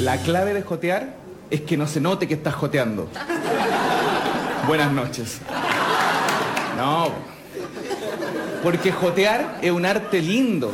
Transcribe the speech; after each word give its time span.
La 0.00 0.16
clave 0.18 0.54
de 0.54 0.62
jotear 0.62 1.14
es 1.50 1.60
que 1.60 1.76
no 1.76 1.86
se 1.86 2.00
note 2.00 2.26
que 2.26 2.34
estás 2.34 2.54
joteando. 2.54 3.08
Buenas 4.66 4.90
noches. 4.90 5.38
No. 6.76 7.10
Porque 8.62 8.90
jotear 8.90 9.58
es 9.62 9.70
un 9.70 9.86
arte 9.86 10.20
lindo. 10.20 10.72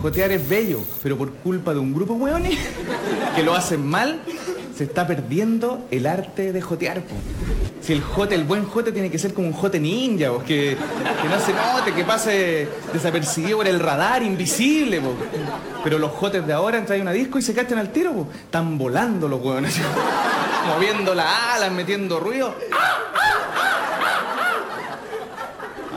Jotear 0.00 0.30
es 0.30 0.48
bello, 0.48 0.80
pero 1.02 1.18
por 1.18 1.32
culpa 1.32 1.74
de 1.74 1.80
un 1.80 1.92
grupo 1.92 2.18
que 3.34 3.42
lo 3.42 3.54
hacen 3.54 3.84
mal, 3.84 4.20
se 4.76 4.84
está 4.84 5.06
perdiendo 5.06 5.86
el 5.90 6.06
arte 6.06 6.52
de 6.52 6.60
jotear. 6.62 7.02
Si 7.82 7.94
el 7.94 8.02
jote, 8.02 8.34
el 8.34 8.44
buen 8.44 8.66
jote 8.66 8.92
tiene 8.92 9.10
que 9.10 9.18
ser 9.18 9.32
como 9.32 9.48
un 9.48 9.54
jote 9.54 9.80
ninja, 9.80 10.30
po, 10.30 10.40
que, 10.40 10.76
que 10.76 11.28
no 11.28 11.40
se 11.40 11.52
note, 11.54 11.94
que 11.94 12.04
pase 12.04 12.68
desapercibido 12.92 13.58
por 13.58 13.66
el 13.66 13.80
radar, 13.80 14.22
invisible. 14.22 15.00
po. 15.00 15.14
Pero 15.82 15.98
los 15.98 16.10
jotes 16.12 16.46
de 16.46 16.52
ahora 16.52 16.76
entran 16.76 16.98
a 16.98 17.02
una 17.02 17.12
disco 17.12 17.38
y 17.38 17.42
se 17.42 17.54
cachan 17.54 17.78
al 17.78 17.90
tiro, 17.90 18.12
po. 18.12 18.28
están 18.32 18.76
volando 18.76 19.28
los 19.28 19.40
hueones, 19.40 19.78
moviendo 20.74 21.14
las 21.14 21.26
alas, 21.54 21.72
metiendo 21.72 22.20
ruido. 22.20 22.54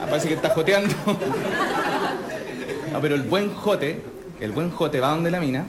Ah, 0.02 0.06
parece 0.10 0.30
que 0.30 0.36
está 0.36 0.50
joteando. 0.50 0.94
No, 2.94 3.02
pero 3.02 3.16
el 3.16 3.24
buen 3.24 3.54
jote, 3.54 4.02
el 4.40 4.52
buen 4.52 4.72
jote 4.72 5.00
va 5.02 5.10
donde 5.10 5.32
la 5.32 5.42
mina, 5.42 5.66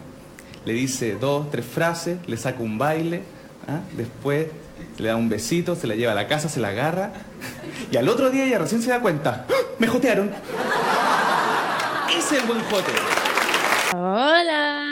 le 0.65 0.75
dice 0.75 1.17
dos, 1.21 1.51
tres 1.51 1.65
frases, 1.65 2.19
le 2.27 2.37
saca 2.37 2.63
un 2.63 2.79
baile, 2.79 3.23
¿ah? 3.67 3.81
después 3.97 4.47
le 4.99 5.09
da 5.09 5.17
un 5.17 5.29
besito, 5.29 5.75
se 5.77 5.87
la 5.87 5.95
lleva 5.95 6.13
a 6.13 6.15
la 6.15 6.27
casa, 6.27 6.49
se 6.49 6.61
la 6.61 6.69
agarra, 6.69 7.13
y 7.91 7.97
al 7.97 8.09
otro 8.09 8.31
día 8.31 8.45
ella 8.45 8.59
recién 8.59 8.83
se 8.83 8.91
da 8.91 9.01
cuenta, 9.01 9.47
¡Ah! 9.49 9.55
me 9.79 9.87
jotearon. 9.87 10.33
Ese 12.11 12.37
es 12.37 12.43
el 12.43 12.47
buen 12.47 12.61
jote. 12.65 12.93
Hola. 13.97 14.85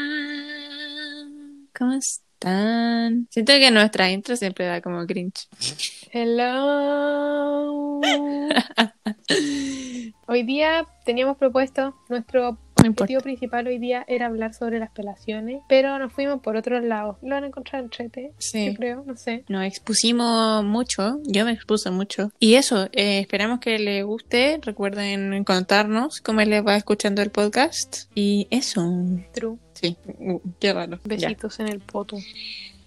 ¿Cómo 1.77 1.93
están? 1.95 3.29
Siento 3.31 3.53
que 3.53 3.71
nuestra 3.71 4.11
intro 4.11 4.37
siempre 4.37 4.67
da 4.67 4.81
como 4.81 5.07
cringe. 5.07 5.49
Hello. 6.13 8.01
Hoy 10.27 10.43
día 10.45 10.87
teníamos 11.05 11.37
propuesto 11.37 11.95
nuestro 12.09 12.59
No 12.83 12.89
objetivo 12.91 13.19
importa. 13.19 13.23
principal 13.25 13.67
hoy 13.67 13.79
día 13.79 14.05
era 14.09 14.27
hablar 14.27 14.55
sobre 14.55 14.79
las 14.79 14.91
pelaciones, 14.91 15.63
pero 15.69 15.99
nos 15.99 16.13
fuimos 16.13 16.41
por 16.41 16.57
otro 16.57 16.81
lado. 16.81 17.19
Lo 17.23 17.35
van 17.35 17.45
a 17.45 17.47
encontrar 17.47 17.83
en 17.83 17.91
Chete, 17.91 18.33
Sí. 18.39 18.67
yo 18.67 18.75
creo, 18.75 19.05
no 19.07 19.17
sé. 19.17 19.45
Nos 19.49 19.65
expusimos 19.65 20.65
mucho, 20.65 21.19
yo 21.25 21.45
me 21.45 21.53
expuse 21.53 21.91
mucho. 21.91 22.31
Y 22.39 22.55
eso, 22.55 22.85
eh, 22.93 23.21
esperamos 23.21 23.61
que 23.61 23.79
les 23.79 24.05
guste. 24.05 24.59
Recuerden 24.63 25.45
contarnos 25.45 26.21
cómo 26.21 26.41
les 26.43 26.65
va 26.67 26.77
escuchando 26.77 27.23
el 27.23 27.31
podcast. 27.31 28.11
Y 28.15 28.47
eso. 28.51 28.83
True. 29.33 29.57
Sí, 29.75 29.97
Uh, 30.19 30.39
qué 30.61 30.73
raro. 30.73 30.97
Ya. 31.05 31.29
Besitos 31.29 31.59
en 31.61 31.69
el 31.69 31.81
poto. 31.81 32.17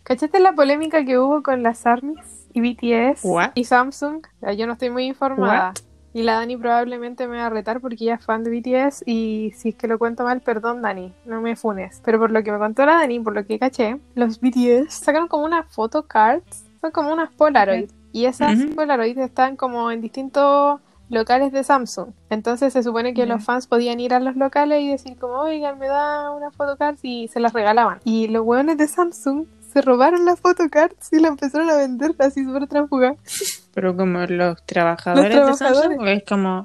¿Cachaste 0.03 0.39
la 0.39 0.53
polémica 0.53 1.03
que 1.03 1.17
hubo 1.17 1.41
con 1.41 1.63
las 1.63 1.85
ARMYs 1.85 2.47
y 2.53 2.61
BTS 2.61 3.21
What? 3.23 3.51
y 3.55 3.63
Samsung? 3.63 4.21
Ya, 4.41 4.53
Yo 4.53 4.67
no 4.67 4.73
estoy 4.73 4.89
muy 4.91 5.05
informada. 5.05 5.73
Y 6.15 6.23
la 6.23 6.35
Dani 6.35 6.55
probablemente 6.55 7.27
me 7.27 7.39
va 7.39 7.47
a 7.47 7.49
retar 7.49 7.81
porque 7.81 8.05
ella 8.05 8.15
es 8.15 8.23
fan 8.23 8.41
de 8.41 8.49
BTS 8.49 9.03
y 9.05 9.51
si 9.53 9.69
es 9.69 9.75
que 9.75 9.85
lo 9.85 9.99
cuento 9.99 10.23
mal, 10.23 10.39
perdón 10.39 10.81
Dani, 10.81 11.11
no 11.25 11.41
me 11.41 11.57
funes. 11.57 12.01
Pero 12.05 12.19
por 12.19 12.31
lo 12.31 12.41
que 12.41 12.53
me 12.53 12.57
contó 12.57 12.85
la 12.85 12.93
Dani, 12.93 13.19
por 13.19 13.33
lo 13.33 13.45
que 13.45 13.59
caché, 13.59 13.99
los 14.15 14.39
BTS 14.39 14.93
sacaron 14.93 15.27
como 15.27 15.43
unas 15.43 15.65
photocards, 15.73 16.63
son 16.79 16.91
como 16.91 17.11
unas 17.11 17.33
Polaroid. 17.33 17.91
Y 18.13 18.27
esas 18.27 18.57
Ujú. 18.57 18.75
Polaroid 18.75 19.17
están 19.17 19.57
como 19.57 19.91
en 19.91 19.99
distintos 19.99 20.79
locales 21.09 21.51
de 21.51 21.65
Samsung. 21.65 22.11
Entonces 22.29 22.71
se 22.71 22.81
supone 22.81 23.13
que 23.13 23.25
los 23.25 23.43
fans 23.43 23.67
podían 23.67 23.99
ir 23.99 24.13
a 24.13 24.21
los 24.21 24.37
locales 24.37 24.83
y 24.83 24.91
decir 24.91 25.17
como, 25.17 25.33
oigan, 25.33 25.77
me 25.79 25.87
da 25.87 26.31
una 26.31 26.49
photocard 26.49 26.95
y 27.03 27.27
se 27.27 27.41
las 27.41 27.51
regalaban. 27.51 27.99
Y 28.05 28.29
los 28.29 28.45
hueones 28.45 28.77
de 28.77 28.87
Samsung 28.87 29.47
se 29.73 29.81
robaron 29.81 30.23
las 30.23 30.39
photocards 30.39 31.11
y 31.11 31.19
la 31.19 31.27
empezaron 31.27 31.69
a 31.69 31.75
vender 31.75 32.15
así 32.19 32.45
súper 32.45 32.67
transfugada. 32.67 33.17
Pero 33.75 33.95
como 33.95 34.25
los 34.25 34.65
trabajadores, 34.65 35.35
Los 35.35 35.47
de 35.47 35.53
Samsung, 35.53 35.97
trabajadores. 35.97 35.99
o 35.99 36.07
es 36.07 36.23
como. 36.23 36.63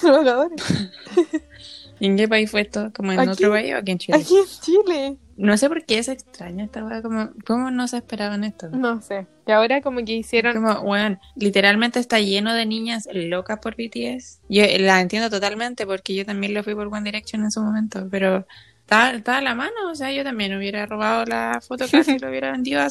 Trabajadores. 0.00 0.62
¿y 2.00 2.06
¿En 2.06 2.16
qué 2.16 2.26
país 2.28 2.50
fue 2.50 2.62
esto? 2.62 2.90
¿Como 2.96 3.12
en 3.12 3.20
Aquí. 3.20 3.30
otro 3.30 3.50
país 3.50 3.74
o 3.74 3.76
aquí 3.76 3.90
en 3.92 3.98
Chile? 3.98 4.18
Aquí 4.18 4.36
en 4.36 4.44
Chile. 4.46 5.16
No 5.36 5.56
sé 5.56 5.68
por 5.68 5.84
qué 5.84 5.98
es 5.98 6.08
extraño 6.08 6.64
esta 6.64 6.84
weá, 6.84 7.02
como, 7.02 7.30
¿cómo 7.46 7.70
no 7.70 7.88
se 7.88 7.96
esperaban 7.98 8.44
esto? 8.44 8.68
No 8.70 9.00
sé. 9.02 9.26
Y 9.46 9.50
ahora 9.50 9.80
como 9.80 10.04
que 10.04 10.12
hicieron... 10.12 10.54
Como, 10.54 10.80
weón, 10.82 11.18
literalmente 11.36 11.98
está 11.98 12.20
lleno 12.20 12.54
de 12.54 12.64
niñas 12.66 13.08
locas 13.12 13.58
por 13.58 13.74
BTS. 13.74 14.40
Yo 14.48 14.62
la 14.78 15.00
entiendo 15.00 15.30
totalmente 15.30 15.84
porque 15.86 16.14
yo 16.14 16.24
también 16.24 16.54
lo 16.54 16.62
fui 16.62 16.74
por 16.74 16.86
One 16.88 17.02
Direction 17.02 17.42
en 17.42 17.50
su 17.50 17.60
momento, 17.60 18.06
pero 18.10 18.46
está, 18.80 19.12
está 19.14 19.38
a 19.38 19.40
la 19.42 19.54
mano, 19.54 19.90
o 19.90 19.94
sea, 19.94 20.12
yo 20.12 20.22
también 20.22 20.56
hubiera 20.56 20.86
robado 20.86 21.24
la 21.24 21.60
photocard 21.66 22.08
y 22.08 22.18
lo 22.18 22.28
hubiera 22.28 22.52
vendido 22.52 22.82
a 22.82 22.88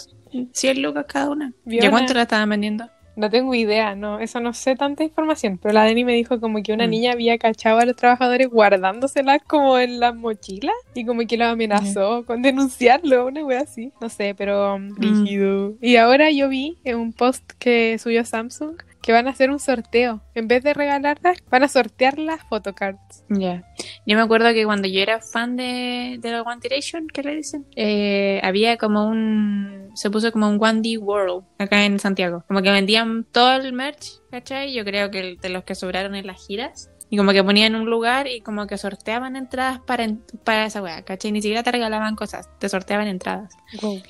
100 0.52 0.82
lucas 0.82 1.06
cada 1.08 1.30
una. 1.30 1.54
¿Y 1.66 1.88
cuánto 1.90 2.14
la 2.14 2.24
estaban 2.24 2.50
vendiendo? 2.50 2.90
No 3.16 3.30
tengo 3.30 3.54
idea, 3.54 3.94
no, 3.96 4.20
eso 4.20 4.40
no 4.40 4.54
sé 4.54 4.76
tanta 4.78 5.04
información, 5.04 5.58
pero 5.62 5.74
la 5.74 5.84
Dani 5.84 6.06
me 6.06 6.14
dijo 6.14 6.40
como 6.40 6.64
que 6.64 6.72
una 6.72 6.88
Mm. 6.88 6.90
niña 6.90 7.12
había 7.12 7.38
cachado 7.38 7.78
a 7.80 7.86
los 7.86 7.96
trabajadores 7.98 8.50
guardándoselas 8.50 9.42
como 9.46 9.78
en 9.78 10.00
las 10.00 10.16
mochilas 10.16 10.76
y 10.94 11.06
como 11.06 11.22
que 11.28 11.36
los 11.38 11.48
amenazó 11.50 12.26
con 12.26 12.42
denunciarlo, 12.42 13.28
una 13.28 13.44
wea 13.46 13.62
así. 13.62 13.92
No 14.00 14.08
sé, 14.10 14.34
pero 14.38 14.76
um, 14.76 14.96
rígido. 14.96 15.74
Y 15.82 15.98
ahora 15.98 16.32
yo 16.32 16.48
vi 16.48 16.78
en 16.86 16.98
un 16.98 17.12
post 17.14 17.44
que 17.60 17.98
subió 18.00 18.24
Samsung 18.24 18.76
que 19.02 19.12
van 19.12 19.28
a 19.28 19.32
hacer 19.32 19.50
un 19.50 19.60
sorteo. 19.60 20.22
En 20.36 20.48
vez 20.48 20.64
de 20.64 20.74
regalarlas, 20.74 21.44
van 21.50 21.64
a 21.64 21.68
sortear 21.68 22.20
las 22.20 22.44
photocards. 22.44 23.24
Ya. 23.30 23.64
Yo 24.06 24.16
me 24.16 24.22
acuerdo 24.22 24.54
que 24.54 24.66
cuando 24.66 24.88
yo 24.88 25.02
era 25.02 25.20
fan 25.22 25.56
de, 25.56 26.18
de 26.20 26.32
la 26.32 26.42
One 26.44 26.60
Direction, 26.62 27.08
¿qué 27.08 27.24
le 27.24 27.36
dicen? 27.36 27.66
Eh, 27.76 28.40
había 28.44 28.78
como 28.78 29.08
un. 29.08 29.90
Se 29.96 30.10
puso 30.10 30.32
como 30.32 30.48
un 30.48 30.58
One 30.62 30.82
D 30.82 30.98
World 30.98 31.44
acá 31.58 31.86
en 31.86 32.00
Santiago. 32.00 32.44
Como 32.48 32.62
que 32.62 32.72
vendían 32.72 33.26
todo 33.32 33.56
el 33.56 33.74
merch, 33.74 34.22
¿cachai? 34.30 34.74
Yo 34.74 34.86
creo 34.86 35.12
que 35.12 35.38
de 35.42 35.50
los 35.50 35.64
que 35.64 35.76
sobraron 35.76 36.16
en 36.16 36.28
las 36.28 36.46
giras. 36.46 36.90
Y 37.12 37.18
como 37.18 37.32
que 37.34 37.44
ponían 37.44 37.76
un 37.76 37.86
lugar 37.90 38.28
y 38.28 38.40
como 38.42 38.66
que 38.68 38.78
sorteaban 38.78 39.36
entradas 39.36 39.80
para, 39.86 40.06
en- 40.06 40.24
para 40.44 40.66
esa 40.66 40.82
weá, 40.82 41.04
¿cachai? 41.04 41.32
Ni 41.34 41.42
siquiera 41.42 41.62
te 41.62 41.72
regalaban 41.72 42.16
cosas, 42.16 42.50
te 42.58 42.68
sorteaban 42.70 43.08
entradas. 43.08 43.54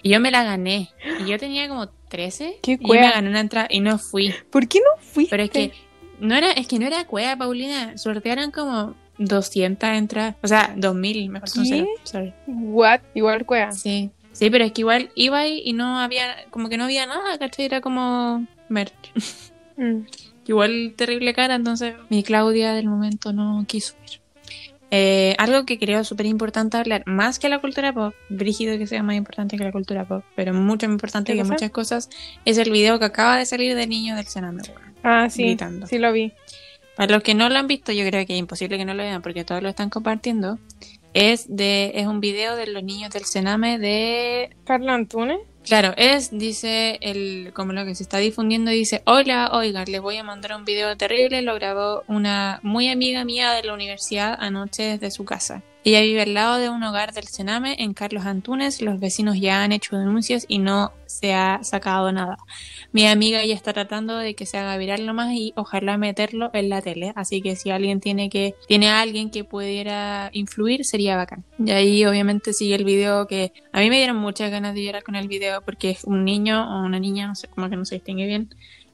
Y 0.03 0.09
yo 0.09 0.19
me 0.19 0.29
la 0.31 0.43
gané. 0.43 0.89
Y 1.19 1.29
yo 1.29 1.37
tenía 1.39 1.67
como 1.67 1.89
13. 1.89 2.59
Qué 2.61 2.77
y 2.79 2.87
me 2.91 3.01
gané 3.01 3.27
una 3.27 3.39
entrada 3.39 3.67
y 3.69 3.79
no 3.79 3.97
fui. 3.97 4.33
¿Por 4.51 4.67
qué 4.67 4.79
no 4.79 5.01
fuiste? 5.03 5.31
Pero 5.31 5.43
es 5.43 5.49
que 5.49 5.73
no 6.19 6.35
era, 6.35 6.51
es 6.51 6.67
que 6.67 6.77
no 6.79 6.85
era 6.85 7.05
cueva, 7.07 7.35
Paulina. 7.35 7.97
Sortearon 7.97 8.51
como 8.51 8.93
200 9.17 9.89
entradas. 9.89 10.35
O 10.43 10.47
sea, 10.47 10.73
2000, 10.77 11.29
me 11.29 11.39
faltó 11.39 11.59
un 11.61 11.65
¿Qué? 11.65 11.69
cero. 11.71 11.87
Sorry. 12.03 12.33
What? 12.45 12.99
Igual 13.15 13.45
cueva. 13.47 13.71
Sí. 13.71 14.11
Sí, 14.31 14.49
pero 14.51 14.63
es 14.63 14.71
que 14.73 14.81
igual 14.81 15.09
iba 15.15 15.39
ahí 15.39 15.61
y 15.65 15.73
no 15.73 15.97
había, 15.99 16.35
como 16.51 16.69
que 16.69 16.77
no 16.77 16.83
había 16.85 17.05
nada, 17.07 17.37
¿cachai? 17.39 17.65
Era 17.65 17.81
como 17.81 18.45
merch. 18.69 18.93
Mm. 19.75 20.01
Igual 20.47 20.93
terrible 20.95 21.33
cara, 21.33 21.55
entonces 21.55 21.95
mi 22.09 22.23
Claudia 22.23 22.73
del 22.73 22.87
momento 22.87 23.33
no 23.33 23.63
quiso 23.67 23.95
ir. 24.05 24.21
Eh, 24.93 25.35
algo 25.37 25.65
que 25.65 25.79
creo 25.79 26.03
súper 26.03 26.25
importante 26.25 26.75
hablar, 26.75 27.03
más 27.05 27.39
que 27.39 27.47
la 27.47 27.59
cultura 27.59 27.93
pop, 27.93 28.13
brígido 28.27 28.77
que 28.77 28.87
sea 28.87 29.01
más 29.03 29.15
importante 29.15 29.57
que 29.57 29.63
la 29.63 29.71
cultura 29.71 30.05
pop, 30.05 30.21
pero 30.35 30.53
mucho 30.53 30.85
más 30.85 30.95
importante 30.95 31.31
¿Qué 31.31 31.37
que 31.37 31.45
muchas 31.45 31.71
cosas, 31.71 32.09
es 32.43 32.57
el 32.57 32.71
video 32.71 32.99
que 32.99 33.05
acaba 33.05 33.37
de 33.37 33.45
salir 33.45 33.73
de 33.73 33.87
niños 33.87 34.17
del 34.17 34.43
weón. 34.43 34.61
Ah, 35.01 35.29
sí. 35.29 35.43
Gritando. 35.43 35.87
Sí 35.87 35.97
lo 35.97 36.11
vi. 36.11 36.33
Para 36.97 37.13
los 37.13 37.23
que 37.23 37.33
no 37.33 37.47
lo 37.47 37.57
han 37.57 37.67
visto, 37.67 37.93
yo 37.93 38.05
creo 38.05 38.25
que 38.25 38.33
es 38.33 38.39
imposible 38.39 38.77
que 38.77 38.83
no 38.83 38.93
lo 38.93 39.03
vean 39.03 39.21
porque 39.21 39.45
todos 39.45 39.63
lo 39.63 39.69
están 39.69 39.89
compartiendo. 39.89 40.59
Es 41.13 41.45
de 41.47 41.93
es 41.95 42.07
un 42.07 42.19
video 42.19 42.57
de 42.57 42.67
los 42.67 42.83
niños 42.83 43.11
del 43.11 43.23
Sename 43.23 43.79
de 43.79 44.55
Carla 44.65 44.93
Antunes. 44.93 45.39
Claro, 45.63 45.93
es, 45.95 46.37
dice, 46.37 46.97
el, 47.01 47.51
como 47.53 47.71
lo 47.71 47.85
que 47.85 47.93
se 47.93 48.03
está 48.03 48.17
difundiendo, 48.17 48.71
dice, 48.71 49.03
hola, 49.05 49.51
oigan, 49.53 49.85
les 49.91 50.01
voy 50.01 50.17
a 50.17 50.23
mandar 50.23 50.55
un 50.55 50.65
video 50.65 50.97
terrible, 50.97 51.41
lo 51.43 51.53
grabó 51.53 52.03
una 52.07 52.59
muy 52.63 52.89
amiga 52.89 53.23
mía 53.25 53.51
de 53.51 53.63
la 53.63 53.73
universidad 53.73 54.35
anoche 54.39 54.83
desde 54.83 55.11
su 55.11 55.23
casa. 55.23 55.61
Ella 55.83 56.01
vive 56.01 56.21
al 56.21 56.33
lado 56.33 56.57
de 56.57 56.69
un 56.69 56.83
hogar 56.83 57.11
del 57.13 57.27
Sename 57.27 57.75
en 57.79 57.93
Carlos 57.93 58.25
Antunes, 58.25 58.81
los 58.81 58.99
vecinos 58.99 59.39
ya 59.39 59.63
han 59.63 59.71
hecho 59.71 59.97
denuncias 59.97 60.45
y 60.47 60.59
no 60.59 60.91
se 61.05 61.33
ha 61.33 61.63
sacado 61.63 62.11
nada. 62.11 62.37
Mi 62.91 63.07
amiga 63.07 63.43
ya 63.45 63.53
está 63.53 63.71
tratando 63.71 64.17
de 64.17 64.35
que 64.35 64.45
se 64.45 64.57
haga 64.57 64.75
viral 64.77 65.05
nomás 65.05 65.31
y 65.33 65.53
ojalá 65.55 65.97
meterlo 65.97 66.49
en 66.53 66.69
la 66.69 66.81
tele, 66.81 67.13
así 67.15 67.41
que 67.41 67.55
si 67.55 67.69
alguien 67.69 68.01
tiene 68.01 68.29
que, 68.29 68.55
tiene 68.67 68.89
a 68.89 68.99
alguien 68.99 69.29
que 69.29 69.43
pudiera 69.43 70.29
influir, 70.33 70.83
sería 70.83 71.15
bacán. 71.15 71.45
Y 71.57 71.71
ahí 71.71 72.05
obviamente 72.05 72.53
sigue 72.53 72.75
el 72.75 72.83
video 72.83 73.27
que 73.27 73.53
a 73.71 73.79
mí 73.79 73.89
me 73.89 73.97
dieron 73.97 74.17
muchas 74.17 74.51
ganas 74.51 74.73
de 74.75 74.83
llorar 74.83 75.03
con 75.03 75.15
el 75.15 75.27
video 75.27 75.61
porque 75.61 75.91
es 75.91 76.03
un 76.03 76.25
niño 76.25 76.63
o 76.63 76.83
una 76.85 76.99
niña, 76.99 77.27
no 77.27 77.35
sé, 77.35 77.47
como 77.47 77.69
que 77.69 77.77
no 77.77 77.85
se 77.85 77.95
distingue 77.95 78.25
bien, 78.27 78.49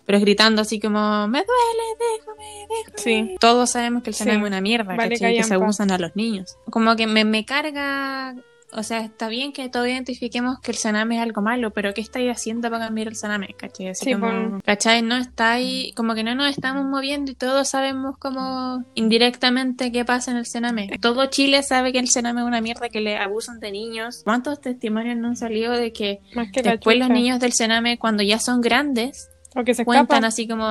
pero 0.06 0.20
es 0.20 0.24
gritando 0.24 0.62
así 0.62 0.80
como, 0.80 1.28
me 1.28 1.40
duele, 1.40 1.84
déjame, 2.00 2.68
déjame. 2.70 2.98
Sí. 2.98 3.36
Todos 3.40 3.72
sabemos 3.72 4.04
que 4.04 4.12
el 4.12 4.14
Sí. 4.14 4.24
Sename 4.24 4.44
es 4.44 4.48
una 4.48 4.62
mierda, 4.62 4.96
Vale, 4.96 5.16
¿cachai? 5.16 5.36
Que 5.36 5.44
se 5.44 5.54
abusan 5.56 5.92
a 5.92 5.98
los 5.98 6.16
niños. 6.16 6.58
Como 6.70 6.96
que 6.96 7.08
me, 7.08 7.26
me 7.26 7.46
carga 7.46 8.34
o 8.74 8.84
sea, 8.84 9.00
está 9.00 9.30
bien 9.30 9.54
que 9.54 9.70
todos 9.70 9.88
identifiquemos 9.88 10.60
que 10.60 10.72
el 10.72 10.78
cename 10.78 11.16
es 11.16 11.22
algo 11.22 11.42
malo, 11.42 11.72
pero 11.72 11.94
¿qué 11.94 12.02
estáis 12.02 12.30
haciendo 12.30 12.70
para 12.70 12.86
cambiar 12.86 13.08
el 13.08 13.16
cename? 13.16 13.56
¿Cachai? 13.58 13.90
Así 13.90 14.06
Sí, 14.06 14.14
como, 14.14 14.28
pues. 14.28 14.64
¿cachai? 14.64 15.02
No 15.02 15.16
estáis, 15.16 15.96
como 15.96 16.16
que 16.16 16.24
no 16.24 16.36
nos 16.36 16.50
estamos 16.50 16.86
moviendo 16.86 17.32
y 17.32 17.36
todos 17.36 17.70
sabemos 17.70 18.18
como 18.18 18.84
indirectamente 18.94 19.92
qué 19.92 20.04
pasa 20.04 20.32
en 20.32 20.38
el 20.38 20.46
cename. 20.46 20.90
Todo 21.02 21.28
Chile 21.28 21.64
sabe 21.64 21.94
que 21.94 22.00
el 22.00 22.10
cename 22.10 22.42
es 22.42 22.48
una 22.48 22.62
mierda, 22.62 22.90
que 22.90 23.00
le 23.00 23.18
abusan 23.18 23.60
de 23.60 23.72
niños. 23.72 24.22
¿Cuántos 24.24 24.60
testimonios 24.60 25.18
no 25.18 25.30
han 25.30 25.38
salido 25.38 25.72
de 25.72 25.94
que 25.94 26.20
después 26.64 26.98
los 26.98 27.10
niños 27.10 27.40
del 27.40 27.54
cename, 27.54 27.98
cuando 27.98 28.22
ya 28.24 28.40
son 28.40 28.62
grandes, 28.62 29.30
O 29.56 29.64
que 29.64 29.74
se 29.74 29.86
cuentan 29.86 30.26
así 30.26 30.48
como 30.48 30.68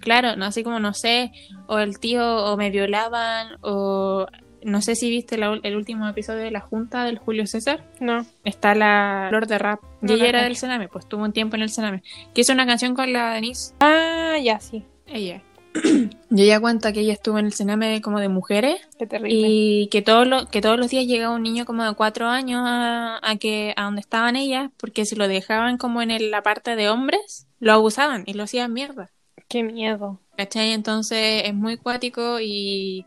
claro 0.00 0.36
no 0.36 0.44
así 0.44 0.62
como 0.62 0.78
no 0.78 0.92
sé 0.92 1.32
o 1.66 1.78
el 1.78 1.98
tío 1.98 2.44
o 2.44 2.56
me 2.58 2.70
violaban 2.70 3.48
o 3.62 4.26
no 4.64 4.82
sé 4.82 4.94
si 4.94 5.10
viste 5.10 5.38
la 5.38 5.58
el 5.62 5.76
último 5.76 6.06
episodio 6.08 6.40
de 6.40 6.50
la 6.50 6.60
junta 6.60 7.04
del 7.04 7.18
Julio 7.18 7.46
César 7.46 7.84
No. 8.00 8.26
está 8.44 8.74
la 8.74 9.26
Flor 9.30 9.46
de 9.46 9.58
Rap 9.58 9.80
y 10.02 10.12
ella 10.12 10.22
la 10.24 10.28
era 10.28 10.42
del 10.42 10.56
Sename 10.56 10.88
pues 10.88 11.08
tuvo 11.08 11.24
un 11.24 11.32
tiempo 11.32 11.56
en 11.56 11.62
el 11.62 11.70
Sename 11.70 12.02
que 12.34 12.40
hizo 12.42 12.52
una 12.52 12.66
canción 12.66 12.94
con 12.94 13.12
la 13.12 13.32
Denise 13.34 13.74
Ah, 13.80 14.36
ya, 14.42 14.60
sí. 14.60 14.84
ella 15.06 15.42
y 16.30 16.42
ella 16.42 16.58
cuenta 16.60 16.92
que 16.92 17.00
ella 17.00 17.12
estuvo 17.12 17.38
en 17.38 17.46
el 17.46 17.52
Sename 17.52 18.00
como 18.02 18.18
de 18.20 18.28
mujeres 18.28 18.76
Qué 18.98 19.06
terrible. 19.06 19.46
y 19.48 19.86
que 19.88 20.02
todos 20.02 20.26
los 20.26 20.46
que 20.48 20.60
todos 20.60 20.78
los 20.78 20.88
días 20.90 21.06
llegaba 21.06 21.34
un 21.34 21.42
niño 21.44 21.64
como 21.64 21.84
de 21.84 21.94
cuatro 21.94 22.26
años 22.26 22.60
a, 22.64 23.20
a 23.22 23.36
que 23.36 23.72
a 23.76 23.84
donde 23.84 24.00
estaban 24.00 24.34
ellas 24.36 24.70
porque 24.78 25.04
si 25.04 25.14
lo 25.16 25.28
dejaban 25.28 25.78
como 25.78 26.02
en 26.02 26.10
el- 26.10 26.30
la 26.32 26.42
parte 26.42 26.74
de 26.76 26.88
hombres 26.88 27.46
lo 27.60 27.72
abusaban 27.72 28.24
y 28.26 28.34
lo 28.34 28.42
hacían 28.44 28.72
mierda 28.72 29.10
Qué 29.48 29.64
miedo. 29.64 30.20
¿Cachai? 30.36 30.70
Entonces 30.72 31.42
es 31.46 31.54
muy 31.54 31.76
cuático 31.76 32.38
y 32.40 33.04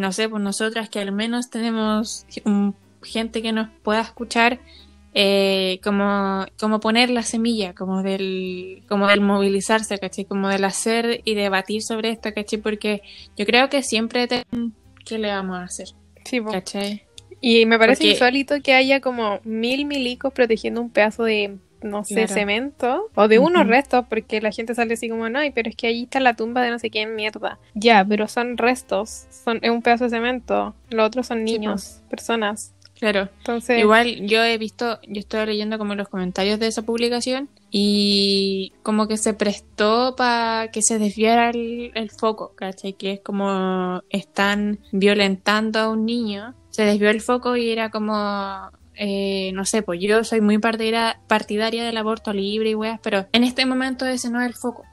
no 0.00 0.12
sé, 0.12 0.28
pues 0.28 0.42
nosotras 0.42 0.88
que 0.88 0.98
al 0.98 1.12
menos 1.12 1.50
tenemos 1.50 2.26
un- 2.44 2.74
gente 3.02 3.40
que 3.40 3.52
nos 3.52 3.68
pueda 3.82 4.00
escuchar, 4.02 4.60
eh, 5.14 5.80
como, 5.82 6.44
como 6.58 6.80
poner 6.80 7.10
la 7.10 7.22
semilla, 7.22 7.74
como 7.74 8.02
del, 8.02 8.82
como 8.88 9.06
del 9.08 9.20
movilizarse, 9.22 9.98
¿cachai? 9.98 10.24
Como 10.24 10.48
del 10.48 10.64
hacer 10.64 11.20
y 11.24 11.34
debatir 11.34 11.82
sobre 11.82 12.10
esto, 12.10 12.30
¿cachai? 12.34 12.60
Porque 12.60 13.02
yo 13.36 13.46
creo 13.46 13.68
que 13.68 13.82
siempre 13.82 14.26
te... 14.28 14.44
¿Qué 15.04 15.18
le 15.18 15.28
vamos 15.28 15.58
a 15.58 15.64
hacer? 15.64 15.88
Sí. 16.24 16.40
¿Cachai? 16.42 17.02
Y 17.40 17.64
me 17.66 17.78
parece 17.78 18.02
Porque- 18.02 18.10
insólito 18.12 18.54
que 18.62 18.74
haya 18.74 19.00
como 19.00 19.40
mil 19.44 19.86
milicos 19.86 20.32
protegiendo 20.32 20.80
un 20.82 20.90
pedazo 20.90 21.24
de, 21.24 21.56
no 21.82 22.04
sé, 22.04 22.14
Claro. 22.26 22.34
cemento 22.34 23.10
o 23.14 23.28
de 23.28 23.38
unos 23.38 23.66
restos, 23.66 24.04
porque 24.08 24.40
la 24.40 24.50
gente 24.52 24.74
sale 24.74 24.94
así 24.94 25.08
como, 25.08 25.28
no, 25.28 25.40
pero 25.54 25.68
es 25.70 25.76
que 25.76 25.86
ahí 25.88 26.02
está 26.04 26.20
la 26.20 26.34
tumba 26.34 26.62
de 26.62 26.70
no 26.70 26.78
sé 26.78 26.90
quién 26.90 27.14
mierda. 27.14 27.58
Ya, 27.74 28.04
pero 28.08 28.28
son 28.28 28.56
restos, 28.58 29.26
son, 29.44 29.58
es 29.62 29.70
un 29.70 29.82
pedazo 29.82 30.04
de 30.04 30.10
cemento, 30.10 30.74
los 30.90 31.06
otros 31.06 31.26
son 31.26 31.38
Sí, 31.38 31.44
niños, 31.58 32.02
personas. 32.10 32.74
Claro. 32.98 33.30
Entonces, 33.38 33.78
Igual 33.80 34.26
yo 34.26 34.44
he 34.44 34.58
visto, 34.58 34.98
yo 35.08 35.20
estoy 35.20 35.46
leyendo 35.46 35.78
como 35.78 35.94
los 35.94 36.08
comentarios 36.10 36.58
de 36.60 36.66
esa 36.66 36.82
publicación 36.82 37.48
y 37.70 38.74
como 38.82 39.08
que 39.08 39.16
se 39.16 39.32
prestó 39.32 40.14
para 40.16 40.68
que 40.70 40.82
se 40.82 40.98
desviara 40.98 41.48
el, 41.48 41.92
el 41.94 42.10
foco, 42.10 42.52
¿cachai? 42.54 42.92
Que 42.92 43.12
es 43.12 43.20
como 43.20 44.02
están 44.10 44.80
violentando 44.92 45.78
a 45.78 45.88
un 45.88 46.04
niño, 46.04 46.54
se 46.68 46.82
desvió 46.84 47.08
el 47.08 47.22
foco 47.22 47.56
y 47.56 47.70
era 47.70 47.90
como, 47.90 48.12
eh, 49.02 49.50
no 49.54 49.64
sé, 49.64 49.82
pues 49.82 49.98
yo 50.00 50.22
soy 50.24 50.42
muy 50.42 50.58
partida- 50.58 51.20
partidaria 51.26 51.82
del 51.84 51.96
aborto 51.96 52.34
libre 52.34 52.68
y 52.70 52.74
weas, 52.74 53.00
pero 53.02 53.26
en 53.32 53.44
este 53.44 53.64
momento 53.64 54.04
ese 54.04 54.28
no 54.28 54.40
es 54.42 54.46
el 54.46 54.54
foco. 54.54 54.84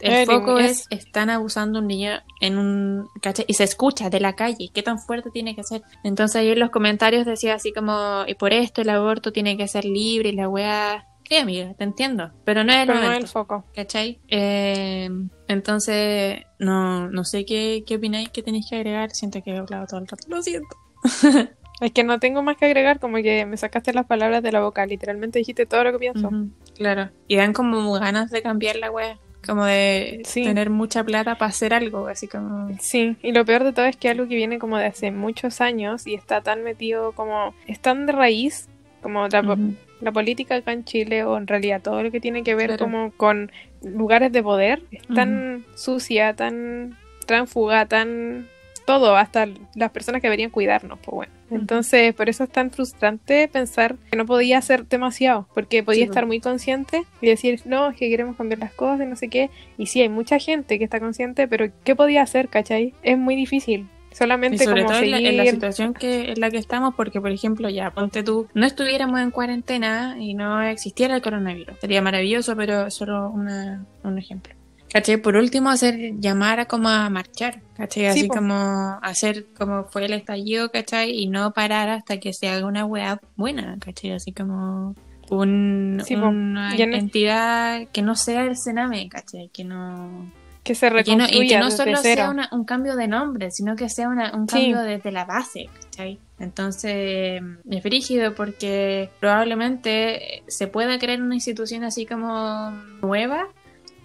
El 0.00 0.24
foco 0.26 0.58
es- 0.58 0.86
es, 0.90 0.98
están 1.00 1.28
abusando 1.28 1.78
a 1.78 1.82
un 1.82 1.88
niño 1.88 2.12
en 2.40 2.56
un, 2.56 3.06
¿cachai? 3.20 3.44
Y 3.46 3.52
se 3.54 3.64
escucha 3.64 4.08
de 4.08 4.18
la 4.20 4.34
calle, 4.34 4.70
¿qué 4.72 4.82
tan 4.82 4.98
fuerte 4.98 5.28
tiene 5.30 5.54
que 5.54 5.62
ser? 5.62 5.82
Entonces 6.04 6.42
yo 6.46 6.52
en 6.54 6.60
los 6.60 6.70
comentarios 6.70 7.26
decía 7.26 7.54
así 7.54 7.70
como, 7.74 8.24
y 8.26 8.34
por 8.34 8.54
esto 8.54 8.80
el 8.80 8.88
aborto 8.88 9.30
tiene 9.30 9.56
que 9.58 9.68
ser 9.68 9.84
libre 9.84 10.30
y 10.30 10.32
la 10.32 10.48
wea... 10.48 11.06
Sí, 11.28 11.36
amiga, 11.36 11.72
te 11.74 11.84
entiendo, 11.84 12.32
pero 12.44 12.64
no 12.64 12.72
es 12.72 12.80
el 12.80 12.86
pero 12.86 12.98
no 12.98 13.04
momento. 13.06 13.24
el 13.26 13.30
foco. 13.30 13.64
¿Cachai? 13.74 14.20
Eh, 14.28 15.08
entonces, 15.48 16.40
no, 16.58 17.08
no 17.08 17.24
sé 17.24 17.44
qué, 17.44 17.82
qué 17.86 17.96
opináis 17.96 18.28
que 18.30 18.42
tenéis 18.42 18.66
que 18.68 18.76
agregar. 18.76 19.10
Siento 19.10 19.42
que 19.42 19.50
he 19.52 19.56
hablado 19.58 19.86
todo 19.86 20.00
el 20.00 20.06
rato. 20.08 20.24
Lo 20.28 20.42
siento. 20.42 20.76
Es 21.80 21.92
que 21.92 22.04
no 22.04 22.18
tengo 22.20 22.42
más 22.42 22.56
que 22.56 22.66
agregar, 22.66 23.00
como 23.00 23.16
que 23.16 23.46
me 23.46 23.56
sacaste 23.56 23.92
las 23.92 24.06
palabras 24.06 24.42
de 24.42 24.52
la 24.52 24.60
boca, 24.60 24.86
literalmente 24.86 25.38
dijiste 25.40 25.66
todo 25.66 25.84
lo 25.84 25.92
que 25.92 25.98
pienso. 25.98 26.30
Claro. 26.76 27.10
Y 27.28 27.36
dan 27.36 27.52
como 27.52 27.92
ganas 27.94 28.30
de 28.30 28.42
cambiar 28.42 28.76
la 28.76 28.90
wea. 28.90 29.18
Como 29.46 29.64
de 29.66 30.22
Sí. 30.24 30.42
tener 30.44 30.70
mucha 30.70 31.04
plata 31.04 31.34
para 31.36 31.50
hacer 31.50 31.74
algo, 31.74 32.06
así 32.06 32.28
como... 32.28 32.68
Sí, 32.80 33.16
y 33.22 33.32
lo 33.32 33.44
peor 33.44 33.64
de 33.64 33.72
todo 33.72 33.84
es 33.84 33.96
que 33.96 34.08
algo 34.08 34.26
que 34.26 34.36
viene 34.36 34.58
como 34.58 34.78
de 34.78 34.86
hace 34.86 35.10
muchos 35.10 35.60
años 35.60 36.06
y 36.06 36.14
está 36.14 36.40
tan 36.40 36.62
metido 36.62 37.12
como, 37.12 37.54
es 37.66 37.78
tan 37.80 38.06
de 38.06 38.12
raíz, 38.12 38.68
como 39.02 39.28
la, 39.28 40.12
política 40.12 40.54
acá 40.56 40.72
en 40.72 40.84
Chile 40.84 41.24
o 41.24 41.36
en 41.36 41.46
realidad 41.46 41.82
todo 41.82 42.02
lo 42.02 42.10
que 42.10 42.20
tiene 42.20 42.42
que 42.42 42.54
ver 42.54 42.68
Claro. 42.68 42.84
como 42.84 43.10
con 43.12 43.52
lugares 43.82 44.32
de 44.32 44.42
poder, 44.42 44.82
es 44.90 45.02
tan 45.08 45.64
sucia, 45.74 46.34
tan 46.34 46.96
tránfuga, 47.26 47.84
tan 47.86 48.48
todo, 48.84 49.16
hasta 49.16 49.48
las 49.74 49.90
personas 49.90 50.20
que 50.20 50.26
deberían 50.28 50.50
cuidarnos, 50.50 50.98
pues 51.00 51.14
bueno. 51.14 51.32
Entonces, 51.50 52.14
por 52.14 52.28
eso 52.28 52.44
es 52.44 52.50
tan 52.50 52.70
frustrante 52.70 53.48
pensar 53.48 53.96
que 54.10 54.16
no 54.16 54.26
podía 54.26 54.58
hacer 54.58 54.86
demasiado, 54.86 55.46
porque 55.54 55.82
podía 55.82 56.00
Sí, 56.00 56.06
pues. 56.06 56.10
estar 56.10 56.26
muy 56.26 56.40
consciente 56.40 57.04
y 57.20 57.26
decir, 57.28 57.60
no, 57.64 57.90
es 57.90 57.96
que 57.96 58.08
queremos 58.08 58.36
cambiar 58.36 58.58
las 58.58 58.72
cosas, 58.72 59.06
y 59.06 59.08
no 59.08 59.16
sé 59.16 59.28
qué. 59.28 59.50
Y 59.78 59.86
sí, 59.86 60.00
hay 60.02 60.08
mucha 60.08 60.38
gente 60.38 60.78
que 60.78 60.84
está 60.84 61.00
consciente, 61.00 61.46
pero 61.48 61.70
¿qué 61.84 61.94
podía 61.94 62.22
hacer, 62.22 62.48
cachai? 62.48 62.94
Es 63.02 63.16
muy 63.18 63.36
difícil. 63.36 63.88
Y 64.10 64.16
Solamente 64.16 64.64
sobre 64.64 64.82
como 64.82 64.92
todo 64.94 65.02
en 65.02 65.10
la, 65.10 65.18
en 65.18 65.36
la 65.36 65.44
situación 65.46 65.92
que 65.92 66.30
en 66.32 66.40
la 66.40 66.48
que 66.50 66.58
estamos, 66.58 66.94
porque 66.94 67.20
por 67.20 67.32
ejemplo, 67.32 67.68
ya 67.68 67.90
ponte 67.90 68.22
tú, 68.22 68.46
no 68.54 68.64
estuviéramos 68.64 69.18
en 69.20 69.32
cuarentena 69.32 70.16
y 70.20 70.34
no 70.34 70.62
existiera 70.62 71.16
el 71.16 71.22
coronavirus. 71.22 71.78
Sería 71.80 72.00
maravilloso, 72.00 72.54
pero 72.54 72.90
solo 72.92 73.28
una, 73.30 73.84
un 74.04 74.16
ejemplo. 74.18 74.54
¿Cachai? 74.94 75.16
Por 75.16 75.34
último, 75.34 75.70
hacer 75.70 76.12
llamar 76.20 76.60
a 76.60 76.66
como 76.66 76.88
a 76.88 77.10
marchar, 77.10 77.60
¿cachai? 77.76 78.06
Así 78.06 78.28
como 78.28 78.96
hacer 79.02 79.46
como 79.58 79.84
fue 79.84 80.04
el 80.04 80.12
estallido, 80.12 80.70
¿cachai? 80.70 81.10
Y 81.10 81.26
no 81.26 81.52
parar 81.52 81.88
hasta 81.88 82.20
que 82.20 82.32
se 82.32 82.48
haga 82.48 82.64
una 82.64 82.84
weá 82.86 83.20
buena, 83.34 83.76
¿cachai? 83.84 84.12
Así 84.12 84.30
como 84.32 84.94
un, 85.30 86.00
Sí, 86.06 86.14
po. 86.16 86.28
una 86.28 86.70
no- 86.76 86.96
entidad 86.96 87.88
que 87.92 88.02
no 88.02 88.14
sea 88.14 88.44
el 88.44 88.56
Sename, 88.56 89.08
¿cachai? 89.08 89.48
Que 89.52 89.64
no... 89.64 90.30
que 90.62 90.74
se 90.76 90.86
Y 90.86 90.90
que 90.90 90.94
no, 91.16 91.24
reconstruya 91.24 91.44
y 91.44 91.48
que 91.48 91.58
no 91.58 91.70
solo 91.72 91.96
cero. 92.00 92.14
sea 92.22 92.30
una- 92.30 92.48
un 92.52 92.64
cambio 92.64 92.94
de 92.94 93.08
nombre, 93.08 93.50
sino 93.50 93.74
que 93.74 93.88
sea 93.88 94.08
una- 94.08 94.32
un 94.34 94.48
Sí. 94.48 94.54
cambio 94.54 94.80
desde 94.82 95.10
la 95.10 95.24
base, 95.24 95.68
¿cachai? 95.82 96.18
Entonces, 96.38 97.42
es 97.68 97.82
frígido 97.82 98.34
porque 98.36 99.10
probablemente 99.20 100.42
se 100.46 100.66
pueda 100.68 100.98
crear 101.00 101.20
una 101.20 101.34
institución 101.34 101.84
así 101.84 102.06
como 102.06 102.70
nueva 103.02 103.48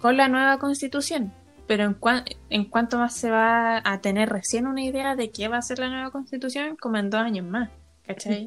con 0.00 0.16
la 0.16 0.28
nueva 0.28 0.58
constitución. 0.58 1.32
Pero 1.66 1.84
en, 1.84 1.94
cuan- 1.94 2.24
en 2.48 2.64
cuanto 2.64 2.98
más 2.98 3.14
se 3.14 3.30
va 3.30 3.80
a 3.84 4.00
tener 4.00 4.28
recién 4.28 4.66
una 4.66 4.82
idea 4.82 5.14
de 5.14 5.30
qué 5.30 5.46
va 5.46 5.58
a 5.58 5.62
ser 5.62 5.78
la 5.78 5.88
nueva 5.88 6.10
constitución, 6.10 6.76
como 6.76 6.96
en 6.96 7.10
dos 7.10 7.20
años 7.20 7.46
más, 7.46 7.70
¿cachai? 8.04 8.46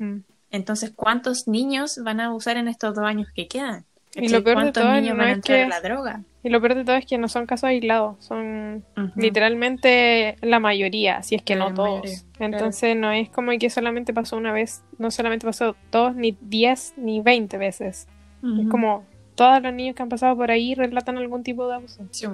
Entonces, 0.51 0.91
¿cuántos 0.95 1.47
niños 1.47 1.99
van 2.03 2.19
a 2.19 2.33
usar 2.33 2.57
en 2.57 2.67
estos 2.67 2.93
dos 2.93 3.05
años 3.05 3.27
que 3.33 3.47
quedan? 3.47 3.85
Y 4.15 4.27
lo 4.29 4.43
peor 4.43 4.57
de 4.57 4.63
¿Cuántos 4.65 4.83
todo 4.83 4.93
niños 4.93 5.15
no 5.15 5.19
van 5.23 5.27
a 5.27 5.31
es 5.31 5.35
entrar 5.37 5.57
que- 5.57 5.63
a 5.63 5.67
la 5.69 5.81
droga? 5.81 6.21
Y 6.43 6.49
lo 6.49 6.59
peor 6.61 6.75
de 6.75 6.83
todo 6.83 6.97
es 6.97 7.05
que 7.05 7.17
no 7.17 7.29
son 7.29 7.45
casos 7.45 7.63
aislados, 7.69 8.17
son 8.23 8.83
literalmente 9.15 10.35
la 10.41 10.59
mayoría, 10.59 11.23
si 11.23 11.35
es 11.35 11.41
que 11.41 11.55
La 11.55 11.69
no 11.69 11.73
todos. 11.73 12.01
mayoría, 12.01 12.19
Entonces 12.39 12.95
no 12.97 13.11
es 13.11 13.29
como 13.29 13.51
que 13.57 13.69
solamente 13.69 14.13
pasó 14.13 14.37
una 14.37 14.51
vez, 14.51 14.83
no 14.97 15.09
solamente 15.11 15.45
pasó 15.45 15.75
dos, 15.91 16.15
ni 16.15 16.37
diez, 16.41 16.93
ni 16.97 17.21
veinte 17.21 17.57
veces. 17.57 18.07
Es 18.59 18.67
como 18.67 19.05
todos 19.35 19.61
los 19.61 19.73
niños 19.73 19.95
que 19.95 20.03
han 20.03 20.09
pasado 20.09 20.35
por 20.35 20.51
ahí 20.51 20.75
relatan 20.75 21.17
algún 21.17 21.43
tipo 21.43 21.67
de 21.67 21.75
abuso. 21.75 22.05
Sí, 22.11 22.25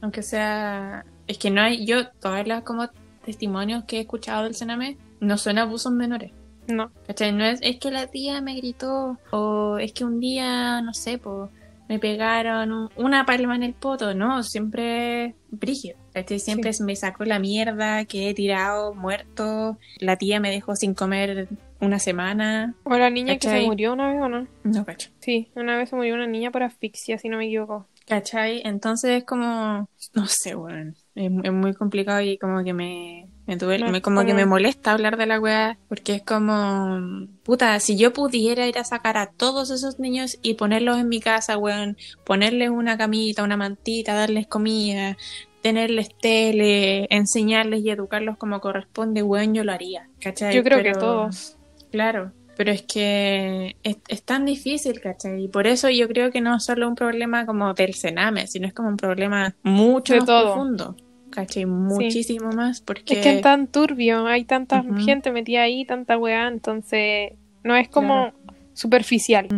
aunque 0.00 0.22
sea. 0.22 1.04
Es 1.26 1.38
que 1.38 1.50
no 1.50 1.60
hay. 1.62 1.84
Yo, 1.86 2.08
todas 2.20 2.46
las 2.46 2.62
como 2.62 2.88
testimonios 3.24 3.84
que 3.84 3.98
he 3.98 4.00
escuchado 4.00 4.44
del 4.44 4.54
Sename 4.54 4.96
no 5.20 5.36
son 5.38 5.58
abusos 5.58 5.92
menores. 5.92 6.32
No, 6.66 6.90
¿Cachai? 7.06 7.32
No 7.32 7.44
es, 7.44 7.58
es 7.62 7.78
que 7.78 7.90
la 7.90 8.06
tía 8.06 8.40
me 8.40 8.54
gritó. 8.56 9.18
O 9.30 9.78
es 9.78 9.92
que 9.92 10.04
un 10.04 10.20
día, 10.20 10.80
no 10.82 10.94
sé, 10.94 11.18
pues. 11.18 11.50
Me 11.88 11.98
pegaron 11.98 12.70
un- 12.70 12.88
una 12.94 13.26
palma 13.26 13.56
en 13.56 13.64
el 13.64 13.74
poto, 13.74 14.14
¿no? 14.14 14.44
Siempre 14.44 15.34
brígido. 15.50 15.98
¿cachai? 16.14 16.38
Siempre 16.38 16.70
me 16.84 16.94
sacó 16.94 17.24
la 17.24 17.40
mierda, 17.40 18.04
quedé 18.04 18.32
tirado, 18.32 18.94
muerto. 18.94 19.76
La 19.98 20.14
tía 20.16 20.38
me 20.38 20.50
dejó 20.52 20.76
sin 20.76 20.94
comer 20.94 21.48
una 21.80 21.98
semana. 21.98 22.74
o 22.84 22.96
la 22.96 23.10
niña 23.10 23.36
que 23.38 23.48
se 23.48 23.66
murió 23.66 23.92
una 23.92 24.12
vez 24.12 24.20
o 24.22 24.28
no. 24.28 24.46
No, 24.64 24.84
cacho. 24.84 25.10
Sí, 25.20 25.50
una 25.54 25.76
vez 25.76 25.90
se 25.90 25.96
murió 25.96 26.14
una 26.14 26.26
niña 26.26 26.50
por 26.50 26.62
asfixia, 26.62 27.18
si 27.18 27.28
no 27.28 27.36
me 27.38 27.46
equivoco. 27.46 27.86
¿Cachai? 28.06 28.62
Entonces 28.64 29.18
es 29.18 29.24
como, 29.24 29.88
no 30.14 30.26
sé, 30.26 30.56
weón, 30.56 30.96
es, 31.14 31.30
es 31.44 31.52
muy 31.52 31.74
complicado 31.74 32.20
y 32.20 32.38
como 32.38 32.64
que 32.64 32.72
me, 32.72 33.28
me, 33.46 33.56
tuve- 33.56 33.78
No, 33.78 33.86
es 33.86 33.92
me- 33.92 34.02
como 34.02 34.24
que 34.24 34.34
me 34.34 34.46
molesta 34.46 34.90
hablar 34.92 35.16
de 35.16 35.26
la 35.26 35.38
weá, 35.38 35.78
porque 35.88 36.16
es 36.16 36.22
como, 36.22 36.98
puta, 37.44 37.78
si 37.78 37.96
yo 37.96 38.12
pudiera 38.12 38.66
ir 38.66 38.78
a 38.78 38.84
sacar 38.84 39.16
a 39.16 39.26
todos 39.30 39.70
esos 39.70 40.00
niños 40.00 40.38
y 40.42 40.54
ponerlos 40.54 40.98
en 40.98 41.08
mi 41.08 41.20
casa, 41.20 41.56
weón, 41.56 41.96
ponerles 42.24 42.70
una 42.70 42.98
camita, 42.98 43.44
una 43.44 43.56
mantita, 43.56 44.14
darles 44.14 44.48
comida, 44.48 45.16
tenerles 45.62 46.08
tele, 46.20 47.06
enseñarles 47.10 47.80
y 47.84 47.90
educarlos 47.90 48.38
como 48.38 48.60
corresponde, 48.60 49.22
weón, 49.22 49.54
yo 49.54 49.62
lo 49.62 49.70
haría, 49.72 50.08
¿cachai? 50.20 50.56
Yo 50.56 50.64
creo 50.64 50.82
que 50.82 50.94
todos. 50.94 51.56
Claro, 51.90 52.32
Pero 52.56 52.72
es 52.72 52.82
que 52.82 53.76
es, 53.82 53.96
es 54.08 54.22
tan 54.22 54.44
difícil, 54.44 55.00
¿cachai? 55.00 55.44
Y 55.44 55.48
por 55.48 55.66
eso 55.66 55.88
yo 55.88 56.06
creo 56.08 56.30
que 56.30 56.40
no 56.40 56.56
es 56.56 56.64
solo 56.64 56.88
un 56.88 56.94
problema 56.94 57.46
como 57.46 57.72
del 57.74 57.94
cename, 57.94 58.46
sino 58.46 58.66
es 58.66 58.74
como 58.74 58.88
un 58.88 58.96
problema 58.96 59.54
mucho 59.62 60.12
De 60.14 60.20
más 60.20 60.26
todo. 60.26 60.52
profundo, 60.54 60.96
¿cachai? 61.30 61.64
Muchísimo 61.66 62.50
más, 62.52 62.80
porque... 62.82 63.14
Es 63.14 63.20
que 63.20 63.36
es 63.36 63.40
tan 63.42 63.66
turbio, 63.66 64.26
hay 64.26 64.44
tanta 64.44 64.82
gente 64.98 65.30
metida 65.32 65.62
ahí, 65.62 65.84
tanta 65.86 66.18
weá, 66.18 66.48
entonces 66.48 67.32
no 67.64 67.76
es 67.76 67.88
como 67.88 68.30
Claro. 68.32 68.36
superficial, 68.74 69.48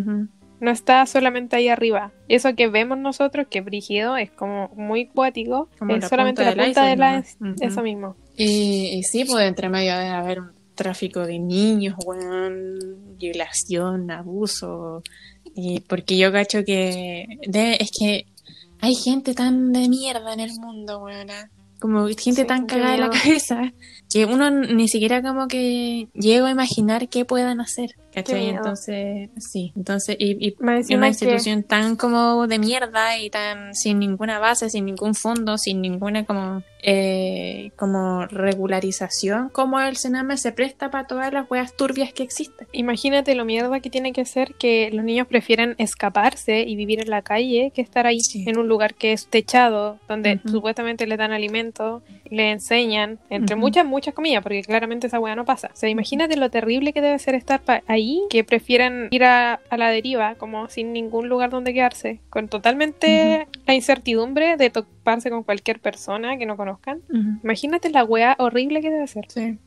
no 0.60 0.70
está 0.70 1.04
solamente 1.06 1.56
ahí 1.56 1.68
arriba. 1.68 2.12
Eso 2.28 2.54
que 2.54 2.68
vemos 2.68 2.96
nosotros, 2.98 3.48
que 3.50 3.58
es 3.58 3.64
brígido, 3.64 4.16
es 4.16 4.30
como 4.30 4.68
muy 4.76 5.06
cuático, 5.06 5.68
Como 5.78 5.96
es 5.96 6.02
la 6.02 6.08
solamente 6.08 6.42
punta 6.42 6.54
la 6.56 6.62
del 6.62 6.72
punta 6.72 6.86
de 6.86 6.96
la... 6.96 7.24
Ujú. 7.40 7.54
Eso 7.64 7.82
mismo. 7.82 8.14
Y, 8.36 8.90
y 8.96 9.02
sí, 9.02 9.24
pues 9.24 9.44
entre 9.46 9.68
medio 9.68 9.92
debe 9.98 10.10
haber 10.10 10.40
un 10.40 10.52
tráfico 10.82 11.20
de 11.26 11.38
niños, 11.38 11.94
weón, 12.04 13.16
violación, 13.18 14.10
abuso. 14.10 15.02
Y 15.54 15.80
porque 15.80 16.16
yo 16.16 16.32
cacho 16.32 16.64
que 16.64 17.26
de- 17.46 17.76
es 17.80 17.90
que 17.98 18.26
hay 18.80 18.94
gente 18.94 19.34
tan 19.34 19.72
de 19.72 19.88
mierda 19.88 20.32
en 20.32 20.40
el 20.40 20.52
mundo, 20.58 21.00
weón. 21.04 21.28
Como 21.80 22.06
gente 22.06 22.42
Sí, 22.42 22.44
tan 22.46 22.66
cagada 22.66 22.92
de 22.92 22.98
la 22.98 23.10
cabeza 23.10 23.72
que 24.08 24.24
uno 24.24 24.50
ni 24.50 24.86
siquiera 24.86 25.20
como 25.20 25.48
que 25.48 26.06
llego 26.14 26.46
a 26.46 26.50
imaginar 26.52 27.08
qué 27.08 27.24
puedan 27.24 27.60
hacer. 27.60 27.96
¿Cachai? 28.14 28.50
Entonces, 28.50 29.30
sí. 29.38 29.72
Entonces, 29.74 30.14
y, 30.18 30.48
y 30.48 30.54
una 30.60 30.80
que- 30.80 31.08
institución 31.08 31.64
tan 31.64 31.96
como 31.96 32.46
de 32.46 32.58
mierda 32.60 33.18
y 33.18 33.30
tan 33.30 33.74
sin 33.74 33.98
ninguna 33.98 34.38
base, 34.38 34.70
sin 34.70 34.84
ningún 34.84 35.14
fondo, 35.16 35.58
sin 35.58 35.80
ninguna 35.80 36.24
como 36.24 36.62
eh, 36.82 37.70
como 37.76 38.26
regularización, 38.26 39.48
como 39.50 39.80
el 39.80 39.96
Sename 39.96 40.36
se 40.36 40.52
presta 40.52 40.90
para 40.90 41.06
todas 41.06 41.32
las 41.32 41.50
weas 41.50 41.76
turbias 41.76 42.12
que 42.12 42.22
existen. 42.22 42.66
Imagínate 42.72 43.34
lo 43.34 43.44
mierda 43.44 43.80
que 43.80 43.90
tiene 43.90 44.12
que 44.12 44.24
ser 44.24 44.54
que 44.54 44.90
los 44.92 45.04
niños 45.04 45.26
prefieren 45.26 45.74
escaparse 45.78 46.60
y 46.62 46.76
vivir 46.76 47.00
en 47.00 47.10
la 47.10 47.22
calle 47.22 47.72
que 47.74 47.82
estar 47.82 48.06
ahí 48.06 48.20
Sí. 48.20 48.44
en 48.46 48.58
un 48.58 48.68
lugar 48.68 48.94
que 48.94 49.12
es 49.12 49.26
techado, 49.26 49.98
donde 50.08 50.40
supuestamente 50.50 51.06
le 51.06 51.16
dan 51.16 51.32
alimento, 51.32 52.02
le 52.30 52.50
enseñan, 52.50 53.18
entre 53.30 53.56
muchas, 53.56 53.84
muchas 53.84 54.14
comillas, 54.14 54.42
porque 54.42 54.62
claramente 54.62 55.06
esa 55.06 55.20
weá 55.20 55.34
no 55.36 55.44
pasa. 55.44 55.70
O 55.72 55.76
sea, 55.76 55.88
imagínate 55.88 56.36
lo 56.36 56.50
terrible 56.50 56.92
que 56.92 57.00
debe 57.00 57.18
ser 57.18 57.34
estar 57.34 57.60
ahí, 57.86 58.22
que 58.30 58.42
prefieran 58.44 59.08
ir 59.10 59.24
a, 59.24 59.60
a 59.70 59.76
la 59.76 59.90
deriva, 59.90 60.34
como 60.36 60.68
sin 60.68 60.92
ningún 60.92 61.28
lugar 61.28 61.50
donde 61.50 61.74
quedarse, 61.74 62.20
con 62.30 62.48
totalmente 62.48 63.46
la 63.66 63.74
incertidumbre 63.74 64.56
de 64.56 64.70
con 65.30 65.42
cualquier 65.42 65.80
persona 65.80 66.36
que 66.38 66.46
no 66.46 66.56
conozcan. 66.56 67.02
Imagínate 67.42 67.90
la 67.90 68.04
weá 68.04 68.36
horrible 68.38 68.80
que 68.80 68.90
debe 68.90 69.06
ser. 69.06 69.26
Sí. 69.28 69.58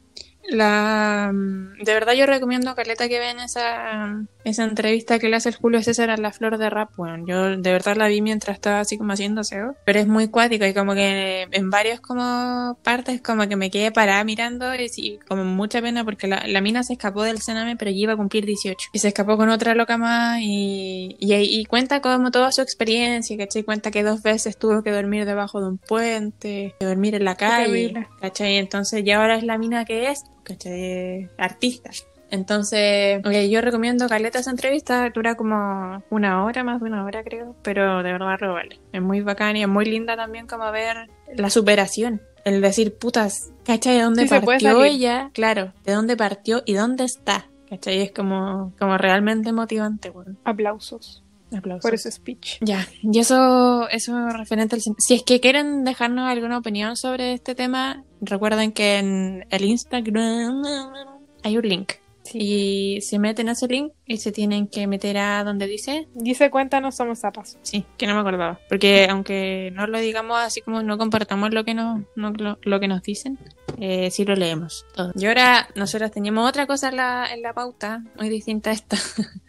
La, 0.50 1.32
de 1.34 1.94
verdad 1.94 2.14
yo 2.14 2.25
recomiendo 2.25 2.70
a 2.70 2.75
Caleta 2.75 3.08
que 3.08 3.20
vean 3.20 3.40
esa, 3.40 4.24
esa 4.44 4.64
entrevista 4.64 5.20
que 5.20 5.30
le 5.30 5.36
hace 5.36 5.50
el 5.50 5.56
Julio 5.56 5.82
César 5.82 6.10
a 6.10 6.18
la 6.18 6.32
flor 6.32 6.58
de 6.58 6.70
rap, 6.70 6.92
bueno, 6.96 7.25
yo 7.28 7.58
de 7.58 7.72
verdad 7.72 7.96
la 7.96 8.08
vi 8.08 8.22
mientras 8.22 8.56
estaba 8.56 8.80
así 8.80 8.98
como 8.98 9.14
haciendo 9.14 9.44
SEO, 9.44 9.75
pero 9.86 10.00
es 10.00 10.08
muy 10.08 10.28
cuático 10.28 10.66
y 10.66 10.74
como 10.74 10.94
que 10.94 11.48
en 11.52 11.70
varios 11.70 12.00
como 12.00 12.78
partes 12.84 13.22
como 13.22 13.48
que 13.48 13.56
me 13.56 13.72
quedé 13.72 13.92
parada 13.92 14.24
mirando 14.24 14.74
y 14.75 15.20
como 15.28 15.44
mucha 15.46 15.82
pena 15.82 16.04
porque 16.04 16.28
la, 16.28 16.44
la 16.48 16.62
mina 16.62 16.84
se 16.84 16.94
escapó 16.94 17.24
del 17.24 17.42
Sename 17.42 17.75
pero 17.75 17.92
ya 17.92 17.98
iba 17.98 18.14
a 18.14 18.18
cumplir 18.18 18.46
18 18.46 18.90
y 18.94 19.00
se 19.00 19.08
escapó 19.08 19.38
con 19.38 19.50
otra 19.50 19.75
loca 19.75 19.98
más 19.98 20.40
y, 20.42 21.16
y, 21.20 21.34
y 21.34 21.66
cuenta 21.66 22.02
como 22.02 22.32
toda 22.32 22.52
su 22.52 22.62
experiencia, 22.62 23.38
¿cachai? 23.38 23.64
Cuenta 23.64 23.92
que 23.92 24.04
dos 24.04 24.22
veces 24.22 24.58
tuvo 24.58 24.84
que 24.84 24.92
dormir 24.92 25.25
debajo 25.25 25.62
de 25.62 25.68
un 25.68 25.78
puente, 25.78 26.75
que 26.80 26.86
dormir 26.86 27.16
en 27.16 27.25
la 27.25 27.36
calle. 27.36 27.94
¿cachai? 28.22 28.58
Entonces 28.58 29.04
ya 29.04 29.22
ahora 29.22 29.38
es 29.38 29.44
la 29.44 29.58
mina 29.58 29.86
que 29.86 30.10
es, 30.10 30.24
¿cachai? 30.46 31.30
Artista. 31.38 31.92
Entonces, 32.32 33.20
ok, 33.20 33.34
yo 33.50 33.62
recomiendo 33.62 34.08
Caleta 34.08 34.40
esa 34.40 34.52
entrevista, 34.52 35.10
dura 35.10 35.36
como 35.36 36.04
una 36.10 36.44
hora, 36.44 36.64
más 36.64 36.82
de 36.82 36.88
una 36.88 37.06
hora 37.06 37.24
creo, 37.24 37.56
pero 37.62 38.02
de 38.04 38.12
verdad 38.12 38.38
lo 38.40 38.54
vale. 38.54 38.80
Es 38.92 39.02
muy 39.02 39.22
bacán 39.22 39.58
y 39.58 39.62
es 39.62 39.68
muy 39.68 39.86
linda 39.86 40.16
también 40.16 40.48
como 40.48 40.70
ver 40.72 41.10
la 41.36 41.50
superación. 41.50 42.22
El 42.44 42.62
decir, 42.62 42.96
putas, 42.98 43.52
¿cachai? 43.64 43.98
¿De 43.98 44.04
dónde 44.04 44.28
Sí, 44.28 44.30
partió 44.30 44.84
ella? 44.84 45.30
Claro, 45.34 45.74
¿de 45.84 45.94
dónde 45.94 46.18
partió 46.18 46.64
y 46.66 46.74
dónde 46.74 47.04
está? 47.04 47.50
¿Cachai? 47.70 48.02
Es 48.02 48.12
como, 48.12 48.74
como 48.80 48.98
realmente 48.98 49.52
motivante, 49.52 50.10
bueno. 50.10 50.36
Aplausos 50.44 51.25
Aplausos. 51.57 51.81
por 51.81 51.93
ese 51.93 52.12
speech. 52.12 52.57
Ya, 52.62 52.88
y 53.01 53.19
eso, 53.19 53.88
eso 53.89 54.29
referente 54.29 54.75
al. 54.75 54.81
Si 54.97 55.13
es 55.13 55.24
que 55.24 55.39
quieren 55.39 55.83
dejarnos 55.83 56.29
alguna 56.29 56.57
opinión 56.57 56.95
sobre 56.97 57.33
este 57.33 57.55
tema, 57.55 58.03
recuerden 58.21 58.71
que 58.71 58.97
en 59.00 59.45
el 59.50 59.63
Instagram 59.65 60.63
hay 61.43 61.57
un 61.57 61.67
link. 61.67 61.93
Sí. 62.24 62.39
Y 62.41 63.01
se 63.01 63.19
meten 63.19 63.50
a 63.50 63.51
ese 63.51 63.67
link 63.67 63.93
y 64.07 64.17
se 64.17 64.31
tienen 64.31 64.67
que 64.67 64.88
meter 64.88 65.15
a 65.19 65.43
donde 65.43 65.67
dice. 65.67 66.07
Dice 66.15 66.50
cuéntanos, 66.50 66.95
somos 66.95 67.19
zapas. 67.19 67.59
Sí, 67.62 67.85
que 67.97 68.07
no 68.07 68.15
me 68.15 68.21
acordaba. 68.21 68.59
Porque 68.67 69.07
aunque 69.07 69.71
no 69.75 69.85
lo 69.85 70.00
digamos 70.00 70.39
así 70.39 70.62
como 70.62 70.81
no 70.81 70.97
compartamos 70.97 71.53
lo 71.53 71.63
que 71.63 71.75
nos, 71.75 72.01
no- 72.15 72.31
lo, 72.31 72.57
lo 72.63 72.79
que 72.79 72.88
nos 72.88 73.03
dicen, 73.03 73.38
eh, 73.79 74.09
sí 74.09 74.25
lo 74.25 74.35
leemos 74.35 74.88
todo. 74.95 75.12
Y 75.15 75.27
ahora 75.27 75.67
nosotros 75.75 76.09
teníamos 76.09 76.50
otra 76.50 76.65
cosa 76.65 76.89
en 76.89 76.95
la, 76.95 77.27
en 77.31 77.43
la 77.43 77.53
pauta, 77.53 78.03
muy 78.17 78.27
distinta 78.29 78.71
a 78.71 78.74
esta. 78.74 78.97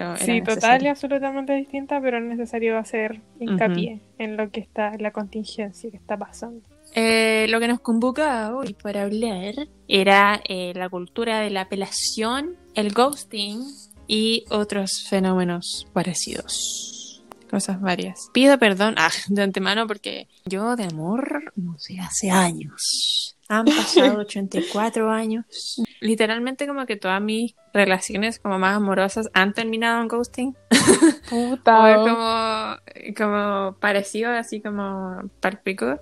Pero 0.00 0.16
Sí, 0.16 0.40
total 0.40 0.82
y 0.82 0.86
absolutamente 0.86 1.52
distinta, 1.52 2.00
pero 2.00 2.16
es 2.16 2.24
necesario 2.24 2.78
hacer 2.78 3.20
hincapié 3.38 4.00
en 4.16 4.38
lo 4.38 4.50
que 4.50 4.60
está, 4.60 4.94
en 4.94 5.02
la 5.02 5.10
contingencia 5.10 5.90
que 5.90 5.98
está 5.98 6.16
pasando. 6.16 6.62
Eh, 6.94 7.46
lo 7.50 7.60
que 7.60 7.68
nos 7.68 7.80
convoca 7.80 8.56
hoy 8.56 8.72
para 8.82 9.02
hablar 9.02 9.54
era 9.88 10.40
eh, 10.48 10.72
la 10.74 10.88
cultura 10.88 11.40
de 11.40 11.50
la 11.50 11.62
apelación, 11.62 12.56
el 12.74 12.94
ghosting 12.94 13.62
y 14.06 14.46
otros 14.48 15.06
fenómenos 15.06 15.86
parecidos. 15.92 17.22
Cosas 17.50 17.78
varias. 17.78 18.30
Pido 18.32 18.58
perdón 18.58 18.94
ah, 18.96 19.10
de 19.28 19.42
antemano 19.42 19.86
porque 19.86 20.28
yo 20.46 20.76
de 20.76 20.84
amor 20.84 21.52
no 21.56 21.78
sé 21.78 22.00
hace 22.00 22.30
años. 22.30 23.36
Han 23.50 23.64
pasado 23.66 24.18
84 24.20 25.10
años. 25.10 25.82
Literalmente 26.00 26.66
como 26.66 26.86
que 26.86 26.96
todas 26.96 27.20
mis 27.20 27.54
relaciones 27.74 28.38
como 28.38 28.58
más 28.58 28.76
amorosas 28.76 29.28
han 29.34 29.52
terminado 29.54 30.00
en 30.00 30.08
ghosting. 30.08 30.56
O 31.32 31.50
Puta. 31.56 31.96
como, 31.96 33.14
como 33.16 33.76
parecido, 33.78 34.30
así 34.32 34.60
como 34.60 35.20
palpico. 35.40 36.00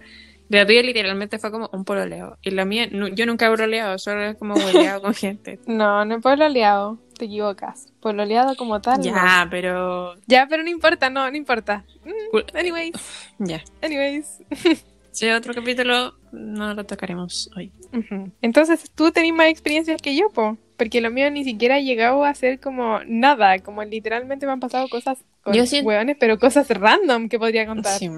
La 0.48 0.66
tuya 0.66 0.82
literalmente 0.82 1.38
fue 1.38 1.50
como 1.50 1.68
un 1.74 1.84
pololeo. 1.84 2.38
Y 2.42 2.50
la 2.52 2.64
mía, 2.64 2.88
nu- 2.90 3.08
yo 3.08 3.26
nunca 3.26 3.46
he 3.46 3.50
pololeado, 3.50 3.98
solo 3.98 4.22
es 4.24 4.36
como 4.38 4.54
hueleado 4.54 5.02
con 5.02 5.12
gente. 5.14 5.58
No, 5.66 6.04
no 6.06 6.16
es 6.16 6.22
pololeado, 6.22 6.98
te 7.18 7.26
equivocas. 7.26 7.92
Pololeado 8.00 8.56
como 8.56 8.80
tal. 8.80 8.98
no. 8.98 9.04
Ya, 9.04 9.46
pero. 9.50 10.14
Ya, 10.26 10.46
pero 10.48 10.62
no 10.62 10.70
importa, 10.70 11.10
no, 11.10 11.30
no 11.30 11.36
importa. 11.36 11.84
Mm, 12.04 12.56
Anyways, 12.56 12.94
Ya. 13.38 13.62
anyways. 13.82 14.38
Otro 15.36 15.54
capítulo, 15.54 16.14
no 16.32 16.74
lo 16.74 16.84
tocaremos 16.84 17.50
hoy. 17.56 17.72
Ujú. 17.92 18.30
Entonces 18.42 18.90
tú 18.94 19.10
tenés 19.10 19.32
más 19.32 19.48
experiencias 19.48 20.00
que 20.02 20.14
yo, 20.16 20.28
po. 20.30 20.56
Porque 20.76 21.00
lo 21.00 21.10
mío 21.10 21.30
ni 21.30 21.42
siquiera 21.44 21.76
ha 21.76 21.80
llegado 21.80 22.24
a 22.24 22.34
ser 22.34 22.60
como 22.60 23.00
nada. 23.06 23.58
Como 23.58 23.82
literalmente 23.82 24.46
me 24.46 24.52
han 24.52 24.60
pasado 24.60 24.88
cosas 24.88 25.18
con 25.42 25.54
Yo 25.54 25.66
siento- 25.66 25.88
hueones, 25.88 26.16
pero 26.20 26.38
cosas 26.38 26.68
random 26.70 27.28
que 27.28 27.38
podría 27.38 27.66
contar. 27.66 27.98
Sí. 27.98 28.08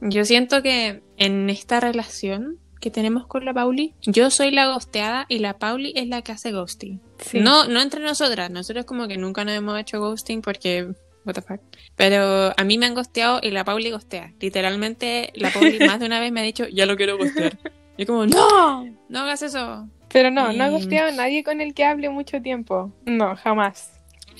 Yo 0.00 0.24
siento 0.24 0.62
que 0.62 1.02
en 1.18 1.48
esta 1.50 1.78
relación 1.78 2.58
que 2.80 2.90
tenemos 2.90 3.26
con 3.26 3.44
la 3.44 3.52
Pauli, 3.52 3.94
yo 4.02 4.30
soy 4.30 4.50
la 4.50 4.66
ghosteada 4.66 5.26
y 5.28 5.38
la 5.40 5.58
Pauli 5.58 5.92
es 5.94 6.08
la 6.08 6.22
que 6.22 6.32
hace 6.32 6.50
ghosting. 6.50 6.98
Sí. 7.18 7.38
No, 7.40 7.68
no 7.68 7.80
entre 7.82 8.00
nosotras, 8.02 8.50
nosotros 8.50 8.86
como 8.86 9.06
que 9.06 9.18
nunca 9.18 9.44
nos 9.44 9.54
hemos 9.54 9.78
hecho 9.78 10.00
ghosting 10.00 10.40
porque 10.40 10.88
what 11.24 11.34
the 11.34 11.42
fuck. 11.42 11.60
Pero 11.96 12.52
a 12.56 12.64
mí 12.64 12.78
me 12.78 12.86
han 12.86 12.94
ghosteado 12.94 13.40
y 13.42 13.50
la 13.50 13.64
Pauli 13.64 13.90
ghostea. 13.90 14.32
Literalmente 14.40 15.30
la 15.34 15.50
Pauli 15.50 15.78
más 15.86 16.00
de 16.00 16.06
una 16.06 16.20
vez 16.20 16.32
me 16.32 16.40
ha 16.40 16.44
dicho, 16.44 16.66
ya 16.68 16.86
lo 16.86 16.96
quiero 16.96 17.18
ghostear. 17.18 17.58
Y 17.96 18.06
como, 18.06 18.26
no, 18.26 18.86
no 19.08 19.18
hagas 19.20 19.42
eso. 19.42 19.88
Pero 20.12 20.30
no, 20.30 20.52
no 20.52 20.64
he 20.64 20.70
gusteado 20.70 21.08
a 21.08 21.12
nadie 21.12 21.44
con 21.44 21.60
el 21.60 21.74
que 21.74 21.84
hable 21.84 22.08
mucho 22.08 22.40
tiempo. 22.42 22.92
No, 23.06 23.36
jamás. 23.36 23.92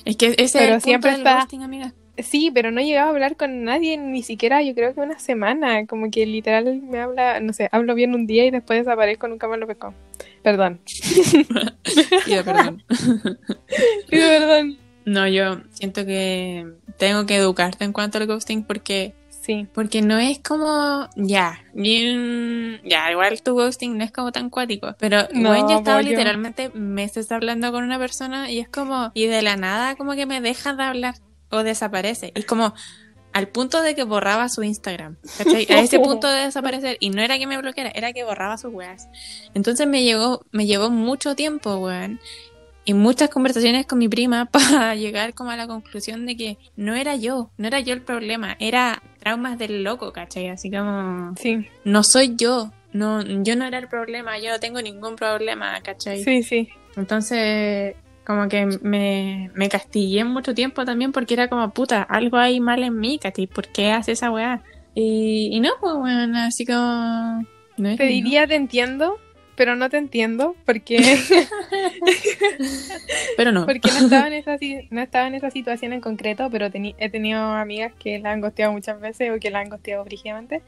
Es 0.05 0.17
que 0.17 0.35
ese 0.39 0.59
Pero 0.59 0.71
es 0.73 0.77
el 0.77 0.81
siempre 0.83 1.11
punto 1.13 1.25
del 1.25 1.27
está- 1.29 1.41
ghosting, 1.43 1.63
amiga. 1.63 1.93
Sí, 2.19 2.51
pero 2.53 2.71
no 2.71 2.81
he 2.81 2.85
llegado 2.85 3.07
a 3.07 3.11
hablar 3.11 3.37
con 3.37 3.65
nadie 3.65 3.97
ni 3.97 4.23
siquiera, 4.23 4.63
yo 4.63 4.75
creo 4.75 4.95
que 4.95 5.01
una 5.01 5.19
semana. 5.19 5.87
Como 5.87 6.11
que 6.11 6.27
literal 6.27 6.83
me 6.83 6.99
habla, 7.01 7.41
no 7.41 7.53
sé, 7.55 7.69
hablo 7.73 7.95
bien 7.95 8.15
un 8.15 8.27
día 8.27 8.45
y 8.45 8.51
después 8.51 8.81
desaparezco, 8.81 9.27
nunca 9.29 9.47
más 9.49 9.59
lo 9.59 9.67
pesco. 9.67 9.95
Perdón. 10.43 10.81
Pido 12.27 12.45
perdón. 12.45 12.83
Pido 14.11 14.29
perdón. 14.29 14.79
No, 15.11 15.27
yo 15.27 15.61
siento 15.73 16.07
que 16.07 16.65
tengo 16.97 17.27
que 17.27 17.35
educarte 17.35 17.85
en 17.85 17.93
cuanto 17.93 18.19
al 18.19 18.27
ghosting 18.29 18.63
porque 18.63 19.15
Sí. 19.43 19.67
Porque 19.73 20.03
no 20.03 20.19
es 20.19 20.39
como, 20.39 21.09
ya, 21.17 21.65
bien, 21.73 22.79
ya, 22.85 23.11
igual 23.11 23.41
tu 23.43 23.55
ghosting 23.55 23.97
no 23.97 24.05
es 24.05 24.13
como 24.13 24.31
tan 24.33 24.51
cuático, 24.51 24.95
pero 24.99 25.23
No, 25.33 25.49
bueno, 25.49 25.71
yo 25.71 25.83
pollo. 25.83 26.03
literalmente 26.03 26.69
meses 26.75 27.33
hablando 27.33 27.73
con 27.73 27.83
una 27.83 27.99
persona 27.99 28.51
y 28.51 28.61
es 28.61 28.69
como, 28.69 29.11
y 29.15 29.27
de 29.27 29.41
la 29.41 29.57
nada 29.57 29.97
como 29.97 30.13
que 30.13 30.27
me 30.27 30.41
deja 30.43 30.75
de 30.75 30.83
hablar 30.83 31.15
o 31.49 31.63
desaparece. 31.63 32.33
Es 32.35 32.45
como, 32.45 32.75
al 33.33 33.49
punto 33.49 33.81
de 33.83 33.95
que 33.95 34.05
borraba 34.05 34.49
su 34.49 34.63
Instagram, 34.63 35.17
¿cachai? 35.39 35.67
A 35.71 35.81
ese 35.81 35.99
punto 36.01 36.29
de 36.29 36.43
desaparecer. 36.47 36.97
Y 37.01 37.11
no 37.11 37.23
era 37.23 37.39
que 37.39 37.47
me 37.47 37.57
bloqueara, 37.59 37.91
era 37.95 38.13
que 38.13 38.25
borraba 38.25 38.59
sus 38.59 38.73
weas. 38.73 39.09
Entonces 39.55 39.87
me 39.87 40.03
llegó, 40.03 40.45
me 40.51 40.67
llevó 40.67 40.91
mucho 40.91 41.35
tiempo, 41.35 41.77
weón. 41.77 42.21
Y 42.85 42.95
muchas 42.95 43.31
conversaciones 43.31 43.87
con 43.87 43.99
mi 43.99 44.09
prima 44.09 44.47
para 44.53 44.95
llegar 44.95 45.35
como 45.35 45.51
a 45.51 45.57
la 45.57 45.67
conclusión 45.67 46.27
de 46.27 46.37
que 46.37 46.59
no 46.77 46.95
era 46.95 47.17
yo, 47.17 47.51
no 47.59 47.67
era 47.67 47.81
yo 47.81 47.93
el 47.95 48.03
problema, 48.03 48.57
era 48.59 49.03
traumas 49.19 49.59
del 49.59 49.83
loco, 49.85 50.13
¿cachai? 50.13 50.49
Así 50.49 50.71
como, 50.71 51.35
Sí, 51.37 51.67
no 51.85 52.03
soy 52.03 52.37
yo, 52.37 52.73
no, 52.93 53.23
yo 53.23 53.57
no 53.57 53.65
era 53.65 53.79
el 53.79 53.89
problema, 53.89 54.39
yo 54.39 54.51
no 54.51 54.61
tengo 54.61 54.81
ningún 54.83 55.17
problema, 55.17 55.81
¿cachai? 55.83 56.23
sí, 56.25 56.43
sí. 56.43 56.69
Entonces, 56.97 57.95
como 58.25 58.49
que 58.49 58.67
me, 58.83 59.51
me 59.55 59.69
castigué 59.69 60.25
mucho 60.25 60.55
tiempo 60.55 60.85
también 60.85 61.13
porque 61.13 61.35
era 61.35 61.49
como, 61.49 61.71
puta, 61.71 62.03
algo 62.03 62.37
hay 62.37 62.61
mal 62.61 62.83
en 62.83 62.99
mí, 62.99 63.19
¿cachai? 63.19 63.47
¿Por 63.47 63.69
qué 63.69 63.93
hace 63.93 64.13
esa 64.13 64.31
weá? 64.31 64.63
Y, 64.95 65.51
y 65.53 65.61
no, 65.61 65.71
pues 65.81 65.95
bueno, 65.95 66.39
así 66.39 66.67
como... 66.67 67.45
No 67.77 67.97
Te 67.97 68.05
diría 68.05 68.47
te 68.47 68.57
entiendo, 68.57 69.19
pero 69.61 69.77
no 69.77 69.91
te 69.91 69.99
entiendo 69.99 70.57
porque, 70.65 70.97
Pero 73.37 73.53
no. 73.53 73.67
porque 73.67 73.91
no, 73.91 73.99
estaba 74.07 74.27
en 74.29 74.33
esa, 74.33 74.57
no 74.91 75.01
estaba 75.03 75.27
en 75.27 75.35
esa 75.35 75.51
situación 75.51 75.93
en 75.93 76.01
concreto, 76.01 76.49
pero 76.51 76.69
teni- 76.71 76.95
he 76.99 77.11
tenido 77.11 77.41
amigas 77.41 77.93
que 77.99 78.19
la 78.19 78.33
han 78.33 78.41
gosteado 78.41 78.73
muchas 78.73 78.99
veces 79.01 79.31
o 79.31 79.39
que 79.39 79.51
la 79.51 79.61
han 79.61 79.69
gosteado 79.69 80.03
brígidamente. 80.05 80.63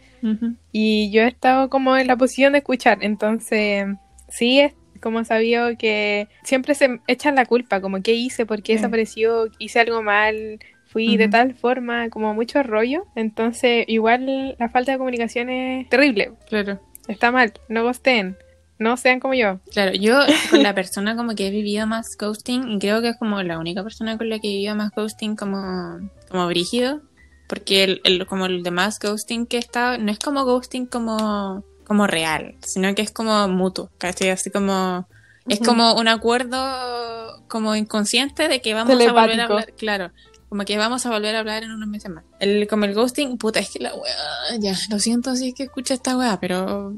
Y 0.73 1.11
yo 1.11 1.23
he 1.23 1.29
estado 1.29 1.71
como 1.71 1.97
en 1.97 2.07
la 2.07 2.17
posición 2.17 2.53
de 2.53 2.59
escuchar, 2.59 2.99
entonces 3.01 3.87
sí 4.29 4.61
es 4.61 4.75
como 5.01 5.25
sabido 5.25 5.71
que 5.79 6.29
siempre 6.45 6.75
se 6.75 7.01
echan 7.09 7.35
la 7.35 7.47
culpa, 7.47 7.81
como 7.81 8.03
qué 8.03 8.13
hice, 8.13 8.45
por 8.47 8.59
qué 8.63 8.73
Sí. 8.73 8.77
desapareció, 8.77 9.47
hice 9.59 9.81
algo 9.81 10.03
mal, 10.03 10.61
fui 10.85 11.17
de 11.17 11.29
tal 11.29 11.55
forma, 11.55 12.11
como 12.11 12.35
mucho 12.35 12.63
rollo. 12.63 13.07
Entonces 13.17 13.85
igual 13.89 14.55
la 14.59 14.69
falta 14.69 14.93
de 14.93 14.99
comunicación 14.99 15.49
es 15.49 15.89
terrible, 15.89 16.33
Claro. 16.49 16.79
está 17.09 17.33
mal, 17.33 17.55
no 17.71 17.83
gosteen, 17.83 18.37
no 18.83 18.97
sean 18.97 19.21
como 19.21 19.35
yo. 19.35 19.61
Claro, 19.73 19.93
yo 19.95 20.19
con 20.51 20.63
la 20.63 20.75
persona 20.75 21.17
como 21.17 21.35
que 21.35 21.47
he 21.47 21.51
vivido 21.51 21.87
más 21.87 22.17
ghosting, 22.19 22.79
creo 22.81 23.01
que 23.01 23.11
es 23.11 23.17
como 23.19 23.43
la 23.43 23.59
única 23.59 23.83
persona 23.83 24.19
con 24.19 24.29
la 24.29 24.39
que 24.39 24.49
he 24.49 24.53
vivido 24.55 24.75
más 24.75 24.91
ghosting 24.95 25.37
como, 25.37 25.99
como 26.29 26.47
brígido, 26.49 27.01
porque 27.47 27.85
el, 27.85 28.01
el- 28.05 28.27
como 28.27 28.47
el 28.47 28.63
demás 28.63 28.99
ghosting 28.99 29.47
que 29.47 29.57
he 29.57 29.61
estado, 29.61 29.97
no 29.99 30.11
es 30.13 30.19
como 30.19 30.45
ghosting 30.45 30.87
como, 30.87 31.65
como 31.87 32.07
real, 32.07 32.57
sino 32.63 32.95
que 32.95 33.03
es 33.03 33.11
como 33.11 33.49
mutuo, 33.49 33.91
¿cachai? 33.99 34.31
Así 34.31 34.51
como, 34.51 35.07
es 35.49 35.59
como 35.67 35.95
un 35.95 36.09
acuerdo 36.09 37.43
como 37.49 37.75
inconsciente 37.77 38.49
de 38.49 38.61
que 38.61 38.75
vamos 38.75 38.93
a 39.09 39.13
volver 39.13 39.41
a 39.41 39.45
hablar, 39.45 39.73
claro, 39.77 40.11
como 40.49 40.65
que 40.65 40.77
vamos 40.79 41.05
a 41.07 41.11
volver 41.11 41.35
a 41.35 41.41
hablar 41.41 41.63
en 41.63 41.71
unos 41.73 41.89
meses 41.89 42.11
más. 42.11 42.25
El, 42.39 42.67
como 42.69 42.85
el 42.85 42.95
ghosting, 42.95 43.39
puta, 43.39 43.61
es 43.61 43.71
que 43.71 43.79
la 43.81 43.95
weá, 43.95 44.59
ya, 44.59 44.75
lo 44.91 44.99
siento 44.99 45.35
si 45.37 45.49
es 45.49 45.55
que 45.55 45.65
escucha 45.65 45.95
esta 45.95 46.17
weá, 46.17 46.39
pero 46.41 46.95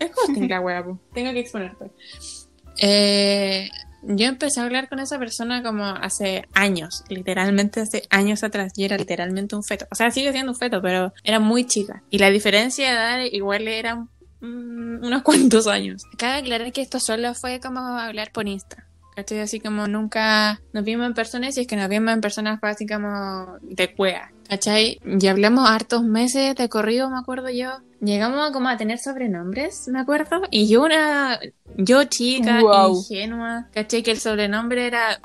es 0.00 0.12
ghosting 0.14 0.48
la 0.48 0.60
weá, 0.60 0.84
po. 0.84 0.98
tengo 1.14 1.32
que 1.32 1.40
exponerte. 1.40 1.90
Eh, 2.78 3.70
yo 4.02 4.26
empecé 4.26 4.60
a 4.60 4.64
hablar 4.64 4.88
con 4.88 4.98
esa 4.98 5.18
persona 5.18 5.62
como 5.62 5.84
hace 5.84 6.46
años, 6.54 7.04
literalmente 7.08 7.80
hace 7.80 8.02
años 8.10 8.42
atrás. 8.42 8.72
Yo 8.76 8.86
era 8.86 8.96
literalmente 8.96 9.54
un 9.54 9.62
feto. 9.62 9.86
O 9.90 9.94
sea, 9.94 10.10
sigue 10.10 10.32
siendo 10.32 10.52
un 10.52 10.58
feto, 10.58 10.80
pero 10.80 11.12
era 11.22 11.38
muy 11.38 11.66
chica. 11.66 12.02
Y 12.10 12.18
la 12.18 12.30
diferencia 12.30 12.88
de 12.88 12.94
edad 12.94 13.20
igual 13.30 13.68
era 13.68 13.96
mm, 13.96 15.04
unos 15.04 15.22
cuantos 15.24 15.66
años. 15.66 16.04
Cabe 16.16 16.38
aclarar 16.38 16.72
que 16.72 16.80
esto 16.80 16.98
solo 16.98 17.34
fue 17.34 17.60
como 17.60 17.80
hablar 17.80 18.32
por 18.32 18.48
Insta. 18.48 18.86
¿Cachai? 19.14 19.40
Así 19.40 19.60
como 19.60 19.86
nunca 19.86 20.62
nos 20.72 20.84
vimos 20.84 21.06
en 21.06 21.14
persona 21.14 21.48
y 21.48 21.52
si 21.52 21.62
es 21.62 21.66
que 21.66 21.76
nos 21.76 21.88
vimos 21.88 22.14
en 22.14 22.20
persona 22.20 22.58
fue 22.58 22.70
así 22.70 22.86
como 22.86 23.58
de 23.60 23.92
cuea. 23.94 24.32
¿Cachai? 24.50 24.98
Y 25.04 25.26
hablamos 25.28 25.70
hartos 25.70 26.02
meses 26.02 26.56
de 26.56 26.68
corrido, 26.68 27.08
me 27.08 27.18
acuerdo 27.18 27.50
yo. 27.50 27.70
Llegamos 28.00 28.50
a 28.50 28.52
como 28.52 28.68
a 28.68 28.76
tener 28.76 28.98
sobrenombres, 28.98 29.86
me 29.88 30.00
acuerdo. 30.00 30.42
Y 30.50 30.68
yo 30.68 30.82
una, 30.82 31.38
yo 31.76 32.02
chica, 32.04 32.60
Wow. 32.60 32.96
ingenua, 32.96 33.68
¿cachai? 33.72 34.02
Que 34.02 34.10
el 34.10 34.18
sobrenombre 34.18 34.86
era... 34.88 35.20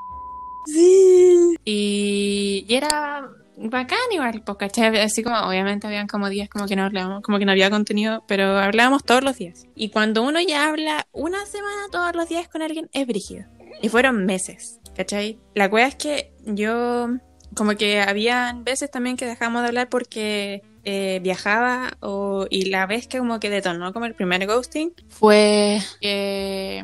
Sí. 0.67 1.55
Y, 1.65 2.65
y 2.67 2.75
era 2.75 3.27
bacán 3.57 3.97
igual, 4.11 4.43
pues, 4.45 4.57
¿cachai? 4.59 4.95
Así 4.99 5.23
como, 5.23 5.37
obviamente 5.39 5.87
habían 5.87 6.05
como 6.07 6.29
días 6.29 6.47
como 6.49 6.67
que 6.67 6.75
no 6.75 6.83
hablábamos, 6.83 7.23
como 7.23 7.39
que 7.39 7.45
no 7.45 7.51
había 7.51 7.71
contenido, 7.71 8.23
pero 8.27 8.59
hablábamos 8.59 9.03
todos 9.03 9.23
los 9.23 9.37
días. 9.37 9.65
Y 9.75 9.89
cuando 9.89 10.21
uno 10.21 10.39
ya 10.39 10.67
habla 10.67 11.07
una 11.13 11.43
semana 11.47 11.87
todos 11.91 12.15
los 12.15 12.29
días 12.29 12.47
con 12.47 12.61
alguien, 12.61 12.89
es 12.93 13.07
brígido. 13.07 13.45
Y 13.81 13.89
fueron 13.89 14.25
meses, 14.25 14.79
¿cachai? 14.95 15.39
La 15.55 15.69
cueva 15.69 15.87
es 15.87 15.95
que 15.95 16.31
yo, 16.45 17.09
como 17.55 17.75
que 17.75 18.01
habían 18.01 18.63
veces 18.63 18.91
también 18.91 19.17
que 19.17 19.25
dejamos 19.25 19.61
de 19.61 19.69
hablar 19.69 19.89
porque 19.89 20.61
eh, 20.83 21.19
viajaba 21.23 21.97
o, 22.01 22.45
y 22.49 22.65
la 22.65 22.85
vez 22.85 23.07
que 23.07 23.17
como 23.17 23.39
que 23.39 23.49
detonó 23.49 23.93
como 23.93 24.05
el 24.05 24.13
primer 24.13 24.45
ghosting 24.45 24.93
fue 25.07 25.79
que, 25.99 26.83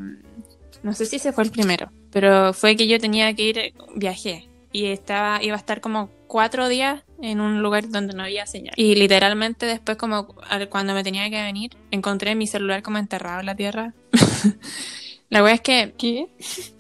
no 0.82 0.94
sé 0.94 1.06
si 1.06 1.18
ese 1.18 1.32
fue 1.32 1.44
el 1.44 1.52
primero, 1.52 1.92
pero 2.12 2.54
fue 2.54 2.76
que 2.76 2.88
yo 2.88 3.00
tenía 3.00 3.34
que 3.36 3.44
ir, 3.44 3.74
viajé 3.96 4.50
y 4.72 4.88
estaba, 4.88 5.44
iba 5.44 5.56
a 5.56 5.60
estar 5.60 5.82
como 5.82 6.10
cuatro 6.28 6.68
días 6.68 7.04
en 7.22 7.42
un 7.42 7.62
lugar 7.62 7.90
donde 7.90 8.14
no 8.14 8.24
había 8.24 8.46
señal. 8.46 8.74
Y 8.78 8.96
literalmente 8.96 9.66
después 9.66 9.98
como 9.98 10.28
cuando 10.70 10.94
me 10.94 11.04
tenía 11.04 11.30
que 11.30 11.42
venir, 11.42 11.72
encontré 11.92 12.36
mi 12.36 12.48
celular 12.48 12.82
como 12.82 12.98
enterrado 12.98 13.42
en 13.42 13.46
la 13.46 13.56
tierra. 13.56 13.94
la 15.32 15.44
wea 15.44 15.54
es 15.56 15.62
que, 15.62 15.96
¿Qué? 15.98 16.28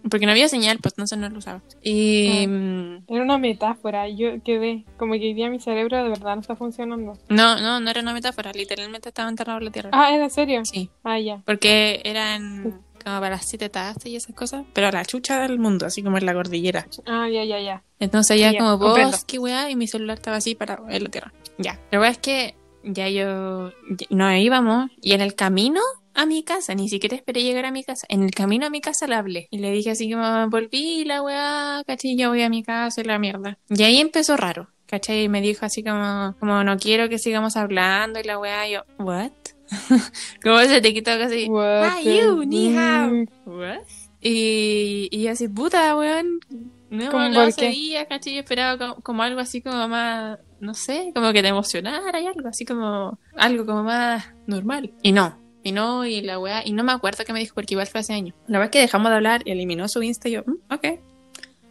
porque 0.09 0.27
no 0.27 0.31
había 0.33 0.47
señal, 0.47 0.77
pues 0.79 0.93
entonces 0.93 1.17
no 1.17 1.27
lo 1.29 1.39
usaba. 1.39 1.61
Y 1.81 2.43
Ah. 2.45 2.47
mm, 2.47 3.03
Era 3.07 3.23
una 3.23 3.37
metáfora, 3.39 4.07
yo 4.09 4.43
quedé, 4.43 4.85
como 4.97 5.13
que 5.13 5.21
hoy 5.21 5.33
día 5.33 5.49
mi 5.49 5.59
cerebro 5.59 5.97
de 6.03 6.09
verdad 6.09 6.35
no 6.35 6.41
está 6.41 6.55
funcionando. 6.55 7.13
no, 7.29 7.59
no, 7.59 7.79
no 7.79 7.89
era 7.89 8.01
una 8.01 8.13
metáfora, 8.13 8.51
literalmente 8.53 9.09
estaba 9.09 9.29
enterrado 9.29 9.57
en 9.57 9.65
la 9.65 9.71
tierra. 9.71 9.89
Ah, 9.93 10.13
¿era 10.13 10.29
serio? 10.29 10.63
Sí, 10.65 10.91
Ah, 11.03 11.17
ya. 11.19 11.41
porque 11.45 12.01
eran 12.05 12.81
como 13.03 13.19
para 13.19 13.31
las 13.31 13.45
siete 13.45 13.67
tazas 13.69 14.05
y 14.05 14.15
esas 14.15 14.35
cosas, 14.35 14.63
pero 14.73 14.87
a 14.87 14.91
la 14.91 15.03
chucha 15.05 15.41
del 15.41 15.57
mundo, 15.57 15.87
así 15.87 16.03
como 16.03 16.19
en 16.19 16.25
la 16.27 16.33
cordillera. 16.35 16.85
Ah, 17.07 17.27
ya, 17.29 17.43
ya, 17.43 17.59
ya. 17.59 17.83
Entonces 17.99 18.39
ya 18.39 18.51
Ya, 18.51 18.59
como 18.59 18.77
comprendo. 18.77 19.11
bosque, 19.11 19.39
weá, 19.39 19.71
y 19.71 19.75
mi 19.75 19.87
celular 19.87 20.17
estaba 20.17 20.37
así 20.37 20.53
para 20.53 20.79
en 20.87 21.03
la 21.05 21.09
tierra. 21.09 21.33
Ya. 21.57 21.79
La 21.89 21.99
weá 21.99 22.09
es 22.11 22.19
que 22.19 22.53
ya 22.83 23.09
yo 23.09 23.71
ya- 23.89 24.07
nos 24.11 24.35
íbamos 24.37 24.91
y 25.01 25.13
en 25.13 25.21
el 25.21 25.33
camino 25.35 25.81
a 26.13 26.25
mi 26.25 26.43
casa, 26.43 26.75
ni 26.75 26.89
siquiera 26.89 27.15
esperé 27.15 27.43
llegar 27.43 27.65
a 27.65 27.71
mi 27.71 27.83
casa. 27.83 28.05
En 28.09 28.23
el 28.23 28.31
camino 28.31 28.65
a 28.65 28.69
mi 28.69 28.81
casa 28.81 29.07
le 29.07 29.15
hablé 29.15 29.47
y 29.51 29.59
le 29.59 29.71
dije 29.71 29.91
así 29.91 30.11
como 30.11 30.49
volví 30.49 31.05
la 31.05 31.21
weá, 31.21 31.83
¿cachai? 31.85 32.15
Ya 32.15 32.29
voy 32.29 32.41
a 32.41 32.49
mi 32.49 32.63
casa 32.63 33.01
y 33.01 33.03
la 33.03 33.19
mierda. 33.19 33.57
Y 33.69 33.83
ahí 33.83 33.97
empezó 33.97 34.37
raro. 34.37 34.69
¿Cachai? 34.85 35.23
Y 35.23 35.29
me 35.29 35.39
dijo 35.39 35.65
así 35.65 35.83
como, 35.83 36.35
como 36.37 36.65
no 36.65 36.77
quiero 36.77 37.07
que 37.07 37.17
sigamos 37.17 37.55
hablando 37.55 38.19
y 38.19 38.23
la 38.23 38.37
weá, 38.37 38.67
y 38.67 38.73
yo, 38.73 38.83
¿what? 38.99 39.31
como 40.43 40.59
se 40.59 40.81
te 40.81 40.93
quitó 40.93 41.11
casi, 41.17 41.47
What 41.47 41.83
ah, 41.85 42.01
you, 42.01 42.43
ni 42.43 42.75
hao. 42.75 43.09
¿What? 43.45 43.83
Y, 44.19 45.07
y 45.09 45.27
así, 45.27 45.47
puta, 45.47 45.95
weón. 45.95 46.41
No 46.89 47.03
hemos 47.03 47.11
¿Cómo 47.11 47.23
hablado 47.23 47.45
por 47.45 47.49
hace 47.53 47.61
qué? 47.61 47.69
días, 47.69 48.05
¿cachai? 48.09 48.33
Yo 48.33 48.39
esperaba 48.41 48.77
como, 48.77 49.01
como 49.01 49.23
algo 49.23 49.39
así 49.39 49.61
como 49.61 49.87
más, 49.87 50.39
no 50.59 50.73
sé, 50.73 51.13
como 51.15 51.31
que 51.31 51.41
te 51.41 51.47
emocionara 51.47 52.19
y 52.19 52.27
algo, 52.27 52.49
así 52.49 52.65
como, 52.65 53.17
algo 53.37 53.65
como 53.65 53.83
más 53.83 54.25
normal. 54.45 54.91
Y 55.01 55.13
no, 55.13 55.40
y 55.63 55.71
no, 55.71 56.05
y 56.05 56.21
la 56.21 56.39
weá, 56.39 56.61
y 56.65 56.73
no 56.73 56.83
me 56.83 56.91
acuerdo 56.91 57.23
qué 57.25 57.33
me 57.33 57.39
dijo 57.39 57.53
porque 57.55 57.73
igual 57.75 57.87
fue 57.87 57.99
hace 58.01 58.13
años. 58.13 58.35
La 58.47 58.57
verdad 58.59 58.65
es 58.69 58.71
que 58.71 58.79
dejamos 58.81 59.09
de 59.09 59.15
hablar, 59.15 59.41
eliminó 59.45 59.87
su 59.87 60.01
Insta 60.03 60.27
y 60.29 60.33
yo, 60.33 60.43
"Mm, 60.45 60.73
ok, 60.73 60.85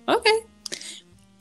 ok. 0.07 0.27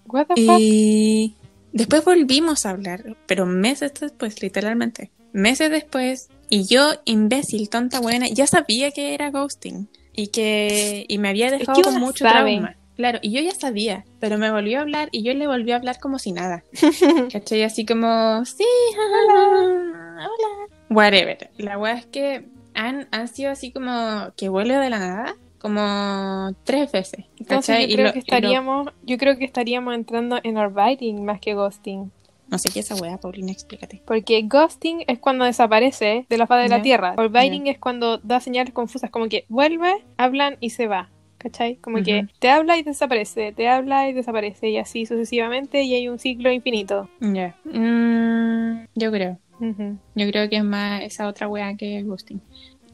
What 0.07 0.25
the 0.27 0.33
fuck? 0.33 0.38
Y 0.57 1.35
después 1.71 2.03
volvimos 2.03 2.65
a 2.65 2.71
hablar, 2.71 3.15
pero 3.27 3.45
meses 3.45 3.93
después, 3.99 4.41
literalmente. 4.41 5.12
Meses 5.33 5.69
después, 5.69 6.29
y 6.49 6.65
yo, 6.65 6.89
imbécil, 7.05 7.69
tonta 7.69 7.99
buena, 7.99 8.27
ya 8.27 8.47
sabía 8.47 8.89
que 8.91 9.13
era 9.13 9.29
ghosting. 9.29 9.88
Y 10.13 10.27
que 10.29 11.05
y 11.07 11.17
me 11.19 11.29
había 11.29 11.51
dejado 11.51 11.77
que 11.77 11.83
con 11.83 11.99
mucho 11.99 12.25
sabe. 12.25 12.51
trauma. 12.55 12.75
Claro, 12.95 13.19
y 13.21 13.31
yo 13.31 13.39
ya 13.41 13.53
sabía, 13.53 14.03
pero 14.19 14.38
me 14.38 14.51
volvió 14.51 14.79
a 14.79 14.81
hablar 14.81 15.07
y 15.13 15.23
yo 15.23 15.33
le 15.33 15.47
volví 15.47 15.71
a 15.71 15.77
hablar 15.77 15.99
como 15.99 16.19
si 16.19 16.31
nada. 16.33 16.63
¿Cachai? 17.31 17.63
Así 17.63 17.85
como, 17.85 18.43
sí, 18.45 18.65
hola, 18.97 20.27
hola. 20.27 20.79
Whatever. 20.89 21.49
La 21.58 21.78
weá 21.78 21.93
es 21.93 22.06
que 22.06 22.45
han, 22.73 23.08
han 23.12 23.28
sido 23.28 23.52
así 23.52 23.71
como 23.71 24.32
que 24.38 24.49
vuelve 24.49 24.75
de 24.78 24.89
la 24.89 24.99
nada, 24.99 25.36
como 25.60 26.52
tres 26.63 26.91
veces. 26.91 27.25
Entonces 27.38 27.88
yo 27.88 27.95
creo 27.95 28.08
lo- 28.08 28.13
que 28.13 28.19
lo- 28.19 28.23
estaríamos, 28.23 28.89
yo 29.04 29.17
creo 29.17 29.38
que 29.38 29.45
estaríamos 29.45 29.93
entrando 29.95 30.39
en 30.43 30.58
orbiting 30.58 31.23
más 31.25 31.39
que 31.39 31.54
ghosting. 31.54 32.12
No 32.47 32.58
sé 32.58 32.69
qué 32.73 32.80
es 32.80 32.89
esa 32.89 32.99
weá, 32.99 33.17
Paulina, 33.17 33.52
explícate. 33.52 34.02
Porque 34.08 34.41
ghosting 34.43 35.04
es 35.08 35.19
cuando 35.19 35.45
desaparece 35.45 36.25
de 36.28 36.38
la 36.38 36.47
faz 36.47 36.63
de 36.63 36.69
la 36.69 36.82
tierra. 36.82 37.13
Orbiting 37.17 37.67
es 37.67 37.78
cuando 37.78 38.17
da 38.17 38.39
señales 38.39 38.73
confusas, 38.73 39.12
como 39.12 39.28
que 39.30 39.45
vuelve, 39.49 39.93
hablan 40.17 40.58
y 40.60 40.71
se 40.71 40.88
va. 40.88 41.10
¿Cachai? 41.38 41.75
Como 41.78 41.97
que 42.04 42.28
te 42.39 42.49
habla 42.49 42.75
y 42.78 42.84
desaparece, 42.84 43.54
te 43.54 43.69
habla 43.69 44.10
y 44.10 44.13
desaparece, 44.13 44.71
y 44.71 44.78
así 44.78 45.06
sucesivamente, 45.06 45.84
y 45.84 45.93
hay 45.95 46.10
un 46.10 46.19
ciclo 46.19 46.52
infinito. 46.52 47.08
Ya. 47.21 47.56
Mm, 47.63 48.88
yo 48.95 49.10
creo. 49.12 49.38
Yo 49.60 50.32
creo 50.32 50.50
que 50.50 50.58
es 50.58 50.63
más 50.63 51.02
esa 51.04 51.28
otra 51.28 51.48
weá 51.48 51.76
que 51.76 52.02
ghosting. 52.04 52.41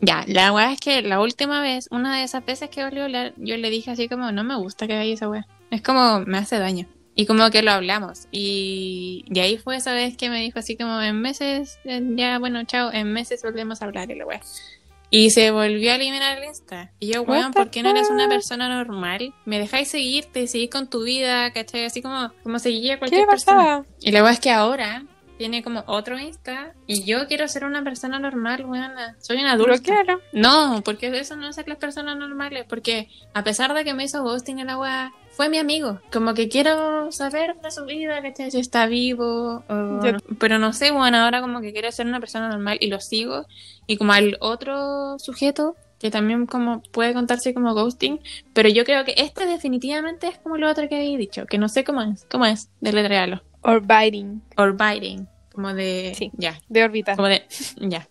Ya, 0.01 0.25
la 0.27 0.51
weá 0.51 0.73
es 0.73 0.79
que 0.79 1.01
la 1.01 1.21
última 1.21 1.61
vez, 1.61 1.87
una 1.91 2.17
de 2.17 2.23
esas 2.23 2.45
veces 2.45 2.69
que 2.69 2.83
volvió 2.83 3.03
a 3.03 3.05
hablar, 3.05 3.33
yo 3.37 3.57
le 3.57 3.69
dije 3.69 3.91
así 3.91 4.09
como, 4.09 4.31
no 4.31 4.43
me 4.43 4.55
gusta 4.55 4.87
que 4.87 4.93
haga 4.93 5.03
esa 5.03 5.29
weá. 5.29 5.47
Es 5.71 5.81
como, 5.81 6.19
me 6.21 6.37
hace 6.37 6.59
daño. 6.59 6.87
Y 7.15 7.25
como 7.25 7.49
que 7.49 7.61
lo 7.63 7.71
hablamos. 7.71 8.27
Y, 8.31 9.23
y 9.33 9.39
ahí 9.39 9.57
fue 9.57 9.77
esa 9.77 9.93
vez 9.93 10.17
que 10.17 10.29
me 10.29 10.41
dijo 10.41 10.59
así 10.59 10.75
como, 10.75 11.01
en 11.01 11.21
meses, 11.21 11.79
eh, 11.85 12.01
ya, 12.15 12.39
bueno, 12.39 12.63
chao, 12.65 12.91
en 12.91 13.13
meses 13.13 13.41
volvemos 13.41 13.81
a 13.81 13.85
hablar 13.85 14.11
y 14.11 14.15
la 14.15 14.25
weá. 14.25 14.41
Y 15.11 15.29
se 15.29 15.51
volvió 15.51 15.91
a 15.91 15.95
eliminar 15.95 16.37
el 16.37 16.43
Insta. 16.43 16.91
Y 16.99 17.13
yo, 17.13 17.21
weón, 17.21 17.53
¿por 17.53 17.69
qué 17.69 17.83
no 17.83 17.91
eres 17.91 18.09
una 18.09 18.27
persona 18.27 18.67
normal? 18.67 19.33
Me 19.45 19.59
dejáis 19.59 19.87
seguirte 19.87 20.45
seguir 20.47 20.69
con 20.69 20.89
tu 20.89 21.03
vida, 21.03 21.51
¿cachai? 21.53 21.85
Así 21.85 22.01
como, 22.01 22.31
como 22.43 22.59
seguía 22.59 22.95
¿Qué 22.95 22.99
cualquier 22.99 23.21
le 23.21 23.27
persona. 23.27 23.57
pasaba? 23.57 23.85
Y 24.01 24.11
la 24.11 24.19
verdad 24.21 24.33
es 24.33 24.39
que 24.41 24.51
ahora 24.51 25.05
tiene 25.37 25.63
como 25.63 25.83
otro 25.87 26.17
Insta 26.19 26.73
y 26.87 27.03
yo 27.03 27.27
quiero 27.27 27.47
ser 27.47 27.65
una 27.65 27.83
persona 27.83 28.19
normal, 28.19 28.65
weona. 28.65 29.15
Soy 29.19 29.37
una 29.37 29.53
adulta. 29.53 29.73
Bloquealo. 29.75 30.21
No, 30.33 30.81
porque 30.83 31.07
eso 31.17 31.35
no 31.35 31.47
es 31.49 31.55
ser 31.55 31.67
las 31.67 31.77
personas 31.77 32.17
normales. 32.17 32.65
Porque 32.67 33.09
a 33.33 33.43
pesar 33.43 33.73
de 33.73 33.83
que 33.83 33.93
me 33.93 34.03
hizo 34.05 34.23
ghosting 34.23 34.59
en 34.59 34.67
la 34.67 34.77
weá, 34.77 35.11
fue 35.31 35.49
mi 35.49 35.57
amigo. 35.57 35.99
Como 36.13 36.33
que 36.33 36.47
quiero 36.47 37.11
saber 37.11 37.55
de 37.61 37.69
su 37.71 37.83
vida, 37.85 38.21
¿cachai? 38.21 38.51
Si 38.51 38.59
está 38.59 38.85
vivo. 38.85 39.63
o 39.67 40.03
Yo- 40.05 40.13
no. 40.13 40.19
Pero 40.39 40.59
no 40.59 40.71
sé, 40.71 40.91
bueno, 40.91 41.17
ahora 41.17 41.41
como 41.41 41.59
que 41.61 41.73
quiero 41.73 41.91
ser 41.91 42.05
una 42.07 42.19
persona 42.21 42.47
normal 42.49 42.77
y 42.79 42.87
lo 42.87 42.99
sigo. 43.01 43.45
Y 43.87 43.97
como 43.97 44.13
al 44.13 44.37
otro 44.39 45.19
sujeto, 45.19 45.75
que 45.99 46.11
también 46.11 46.45
como 46.45 46.81
puede 46.91 47.13
contarse 47.13 47.53
como 47.53 47.73
ghosting, 47.73 48.19
pero 48.53 48.69
yo 48.69 48.83
creo 48.85 49.03
que 49.05 49.13
este 49.17 49.45
definitivamente 49.45 50.27
es 50.27 50.37
como 50.37 50.57
lo 50.57 50.69
otro 50.69 50.87
que 50.89 50.95
había 50.95 51.17
dicho, 51.17 51.45
que 51.45 51.57
no 51.57 51.67
sé 51.69 51.83
cómo 51.83 52.01
es. 52.01 52.25
¿Cómo 52.29 52.45
es? 52.45 52.69
Deletrealo. 52.81 53.41
Or 53.65 53.81
biting. 53.81 54.41
Or 54.57 54.75
biting. 54.75 55.27
Como 55.53 55.73
de... 55.73 56.13
Sí. 56.17 56.31
Ya. 56.37 56.59
De 56.69 56.83
órbita. 56.83 57.15
Como 57.15 57.27
de, 57.27 57.43
ya. 57.77 58.07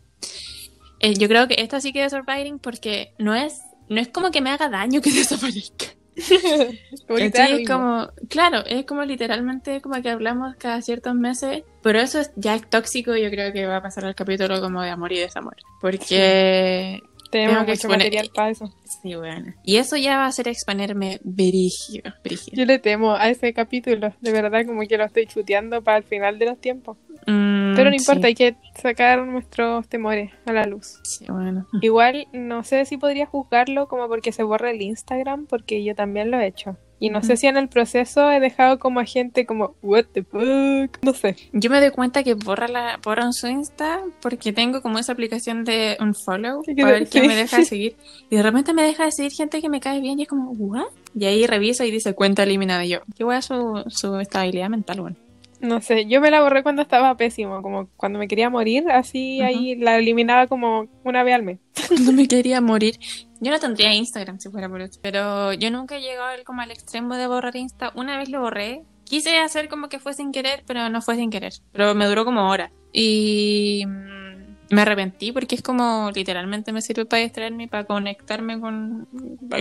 Eh, 1.01 1.15
yo 1.15 1.29
creo 1.29 1.47
que 1.47 1.57
esta 1.59 1.81
sí 1.81 1.93
que 1.93 2.05
es 2.05 2.13
surviving 2.13 2.59
porque 2.59 3.15
no 3.19 3.35
es, 3.35 3.61
no 3.89 4.01
es 4.01 4.09
como 4.09 4.31
que 4.31 4.41
me 4.41 4.51
haga 4.51 4.69
daño 4.69 5.01
que 5.01 5.11
desaparezca. 5.13 5.87
Es 7.09 7.69
como, 7.69 8.09
claro, 8.29 8.65
es 8.67 8.85
como 8.87 9.05
literalmente 9.05 9.81
como 9.81 10.01
que 10.01 10.11
hablamos 10.11 10.55
cada 10.57 10.81
ciertos 10.81 11.15
meses, 11.15 11.65
pero 11.83 11.99
eso 11.99 12.21
es, 12.21 12.31
ya 12.37 12.55
es 12.55 12.69
tóxico 12.71 13.17
y 13.17 13.23
yo 13.23 13.31
creo 13.31 13.53
que 13.53 13.67
va 13.67 13.79
a 13.79 13.83
pasar 13.83 14.05
al 14.05 14.15
capítulo 14.15 14.61
como 14.61 14.81
de 14.81 14.91
amor 14.91 15.13
y 15.13 15.19
desamor. 15.19 15.57
Porque, 15.81 17.03
Tenemos 17.35 17.55
tengo 17.55 17.67
mucho 17.73 17.73
exponer- 17.89 17.99
material 17.99 18.31
para 18.35 18.51
eso. 18.51 18.73
sí, 19.03 19.15
bueno. 19.17 19.53
Y 19.65 19.77
eso 19.79 19.97
ya 19.97 20.17
va 20.19 20.25
a 20.25 20.29
hacer 20.29 20.47
exponerme 20.49 21.19
brígido, 21.25 22.13
brígido. 22.23 22.57
Yo 22.57 22.65
le 22.65 22.79
temo 22.79 23.15
a 23.17 23.29
ese 23.29 23.53
capítulo. 23.53 24.13
De 24.21 24.31
verdad, 24.33 24.65
como 24.65 24.83
que 24.83 24.97
lo 24.97 25.05
estoy 25.05 25.27
chuteando 25.27 25.83
para 25.83 25.99
el 25.99 26.05
final 26.05 26.39
de 26.39 26.47
los 26.47 26.61
tiempos. 26.61 26.97
Mm, 27.27 27.75
Pero 27.75 27.91
no 27.91 27.97
importa, 27.97 28.21
sí, 28.21 28.27
hay 28.29 28.35
que 28.35 28.57
sacar 28.81 29.27
nuestros 29.27 29.89
temores 29.89 30.31
a 30.47 30.53
la 30.53 30.65
luz. 30.67 31.01
sí, 31.03 31.25
bueno. 31.29 31.67
Igual, 31.83 32.29
no 32.33 32.63
sé 32.63 32.85
si 32.85 32.97
podría 32.99 33.27
juzgarlo 33.27 33.89
como 33.89 34.07
porque 34.09 34.31
se 34.31 34.43
borra 34.45 34.71
el 34.71 34.81
Instagram, 34.83 35.47
porque 35.47 35.83
yo 35.83 35.95
también 35.95 36.31
lo 36.31 36.39
he 36.39 36.47
hecho. 36.47 36.77
Y 37.05 37.11
no 37.11 37.23
sé 37.23 37.37
si 37.37 37.47
en 37.47 37.59
el 37.59 37.69
proceso 37.69 38.31
he 38.33 38.41
dejado 38.41 38.79
como 38.79 38.99
a 38.99 39.05
gente 39.05 39.45
como, 39.45 39.75
what 39.83 40.07
the 40.15 40.23
fuck, 40.23 40.97
no 41.03 41.13
sé. 41.13 41.37
Yo 41.53 41.69
me 41.69 41.79
doy 41.79 41.91
cuenta 41.91 42.23
que 42.23 42.33
borra 42.33 42.67
la, 42.67 42.99
borran 43.05 43.35
su 43.35 43.47
Insta 43.47 44.01
porque 44.23 44.55
tengo 44.55 44.81
como 44.81 44.99
esa 44.99 45.13
aplicación 45.13 45.65
de 45.65 45.99
unfollow 46.01 46.63
Sí, 46.65 46.75
que 46.75 46.81
para 46.81 46.95
ver 46.95 47.09
quién 47.11 47.27
me 47.27 47.37
deja 47.37 47.59
de 47.59 47.67
seguir. 47.67 47.97
Y 48.31 48.37
de 48.37 48.43
repente 48.43 48.73
me 48.73 48.85
deja 48.85 49.05
de 49.05 49.13
seguir 49.13 49.33
gente 49.33 49.61
que 49.61 49.69
me 49.69 49.81
cae 49.81 50.01
bien 50.01 50.19
y 50.19 50.23
es 50.23 50.29
como, 50.29 50.53
¿what? 50.53 50.87
Y 51.15 51.27
ahí 51.27 51.47
reviso 51.47 51.85
y 51.85 51.91
dice 51.91 52.15
cuenta 52.15 52.45
eliminada. 52.45 52.87
Y 52.87 52.89
yo, 52.89 53.01
qué 53.15 53.23
voy 53.23 53.35
a 53.35 53.43
su, 53.43 53.85
su 53.89 54.19
estabilidad 54.19 54.71
mental, 54.71 55.03
bueno. 55.03 55.17
No 55.61 55.83
sé, 55.83 56.07
yo 56.07 56.23
me 56.23 56.31
la 56.31 56.43
borré 56.43 56.63
cuando 56.63 56.81
estaba 56.81 57.17
pésimo, 57.19 57.61
como 57.61 57.89
cuando 57.99 58.19
me 58.19 58.29
quería 58.29 58.49
morir, 58.49 58.91
así 58.91 59.43
ahí 59.43 59.77
la 59.77 59.99
eliminaba 59.99 60.47
como 60.47 60.89
una 61.05 61.23
vez 61.23 61.35
al 61.35 61.43
mes. 61.43 61.59
No 62.05 62.13
me 62.13 62.29
quería 62.29 62.61
morir. 62.61 62.99
Yo 63.41 63.51
no 63.51 63.59
tendría 63.59 63.95
Instagram 63.95 64.39
si 64.39 64.49
fuera 64.51 64.69
por 64.69 64.81
eso. 64.81 64.99
Pero 65.03 65.53
yo 65.53 65.71
nunca 65.71 65.97
he 65.97 66.01
llegado 66.01 66.33
como 66.45 66.63
al 66.63 66.71
extremo 66.71 67.17
de 67.17 67.27
borrar 67.27 67.57
Insta. 67.57 67.93
Una 67.95 68.19
vez 68.19 68.29
lo 68.29 68.41
borré. 68.41 68.85
Quise 69.05 69.39
hacer 69.39 69.69
como 69.69 69.89
que 69.89 69.99
fue 69.99 70.15
sin 70.15 70.33
querer, 70.33 70.65
pero 70.67 70.89
no 70.89 71.03
fue 71.03 71.17
sin 71.17 71.31
querer. 71.31 71.53
Pero 71.73 71.95
me 71.95 72.07
duró 72.07 72.25
como 72.25 72.49
hora. 72.49 72.73
Y 72.93 73.85
mm, 73.87 74.75
me 74.75 74.83
arrepentí 74.83 75.33
porque 75.33 75.57
es 75.57 75.63
como 75.63 76.11
literalmente 76.15 76.73
me 76.73 76.81
sirve 76.81 77.05
para 77.05 77.23
distraerme, 77.23 77.69
para 77.69 77.85
conectarme 77.85 78.59
con... 78.61 79.09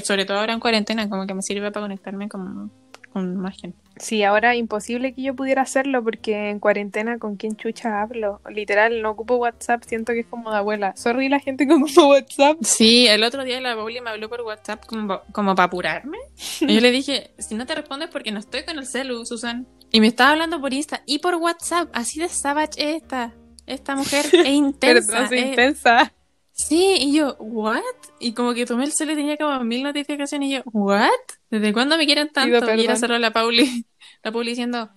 Sobre 0.03 0.25
todo 0.25 0.39
ahora 0.39 0.53
en 0.53 0.59
cuarentena, 0.59 1.09
como 1.09 1.27
que 1.27 1.33
me 1.33 1.41
sirve 1.41 1.71
para 1.71 1.85
conectarme 1.85 2.29
con, 2.29 2.71
con 3.13 3.37
más 3.37 3.59
gente. 3.61 3.77
Sí, 3.97 4.23
ahora 4.23 4.55
imposible 4.55 5.13
que 5.13 5.21
yo 5.21 5.35
pudiera 5.35 5.61
hacerlo 5.61 6.03
porque 6.03 6.49
en 6.49 6.59
cuarentena 6.59 7.19
con 7.19 7.35
quién 7.35 7.55
chucha 7.55 8.01
hablo. 8.01 8.41
Literal, 8.49 9.01
no 9.03 9.11
ocupo 9.11 9.35
WhatsApp, 9.35 9.83
siento 9.85 10.13
que 10.13 10.21
es 10.21 10.25
como 10.25 10.49
de 10.51 10.57
abuela. 10.57 10.95
Sorry 10.97 11.29
la 11.29 11.39
gente 11.39 11.67
que 11.67 11.73
ocupa 11.73 12.07
WhatsApp. 12.07 12.57
Sí, 12.61 13.07
el 13.07 13.23
otro 13.23 13.43
día 13.43 13.61
la 13.61 13.75
Pauli 13.75 14.01
me 14.01 14.09
habló 14.09 14.29
por 14.29 14.41
WhatsApp 14.41 14.83
como, 14.87 15.21
como 15.31 15.53
para 15.55 15.67
apurarme. 15.67 16.17
Y 16.61 16.73
yo 16.73 16.81
le 16.81 16.91
dije, 16.91 17.31
si 17.37 17.53
no 17.55 17.65
te 17.67 17.75
respondes 17.75 18.09
porque 18.09 18.31
no 18.31 18.39
estoy 18.39 18.63
con 18.63 18.77
el 18.79 18.87
celu, 18.87 19.25
Susan. 19.25 19.67
Y 19.91 20.01
me 20.01 20.07
estaba 20.07 20.31
hablando 20.31 20.59
por 20.59 20.73
Insta 20.73 21.03
y 21.05 21.19
por 21.19 21.35
WhatsApp. 21.35 21.89
Así 21.93 22.19
de 22.19 22.27
savage 22.29 22.71
es 22.77 23.03
esta. 23.03 23.33
Esta 23.67 23.95
mujer 23.95 24.25
es 24.33 24.47
intensa. 24.47 25.11
Perdón, 25.11 25.29
soy 25.29 25.37
es- 25.39 25.45
intensa. 25.49 26.13
Sí, 26.53 26.95
y 26.99 27.13
yo, 27.13 27.35
¿what? 27.39 27.81
Y 28.19 28.33
como 28.33 28.53
que 28.53 28.65
tomé 28.65 28.83
el 28.85 28.91
celu 28.91 29.13
y 29.13 29.15
tenía 29.15 29.37
como 29.37 29.63
mil 29.63 29.81
notificaciones 29.81 30.49
y 30.49 30.51
yo, 30.53 30.61
¿what? 30.71 31.09
¿Desde 31.49 31.73
cuándo 31.73 31.97
me 31.97 32.05
quieren 32.05 32.29
tanto? 32.29 32.59
Pido 32.61 32.75
Y 32.75 32.83
era 32.85 32.95
solo 32.95 33.17
la 33.17 33.31
Pauli, 33.31 33.85
la 34.23 34.31
Pauli 34.31 34.51
diciendo, 34.51 34.89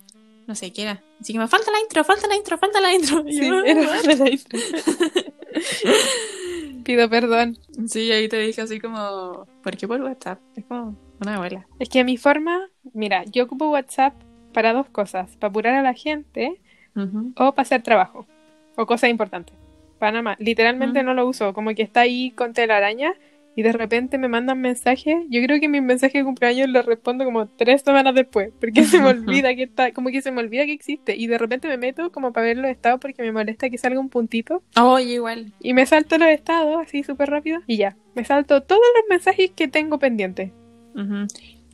no 0.45 0.55
sé 0.55 0.71
qué 0.71 0.83
era. 0.83 1.03
Así 1.19 1.33
que 1.33 1.39
me 1.39 1.47
falta 1.47 1.71
la 1.71 1.79
intro, 1.79 2.03
falta 2.03 2.27
la 2.27 2.35
intro, 2.35 2.57
falta 2.59 2.79
la 2.79 2.93
intro. 2.93 3.23
Y 3.27 3.33
Sí, 3.33 3.47
yo, 3.47 3.59
era 3.65 3.81
la 3.81 4.29
intro. 4.29 4.59
Pido 6.85 7.09
perdón. 7.09 7.57
Sí, 7.87 8.11
ahí 8.11 8.29
te 8.29 8.39
dije 8.39 8.61
así 8.61 8.79
como, 8.79 9.47
¿por 9.63 9.75
qué 9.75 9.87
por 9.87 9.99
WhatsApp? 10.01 10.39
Es 10.55 10.63
como 10.65 10.95
una 11.19 11.35
abuela. 11.35 11.67
Es 11.79 11.89
que 11.89 11.99
a 11.99 12.03
mi 12.03 12.17
forma, 12.17 12.69
mira, 12.93 13.23
yo 13.25 13.45
ocupo 13.45 13.69
WhatsApp 13.69 14.13
para 14.53 14.73
dos 14.73 14.87
cosas, 14.89 15.35
para 15.37 15.49
apurar 15.49 15.73
a 15.73 15.81
la 15.81 15.95
gente 15.95 16.61
Ujú. 16.95 17.33
o 17.35 17.51
para 17.51 17.61
hacer 17.63 17.81
trabajo 17.81 18.27
o 18.75 18.85
cosas 18.85 19.09
importantes. 19.09 19.55
Más. 19.99 20.37
Literalmente 20.39 21.01
Mm. 21.01 21.05
no 21.05 21.13
lo 21.13 21.27
uso, 21.27 21.53
como 21.53 21.73
que 21.75 21.81
está 21.83 22.01
ahí 22.01 22.31
con 22.31 22.53
telaraña 22.53 23.13
y 23.55 23.63
de 23.63 23.71
repente 23.71 24.19
me 24.19 24.27
mandan 24.27 24.61
mensajes. 24.61 25.17
Yo 25.29 25.41
creo 25.41 25.59
que 25.59 25.67
mis 25.67 25.81
mensajes 25.81 26.21
de 26.21 26.23
cumpleaños 26.23 26.69
los 26.69 26.85
respondo 26.85 27.25
como 27.25 27.47
tres 27.47 27.81
semanas 27.81 28.13
después, 28.13 28.51
porque 28.59 28.83
se 28.83 28.99
me 29.01 29.07
olvida 29.09 29.55
que 29.55 29.63
está, 29.63 29.91
como 29.93 30.09
que 30.11 30.21
se 30.21 30.31
me 30.31 30.41
olvida 30.41 30.65
que 30.65 30.73
existe 30.73 31.15
y 31.15 31.25
de 31.25 31.39
repente 31.39 31.67
me 31.67 31.77
meto 31.77 32.11
como 32.11 32.31
para 32.33 32.45
ver 32.45 32.57
los 32.57 32.69
estados 32.69 32.99
porque 32.99 33.23
me 33.23 33.31
molesta 33.31 33.69
que 33.71 33.79
salga 33.79 33.99
un 33.99 34.09
puntito 34.09 34.61
Oye, 34.79 35.13
igual. 35.15 35.51
y 35.59 35.73
me 35.73 35.87
salto 35.87 36.19
los 36.19 36.29
estados 36.29 36.77
así 36.85 37.01
súper 37.03 37.31
rápido 37.31 37.61
y 37.65 37.77
ya. 37.77 37.95
Me 38.13 38.23
salto 38.25 38.61
todos 38.61 38.81
los 38.95 39.03
mensajes 39.09 39.49
que 39.55 39.67
tengo 39.67 39.97
pendientes. 39.97 40.51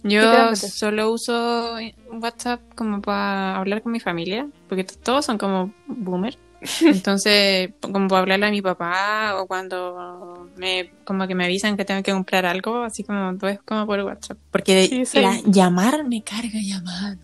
Yo 0.06 0.56
solo 0.56 1.12
uso 1.12 1.78
WhatsApp 2.12 2.62
como 2.76 3.02
para 3.02 3.56
hablar 3.58 3.82
con 3.82 3.92
mi 3.94 4.00
familia, 4.02 4.48
porque 4.68 4.84
todos 4.84 5.26
son 5.26 5.38
como 5.38 5.74
boomer. 5.88 6.38
Entonces, 6.82 7.72
como 7.82 8.08
para 8.08 8.22
hablarle 8.22 8.46
a 8.48 8.52
mi 8.52 8.62
papá 8.62 9.36
o 9.42 9.48
cuando 9.48 10.50
me 10.56 10.90
como 11.04 11.28
que 11.28 11.36
me 11.36 11.46
avisan 11.46 11.76
que 11.78 11.86
tengo 11.86 12.02
que 12.04 12.12
comprar 12.12 12.46
algo, 12.46 12.84
así 12.84 13.04
como 13.04 13.38
todo 13.38 13.50
es 13.50 13.60
como 13.64 13.86
por 13.86 14.00
WhatsApp. 14.02 14.38
Porque 14.52 14.88
Sí, 14.88 15.06
sí. 15.06 15.22
la- 15.22 15.40
llamar 15.46 16.04
me 16.08 16.24
carga 16.24 16.60
llamar. 16.62 17.18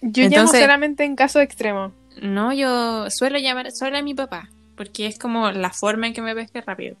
Yo 0.00 0.22
llamo 0.28 0.52
solamente 0.52 1.04
en 1.04 1.16
caso 1.16 1.40
extremo. 1.40 1.92
No, 2.22 2.52
yo 2.52 3.06
suelo 3.10 3.38
llamar 3.38 3.70
solo 3.72 3.96
a 3.98 4.02
mi 4.02 4.14
papá, 4.14 4.50
porque 4.76 5.06
es 5.06 5.18
como 5.18 5.50
la 5.50 5.70
forma 5.70 6.06
en 6.06 6.12
que 6.14 6.22
me 6.22 6.34
pesque 6.34 6.60
rápido. 6.60 6.96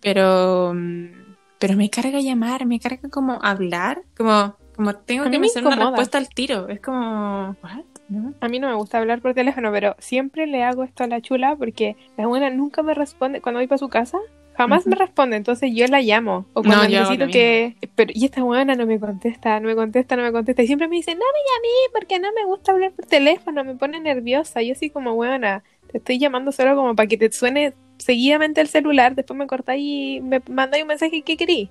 Pero, 0.00 0.72
mm, 0.74 1.34
pero 1.58 1.76
me 1.76 1.90
carga 1.90 2.20
llamar, 2.20 2.66
me 2.66 2.78
carga 2.80 3.08
como 3.10 3.38
hablar, 3.42 4.02
como, 4.16 4.56
como 4.74 4.94
tengo 4.94 5.24
que 5.30 5.38
hacer 5.48 5.62
una 5.66 5.76
respuesta 5.86 6.18
al 6.18 6.28
tiro. 6.28 6.68
Es 6.68 6.80
como, 6.80 7.56
¿what? 7.62 7.84
¿No? 8.08 8.34
A 8.40 8.48
mí 8.48 8.58
no 8.58 8.68
me 8.68 8.74
gusta 8.74 8.98
hablar 8.98 9.20
por 9.20 9.34
teléfono, 9.34 9.72
pero 9.72 9.96
siempre 9.98 10.46
le 10.46 10.62
hago 10.62 10.84
esto 10.84 11.04
a 11.04 11.06
la 11.08 11.20
chula 11.20 11.56
porque 11.56 11.96
la 12.16 12.26
buena 12.26 12.50
nunca 12.50 12.82
me 12.82 12.94
responde. 12.94 13.40
Cuando 13.40 13.58
voy 13.58 13.66
para 13.66 13.78
su 13.78 13.88
casa, 13.88 14.18
jamás 14.56 14.86
me 14.86 14.96
responde. 14.96 15.36
Entonces 15.36 15.70
yo 15.74 15.86
la 15.86 16.00
llamo. 16.00 16.46
O 16.54 16.62
cuando 16.62 16.88
necesito 16.88 17.26
que. 17.28 17.76
Pero, 17.94 18.12
y 18.14 18.24
esta 18.24 18.42
buena 18.42 18.74
no 18.74 18.86
me 18.86 18.98
contesta, 18.98 19.60
no 19.60 19.68
me 19.68 19.74
contesta, 19.74 20.16
no 20.16 20.22
me 20.22 20.32
contesta. 20.32 20.62
Y 20.62 20.66
siempre 20.66 20.88
me 20.88 20.96
dice, 20.96 21.12
no 21.12 21.18
me 21.18 21.22
llamé 21.22 21.92
porque 21.92 22.18
no 22.18 22.28
me 22.32 22.44
gusta 22.44 22.72
hablar 22.72 22.92
por 22.92 23.06
teléfono, 23.06 23.64
me 23.64 23.74
pone 23.74 24.00
nerviosa. 24.00 24.62
Yo 24.62 24.72
así 24.72 24.90
como, 24.90 25.14
buena, 25.14 25.62
te 25.90 25.98
estoy 25.98 26.18
llamando 26.18 26.52
solo 26.52 26.74
como 26.74 26.94
para 26.96 27.06
que 27.06 27.16
te 27.16 27.30
suene 27.30 27.74
seguidamente 27.98 28.60
el 28.60 28.68
celular. 28.68 29.14
Después 29.14 29.38
me 29.38 29.46
cortáis 29.46 29.82
y 29.82 30.20
me 30.22 30.42
mandáis 30.50 30.82
un 30.82 30.88
mensaje 30.88 31.22
que 31.22 31.36
querí. 31.36 31.70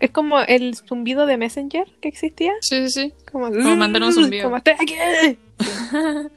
Es 0.00 0.10
como 0.10 0.40
el 0.40 0.74
zumbido 0.74 1.26
de 1.26 1.36
Messenger 1.36 1.86
que 2.00 2.08
existía. 2.08 2.52
Sí, 2.60 2.88
sí, 2.88 3.08
sí. 3.08 3.12
Como, 3.30 3.50
Como 3.50 3.76
mandar 3.76 4.02
un 4.02 4.12
zumbido. 4.12 4.44
Como 4.44 4.56
estoy 4.56 4.74
aquí. 4.74 4.94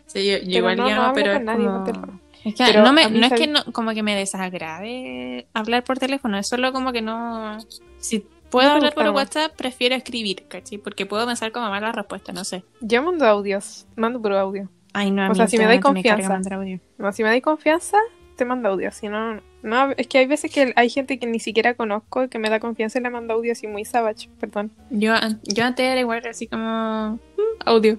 Sí, 0.07 0.25
yo, 0.25 0.37
yo 0.39 0.57
igual 0.59 0.77
no, 0.77 0.83
no 0.83 0.89
llamo, 0.89 1.01
hablo 1.03 1.13
pero 1.15 1.39
nadie 1.39 1.65
por 1.65 1.73
como... 1.73 1.83
teléfono. 1.85 2.19
Es 2.45 2.53
que 2.55 2.63
Pero 2.63 2.83
no, 2.83 2.93
me, 2.93 3.09
no 3.09 3.25
es 3.25 3.33
que 3.33 3.47
no, 3.47 3.63
como 3.73 3.91
que 3.93 4.03
me 4.03 4.15
desagrade 4.15 5.47
hablar 5.53 5.83
por 5.83 5.97
teléfono, 5.97 6.37
es 6.37 6.47
solo 6.47 6.71
como 6.71 6.91
que 6.91 7.01
no... 7.01 7.57
Si 7.97 8.19
puedo 8.51 8.67
No 8.69 8.79
te 8.79 8.87
hablar 8.87 8.93
por. 8.93 9.09
WhatsApp, 9.15 9.53
prefiero 9.55 9.95
escribir, 9.95 10.47
¿cachai? 10.47 10.77
Porque 10.77 11.05
puedo 11.07 11.25
pensar 11.25 11.51
como 11.51 11.69
mala 11.69 11.91
respuesta, 11.91 12.31
no 12.33 12.43
sé. 12.43 12.63
Yo 12.81 13.01
mando 13.01 13.25
audios, 13.25 13.87
mando 13.95 14.21
por 14.21 14.33
audio. 14.33 14.69
Ay, 14.93 15.09
no, 15.11 15.23
a 15.23 15.27
O 15.27 15.29
mí 15.29 15.35
sea, 15.35 15.47
si 15.47 15.57
me 15.57 15.65
dais 15.65 15.81
confianza. 15.81 16.39
audio. 16.55 16.79
No, 16.97 17.11
si 17.11 17.23
me 17.23 17.29
dais 17.29 17.41
confianza, 17.41 17.97
te 18.37 18.45
mando 18.45 18.69
audio. 18.69 18.91
Si 18.91 19.09
no, 19.09 19.41
no, 19.63 19.91
es 19.97 20.07
que 20.07 20.19
hay 20.19 20.27
veces 20.27 20.51
que 20.53 20.71
hay 20.75 20.89
gente 20.89 21.17
que 21.17 21.25
ni 21.25 21.39
siquiera 21.39 21.73
conozco 21.73 22.29
que 22.29 22.37
me 22.37 22.49
da 22.49 22.59
confianza 22.59 22.99
y 22.99 23.01
le 23.01 23.09
mando 23.09 23.33
audio 23.33 23.51
así 23.53 23.65
muy 23.67 23.83
savage, 23.85 24.29
perdón. 24.39 24.71
Yo, 24.91 25.13
yo 25.43 25.65
antes 25.65 25.85
era 25.85 25.99
igual, 25.99 26.21
así 26.29 26.45
como 26.47 27.15
mm, 27.15 27.41
audio. 27.65 27.97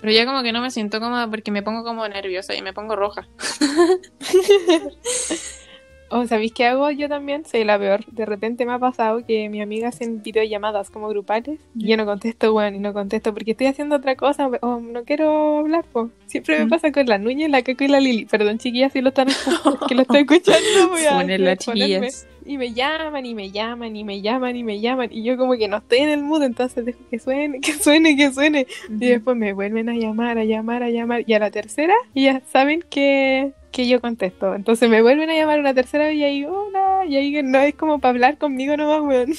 Pero 0.00 0.12
ya 0.12 0.26
como 0.26 0.42
que 0.42 0.52
no 0.52 0.60
me 0.60 0.70
siento 0.70 1.00
cómoda 1.00 1.28
porque 1.28 1.50
me 1.50 1.62
pongo 1.62 1.82
como 1.82 2.06
nerviosa 2.08 2.54
y 2.54 2.62
me 2.62 2.72
pongo 2.72 2.96
roja. 2.96 3.28
¿O 6.10 6.26
sabéis 6.26 6.52
qué 6.52 6.66
hago 6.66 6.90
yo 6.90 7.08
también? 7.08 7.44
Soy 7.44 7.64
la 7.64 7.78
peor. 7.78 8.04
De 8.06 8.24
repente 8.24 8.64
me 8.64 8.72
ha 8.72 8.78
pasado 8.78 9.24
que 9.26 9.48
mi 9.48 9.60
amiga 9.60 9.88
hacen 9.88 10.22
videollamadas 10.22 10.90
como 10.90 11.08
grupales 11.08 11.60
y 11.76 11.88
yo 11.88 11.96
no 11.96 12.06
contesto, 12.06 12.52
bueno, 12.52 12.76
y 12.76 12.80
no 12.80 12.92
contesto 12.92 13.34
porque 13.34 13.50
estoy 13.50 13.66
haciendo 13.66 13.96
otra 13.96 14.16
cosa 14.16 14.48
o 14.62 14.80
no 14.80 15.04
quiero 15.04 15.58
hablar, 15.58 15.84
po. 15.92 16.10
Siempre 16.26 16.58
me 16.58 16.64
Mm. 16.66 16.68
pasa 16.70 16.92
con 16.92 17.06
la 17.06 17.18
Nuña, 17.18 17.48
la 17.48 17.62
Caco 17.62 17.84
y 17.84 17.88
la 17.88 18.00
Lili. 18.00 18.24
Perdón, 18.26 18.58
chiquillas, 18.58 18.92
si 18.92 19.00
lo 19.02 19.10
están 19.10 19.28
que 19.88 19.94
lo 19.94 20.02
estoy 20.02 20.20
escuchando. 20.20 20.88
Voy 20.90 21.04
a 21.04 21.56
chiquillas. 21.56 22.26
Y 22.46 22.56
me 22.56 22.72
llaman, 22.72 23.26
y 23.26 23.34
me 23.34 23.50
llaman, 23.50 23.94
y 23.94 24.04
me 24.04 24.22
llaman, 24.22 24.56
y 24.56 24.64
me 24.64 24.80
llaman. 24.80 25.08
Y 25.12 25.22
yo 25.22 25.36
como 25.36 25.52
que 25.58 25.68
no 25.68 25.76
estoy 25.76 25.98
en 25.98 26.08
el 26.08 26.22
mood, 26.22 26.42
entonces 26.42 26.82
dejo 26.86 27.00
que 27.10 27.18
suene, 27.18 27.60
que 27.60 27.74
suene, 27.74 28.16
que 28.16 28.32
suene. 28.32 28.66
Y 28.88 29.06
después 29.08 29.36
me 29.36 29.52
vuelven 29.52 29.90
a 29.90 29.94
llamar, 29.94 30.38
a 30.38 30.44
llamar, 30.44 30.82
a 30.82 30.88
llamar. 30.88 31.24
Y 31.26 31.34
a 31.34 31.38
la 31.40 31.50
tercera, 31.50 31.92
y 32.14 32.24
ya 32.24 32.40
saben 32.50 32.82
que, 32.88 33.52
que 33.70 33.86
yo 33.88 34.00
contesto. 34.00 34.54
Entonces 34.54 34.88
me 34.88 35.02
vuelven 35.02 35.30
a 35.30 35.34
llamar 35.34 35.60
una 35.60 35.74
tercera 35.74 36.06
vez 36.06 36.16
y 36.16 36.24
ahí, 36.24 36.44
hola. 36.44 37.04
Y 37.06 37.16
ahí 37.16 37.42
no 37.42 37.58
es 37.58 37.74
como 37.74 37.98
para 37.98 38.10
hablar 38.10 38.38
conmigo 38.38 38.76
nomás, 38.76 39.00
weón. 39.02 39.32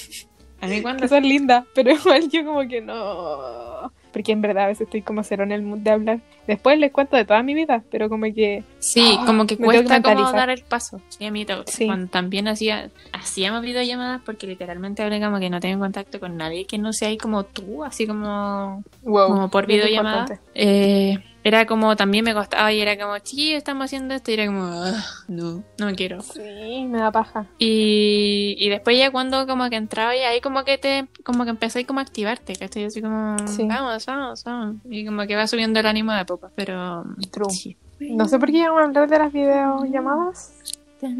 A 0.61 0.67
mí 0.67 0.81
cuando 0.81 1.01
Que 1.03 1.07
son 1.09 1.23
lindas, 1.23 1.65
pero 1.73 1.91
igual 1.95 2.29
yo 2.29 2.45
como 2.45 2.67
que 2.67 2.81
no. 2.81 3.91
Porque 4.11 4.31
en 4.31 4.41
verdad 4.41 4.65
a 4.65 4.67
veces 4.67 4.87
estoy 4.87 5.03
como 5.03 5.23
cero 5.23 5.43
en 5.43 5.51
el 5.51 5.61
mood 5.61 5.79
de 5.79 5.91
hablar. 5.91 6.19
Después 6.47 6.79
les 6.79 6.91
cuento 6.91 7.15
de 7.15 7.25
toda 7.25 7.43
mi 7.43 7.53
vida, 7.53 7.83
pero 7.91 8.09
como 8.09 8.25
que 8.33 8.63
Sí, 8.79 9.17
Ah, 9.19 9.23
como 9.25 9.45
que 9.45 9.55
tengo 9.55 9.69
que 9.69 9.83
cuesta 9.83 10.01
como 10.01 10.31
dar 10.31 10.49
el 10.49 10.63
paso. 10.63 10.99
Sí, 11.09 11.25
a 11.25 11.31
mí 11.31 11.45
Sí. 11.67 11.85
cuando 11.85 12.07
también 12.07 12.47
hacía, 12.47 12.89
hacíamos 13.13 13.61
videollamadas 13.61 14.21
porque 14.25 14.47
literalmente 14.47 15.03
ahora 15.03 15.19
como 15.19 15.39
que 15.39 15.51
no 15.51 15.59
tengo 15.59 15.79
contacto 15.79 16.19
con 16.19 16.37
nadie 16.37 16.65
que 16.65 16.79
no 16.79 16.91
sea 16.91 17.09
ahí 17.09 17.17
como 17.17 17.43
tú, 17.43 17.83
así 17.83 18.07
como, 18.07 18.83
wow. 19.03 19.27
como 19.27 19.51
por 19.51 19.69
importante. 19.69 20.39
Eh, 20.55 21.19
era 21.49 21.65
como, 21.65 21.95
también 21.95 22.23
me 22.23 22.33
costaba 22.33 22.71
y 22.71 22.79
era 22.81 22.97
como, 22.97 23.19
chiquillos, 23.19 23.57
estamos 23.57 23.85
haciendo 23.85 24.13
esto 24.15 24.31
y 24.31 24.35
era 24.35 24.45
como, 24.45 24.63
"Ah, 24.63 25.03
no, 25.27 25.63
no 25.77 25.95
quiero. 25.95 26.21
Sí, 26.21 26.85
me 26.87 26.99
da 26.99 27.11
paja. 27.11 27.45
Y, 27.57 28.55
y 28.57 28.69
después 28.69 28.97
ya 28.97 29.11
cuando 29.11 29.45
como 29.45 29.69
que 29.69 29.75
entraba 29.75 30.15
y 30.15 30.19
ahí 30.19 30.39
como 30.41 30.63
que 30.63 30.77
te, 30.77 31.07
como 31.23 31.43
que 31.43 31.49
empecé 31.51 31.85
como 31.85 31.99
a 31.99 32.03
activarte, 32.03 32.55
¿cachai? 32.55 32.85
Así 32.85 33.01
como, 33.01 33.35
Sí. 33.47 33.65
vamos, 33.67 34.05
vamos, 34.05 34.43
vamos. 34.45 34.75
Y 34.89 35.05
como 35.05 35.27
que 35.27 35.35
va 35.35 35.45
subiendo 35.47 35.79
el 35.79 35.85
ánimo 35.85 36.13
de 36.13 36.25
poco, 36.25 36.49
pero... 36.55 37.03
True. 37.31 37.49
sí. 37.51 37.77
No 37.99 38.27
sé 38.29 38.39
por 38.39 38.49
qué 38.49 38.59
íbamos 38.59 38.79
a 38.81 38.85
hablar 38.85 39.09
de 39.09 39.19
las 39.19 39.33
videollamadas, 39.33 40.53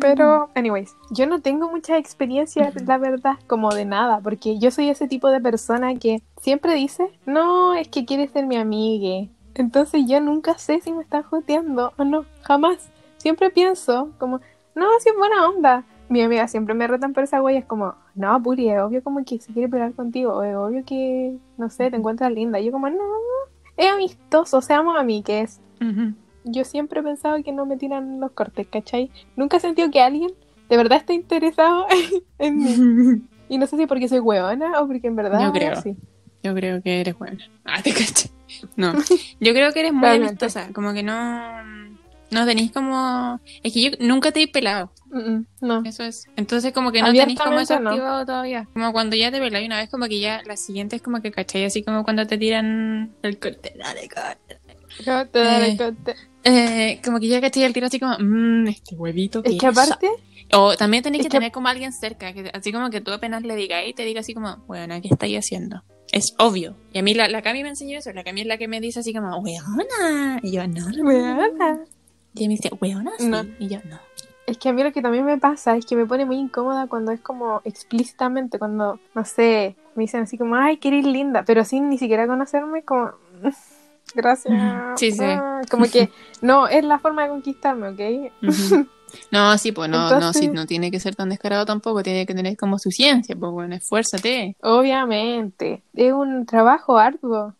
pero, 0.02 0.50
anyways, 0.56 0.94
yo 1.12 1.26
no 1.26 1.42
tengo 1.42 1.70
mucha 1.70 1.98
experiencia, 1.98 2.72
la 2.86 2.98
verdad, 2.98 3.36
como 3.48 3.74
de 3.74 3.86
nada, 3.86 4.20
porque 4.22 4.60
yo 4.60 4.72
soy 4.72 4.90
ese 4.90 5.08
tipo 5.08 5.30
de 5.30 5.40
persona 5.40 5.96
que 5.96 6.22
siempre 6.42 6.74
dice, 6.76 7.08
no, 7.26 7.74
es 7.74 7.88
que 7.88 8.06
quiere 8.06 8.28
ser 8.28 8.46
mi 8.46 8.58
amigue. 8.58 9.30
Entonces 9.60 10.06
yo 10.08 10.22
nunca 10.22 10.58
sé 10.58 10.80
si 10.80 10.94
me 10.94 11.04
están 11.04 11.24
joteando 11.24 11.92
o 11.98 12.06
no, 12.06 12.24
jamás. 12.44 12.90
Siempre 13.18 13.50
pienso 13.50 14.10
como, 14.18 14.40
no, 14.74 14.88
si 15.02 15.10
es 15.10 15.16
buena 15.18 15.50
onda. 15.50 15.84
Mi 16.08 16.22
amiga 16.22 16.48
siempre 16.48 16.74
me 16.74 16.88
retan 16.88 17.12
por 17.12 17.24
esa 17.24 17.42
huella, 17.42 17.60
es 17.60 17.66
como, 17.66 17.94
no, 18.16 18.42
Puri, 18.42 18.70
es 18.70 18.80
obvio 18.80 19.04
como 19.04 19.24
que 19.26 19.38
se 19.40 19.52
quiere 19.52 19.68
pegar 19.68 19.94
contigo, 19.94 20.34
o 20.34 20.44
es 20.44 20.56
obvio 20.56 20.86
que, 20.86 21.36
no 21.58 21.70
sé, 21.70 21.92
te 21.92 21.98
encuentras 21.98 22.32
linda. 22.32 22.58
Y 22.60 22.68
yo 22.68 22.72
como, 22.72 22.90
no, 22.90 22.98
es 23.76 23.92
amistoso, 23.92 24.62
seamos 24.62 24.98
amigues. 24.98 25.60
Ujú. 25.82 26.14
Yo 26.46 26.64
siempre 26.64 27.02
he 27.02 27.04
pensado 27.04 27.44
que 27.44 27.52
no 27.52 27.66
me 27.66 27.76
tiran 27.76 28.22
los 28.22 28.32
cortes, 28.32 28.66
¿cachai? 28.66 29.12
Nunca 29.36 29.58
he 29.58 29.60
sentido 29.60 29.92
que 29.92 30.02
alguien 30.02 30.32
de 30.70 30.78
verdad 30.78 31.00
esté 31.00 31.14
interesado 31.16 31.86
en 32.40 32.58
mí. 32.58 33.22
Y 33.50 33.58
no 33.58 33.66
sé 33.66 33.78
si 33.78 33.88
porque 33.88 34.08
soy 34.08 34.20
hueona 34.20 34.80
o 34.80 34.86
porque 34.86 35.08
en 35.08 35.16
verdad 35.16 35.42
Yo 35.42 35.52
creo. 35.52 35.74
Yo 36.44 36.54
creo 36.54 36.84
que 36.84 37.02
eres 37.02 37.18
buena. 37.18 37.40
Ah, 37.66 37.82
te 37.82 37.92
caché. 37.92 38.30
No. 38.76 38.94
Yo 39.40 39.54
creo 39.54 39.72
que 39.74 39.80
eres 39.82 39.94
muy 39.94 40.04
Realmente. 40.04 40.46
amistosa. 40.46 40.72
Como 40.74 40.94
que 40.94 41.04
no. 41.04 41.90
No 42.32 42.46
tenéis 42.46 42.72
como. 42.72 43.40
Es 43.64 43.74
que 43.74 43.82
yo 43.82 43.90
nunca 44.02 44.32
te 44.32 44.44
he 44.44 44.48
pelado. 44.48 44.92
Mm, 45.08 45.18
mm, 45.32 45.46
no. 45.62 45.82
Eso 45.84 46.04
es. 46.04 46.26
Entonces, 46.36 46.72
como 46.74 46.92
que 46.92 47.02
no 47.02 47.12
tenéis 47.12 47.40
como 47.40 47.60
eso 47.60 47.80
no. 47.80 47.90
activado 47.90 48.24
todavía. 48.24 48.68
Como 48.72 48.92
cuando 48.94 49.16
ya 49.16 49.32
te 49.32 49.40
peláis 49.40 49.66
una 49.66 49.78
vez, 49.78 49.90
como 49.90 50.06
que 50.06 50.20
ya 50.20 50.44
la 50.46 50.56
siguiente 50.56 50.96
es 50.98 51.02
como 51.02 51.24
que 51.24 51.32
cachai. 51.32 51.66
Así 51.66 51.82
como 51.82 52.04
cuando 52.04 52.28
te 52.28 52.38
tiran 52.38 53.16
el 53.24 53.40
corte. 53.40 53.74
Dale, 53.80 54.08
corte. 54.08 54.60
Corte, 55.04 55.40
dale, 55.40 55.68
Eh, 55.72 55.78
corte. 55.78 56.16
Eh, 56.44 57.02
como 57.04 57.20
que 57.20 57.28
ya 57.30 57.42
cachai 57.42 57.64
el 57.64 57.74
tiro 57.74 57.88
así 57.88 58.00
como. 58.00 58.16
Mmm, 58.20 58.68
este 58.68 58.96
huevito. 58.96 59.42
Es 59.44 59.58
que 59.58 59.66
aparte, 59.66 60.08
O 60.54 60.76
también 60.78 61.02
tenéis 61.02 61.24
que 61.24 61.30
que- 61.30 61.38
tener 61.38 61.52
como 61.52 61.68
alguien 61.68 61.92
cerca, 61.94 62.32
que, 62.34 62.52
así 62.54 62.72
como 62.72 62.92
que 62.92 63.02
tú 63.02 63.12
apenas 63.12 63.42
le 63.42 63.56
digas 63.56 63.84
y 63.88 63.94
te 63.94 64.04
diga 64.06 64.20
así 64.22 64.36
como, 64.36 64.58
bueno, 64.68 65.00
¿qué 65.02 65.08
estáis 65.12 65.38
haciendo? 65.40 65.84
Es 66.12 66.34
obvio. 66.38 66.76
Y 66.94 67.00
a 67.00 67.04
mí 67.04 67.14
la, 67.14 67.28
la 67.28 67.42
Cami 67.42 67.64
me 67.64 67.70
enseñó 67.70 68.00
eso, 68.00 68.12
la 68.14 68.24
Cami 68.24 68.42
es 68.42 68.48
la 68.48 68.58
que 68.58 68.68
me 68.68 68.80
dice 68.80 69.02
así 69.02 69.14
como, 69.14 69.38
weona. 69.40 70.40
Y 70.42 70.52
yo, 70.52 70.68
no, 70.68 70.90
no. 70.90 71.04
hueona. 71.04 71.80
Y 72.34 72.40
ella 72.40 72.48
me 72.48 72.56
dice, 72.56 72.72
weona, 72.80 73.12
sí. 73.18 73.28
No. 73.28 73.44
Y 73.60 73.68
yo, 73.68 73.80
no. 73.86 74.00
Es 74.48 74.58
que 74.58 74.70
a 74.70 74.74
mí 74.74 74.84
lo 74.84 74.92
que 74.92 75.04
también 75.04 75.26
me 75.26 75.38
pasa 75.38 75.76
es 75.78 75.86
que 75.86 75.96
me 75.96 76.08
pone 76.08 76.26
muy 76.26 76.38
incómoda 76.38 76.88
cuando 76.88 77.12
es 77.12 77.20
como 77.20 77.62
explícitamente, 77.66 78.58
cuando, 78.58 79.00
no 79.14 79.26
sé, 79.26 79.76
me 79.94 80.04
dicen 80.04 80.22
así 80.22 80.40
como, 80.40 80.56
ay, 80.56 80.78
que 80.78 80.88
eres 80.88 81.06
linda, 81.06 81.44
pero 81.46 81.64
sin 81.64 81.90
ni 81.90 82.00
siquiera 82.00 82.26
conocerme, 82.26 82.82
como, 82.82 83.12
gracias. 84.16 85.00
Sí, 85.00 85.12
sí. 85.12 85.24
Ah, 85.24 85.62
como 85.70 85.86
que, 85.86 86.10
no, 86.42 86.68
es 86.68 86.84
la 86.84 86.98
forma 86.98 87.24
de 87.24 87.30
conquistarme, 87.30 87.90
¿ok? 87.90 88.34
Ujú. 88.42 88.88
No, 89.32 89.58
sí, 89.58 89.72
pues 89.72 89.90
no, 89.90 90.12
no, 90.20 90.34
sí, 90.34 90.48
no 90.48 90.66
tiene 90.66 90.92
que 90.92 91.00
ser 91.00 91.16
tan 91.16 91.30
descarado 91.30 91.66
tampoco, 91.66 92.04
tiene 92.04 92.26
que 92.26 92.34
tener 92.34 92.58
como 92.58 92.80
su 92.80 92.92
ciencia, 92.92 93.36
pues 93.36 93.52
bueno, 93.52 93.76
esfuérzate. 93.76 94.56
Obviamente, 94.62 95.84
es 95.94 96.14
un 96.14 96.46
trabajo 96.46 96.98
arduo. 96.98 97.54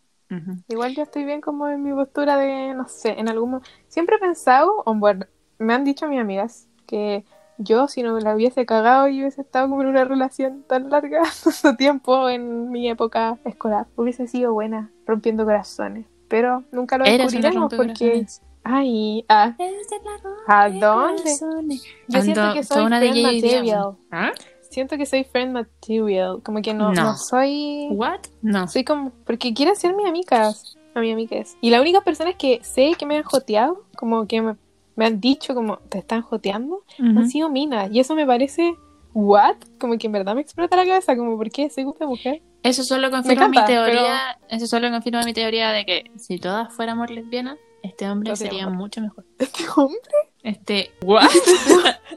Igual 0.68 0.96
yo 0.96 1.04
estoy 1.04 1.26
bien 1.26 1.42
como 1.42 1.68
en 1.68 1.82
mi 1.84 1.92
postura 1.94 2.38
de, 2.38 2.74
no 2.76 2.88
sé, 2.88 3.20
en 3.20 3.28
algún 3.30 3.52
mo- 3.52 3.62
Siempre 3.88 4.18
he 4.18 4.20
pensado, 4.20 4.84
o 4.86 4.94
bueno, 4.94 5.26
me 5.58 5.74
han 5.74 5.84
dicho 5.84 6.08
mis 6.08 6.20
amigas 6.20 6.68
que 6.86 7.26
yo 7.58 7.88
si 7.88 8.04
no 8.04 8.14
me 8.14 8.22
la 8.22 8.36
hubiese 8.36 8.66
cagado 8.66 9.08
y 9.08 9.20
hubiese 9.22 9.42
estado 9.42 9.68
como 9.70 9.82
en 9.82 9.88
una 9.90 10.06
relación 10.06 10.64
tan 10.64 10.90
larga 10.90 11.24
tanto 11.44 11.76
tiempo 11.76 12.30
en 12.30 12.70
mi 12.72 12.88
época 12.90 13.38
escolar, 13.46 13.88
hubiese 13.96 14.28
sido 14.28 14.54
buena 14.54 14.92
rompiendo 15.06 15.44
corazones. 15.44 16.06
Pero 16.28 16.64
nunca 16.72 16.98
lo 17.00 17.06
descubriremos 17.18 17.74
porque... 17.94 18.26
Ay, 18.72 19.26
ah, 19.30 19.56
¿a 20.48 20.70
dónde? 20.70 21.32
Yo 22.08 22.22
siento 22.22 22.54
que 22.54 22.64
soy 22.64 22.86
una 22.86 23.00
friend 23.00 23.24
material. 23.24 23.98
¿Ah? 24.12 24.32
Siento 24.70 24.96
que 24.98 25.08
soy 25.08 25.24
friend 25.24 25.54
material. 25.54 26.42
Como 26.44 26.62
que 26.62 26.74
no, 26.76 26.92
No. 26.94 27.04
no 27.04 27.18
soy... 27.18 27.88
¿What? 27.90 28.20
No. 28.44 28.68
Soy 28.68 28.84
como, 28.84 29.12
porque 29.26 29.56
quieren 29.56 29.76
ser 29.76 29.96
mi 29.96 30.06
amigas, 30.06 30.78
a 30.94 31.00
mi 31.00 31.12
amigas. 31.12 31.58
Y 31.62 31.72
las 31.72 31.82
únicas 31.82 32.04
personas 32.04 32.36
que 32.36 32.60
sé 32.62 32.94
que 32.98 33.08
me 33.08 33.18
han 33.18 33.24
joteado, 33.24 33.86
como 33.98 34.28
que 34.28 34.40
me, 34.44 34.56
me 34.96 35.06
han 35.08 35.20
dicho 35.20 35.56
como 35.56 35.78
te 35.90 35.98
están 35.98 36.22
joteando, 36.22 36.84
Ujú. 37.00 37.20
han 37.20 37.28
sido 37.28 37.50
minas. 37.50 37.90
Y 37.92 38.00
eso 38.00 38.14
me 38.14 38.28
parece, 38.28 38.76
what? 39.16 39.56
Como 39.80 39.98
que 39.98 40.06
en 40.06 40.14
verdad 40.14 40.36
me 40.36 40.42
explota 40.42 40.76
la 40.76 40.86
cabeza, 40.86 41.18
como, 41.18 41.36
¿por 41.38 41.50
qué? 41.50 41.72
¿Soy 41.72 41.86
gusta 41.86 42.06
mujer? 42.06 42.44
Eso 42.62 42.84
solo 42.84 43.10
confirma 43.10 43.48
mi 43.48 43.58
encanta, 43.58 43.66
teoría, 43.74 44.38
eso 44.50 44.68
solo 44.68 44.92
confirma 44.92 45.24
mi 45.24 45.34
teoría 45.34 45.72
de 45.72 45.86
que 45.86 46.12
si 46.18 46.38
todas 46.38 46.72
fuéramos 46.74 47.10
lesbianas, 47.10 47.58
este 47.84 48.10
hombre 48.10 48.36
sería 48.36 48.68
mucho 48.68 49.02
mejor. 49.02 49.26
Este 49.40 49.64
hombre. 49.76 50.00
Este, 50.44 50.92
what? 51.04 51.30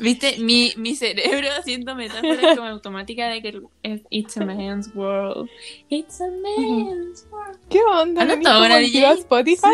Viste, 0.00 0.38
mi, 0.38 0.72
mi 0.76 0.96
cerebro 0.96 1.48
haciendo 1.58 1.94
metáforas 1.94 2.56
como 2.56 2.68
automática 2.68 3.28
de 3.28 3.40
que 3.42 3.60
es 3.84 4.02
It's 4.10 4.36
a 4.36 4.44
man's 4.44 4.90
world. 4.94 5.48
It's 5.88 6.20
a 6.20 6.26
man's 6.26 7.26
world. 7.30 7.58
¿Qué 7.68 7.78
onda? 7.80 8.24
No 8.24 8.30
¿Venís 8.30 8.38
está 8.38 8.50
como 8.50 8.58
buena, 8.60 8.76
activa 8.76 9.08
DJ. 9.10 9.20
Spotify? 9.20 9.66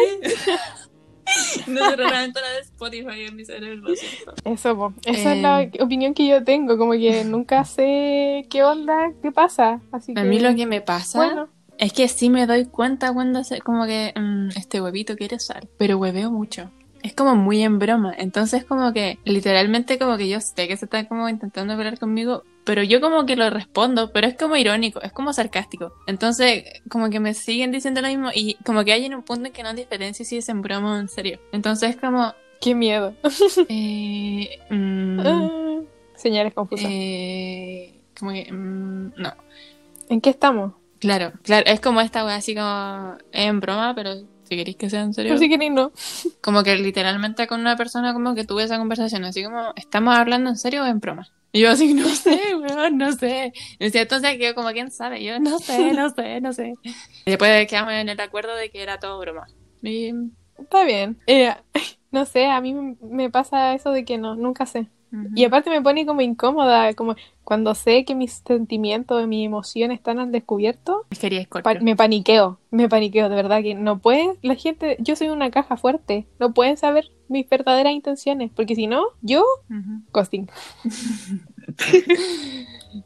No 1.66 1.90
se 1.90 1.96
realmente 1.96 2.40
la 2.40 2.50
de 2.52 2.61
Spotify 2.61 3.22
en 3.24 3.37
mi 3.37 3.44
cerebro. 3.44 3.92
Eso, 4.44 4.76
po. 4.76 4.94
Esa 5.07 5.33
Eh. 5.33 5.37
es 5.37 5.42
la 5.42 5.70
opinión 5.85 6.12
que 6.14 6.26
yo 6.26 6.44
tengo, 6.44 6.76
como 6.76 6.92
que 6.92 7.24
nunca 7.24 7.64
sé 7.64 8.46
qué 8.50 8.62
onda, 8.62 9.12
qué 9.22 9.33
pasa. 9.33 9.81
Así 9.90 10.12
que, 10.14 10.20
A 10.20 10.24
mí 10.24 10.38
lo 10.38 10.55
que 10.55 10.66
me 10.66 10.81
pasa 10.83 11.18
bueno, 11.18 11.48
es 11.78 11.92
que 11.92 12.08
sí 12.08 12.30
me 12.30 12.46
doy 12.46 12.66
cuenta 12.66 13.12
cuando 13.12 13.44
se, 13.44 13.60
como 13.60 13.86
que 13.86 14.12
mm, 14.16 14.48
este 14.56 14.80
huevito 14.80 15.16
quiere 15.16 15.38
sal, 15.38 15.68
pero 15.78 15.98
hueveo 15.98 16.30
mucho. 16.30 16.70
Es 17.02 17.14
como 17.14 17.36
muy 17.36 17.62
en 17.62 17.78
broma, 17.78 18.12
entonces 18.18 18.64
como 18.64 18.92
que 18.92 19.18
literalmente 19.24 19.96
como 19.98 20.16
que 20.16 20.28
yo 20.28 20.40
sé 20.40 20.66
que 20.66 20.76
se 20.76 20.86
está 20.86 21.06
como 21.06 21.28
intentando 21.28 21.74
hablar 21.74 21.98
conmigo, 22.00 22.42
pero 22.64 22.82
yo 22.82 23.00
como 23.00 23.26
que 23.26 23.36
lo 23.36 23.48
respondo, 23.48 24.10
pero 24.12 24.26
es 24.26 24.34
como 24.36 24.56
irónico, 24.56 25.00
es 25.00 25.12
como 25.12 25.32
sarcástico. 25.32 25.92
Entonces 26.08 26.64
como 26.88 27.08
que 27.10 27.20
me 27.20 27.32
siguen 27.34 27.70
diciendo 27.70 28.00
lo 28.00 28.08
mismo 28.08 28.30
y 28.34 28.54
como 28.64 28.84
que 28.84 28.92
hay 28.92 29.04
en 29.04 29.14
un 29.14 29.22
punto 29.22 29.46
en 29.46 29.52
que 29.52 29.62
no 29.62 29.72
diferencia 29.74 30.24
si 30.24 30.38
es 30.38 30.48
en 30.48 30.62
broma 30.62 30.94
o 30.96 30.98
en 30.98 31.08
serio. 31.08 31.38
Entonces 31.52 31.96
como... 31.96 32.34
qué 32.60 32.74
miedo. 32.74 33.14
Eh, 33.68 34.58
mm, 34.70 35.20
Ah, 35.20 35.80
señales 36.16 36.54
confusas. 36.54 36.86
eh, 36.90 38.00
como 38.18 38.32
que... 38.32 38.50
mm, 38.50 39.12
no. 39.16 39.32
¿En 40.08 40.20
qué 40.20 40.30
estamos? 40.30 40.72
Claro, 41.07 41.33
claro, 41.42 41.66
es 41.66 41.81
como 41.81 42.01
esta 42.01 42.25
wea 42.25 42.37
así 42.37 42.55
como 42.55 43.16
en 43.33 43.61
broma, 43.61 43.95
pero 43.95 44.14
si 44.42 44.57
queréis 44.57 44.77
que 44.77 44.90
sea 44.90 45.03
en 45.03 45.14
serio, 45.14 45.33
Por 45.33 45.38
si 45.38 45.49
queréis, 45.49 45.73
no. 45.73 45.92
como 46.40 46.62
que 46.62 46.77
literalmente 46.77 47.47
con 47.47 47.61
una 47.61 47.77
persona 47.77 48.12
como 48.12 48.35
que 48.35 48.45
tuve 48.45 48.64
esa 48.64 48.79
conversación, 48.79 49.25
así 49.25 49.45
como, 49.45 49.73
¿estamos 49.77 50.16
hablando 50.16 50.51
en 50.51 50.57
serio 50.57 50.83
o 50.83 50.87
en 50.87 51.01
broma? 51.01 51.29
Y 51.53 51.61
yo 51.61 51.71
así, 51.71 51.95
no 51.95 52.09
sé, 52.09 52.38
weón, 52.57 52.99
no 52.99 53.12
sé. 53.12 53.53
Y 53.79 53.85
decía, 53.85 54.03
entonces 54.03 54.37
yo 54.38 54.55
como, 54.55 54.71
¿quién 54.71 54.90
sabe? 54.90 55.23
Yo 55.25 55.38
no 55.40 55.59
sé, 55.59 55.92
no 55.92 56.11
sé, 56.11 56.40
no 56.40 56.53
sé. 56.53 56.75
Y 56.83 57.31
después 57.31 57.66
quedamos 57.66 57.92
en 57.95 58.09
el 58.09 58.21
acuerdo 58.21 58.55
de 58.57 58.71
que 58.71 58.83
era 58.83 58.99
todo 58.99 59.19
broma. 59.19 59.47
Y 59.83 60.12
Está 60.59 60.85
bien. 60.85 61.19
Eh, 61.27 61.55
no 62.11 62.25
sé, 62.25 62.47
a 62.47 62.61
mí 62.61 62.75
me 63.01 63.31
pasa 63.31 63.75
eso 63.75 63.90
de 63.90 64.05
que 64.05 64.19
no, 64.19 64.37
nunca 64.37 64.66
sé. 64.66 64.88
Y 65.35 65.44
aparte 65.44 65.70
me 65.70 65.83
pone 65.83 66.07
como 66.07 66.20
incómoda, 66.20 66.92
como 66.94 67.16
cuando 67.44 67.74
sé 67.74 68.05
que 68.05 68.14
mis 68.14 68.42
sentimientos, 68.46 69.26
mis 69.26 69.46
emociones 69.46 69.98
están 69.98 70.18
al 70.18 70.33
descubierto, 70.33 71.05
Quería 71.20 71.46
pa- 71.62 71.74
me 71.81 71.96
paniqueo, 71.96 72.59
me 72.70 72.88
paniqueo, 72.88 73.29
de 73.29 73.37
verdad 73.37 73.62
que 73.62 73.74
no 73.74 73.98
puede, 73.98 74.37
la 74.42 74.55
gente, 74.57 74.96
yo 75.00 75.16
soy 75.16 75.29
una 75.29 75.50
caja 75.50 75.76
fuerte, 75.76 76.26
no 76.38 76.52
pueden 76.52 76.76
saber 76.76 77.11
mis 77.29 77.48
verdaderas 77.48 77.92
intenciones, 77.92 78.50
porque 78.55 78.74
si 78.74 78.87
no, 78.87 79.05
yo, 79.20 79.44
Ujú. 79.70 80.02
ghosting, 80.12 80.48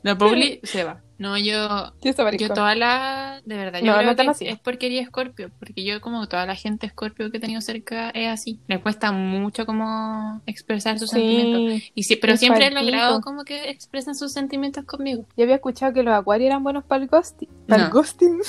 La 0.02 0.16
Pauli 0.16 0.60
se 0.62 0.84
va. 0.84 1.02
No, 1.20 1.36
yo, 1.36 1.92
yo 2.02 2.48
toda 2.48 2.74
la, 2.74 3.42
de 3.44 3.56
verdad, 3.56 3.80
yo 3.80 3.86
No, 3.86 3.98
creo 3.98 4.10
no 4.10 4.16
que 4.16 4.28
así. 4.28 4.48
es 4.48 4.58
porquería 4.58 5.04
Scorpio, 5.06 5.50
porque 5.58 5.84
yo 5.84 6.00
como 6.00 6.26
toda 6.28 6.46
la 6.46 6.54
gente 6.54 6.88
Scorpio 6.88 7.30
que 7.30 7.36
he 7.36 7.40
tenido 7.40 7.60
cerca 7.60 8.08
es 8.10 8.28
así. 8.28 8.58
Le 8.68 8.80
cuesta 8.80 9.12
mucho 9.12 9.66
como 9.66 10.40
expresar 10.46 10.98
sus 10.98 11.10
sentimientos. 11.10 11.82
Sí, 11.82 11.92
Y 11.94 12.02
sí, 12.04 12.16
pero 12.16 12.36
siempre 12.38 12.66
he 12.66 12.70
logrado 12.70 13.20
como 13.20 13.44
que 13.44 13.68
expresen 13.70 14.14
sus 14.14 14.32
sentimientos 14.32 14.84
conmigo. 14.84 15.24
yo 15.36 15.44
había 15.44 15.56
escuchado 15.56 15.92
que 15.92 16.02
los 16.02 16.14
acuarios 16.14 16.46
eran 16.46 16.62
buenos 16.62 16.84
para 16.84 17.02
el 17.02 17.08
ghosting, 17.08 17.48
para 17.68 17.84
el 17.84 17.90
ghosting, 17.90 18.40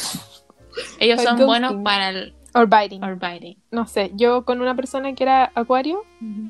Ellos 0.99 1.17
Para 1.17 1.37
son 1.37 1.45
buenos 1.45 1.73
para 1.83 2.09
el 2.09 2.33
or 2.53 2.67
biting, 2.67 3.03
orbiting. 3.03 3.57
no 3.71 3.87
sé, 3.87 4.11
yo 4.15 4.43
con 4.45 4.61
una 4.61 4.75
persona 4.75 5.13
que 5.13 5.23
era 5.23 5.51
acuario, 5.55 6.03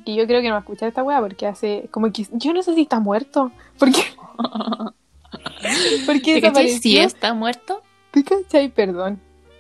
y 0.06 0.16
yo 0.16 0.26
creo 0.28 0.42
que 0.42 0.48
no 0.48 0.54
va 0.54 0.60
a 0.60 0.62
escuchar 0.62 0.88
esta 0.90 1.04
weá 1.04 1.20
porque 1.20 1.48
hace, 1.48 1.88
como 1.92 2.12
que, 2.12 2.28
yo 2.32 2.54
no 2.54 2.62
sé 2.64 2.76
si 2.76 2.82
está 2.84 3.00
muerto, 3.00 3.52
porque, 3.80 4.02
porque 6.06 6.36
¿Te 6.36 6.42
cachai? 6.42 6.70
Si 6.70 6.96
desapareció, 6.96 7.04
está 7.04 7.34
muerto, 7.34 7.82
¿Te 8.12 8.24
cachai? 8.24 8.70
Perdón. 8.70 9.20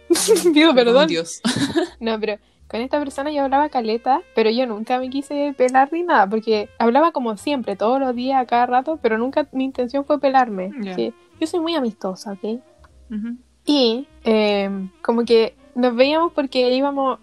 Pido 0.54 0.74
perdón. 0.74 1.08
Dios. 1.08 1.42
No, 2.00 2.20
pero 2.20 2.38
con 2.68 2.82
esta 2.82 3.00
persona 3.00 3.32
yo 3.32 3.44
hablaba 3.44 3.70
caleta, 3.70 4.22
pero 4.34 4.50
yo 4.50 4.66
nunca 4.66 4.98
me 4.98 5.10
quise 5.10 5.54
pelar 5.58 5.92
ni 5.92 6.04
nada, 6.04 6.28
porque 6.28 6.70
hablaba 6.80 7.12
como 7.12 7.38
siempre, 7.38 7.76
todos 7.76 8.00
los 8.00 8.16
días, 8.16 8.42
a 8.42 8.46
cada 8.46 8.66
rato, 8.66 8.98
pero 9.02 9.18
nunca 9.18 9.48
mi 9.52 9.66
intención 9.66 10.06
fue 10.06 10.20
pelarme. 10.20 10.72
Ya. 10.82 10.96
que 10.96 11.14
yo 11.40 11.48
soy 11.48 11.60
muy 11.60 11.76
amistosa, 11.76 12.34
¿ok? 12.34 12.62
Ujú. 13.12 13.38
Y 13.66 14.08
eh, 14.24 14.70
como 15.02 15.26
que 15.26 15.56
nos 15.76 15.96
veíamos 15.96 16.32
porque 16.34 16.74
íbamos, 16.74 17.20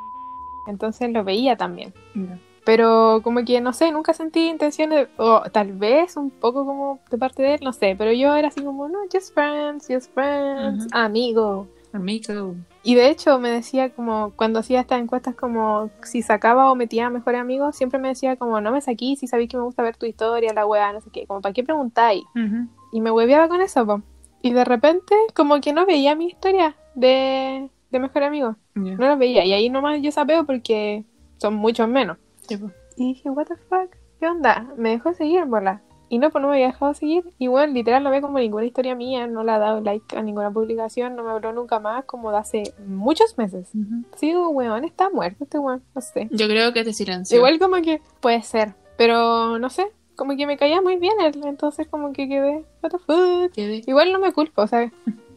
entonces 0.69 1.11
lo 1.11 1.25
veía 1.25 1.57
también. 1.57 1.93
Ya. 2.15 2.39
Pero 2.69 3.23
como 3.25 3.47
que, 3.47 3.63
no 3.63 3.73
sé, 3.73 3.91
nunca 3.93 4.13
sentí 4.13 4.47
intenciones, 4.47 5.09
o 5.17 5.41
tal 5.51 5.73
vez 5.73 6.19
un 6.19 6.29
poco 6.29 6.67
como 6.67 6.99
de 7.11 7.17
parte 7.17 7.43
de 7.43 7.55
él, 7.55 7.61
no 7.63 7.73
sé, 7.73 7.95
pero 7.97 8.13
yo 8.13 8.35
era 8.37 8.49
así 8.49 8.61
como, 8.63 8.91
no, 8.91 8.99
just 9.11 9.33
friends, 9.33 9.87
just 9.89 10.13
friends, 10.13 10.85
Ujú. 10.85 10.89
amigo. 10.93 11.67
Amigo. 11.95 12.57
Y 12.83 12.95
de 12.95 13.09
hecho 13.09 13.39
me 13.39 13.49
decía 13.49 13.89
como, 13.89 14.33
cuando 14.37 14.59
hacía 14.59 14.81
estas 14.83 15.01
encuestas 15.01 15.35
como 15.35 15.89
si 16.03 16.21
sacaba 16.21 16.71
o 16.71 16.75
metía 16.75 17.07
a 17.07 17.11
mejores 17.11 17.41
amigos, 17.41 17.75
siempre 17.75 17.99
me 17.99 18.09
decía 18.09 18.37
como, 18.37 18.61
no 18.61 18.71
me 18.71 18.83
saquí, 18.83 19.17
si 19.17 19.27
sabéis 19.29 19.49
que 19.49 19.57
me 19.57 19.63
gusta 19.63 19.83
ver 19.83 19.97
tu 19.97 20.05
historia, 20.05 20.53
la 20.53 20.67
weá, 20.67 20.93
no 20.93 21.01
sé 21.01 21.09
qué, 21.11 21.27
como, 21.27 21.41
¿para 21.41 21.55
qué 21.55 21.65
preguntáis? 21.65 22.25
Ujú. 22.35 22.69
Y 22.93 23.01
me 23.01 23.11
hueveaba 23.11 23.49
con 23.49 23.63
eso, 23.63 23.87
po. 23.87 24.03
Y 24.43 24.53
de 24.53 24.67
repente 24.67 25.15
como 25.35 25.59
que 25.63 25.73
no 25.73 25.87
veía 25.87 26.15
mi 26.15 26.27
historia 26.27 26.77
de, 26.95 27.71
de 27.91 27.99
mejor 27.99 28.25
amigo, 28.25 28.57
Ya. 28.75 28.95
no 28.95 29.07
la 29.07 29.17
veía. 29.17 29.43
Y 29.47 29.55
ahí 29.55 29.71
nomás 29.71 30.03
yo 30.03 30.13
sabeo 30.13 30.45
porque 30.45 31.07
son 31.39 31.55
muchos 31.55 31.89
menos. 31.89 32.19
Sí. 32.49 32.59
Y 32.97 33.09
dije, 33.15 33.31
what 33.31 33.47
the 33.47 33.57
fuck, 33.57 33.95
¿qué 34.21 34.27
onda? 34.27 34.67
Me 34.77 34.91
dejó 34.91 35.13
seguir, 35.15 35.45
bola. 35.45 35.83
Y 36.11 36.19
no, 36.19 36.31
pues 36.31 36.41
no 36.41 36.49
me 36.49 36.55
había 36.55 36.69
dejado 36.69 36.95
seguir. 36.95 37.23
Y 37.39 37.49
bueno, 37.49 37.73
literal 37.75 38.03
no 38.03 38.11
ve 38.11 38.23
como 38.23 38.39
ninguna 38.39 38.65
historia 38.65 38.95
mía, 38.95 39.27
no 39.27 39.45
le 39.45 39.53
ha 39.53 39.59
dado 39.59 39.83
like 39.83 40.17
a 40.17 40.23
ninguna 40.23 40.51
publicación, 40.51 41.15
no 41.15 41.23
me 41.23 41.31
habló 41.33 41.53
nunca 41.53 41.81
más, 41.81 42.07
como 42.07 42.31
de 42.33 42.39
hace 42.39 42.75
muchos 42.87 43.37
meses. 43.37 43.69
Ujú. 43.75 44.05
Sí, 44.17 44.29
digo, 44.29 44.49
weón, 44.49 44.85
está 44.85 45.11
muerto 45.11 45.45
este 45.45 45.59
weón, 45.59 45.83
no 45.95 46.01
sé. 46.01 46.29
Yo 46.31 46.49
creo 46.49 46.73
que 46.73 46.83
te 46.83 46.95
silenció. 46.95 47.37
Igual 47.37 47.59
como 47.59 47.77
que 47.83 48.01
puede 48.21 48.43
ser, 48.43 48.73
pero 48.97 49.59
no 49.59 49.69
sé, 49.69 49.87
como 50.17 50.35
que 50.35 50.47
me 50.47 50.57
caía 50.57 50.81
muy 50.81 50.97
bien 50.97 51.13
él, 51.21 51.41
entonces 51.45 51.87
como 51.89 52.13
que 52.15 52.27
quedé, 52.27 52.65
what 52.83 52.91
the 52.91 52.99
fuck. 52.99 53.53
Quedé. 53.53 53.83
Igual 53.87 54.11
no 54.13 54.19
me 54.19 54.33
culpo, 54.33 54.63
o 54.63 54.67
sea, 54.67 54.91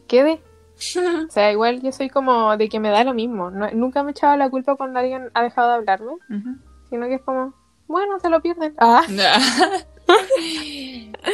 quedé. 0.06 0.40
O 1.28 1.30
sea, 1.30 1.52
igual 1.52 1.80
yo 1.82 1.92
soy 1.92 2.08
como 2.08 2.56
de 2.56 2.68
que 2.68 2.80
me 2.80 2.88
da 2.88 3.04
lo 3.04 3.12
mismo. 3.14 3.50
No- 3.50 3.70
nunca 3.72 4.02
me 4.02 4.10
he 4.10 4.12
echado 4.12 4.36
la 4.36 4.48
culpa 4.50 4.74
cuando 4.74 4.98
alguien 4.98 5.28
ha 5.34 5.42
dejado 5.42 5.68
de 5.68 5.74
hablarme, 5.74 6.12
Ujú. 6.12 6.56
Sino 6.92 7.06
que 7.08 7.14
es 7.14 7.22
como, 7.22 7.54
bueno, 7.88 8.20
se 8.20 8.28
lo 8.28 8.42
pierden. 8.42 8.74
Ah. 8.78 9.02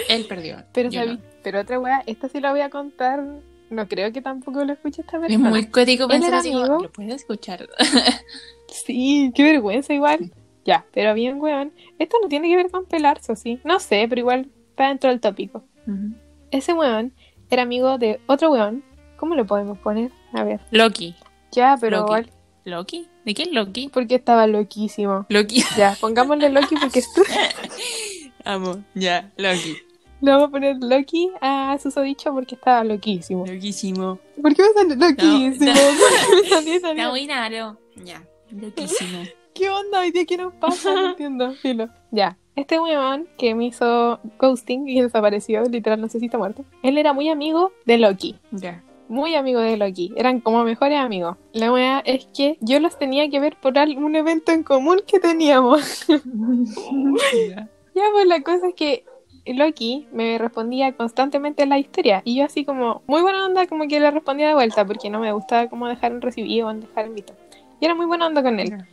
Él 0.09 0.25
perdió. 0.29 0.59
Pero, 0.73 0.89
no. 0.91 1.19
pero 1.43 1.61
otra 1.61 1.81
weá, 1.81 2.03
esta 2.07 2.29
sí 2.29 2.41
la 2.41 2.53
voy 2.53 2.61
a 2.61 2.71
contar. 2.71 3.25
No 3.71 3.89
creo 3.89 4.13
que 4.13 4.23
tampoco 4.23 4.65
lo 4.65 4.73
escuche 4.73 5.03
esta 5.03 5.17
Es 5.17 5.23
persona. 5.23 5.51
muy 5.51 5.67
cótico 5.67 6.05
Él 6.05 6.11
pensar 6.11 6.35
así 6.35 6.53
lo 6.53 6.91
puedes 6.93 7.15
escuchar. 7.17 7.69
Sí, 8.71 9.33
qué 9.35 9.43
vergüenza 9.45 9.95
igual. 9.95 10.31
Ya, 10.65 10.85
pero 10.93 11.15
bien, 11.15 11.41
weón. 11.41 11.73
Esto 11.99 12.19
no 12.23 12.29
tiene 12.29 12.49
que 12.49 12.57
ver 12.57 12.71
con 12.71 12.85
pelarse, 12.85 13.33
¿o 13.33 13.37
sí? 13.37 13.59
No 13.65 13.81
sé, 13.81 14.05
pero 14.09 14.21
igual 14.21 14.51
está 14.69 14.89
dentro 14.89 15.09
del 15.09 15.21
tópico. 15.21 15.65
Ese 16.51 16.75
weón 16.75 17.13
era 17.51 17.63
amigo 17.63 17.97
de 17.97 18.21
otro 18.27 18.51
weón. 18.53 18.85
¿Cómo 19.17 19.35
le 19.35 19.45
podemos 19.45 19.79
poner? 19.79 20.13
A 20.35 20.45
ver. 20.45 20.61
Loki. 20.71 21.17
Ya, 21.51 21.77
pero 21.81 21.97
Loki. 22.01 22.07
igual, 22.09 22.31
¿Loki? 22.67 23.09
¿De 23.29 23.35
quién 23.35 23.55
Loki? 23.55 23.91
porque 23.93 24.15
estaba 24.15 24.47
loquísimo. 24.47 25.27
Loki. 25.29 25.63
Ya, 25.77 25.95
pongámosle 26.01 26.49
Loki 26.49 26.77
porque 26.81 27.01
esto... 27.01 27.21
Amo. 28.43 28.83
Ya, 28.95 29.31
Loki. 29.37 29.77
le 30.23 30.31
vamos 30.31 30.49
a 30.49 30.51
poner 30.51 30.77
Loki 30.81 31.31
a 31.43 31.77
susodicho 31.79 32.33
porque 32.33 32.55
estaba 32.55 32.83
loquísimo. 32.85 33.45
Loquísimo. 33.45 34.19
¿Por 34.41 34.55
qué 34.55 34.63
me 34.63 34.69
sale 34.73 34.97
loquísimo? 34.97 35.67
No. 35.67 35.75
¿Por 35.75 36.31
qué 36.31 36.43
me 36.43 36.49
salió 36.49 36.73
esa 36.73 36.91
Está 36.93 37.11
muy 37.11 37.29
raro. 37.29 37.77
Ya. 38.03 38.25
Loquísimo. 38.51 39.25
¿Qué 39.53 39.69
onda 39.69 40.01
hoy 40.01 40.11
día? 40.11 40.25
¿Qué 40.25 40.39
nos 40.39 40.55
pasa? 40.55 40.95
No 40.95 41.11
entiendo. 41.11 41.53
Filo. 41.53 41.91
Ya. 42.11 42.39
Este 42.57 42.81
weón 42.81 43.29
que 43.37 43.55
me 43.55 43.67
hizo 43.67 44.21
ghosting 44.39 44.89
y 44.89 45.03
desapareció, 45.03 45.65
literal, 45.65 46.01
no 46.01 46.09
sé 46.09 46.19
si 46.19 46.25
está 46.25 46.39
muerto. 46.39 46.65
Él 46.83 46.97
era 46.97 47.13
muy 47.13 47.29
amigo 47.29 47.73
de 47.85 47.99
Loki. 47.99 48.37
Ya. 48.53 48.83
Muy 49.09 49.35
amigo 49.35 49.61
de 49.61 49.77
Loki. 49.77 50.13
Eran 50.17 50.41
como 50.41 50.65
mejores 50.65 50.99
amigos. 50.99 51.37
La 51.53 51.73
weá 51.73 52.01
es 52.01 52.27
que 52.27 52.59
yo 52.61 52.79
los 52.79 52.99
tenía 52.99 53.29
que 53.31 53.41
ver 53.41 53.57
por 53.57 53.79
algún 53.79 54.15
evento 54.17 54.53
en 54.53 54.63
común 54.63 55.01
que 55.07 55.19
teníamos. 55.19 56.07
Ya. 57.95 58.05
pues 58.13 58.27
la 58.27 58.43
cosa 58.43 58.69
es 58.69 58.75
que 58.75 59.05
Loki 59.45 60.07
me 60.13 60.39
respondía 60.39 60.93
constantemente 60.93 61.65
en 61.65 61.71
la 61.71 61.79
historia. 61.79 62.23
Y 62.25 62.37
yo 62.37 62.45
así 62.45 62.65
como, 62.65 63.03
muy 63.07 63.23
buena 63.23 63.45
onda, 63.45 63.67
como 63.67 63.89
que 63.89 63.99
le 63.99 64.11
respondía 64.11 64.49
de 64.49 64.55
vuelta, 64.55 64.85
porque 64.85 65.11
no 65.11 65.19
me 65.19 65.33
gustaba 65.33 65.69
como 65.69 65.89
dejar 65.89 66.13
en 66.13 66.21
recibido 66.21 66.69
o 66.69 66.75
dejar 66.75 67.07
en 67.07 67.15
visto. 67.15 67.35
Y 67.81 67.85
era 67.87 67.95
muy 67.95 68.07
buena 68.07 68.27
onda 68.27 68.43
con 68.43 68.61
él. 68.61 68.85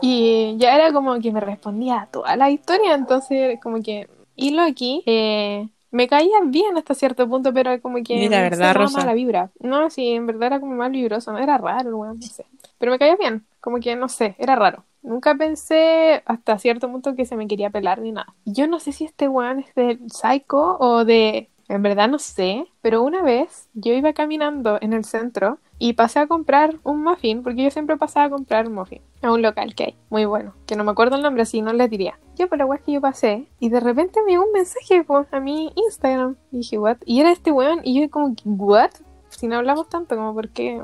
Y 0.00 0.54
ya 0.58 0.74
era 0.74 0.92
como 0.92 1.18
que 1.20 1.32
me 1.32 1.40
respondía 1.40 2.02
a 2.02 2.06
toda 2.06 2.36
la 2.36 2.50
historia, 2.50 2.94
entonces 2.94 3.58
como 3.62 3.82
que... 3.82 4.08
Y 4.36 4.50
Loki 4.50 5.02
eh, 5.06 5.68
me 5.96 6.08
caía 6.08 6.40
bien 6.44 6.76
hasta 6.76 6.94
cierto 6.94 7.26
punto, 7.26 7.54
pero 7.54 7.80
como 7.80 8.02
que... 8.04 8.16
Me 8.16 8.28
verdad, 8.28 8.74
Rosa. 8.74 8.98
mala 8.98 9.14
vibra. 9.14 9.50
No, 9.60 9.88
sí, 9.88 10.10
en 10.10 10.26
verdad 10.26 10.48
era 10.48 10.60
como 10.60 10.74
mal 10.74 10.92
vibroso, 10.92 11.32
no 11.32 11.38
era 11.38 11.56
raro, 11.56 11.88
el 11.88 11.94
weón, 11.94 12.20
no 12.20 12.26
sé. 12.26 12.44
Pero 12.76 12.92
me 12.92 12.98
caía 12.98 13.16
bien, 13.16 13.46
como 13.60 13.80
que 13.80 13.96
no 13.96 14.10
sé, 14.10 14.36
era 14.38 14.56
raro. 14.56 14.84
Nunca 15.00 15.34
pensé 15.36 16.22
hasta 16.26 16.58
cierto 16.58 16.90
punto 16.92 17.14
que 17.14 17.24
se 17.24 17.36
me 17.36 17.46
quería 17.46 17.70
pelar 17.70 18.00
ni 18.02 18.12
nada. 18.12 18.34
Yo 18.44 18.66
no 18.66 18.78
sé 18.78 18.92
si 18.92 19.06
este 19.06 19.26
weón 19.26 19.60
es 19.60 19.74
del 19.74 20.00
psycho 20.10 20.76
o 20.78 21.06
de... 21.06 21.48
En 21.68 21.82
verdad 21.82 22.08
no 22.08 22.18
sé, 22.18 22.66
pero 22.80 23.02
una 23.02 23.22
vez 23.22 23.68
yo 23.74 23.92
iba 23.92 24.12
caminando 24.12 24.78
en 24.80 24.92
el 24.92 25.04
centro 25.04 25.58
y 25.78 25.94
pasé 25.94 26.20
a 26.20 26.26
comprar 26.26 26.76
un 26.84 27.02
muffin, 27.02 27.42
porque 27.42 27.64
yo 27.64 27.70
siempre 27.70 27.96
pasaba 27.96 28.26
a 28.26 28.30
comprar 28.30 28.68
un 28.68 28.74
muffin 28.74 29.02
a 29.22 29.32
un 29.32 29.42
local 29.42 29.74
que 29.74 29.84
hay, 29.84 29.96
muy 30.08 30.24
bueno, 30.24 30.54
que 30.66 30.76
no 30.76 30.84
me 30.84 30.92
acuerdo 30.92 31.16
el 31.16 31.22
nombre, 31.22 31.42
así 31.42 31.62
no 31.62 31.72
le 31.72 31.88
diría. 31.88 32.18
Yo 32.36 32.48
por 32.48 32.58
la 32.58 32.78
que 32.78 32.92
yo 32.92 33.00
pasé 33.00 33.48
y 33.58 33.68
de 33.68 33.80
repente 33.80 34.20
me 34.24 34.32
llegó 34.32 34.44
un 34.44 34.52
mensaje 34.52 35.02
pues, 35.04 35.26
a 35.32 35.40
mi 35.40 35.72
Instagram 35.74 36.36
y 36.52 36.58
dije, 36.58 36.78
what? 36.78 36.98
Y 37.04 37.20
era 37.20 37.32
este 37.32 37.50
weón 37.50 37.80
y 37.82 38.00
yo 38.00 38.10
como, 38.10 38.34
what? 38.44 38.90
Si 39.30 39.48
no 39.48 39.56
hablamos 39.56 39.88
tanto, 39.88 40.14
como, 40.16 40.34
¿por 40.34 40.48
qué? 40.50 40.80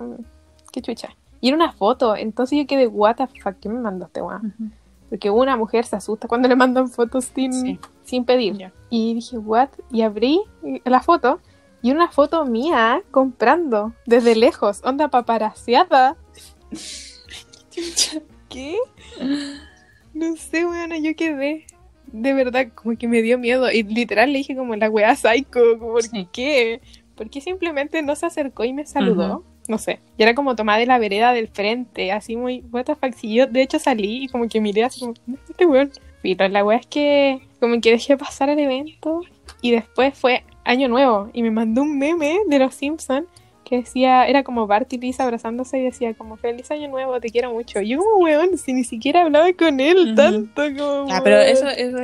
¿Qué 0.73 0.83
chucha? 0.83 1.11
Y 1.41 1.49
era 1.49 1.57
una 1.57 1.73
foto, 1.73 2.17
entonces 2.17 2.59
yo 2.59 2.67
quedé, 2.67 2.87
what 2.87 3.17
the 3.17 3.27
fuck, 3.27 3.55
¿qué 3.61 3.69
me 3.69 3.81
mandó 3.81 4.07
este 4.07 4.21
weón? 4.21 4.55
Ujú. 4.59 4.71
Porque 5.13 5.29
una 5.29 5.59
mujer 5.59 5.85
se 5.85 5.95
asusta 5.95 6.27
cuando 6.27 6.49
le 6.49 6.57
mandan 6.57 6.89
fotos 6.89 7.27
sin, 7.35 7.53
Sí. 7.53 7.79
sin 8.03 8.25
pedir. 8.25 8.73
Y 8.89 9.13
dije, 9.13 9.37
what? 9.37 9.69
Y 9.91 10.01
abrí 10.01 10.41
la 10.87 11.03
foto 11.03 11.39
y 11.83 11.91
una 11.91 12.09
foto 12.11 12.47
mía 12.47 13.03
comprando 13.11 13.93
desde 14.07 14.35
lejos, 14.35 14.81
onda 14.85 15.09
paparaseada. 15.09 16.17
¿Qué? 18.49 18.79
No 20.15 20.35
sé, 20.37 20.65
bueno, 20.65 20.97
yo 20.97 21.15
quedé. 21.15 21.67
De 22.07 22.33
verdad, 22.33 22.69
como 22.75 22.97
que 22.97 23.07
me 23.07 23.21
dio 23.21 23.39
miedo. 23.39 23.71
Y 23.71 23.83
literal 23.83 24.33
le 24.33 24.39
dije 24.39 24.57
como 24.57 24.75
la 24.77 24.89
weá 24.89 25.15
psycho, 25.15 25.61
como, 25.79 25.93
¿por 25.93 26.03
Sí. 26.05 26.27
qué? 26.33 26.81
Porque 27.17 27.43
simplemente 27.43 28.01
no 28.03 28.17
se 28.17 28.27
acercó 28.27 28.65
y 28.65 28.73
me 28.73 28.87
saludó. 28.87 29.45
No 29.69 29.79
sé. 29.79 30.01
Y 30.19 30.23
era 30.23 30.35
como 30.35 30.57
tomada 30.57 30.79
de 30.79 30.87
la 30.87 30.99
vereda 30.99 31.33
del 31.33 31.49
frente, 31.49 32.13
así 32.13 32.37
muy, 32.37 32.65
what 32.73 32.85
the. 32.85 33.13
Si 33.13 33.35
yo 33.35 33.47
de 33.47 33.63
hecho 33.63 33.79
salí 33.79 34.25
y 34.25 34.29
como 34.29 34.49
que 34.49 34.61
miré 34.61 34.85
así 34.85 35.01
como, 35.01 35.15
¿dónde 35.27 35.41
está 35.41 35.53
este 35.53 35.67
weón? 35.67 35.91
Pero 36.23 36.49
la 36.49 36.65
weá 36.65 36.79
es 36.79 36.87
que 36.87 37.41
como 37.61 37.81
que 37.81 37.91
dejé 37.91 38.17
pasar 38.17 38.49
el 38.49 38.59
evento 38.59 39.23
y 39.61 39.73
después 39.73 40.17
fue 40.17 40.45
año 40.65 40.89
nuevo 40.89 41.31
y 41.33 41.43
me 41.43 41.51
mandó 41.51 41.83
un 41.83 41.99
meme 41.99 42.39
de 42.47 42.59
los 42.59 42.75
Simpsons 42.75 43.27
que 43.73 43.79
decía, 43.79 44.27
era 44.27 44.43
como 44.43 44.67
Bart 44.67 44.93
y 44.93 44.99
Lisa 44.99 45.23
abrazándose 45.25 45.79
y 45.79 45.85
decía 45.85 46.13
como 46.13 46.37
feliz 46.37 46.71
año 46.71 46.89
nuevo, 46.89 47.19
te 47.21 47.31
quiero 47.31 47.51
mucho. 47.55 47.81
Y 47.81 47.89
yo 47.89 47.99
como 48.01 48.19
weón, 48.25 48.59
si 48.59 48.75
ni 48.75 48.85
siquiera 48.85 49.23
hablaba 49.23 49.51
con 49.55 49.81
él 49.81 50.13
tanto 50.15 50.63
como... 50.77 51.07
Ah, 51.11 51.23
pero 51.25 51.37
weón. 51.37 51.49
eso, 51.49 51.69
eso 51.71 51.97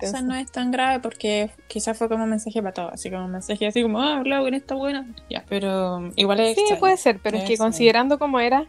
quizás 0.00 0.24
no 0.24 0.34
es 0.34 0.50
tan 0.50 0.70
grave 0.70 1.00
porque 1.00 1.50
quizás 1.68 1.98
fue 1.98 2.08
como 2.08 2.24
un 2.24 2.30
mensaje 2.30 2.62
para 2.62 2.72
todos, 2.72 2.92
así 2.94 3.10
como 3.10 3.26
un 3.26 3.32
mensaje 3.32 3.66
así 3.66 3.82
como, 3.82 4.00
ah, 4.00 4.16
hablado 4.16 4.44
con 4.44 4.54
esta 4.54 4.74
buena. 4.74 5.06
Ya, 5.28 5.44
pero 5.50 6.10
igual 6.16 6.40
es 6.40 6.54
Sí, 6.54 6.60
extraño. 6.62 6.80
puede 6.80 6.96
ser, 6.96 7.20
pero 7.22 7.36
es 7.36 7.44
que 7.44 7.58
considerando 7.58 8.18
cómo 8.18 8.40
era, 8.40 8.64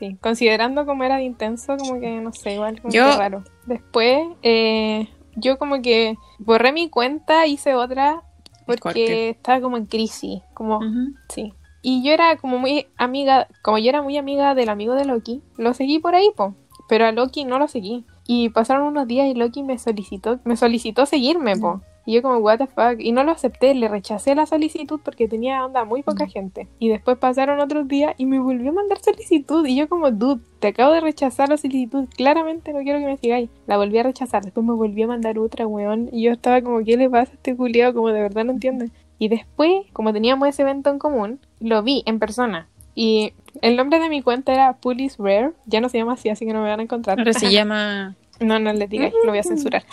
sí, 0.00 0.16
considerando 0.20 0.84
cómo 0.84 1.04
era 1.04 1.18
de 1.18 1.22
intenso, 1.22 1.76
como 1.76 2.00
que 2.00 2.10
no 2.20 2.32
sé, 2.32 2.54
igual 2.54 2.80
como 2.82 2.92
Yo- 2.92 3.04
que 3.12 3.16
raro. 3.18 3.44
Después, 3.66 4.18
eh, 4.42 5.06
yo 5.36 5.58
como 5.58 5.80
que 5.80 6.16
borré 6.40 6.72
mi 6.72 6.90
cuenta, 6.90 7.46
hice 7.46 7.76
otra 7.76 8.24
porque 8.66 9.30
estaba 9.30 9.60
como 9.60 9.76
en 9.76 9.86
crisis, 9.86 10.42
como, 10.54 10.80
sí. 11.28 11.54
Y 11.82 12.02
yo 12.02 12.12
era 12.12 12.36
como 12.36 12.58
muy 12.58 12.86
amiga, 12.96 13.48
como 13.62 13.78
yo 13.78 13.88
era 13.88 14.02
muy 14.02 14.16
amiga 14.16 14.54
del 14.54 14.68
amigo 14.68 14.94
de 14.94 15.04
Loki, 15.04 15.42
lo 15.56 15.74
seguí 15.74 15.98
por 15.98 16.14
ahí, 16.14 16.30
po, 16.36 16.54
pero 16.88 17.06
a 17.06 17.12
Loki 17.12 17.44
no 17.44 17.58
lo 17.58 17.68
seguí. 17.68 18.04
Y 18.26 18.50
pasaron 18.50 18.88
unos 18.88 19.06
días 19.06 19.26
y 19.28 19.34
Loki 19.34 19.62
me 19.62 19.78
solicitó, 19.78 20.40
me 20.44 20.56
solicitó 20.56 21.06
seguirme, 21.06 21.56
po. 21.56 21.80
Y 22.08 22.14
yo 22.14 22.22
como, 22.22 22.38
what 22.38 22.56
the 22.56 22.66
fuck, 22.66 22.98
y 22.98 23.12
no 23.12 23.22
lo 23.22 23.32
acepté, 23.32 23.74
le 23.74 23.86
rechacé 23.86 24.34
la 24.34 24.46
solicitud 24.46 24.98
porque 25.04 25.28
tenía 25.28 25.62
onda 25.62 25.84
muy 25.84 26.02
poca 26.02 26.26
gente. 26.26 26.66
Y 26.78 26.88
después 26.88 27.18
pasaron 27.18 27.60
otros 27.60 27.86
días 27.86 28.14
y 28.16 28.24
me 28.24 28.38
volvió 28.38 28.70
a 28.70 28.72
mandar 28.72 28.98
solicitud. 28.98 29.66
Y 29.66 29.76
yo 29.76 29.90
como, 29.90 30.10
dude, 30.10 30.40
te 30.58 30.68
acabo 30.68 30.94
de 30.94 31.02
rechazar 31.02 31.50
la 31.50 31.58
solicitud, 31.58 32.08
claramente 32.16 32.72
no 32.72 32.78
quiero 32.80 32.98
que 32.98 33.04
me 33.04 33.18
sigáis. 33.18 33.50
La 33.66 33.76
volví 33.76 33.98
a 33.98 34.04
rechazar, 34.04 34.42
después 34.42 34.64
me 34.64 34.72
volvió 34.72 35.04
a 35.04 35.08
mandar 35.08 35.38
otra, 35.38 35.66
weón. 35.66 36.08
Y 36.10 36.22
yo 36.22 36.32
estaba 36.32 36.62
como, 36.62 36.82
¿qué 36.82 36.96
le 36.96 37.10
pasa 37.10 37.32
a 37.32 37.34
este 37.34 37.54
culiado? 37.54 37.92
Como 37.92 38.08
de 38.08 38.22
verdad 38.22 38.46
no 38.46 38.52
entiende. 38.52 38.90
Y 39.18 39.28
después, 39.28 39.86
como 39.92 40.12
teníamos 40.12 40.48
ese 40.48 40.62
evento 40.62 40.90
en 40.90 40.98
común, 40.98 41.40
lo 41.60 41.82
vi 41.82 42.02
en 42.06 42.18
persona. 42.18 42.68
Y 42.94 43.32
el 43.62 43.76
nombre 43.76 43.98
de 43.98 44.08
mi 44.08 44.22
cuenta 44.22 44.52
era 44.52 44.76
Police 44.76 45.16
Rare. 45.18 45.52
Ya 45.66 45.80
no 45.80 45.88
se 45.88 45.98
llama 45.98 46.14
así, 46.14 46.28
así 46.28 46.46
que 46.46 46.52
no 46.52 46.62
me 46.62 46.68
van 46.68 46.80
a 46.80 46.82
encontrar. 46.82 47.18
Ahora 47.18 47.32
se 47.32 47.50
llama... 47.52 48.16
No, 48.40 48.58
no 48.58 48.72
le 48.72 48.86
digáis, 48.86 49.12
lo 49.24 49.30
voy 49.30 49.38
a 49.38 49.42
censurar. 49.42 49.84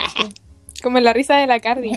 Como 0.84 1.00
la 1.00 1.14
risa 1.14 1.38
de 1.38 1.48
la 1.48 1.60
Cardi. 1.60 1.92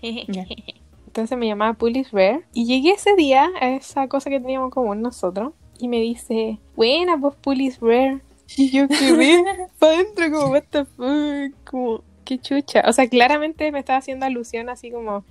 Entonces 1.06 1.36
me 1.36 1.46
llamaba 1.46 1.74
Police 1.74 2.10
Rare. 2.12 2.44
Y 2.54 2.66
llegué 2.66 2.92
ese 2.92 3.14
día 3.16 3.50
a 3.60 3.70
esa 3.70 4.08
cosa 4.08 4.30
que 4.30 4.40
teníamos 4.40 4.68
en 4.68 4.70
común 4.70 5.02
nosotros. 5.02 5.52
Y 5.78 5.88
me 5.88 6.00
dice, 6.00 6.58
buena, 6.76 7.18
pues 7.18 7.34
Police 7.36 7.78
Rare. 7.80 8.20
Y 8.56 8.70
yo 8.70 8.88
quedé 8.88 9.42
para 9.78 9.94
adentro 9.94 10.30
como, 10.30 10.52
what 10.52 10.64
the 10.70 10.84
fuck. 10.84 11.70
Como, 11.70 12.02
qué 12.24 12.38
chucha. 12.38 12.84
O 12.86 12.92
sea, 12.92 13.08
claramente 13.08 13.70
me 13.72 13.78
estaba 13.78 13.98
haciendo 13.98 14.26
alusión 14.26 14.68
así 14.68 14.90
como, 14.90 15.24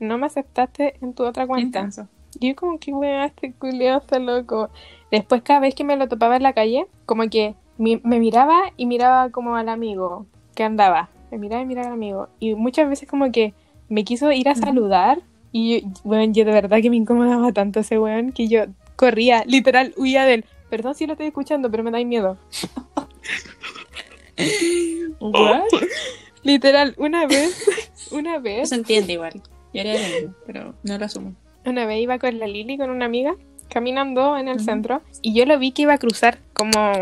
no 0.00 0.18
me 0.18 0.26
aceptaste 0.26 0.94
en 1.00 1.14
tu 1.14 1.24
otra 1.24 1.46
cuenta. 1.46 1.80
Intenso. 1.80 2.08
Yo 2.40 2.54
como 2.56 2.78
que 2.78 2.92
weá, 2.92 3.26
este 3.26 3.52
culiao 3.52 3.98
está 3.98 4.18
loco. 4.18 4.70
Después 5.10 5.42
cada 5.42 5.60
vez 5.60 5.74
que 5.74 5.84
me 5.84 5.96
lo 5.96 6.08
topaba 6.08 6.36
en 6.36 6.42
la 6.42 6.52
calle, 6.52 6.86
como 7.06 7.28
que 7.30 7.54
mi- 7.78 8.00
me 8.04 8.18
miraba 8.20 8.60
y 8.76 8.86
miraba 8.86 9.30
como 9.30 9.56
al 9.56 9.68
amigo 9.68 10.26
que 10.54 10.64
andaba. 10.64 11.08
Me 11.30 11.38
miraba 11.38 11.62
y 11.62 11.66
miraba 11.66 11.88
al 11.88 11.94
amigo. 11.94 12.28
Y 12.38 12.54
muchas 12.54 12.88
veces 12.88 13.08
como 13.08 13.30
que 13.32 13.54
me 13.88 14.04
quiso 14.04 14.30
ir 14.32 14.48
a 14.48 14.54
saludar. 14.54 15.20
Y 15.52 15.80
yo, 15.80 15.88
weón, 16.04 16.34
yo 16.34 16.44
de 16.44 16.52
verdad 16.52 16.80
que 16.82 16.90
me 16.90 16.96
incomodaba 16.96 17.52
tanto 17.52 17.80
ese 17.80 17.98
weón 17.98 18.32
que 18.32 18.48
yo 18.48 18.64
corría, 18.96 19.44
literal, 19.46 19.94
huía 19.96 20.24
de 20.26 20.34
él. 20.34 20.44
Perdón 20.68 20.94
si 20.94 21.06
lo 21.06 21.14
estoy 21.14 21.28
escuchando, 21.28 21.70
pero 21.70 21.82
me 21.82 21.90
da 21.90 22.04
miedo. 22.04 22.36
What? 25.20 25.62
Literal, 26.42 26.94
una 26.98 27.26
vez, 27.26 27.66
una 28.12 28.34
No 28.36 28.42
vez, 28.42 28.68
se 28.68 28.74
entiende 28.76 29.14
igual. 29.14 29.42
Haría 29.74 29.94
lo 29.94 30.14
mismo, 30.14 30.34
pero 30.46 30.74
no 30.82 30.98
lo 30.98 31.04
asumo. 31.04 31.34
Una 31.64 31.86
vez 31.86 32.00
iba 32.00 32.18
con 32.18 32.38
la 32.38 32.46
Lili, 32.46 32.78
con 32.78 32.90
una 32.90 33.04
amiga, 33.04 33.34
caminando 33.68 34.36
en 34.38 34.48
el 34.48 34.60
centro, 34.60 35.02
y 35.22 35.34
yo 35.34 35.44
lo 35.44 35.58
vi 35.58 35.72
que 35.72 35.82
iba 35.82 35.94
a 35.94 35.98
cruzar 35.98 36.38
como 36.54 36.92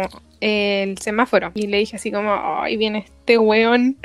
el 0.41 0.99
semáforo. 0.99 1.53
Y 1.55 1.69
le 1.69 1.79
dije 1.79 1.97
así 1.97 2.11
como, 2.11 2.35
ay, 2.35 2.77
viene 2.77 2.99
este 2.99 3.39
weón. 3.39 3.97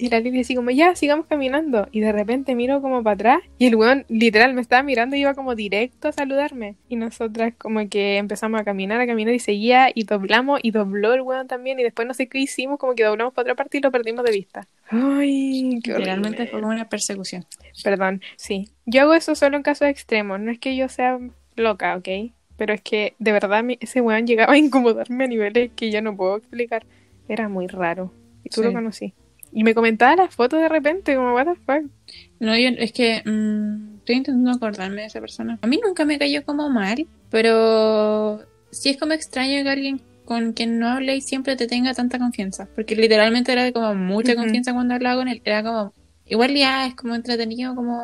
Y 0.00 0.08
la 0.08 0.20
Lili 0.20 0.40
así 0.40 0.54
como, 0.54 0.70
ya, 0.70 0.94
sigamos 0.94 1.26
caminando. 1.26 1.88
Y 1.92 2.00
de 2.00 2.12
repente 2.12 2.54
miro 2.54 2.80
como 2.80 3.02
para 3.02 3.14
atrás, 3.14 3.40
y 3.58 3.66
el 3.66 3.76
weón 3.76 4.06
literal 4.08 4.54
me 4.54 4.60
estaba 4.60 4.82
mirando 4.82 5.16
y 5.16 5.20
iba 5.20 5.34
como 5.34 5.54
directo 5.54 6.08
a 6.08 6.12
saludarme. 6.12 6.76
Y 6.88 6.96
nosotras 6.96 7.52
como 7.58 7.88
que 7.88 8.16
empezamos 8.16 8.60
a 8.60 8.64
caminar, 8.64 9.00
a 9.00 9.06
caminar, 9.06 9.34
y 9.34 9.38
seguía, 9.38 9.90
y 9.94 10.04
doblamos, 10.04 10.60
y 10.62 10.70
dobló 10.70 11.12
el 11.14 11.20
weón 11.20 11.46
también, 11.48 11.78
y 11.78 11.82
después 11.82 12.08
no 12.08 12.14
sé 12.14 12.28
qué 12.28 12.38
hicimos, 12.38 12.78
como 12.78 12.94
que 12.94 13.04
doblamos 13.04 13.34
para 13.34 13.44
otra 13.44 13.54
parte 13.56 13.78
y 13.78 13.80
lo 13.80 13.90
perdimos 13.90 14.24
de 14.24 14.32
vista. 14.32 14.66
Ay, 14.88 15.80
qué 15.84 15.94
Realmente 15.94 16.46
fue 16.46 16.60
como 16.60 16.72
una 16.72 16.88
persecución. 16.88 17.44
Perdón, 17.84 18.22
sí. 18.36 18.68
Yo 18.86 19.02
hago 19.02 19.14
eso 19.14 19.34
solo 19.34 19.56
en 19.56 19.62
casos 19.62 19.88
extremos. 19.88 20.40
No 20.40 20.50
es 20.50 20.58
que 20.58 20.76
yo 20.76 20.88
sea 20.88 21.18
loca, 21.56 21.96
¿ok? 21.96 22.08
Pero 22.56 22.74
es 22.74 22.82
que 22.82 23.14
de 23.18 23.32
verdad 23.32 23.64
ese 23.80 24.00
weón 24.00 24.26
llegaba 24.26 24.54
a 24.54 24.58
incomodarme 24.58 25.24
a 25.24 25.26
niveles 25.28 25.70
que 25.76 25.90
yo 25.90 26.02
no 26.02 26.16
puedo 26.16 26.36
explicar. 26.36 26.84
Era 27.28 27.48
muy 27.48 27.66
raro. 27.68 28.12
Y 28.44 28.48
tú 28.50 28.62
Sí. 28.62 28.66
lo 28.66 28.72
conocí. 28.72 29.14
Y 29.52 29.64
me 29.64 29.74
comentaba 29.74 30.16
las 30.16 30.34
fotos 30.34 30.60
de 30.60 30.68
repente, 30.68 31.16
como, 31.16 31.34
what 31.34 31.46
the 31.46 31.54
fuck. 31.56 31.90
No, 32.38 32.56
yo 32.56 32.68
es 32.78 32.92
que 32.92 33.22
mm, 33.24 33.96
estoy 33.98 34.16
intentando 34.16 34.50
acordarme 34.52 35.02
de 35.02 35.06
esa 35.08 35.20
persona. 35.20 35.58
A 35.62 35.66
mí 35.66 35.80
nunca 35.84 36.04
me 36.04 36.18
cayó 36.18 36.44
como 36.44 36.68
mal, 36.70 37.06
pero 37.30 38.44
sí 38.70 38.90
es 38.90 38.96
como 38.96 39.12
extraño 39.12 39.62
que 39.62 39.68
alguien 39.70 40.00
con 40.24 40.52
quien 40.52 40.78
no 40.78 40.88
hable 40.88 41.16
y 41.16 41.20
siempre 41.20 41.56
te 41.56 41.66
tenga 41.66 41.92
tanta 41.94 42.18
confianza. 42.18 42.68
Porque 42.74 42.94
literalmente 42.94 43.52
era 43.52 43.72
como 43.72 43.94
mucha 43.94 44.32
Ujú. 44.32 44.42
confianza 44.42 44.72
cuando 44.72 44.94
hablaba 44.94 45.16
con 45.20 45.28
él. 45.28 45.42
Era 45.44 45.62
como, 45.64 45.92
igual 46.26 46.54
ya 46.54 46.86
es 46.86 46.94
como 46.94 47.14
entretenido 47.16 47.74
como 47.74 48.00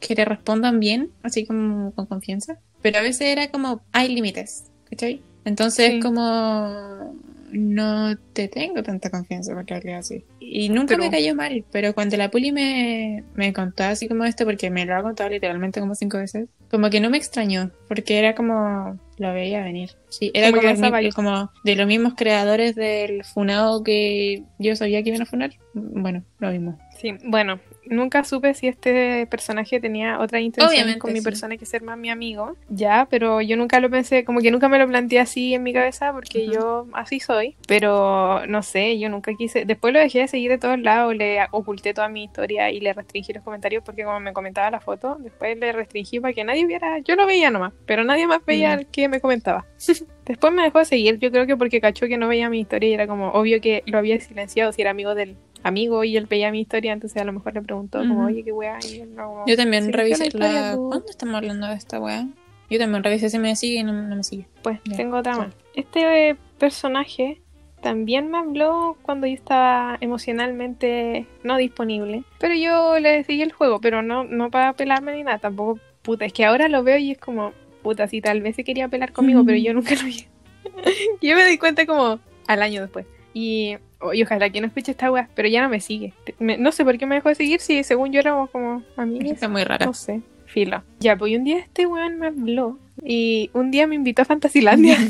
que 0.00 0.14
le 0.14 0.24
respondan 0.24 0.80
bien, 0.80 1.10
así 1.22 1.44
como 1.44 1.92
con 1.92 2.06
confianza. 2.06 2.58
Pero 2.80 2.98
a 2.98 3.02
veces 3.02 3.22
era 3.28 3.48
como, 3.48 3.82
hay 3.92 4.08
límites, 4.14 4.70
¿cachai? 4.88 5.20
Entonces 5.44 5.86
Sí. 5.86 5.96
es 5.98 6.02
como, 6.04 7.14
no 7.52 8.16
te 8.32 8.48
tengo 8.48 8.82
tanta 8.82 9.10
confianza 9.10 9.54
porque 9.54 9.74
hablé 9.74 9.94
así. 9.94 10.24
Y 10.40 10.68
nunca 10.68 10.94
True. 10.94 11.06
me 11.06 11.10
cayó 11.10 11.34
mal, 11.34 11.64
pero 11.70 11.94
cuando 11.94 12.16
la 12.16 12.30
puli 12.30 12.52
me, 12.52 13.24
me 13.34 13.52
contó 13.52 13.84
así 13.84 14.08
como 14.08 14.24
esto, 14.24 14.44
porque 14.44 14.70
me 14.70 14.84
lo 14.86 14.96
ha 14.96 15.02
contado 15.02 15.30
literalmente 15.30 15.80
como 15.80 15.94
cinco 15.94 16.18
veces, 16.18 16.48
como 16.70 16.90
que 16.90 17.00
no 17.00 17.10
me 17.10 17.16
extrañó, 17.16 17.70
porque 17.88 18.18
era 18.18 18.34
como, 18.34 18.98
lo 19.18 19.32
veía 19.32 19.62
venir. 19.62 19.90
Sí, 20.08 20.30
era 20.34 20.50
Como 20.50 21.12
como 21.14 21.50
de 21.64 21.76
los 21.76 21.86
mismos 21.86 22.14
creadores 22.16 22.74
del 22.74 23.24
funado 23.24 23.82
que 23.82 24.42
yo 24.58 24.76
sabía 24.76 25.02
que 25.02 25.10
iban 25.10 25.22
a 25.22 25.26
funar. 25.26 25.52
Bueno, 25.74 26.22
lo 26.38 26.50
mismo. 26.50 26.78
Sí, 27.00 27.14
bueno, 27.24 27.60
nunca 27.90 28.24
supe 28.24 28.54
si 28.54 28.68
este 28.68 29.26
personaje 29.26 29.80
tenía 29.80 30.18
otra 30.20 30.40
intención 30.40 30.70
Obviamente, 30.72 30.98
con 30.98 31.12
mi 31.12 31.18
sí. 31.20 31.24
persona 31.24 31.56
que 31.56 31.66
ser 31.66 31.82
más 31.82 31.96
mi 31.98 32.10
amigo. 32.10 32.56
Ya, 32.68 33.06
pero 33.10 33.40
yo 33.40 33.56
nunca 33.56 33.80
lo 33.80 33.90
pensé, 33.90 34.24
como 34.24 34.40
que 34.40 34.50
nunca 34.50 34.68
me 34.68 34.78
lo 34.78 34.86
planteé 34.86 35.20
así 35.20 35.54
en 35.54 35.62
mi 35.62 35.72
cabeza 35.72 36.12
porque 36.12 36.46
yo 36.46 36.86
así 36.92 37.20
soy. 37.20 37.56
Pero 37.68 38.46
no 38.46 38.62
sé, 38.62 38.98
yo 38.98 39.08
nunca 39.08 39.32
quise. 39.34 39.64
Después 39.64 39.92
lo 39.94 40.00
dejé 40.00 40.20
de 40.20 40.28
seguir 40.28 40.50
de 40.50 40.58
todos 40.58 40.78
lados, 40.78 41.14
le 41.16 41.38
oculté 41.50 41.94
toda 41.94 42.08
mi 42.08 42.24
historia 42.24 42.70
y 42.70 42.80
le 42.80 42.92
restringí 42.92 43.32
los 43.32 43.42
comentarios 43.42 43.82
porque 43.84 44.04
como 44.04 44.20
me 44.20 44.32
comentaba 44.32 44.70
la 44.70 44.80
foto, 44.80 45.16
después 45.20 45.58
le 45.58 45.72
restringí 45.72 46.20
para 46.20 46.32
que 46.34 46.44
nadie 46.44 46.66
viera. 46.66 46.98
Yo 47.00 47.16
lo 47.16 47.26
veía 47.26 47.50
nomás, 47.50 47.72
pero 47.86 48.04
nadie 48.04 48.26
más 48.26 48.44
veía 48.44 48.76
Mm. 48.76 48.78
el 48.80 48.86
que 48.86 49.08
me 49.08 49.20
comentaba. 49.20 49.64
Después 50.26 50.52
me 50.52 50.64
dejó 50.64 50.80
de 50.80 50.84
seguir, 50.86 51.18
yo 51.20 51.30
creo 51.30 51.46
que 51.46 51.56
porque 51.56 51.80
cachó 51.80 52.08
que 52.08 52.18
no 52.18 52.26
veía 52.26 52.50
mi 52.50 52.58
historia 52.58 52.88
y 52.88 52.94
era 52.94 53.06
como 53.06 53.28
obvio 53.30 53.60
que 53.60 53.84
lo 53.86 53.98
había 53.98 54.18
silenciado 54.18 54.72
si 54.72 54.82
era 54.82 54.90
amigo 54.90 55.14
del 55.14 55.36
amigo 55.66 56.04
y 56.04 56.16
él 56.16 56.26
veía 56.26 56.50
mi 56.50 56.60
historia, 56.60 56.92
entonces 56.92 57.20
a 57.20 57.24
lo 57.24 57.32
mejor 57.32 57.54
le 57.54 57.62
preguntó 57.62 57.98
como, 57.98 58.26
oye, 58.26 58.44
qué 58.44 58.52
weá, 58.52 58.78
y 58.88 59.00
él 59.00 59.14
no, 59.14 59.44
Yo 59.46 59.56
también 59.56 59.92
revisé 59.92 60.26
historia, 60.26 60.52
la... 60.52 60.74
tú. 60.74 60.88
¿Cuándo 60.88 61.10
estamos 61.10 61.34
hablando 61.36 61.66
de 61.66 61.74
esta 61.74 62.00
weá? 62.00 62.26
Yo 62.68 62.78
también 62.78 63.02
revisé 63.02 63.30
si 63.30 63.38
me 63.38 63.54
sigue 63.56 63.80
y 63.80 63.84
no, 63.84 63.92
no 63.92 64.16
me 64.16 64.24
sigue. 64.24 64.46
Pues 64.62 64.80
Ya, 64.84 64.96
tengo 64.96 65.18
otra 65.18 65.36
más. 65.36 65.54
Este 65.74 66.30
eh, 66.30 66.36
personaje 66.58 67.40
también 67.80 68.30
me 68.30 68.38
habló 68.38 68.96
cuando 69.02 69.26
yo 69.26 69.34
estaba 69.34 69.98
emocionalmente 70.00 71.26
no 71.44 71.56
disponible, 71.56 72.24
pero 72.38 72.54
yo 72.54 72.98
le 72.98 73.22
seguí 73.24 73.42
el 73.42 73.52
juego, 73.52 73.80
pero 73.80 74.02
no, 74.02 74.24
no 74.24 74.50
para 74.50 74.72
pelarme 74.72 75.14
ni 75.14 75.22
nada, 75.22 75.38
tampoco, 75.38 75.78
puta, 76.02 76.24
es 76.24 76.32
que 76.32 76.44
ahora 76.44 76.68
lo 76.68 76.82
veo 76.82 76.98
y 76.98 77.12
es 77.12 77.18
como, 77.18 77.52
puta, 77.82 78.08
sí, 78.08 78.20
tal 78.20 78.40
vez 78.40 78.56
se 78.56 78.64
quería 78.64 78.88
pelar 78.88 79.12
conmigo, 79.12 79.44
pero 79.44 79.58
yo 79.58 79.72
nunca 79.72 79.94
lo 79.94 80.04
vi. 80.04 80.26
yo 81.22 81.36
me 81.36 81.46
di 81.46 81.58
cuenta 81.58 81.86
como 81.86 82.18
al 82.46 82.62
año 82.62 82.80
después. 82.80 83.06
Y, 83.34 83.76
y 84.12 84.22
ojalá 84.22 84.50
que 84.50 84.60
no 84.60 84.66
escuche 84.66 84.90
esta 84.92 85.10
weá, 85.10 85.28
pero 85.34 85.48
ya 85.48 85.62
no 85.62 85.68
me 85.68 85.80
sigue. 85.80 86.12
Me- 86.38 86.58
no 86.58 86.70
sé 86.72 86.84
por 86.84 86.96
qué 86.98 87.06
me 87.06 87.14
dejó 87.16 87.28
de 87.30 87.34
seguir 87.34 87.60
si 87.60 87.82
según 87.84 88.12
yo 88.12 88.20
éramos 88.20 88.50
como 88.50 88.82
amigos. 88.96 89.32
Está 89.32 89.48
muy 89.48 89.64
rara. 89.64 89.86
No 89.86 89.94
sé, 89.94 90.20
filo. 90.46 90.82
Ya, 91.00 91.16
pues 91.16 91.34
un 91.36 91.44
día 91.44 91.58
este 91.58 91.86
weón 91.86 92.18
me 92.18 92.26
habló 92.28 92.78
y 93.04 93.50
un 93.54 93.70
día 93.70 93.86
me 93.86 93.94
invitó 93.94 94.22
a 94.22 94.24
Fantasilandia. 94.26 94.96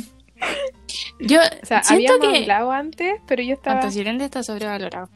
Yo 1.19 1.39
O 1.41 1.67
sea, 1.67 1.83
siento 1.83 2.13
habíamos 2.15 2.33
que 2.39 2.43
hablado 2.43 2.71
antes, 2.73 3.21
pero 3.27 3.43
yo 3.43 3.55
estaba... 3.55 3.81
Fantasyland 3.81 4.21
está 4.21 4.43
sobrevalorado. 4.43 5.09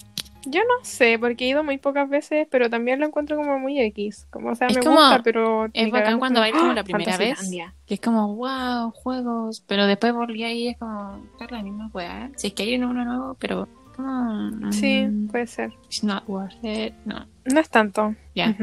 Yo 0.46 0.60
no 0.60 0.84
sé, 0.84 1.18
porque 1.18 1.44
he 1.44 1.48
ido 1.48 1.62
muy 1.62 1.78
pocas 1.78 2.08
veces, 2.08 2.46
pero 2.50 2.70
también 2.70 2.98
lo 3.00 3.06
encuentro 3.06 3.36
como 3.36 3.58
muy 3.58 3.80
X. 3.80 4.26
Como, 4.30 4.50
o 4.50 4.54
sea, 4.54 4.68
Es 4.68 4.76
me 4.76 4.82
como- 4.82 4.96
gusta, 5.00 5.22
pero... 5.22 5.66
es 5.72 5.90
bacán 5.90 6.18
cuando 6.18 6.40
vais 6.40 6.54
como 6.54 6.72
la 6.72 6.82
primera 6.84 7.16
vez. 7.16 7.38
Que 7.86 7.94
es 7.94 8.00
como, 8.00 8.34
wow, 8.36 8.90
juegos. 8.92 9.62
Pero 9.66 9.86
después 9.86 10.12
volví 10.14 10.42
ahí 10.44 10.64
y 10.64 10.68
es 10.68 10.78
como, 10.78 11.20
es 11.40 11.50
la 11.50 11.62
misma 11.62 11.90
weá. 11.92 12.30
Si 12.36 12.46
es 12.48 12.52
que 12.54 12.62
hay 12.62 12.74
uno 12.76 12.92
nuevo, 12.92 13.36
pero 13.38 13.68
como. 13.96 14.72
Sí, 14.72 15.06
mm, 15.06 15.28
puede 15.28 15.46
ser. 15.46 15.72
It's 15.84 16.02
not 16.04 16.24
worth 16.26 16.54
it. 16.62 16.94
No. 17.04 17.26
No 17.44 17.60
es 17.60 17.68
tanto. 17.68 18.14
Ya. 18.34 18.56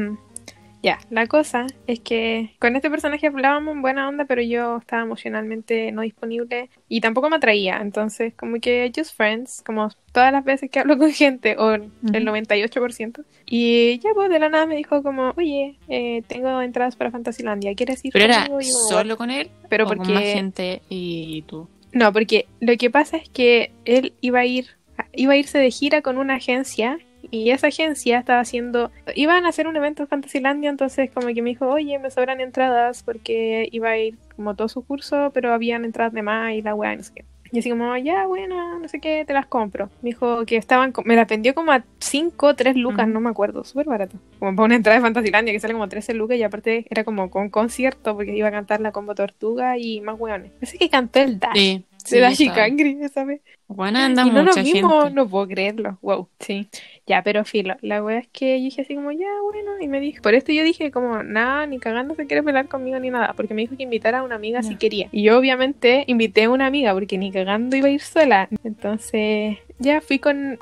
Ya, 0.82 0.98
la 1.10 1.26
cosa 1.26 1.66
es 1.86 1.98
que 2.00 2.54
con 2.60 2.76
este 2.76 2.88
personaje 2.90 3.26
hablábamos 3.26 3.74
en 3.74 3.82
buena 3.82 4.08
onda, 4.08 4.26
pero 4.26 4.42
yo 4.42 4.76
estaba 4.78 5.02
emocionalmente 5.02 5.90
no 5.90 6.02
disponible 6.02 6.70
y 6.88 7.00
tampoco 7.00 7.28
me 7.30 7.36
atraía. 7.36 7.78
Entonces, 7.80 8.32
como 8.34 8.60
que 8.60 8.92
just 8.94 9.16
friends, 9.16 9.62
como 9.66 9.88
todas 10.12 10.32
las 10.32 10.44
veces 10.44 10.70
que 10.70 10.78
hablo 10.78 10.96
con 10.96 11.10
gente, 11.12 11.56
o 11.58 11.72
el 11.72 11.82
Ujú. 11.82 12.12
98%. 12.12 13.24
Y 13.46 13.98
ya, 13.98 14.10
pues 14.14 14.30
de 14.30 14.38
la 14.38 14.48
nada 14.48 14.66
me 14.66 14.76
dijo 14.76 15.02
como, 15.02 15.32
oye, 15.36 15.76
eh, 15.88 16.22
tengo 16.28 16.60
entradas 16.62 16.96
para 16.96 17.10
Fantasylandia, 17.10 17.74
¿quieres 17.74 18.04
ir 18.04 18.12
Pero 18.12 18.26
era 18.26 18.46
yo 18.48 18.60
solo 18.60 19.16
con 19.16 19.30
él 19.30 19.50
Pero 19.68 19.84
o 19.84 19.88
con 19.88 19.98
porque... 19.98 20.12
más 20.12 20.22
gente 20.24 20.82
y 20.88 21.42
tú. 21.42 21.68
No, 21.92 22.12
porque 22.12 22.46
lo 22.60 22.76
que 22.76 22.90
pasa 22.90 23.16
es 23.16 23.28
que 23.30 23.72
él 23.84 24.12
iba 24.20 24.40
a 24.40 24.44
ir, 24.46 24.66
iba 25.14 25.32
a 25.32 25.36
irse 25.36 25.58
de 25.58 25.70
gira 25.70 26.02
con 26.02 26.18
una 26.18 26.34
agencia 26.34 26.98
y 27.30 27.50
esa 27.50 27.68
agencia 27.68 28.18
estaba 28.18 28.40
haciendo, 28.40 28.90
iban 29.14 29.44
a 29.44 29.48
hacer 29.48 29.66
un 29.66 29.76
evento 29.76 30.02
en 30.02 30.08
Fantasylandia, 30.08 30.70
entonces 30.70 31.10
como 31.12 31.28
que 31.28 31.42
me 31.42 31.50
dijo, 31.50 31.66
oye, 31.66 31.98
me 31.98 32.10
sobran 32.10 32.40
entradas 32.40 33.02
porque 33.02 33.68
iba 33.72 33.90
a 33.90 33.98
ir 33.98 34.16
como 34.36 34.54
todo 34.54 34.68
su 34.68 34.84
curso, 34.84 35.30
pero 35.34 35.52
habían 35.52 35.84
entradas 35.84 36.12
de 36.12 36.22
más 36.22 36.52
y 36.52 36.62
la 36.62 36.74
weá, 36.74 36.96
no 36.96 37.02
sé 37.02 37.12
qué. 37.14 37.24
Y 37.50 37.60
así 37.60 37.70
como, 37.70 37.96
ya, 37.96 38.26
bueno, 38.26 38.78
no 38.78 38.88
sé 38.88 39.00
qué, 39.00 39.24
te 39.26 39.32
las 39.32 39.46
compro. 39.46 39.88
Me 40.02 40.10
dijo 40.10 40.44
que 40.44 40.56
estaban, 40.56 40.92
me 41.04 41.16
las 41.16 41.26
vendió 41.26 41.54
como 41.54 41.72
a 41.72 41.82
5, 41.98 42.54
3 42.54 42.76
lucas, 42.76 43.08
no 43.08 43.20
me 43.20 43.30
acuerdo, 43.30 43.64
súper 43.64 43.86
barato. 43.86 44.18
Como 44.38 44.54
para 44.54 44.66
una 44.66 44.76
entrada 44.76 44.98
de 44.98 45.02
Fantasylandia 45.02 45.52
que 45.52 45.60
sale 45.60 45.72
como 45.72 45.88
13 45.88 46.14
lucas 46.14 46.36
y 46.36 46.42
aparte 46.42 46.86
era 46.90 47.04
como 47.04 47.30
con 47.30 47.48
concierto 47.48 48.14
porque 48.14 48.36
iba 48.36 48.48
a 48.48 48.52
cantar 48.52 48.80
la 48.80 48.92
combo 48.92 49.14
tortuga 49.14 49.78
y 49.78 50.00
más 50.00 50.18
weones. 50.18 50.52
Parece 50.52 50.78
que 50.78 50.90
cantó 50.90 51.20
el 51.20 51.38
Dash. 51.38 51.54
Sí. 51.54 51.84
Se 52.08 52.20
da 52.20 52.30
sí, 52.34 52.44
Shikangri 52.44 52.98
esa 53.02 53.24
vez. 53.24 53.40
Bueno, 53.66 53.98
anda 53.98 54.22
y 54.22 54.30
no 54.30 54.42
mucha 54.44 54.62
nos 54.62 54.72
vimos, 54.72 55.04
gente. 55.04 55.14
no 55.14 55.28
puedo 55.28 55.46
creerlo. 55.48 55.98
Wow, 56.00 56.28
sí. 56.40 56.68
Ya, 57.06 57.22
pero 57.22 57.44
filo. 57.44 57.76
La 57.82 58.02
wea 58.02 58.18
es 58.18 58.28
que 58.28 58.58
yo 58.58 58.64
dije 58.64 58.82
así 58.82 58.94
como, 58.94 59.12
ya, 59.12 59.28
bueno. 59.42 59.72
Y 59.80 59.88
me 59.88 60.00
dijo, 60.00 60.22
por 60.22 60.34
esto 60.34 60.52
yo 60.52 60.62
dije 60.64 60.90
como, 60.90 61.22
nada, 61.22 61.66
ni 61.66 61.78
cagando 61.78 62.14
se 62.14 62.26
quiere 62.26 62.42
pelear 62.42 62.68
conmigo 62.68 62.98
ni 62.98 63.10
nada. 63.10 63.34
Porque 63.36 63.54
me 63.54 63.62
dijo 63.62 63.76
que 63.76 63.82
invitara 63.82 64.20
a 64.20 64.22
una 64.22 64.36
amiga 64.36 64.62
si 64.62 64.70
Ya. 64.72 64.78
quería. 64.78 65.08
Y 65.12 65.22
yo 65.24 65.38
obviamente 65.38 66.04
invité 66.06 66.44
a 66.44 66.50
una 66.50 66.66
amiga 66.66 66.94
porque 66.94 67.18
ni 67.18 67.30
cagando 67.30 67.76
iba 67.76 67.88
a 67.88 67.90
ir 67.90 68.00
sola. 68.00 68.48
Entonces, 68.64 69.58
ya 69.78 70.00
fui 70.00 70.18
con... 70.18 70.58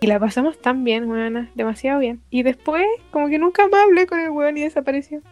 Y 0.00 0.06
la 0.06 0.18
pasamos 0.20 0.58
tan 0.60 0.84
bien, 0.84 1.08
weona, 1.10 1.50
demasiado 1.54 1.98
bien. 2.00 2.20
Y 2.28 2.42
después, 2.42 2.84
como 3.10 3.28
que 3.28 3.38
nunca 3.38 3.66
más 3.68 3.84
hablé 3.84 4.06
con 4.06 4.20
el 4.20 4.30
weón 4.30 4.58
y 4.58 4.62
desapareció. 4.62 5.22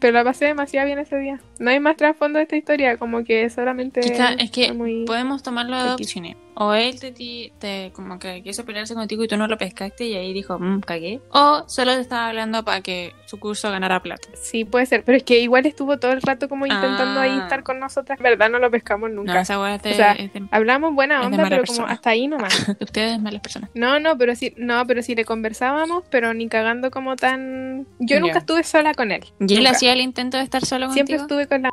Pero 0.00 0.12
la 0.12 0.24
pasé 0.24 0.44
demasiado 0.46 0.86
bien 0.86 0.98
ese 0.98 1.18
día. 1.18 1.40
No 1.58 1.70
hay 1.70 1.80
más 1.80 1.96
trasfondo 1.96 2.38
de 2.38 2.44
esta 2.44 2.56
historia, 2.56 2.96
como 2.98 3.24
que 3.24 3.48
solamente... 3.50 4.00
Quizá- 4.00 4.34
es 4.38 4.50
que 4.50 4.72
muy... 4.72 5.04
podemos 5.06 5.42
tomarlo 5.42 5.76
de 5.76 5.82
dos 5.84 5.94
opciones. 5.94 6.36
O 6.60 6.74
él 6.74 6.98
te, 6.98 7.12
te 7.12 7.92
como 7.94 8.18
que 8.18 8.42
quiso 8.42 8.64
pelearse 8.64 8.94
contigo 8.94 9.22
y 9.22 9.28
tú 9.28 9.36
no 9.36 9.46
lo 9.46 9.56
pescaste 9.56 10.06
y 10.06 10.16
ahí 10.16 10.32
dijo, 10.32 10.58
mmm, 10.58 10.80
cagué. 10.80 11.20
O 11.30 11.62
solo 11.68 11.94
te 11.94 12.00
estaba 12.00 12.26
hablando 12.28 12.64
para 12.64 12.80
que 12.80 13.12
su 13.26 13.38
curso 13.38 13.70
ganara 13.70 14.02
plata. 14.02 14.28
Sí, 14.34 14.64
puede 14.64 14.86
ser, 14.86 15.04
pero 15.04 15.18
es 15.18 15.22
que 15.22 15.38
igual 15.38 15.66
estuvo 15.66 15.98
todo 16.00 16.10
el 16.10 16.20
rato 16.20 16.48
como 16.48 16.66
intentando 16.66 17.20
ahí 17.20 17.30
Ah. 17.38 17.42
estar 17.44 17.62
con 17.62 17.78
nosotras. 17.78 18.18
¿Verdad? 18.18 18.50
No 18.50 18.58
lo 18.58 18.72
pescamos 18.72 19.08
No, 19.10 19.16
nunca. 19.18 19.40
esa 19.40 19.60
weá 19.60 19.76
es 19.76 19.82
de, 19.82 19.92
O 19.92 19.94
sea, 19.94 20.12
es 20.14 20.32
de- 20.32 20.42
Hablamos 20.50 20.94
buena 20.94 21.20
onda, 21.22 21.46
pero 21.48 21.62
como 21.64 21.86
hasta 21.86 22.10
ahí 22.10 22.26
nomás. 22.26 22.52
ustedes 22.80 23.20
malas 23.20 23.40
personas. 23.40 23.70
No, 23.74 24.00
no, 24.00 24.18
pero 24.18 24.34
sí, 24.34 24.52
no, 24.56 24.84
pero 24.84 25.02
sí 25.02 25.14
le 25.14 25.24
conversábamos, 25.24 26.02
pero 26.10 26.34
ni 26.34 26.48
cagando 26.48 26.90
como 26.90 27.14
tan. 27.14 27.86
Yo 28.00 28.18
nunca 28.18 28.38
estuve 28.38 28.64
sola 28.64 28.94
con 28.94 29.12
él. 29.12 29.24
¿Y 29.38 29.54
él 29.58 29.66
hacía 29.68 29.92
el 29.92 30.00
intento 30.00 30.36
de 30.38 30.42
estar 30.42 30.64
solo 30.64 30.90
Siempre 30.92 31.18
contigo? 31.18 31.40
estuve 31.42 31.46
con 31.48 31.62
la. 31.62 31.70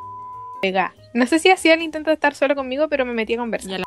No 1.13 1.25
sé 1.27 1.39
si 1.39 1.49
hacía 1.49 1.73
el 1.75 1.81
intento 1.81 2.09
de 2.09 2.15
estar 2.15 2.33
solo 2.35 2.55
conmigo, 2.55 2.87
pero 2.89 3.05
me 3.05 3.13
metí 3.13 3.35
a 3.35 3.37
conversar. 3.37 3.81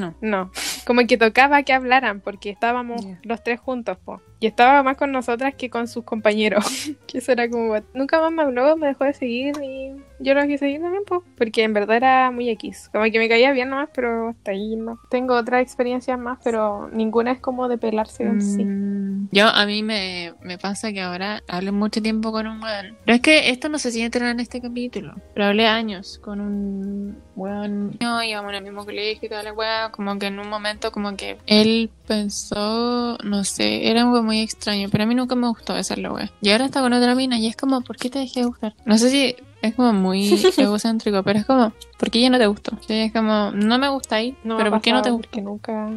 No. 0.00 0.14
No, 0.20 0.50
como 0.86 1.06
que 1.06 1.18
tocaba 1.18 1.62
que 1.62 1.72
hablaran 1.72 2.20
porque 2.20 2.50
estábamos 2.50 3.04
los 3.22 3.42
tres 3.42 3.60
juntos, 3.60 3.98
po. 3.98 4.22
Y 4.40 4.46
estaba 4.46 4.82
más 4.82 4.96
con 4.96 5.12
nosotras 5.12 5.54
que 5.54 5.68
con 5.68 5.86
sus 5.86 6.02
compañeros. 6.02 6.64
que 7.06 7.18
eso 7.18 7.32
era 7.32 7.48
como... 7.48 7.74
Nunca 7.92 8.18
más 8.30 8.46
habló, 8.46 8.76
me 8.76 8.88
dejó 8.88 9.04
de 9.04 9.12
seguir 9.12 9.54
y 9.62 9.92
yo 10.18 10.34
lo 10.34 10.42
dejé 10.42 10.58
seguir 10.58 10.80
también, 10.80 11.04
po. 11.06 11.24
Porque 11.36 11.62
en 11.62 11.72
verdad 11.74 11.96
era 11.96 12.30
muy 12.30 12.48
X. 12.50 12.90
Como 12.92 13.04
que 13.04 13.18
me 13.18 13.28
caía 13.28 13.52
bien 13.52 13.70
nomás, 13.70 13.88
pero 13.94 14.30
hasta 14.30 14.52
ahí 14.52 14.76
no. 14.76 14.98
Tengo 15.10 15.34
otras 15.34 15.62
experiencias 15.62 16.18
más, 16.18 16.38
pero 16.42 16.88
ninguna 16.92 17.32
es 17.32 17.40
como 17.40 17.68
de 17.68 17.78
pelarse 17.78 18.24
en 18.24 18.40
sí. 18.40 18.64
Mm, 18.64 19.28
Yo, 19.32 19.48
a 19.48 19.66
mí 19.66 19.82
me, 19.82 20.34
me 20.42 20.58
pasa 20.58 20.92
que 20.92 21.00
ahora 21.00 21.42
hablo 21.48 21.72
mucho 21.72 22.02
tiempo 22.02 22.32
con 22.32 22.46
un 22.46 22.62
weón. 22.62 22.96
Pero 23.04 23.16
es 23.16 23.22
que 23.22 23.50
esto 23.50 23.68
no 23.68 23.78
se 23.78 23.92
siente 23.92 24.18
en 24.18 24.40
este 24.40 24.60
capítulo. 24.60 25.14
Pero 25.34 25.46
hablé 25.46 25.66
años 25.66 26.18
con 26.18 26.40
un 26.40 27.18
weón. 27.36 27.96
No, 28.00 28.22
íbamos 28.22 28.52
el 28.52 28.62
mismo 28.62 28.84
colegio 28.84 29.26
y 29.26 29.28
toda 29.28 29.42
la 29.42 29.52
weá. 29.52 29.90
Como 29.90 30.18
que 30.18 30.26
en 30.26 30.38
un 30.38 30.48
momento, 30.48 30.92
como 30.92 31.16
que 31.16 31.38
él 31.46 31.90
pensó, 32.06 33.16
no 33.24 33.44
sé, 33.44 33.88
era 33.90 34.02
algo 34.02 34.22
muy 34.30 34.40
extraño. 34.40 34.88
Pero 34.90 35.02
a 35.04 35.06
mí 35.06 35.14
nunca 35.16 35.34
me 35.34 35.48
gustó 35.48 35.76
esa 35.76 35.94
weá. 35.96 36.30
Y 36.40 36.50
ahora 36.50 36.66
está 36.66 36.80
con 36.80 36.92
otra 36.92 37.14
mina 37.16 37.36
y 37.38 37.48
es 37.48 37.56
como, 37.56 37.80
¿por 37.80 37.96
qué 37.96 38.08
te 38.10 38.20
dejé 38.20 38.40
de 38.40 38.46
gustar? 38.46 38.74
No 38.84 38.96
sé 38.96 39.10
si 39.10 39.34
es 39.60 39.74
como 39.74 39.92
muy 39.92 40.32
egocéntrico, 40.56 41.22
pero 41.24 41.40
es 41.40 41.44
como, 41.44 41.72
¿por 41.98 42.10
qué 42.10 42.20
ya 42.20 42.30
no 42.30 42.38
te 42.38 42.46
gustó? 42.46 42.78
Sí, 42.86 42.94
es 42.94 43.12
como, 43.12 43.50
no 43.50 43.78
me 43.78 43.88
gustáis, 43.88 44.34
No 44.44 44.56
pero 44.56 44.70
¿por 44.70 44.80
qué 44.80 44.92
no 44.92 45.02
te 45.02 45.10
gustó? 45.10 45.28
Porque 45.28 45.42
nunca... 45.42 45.90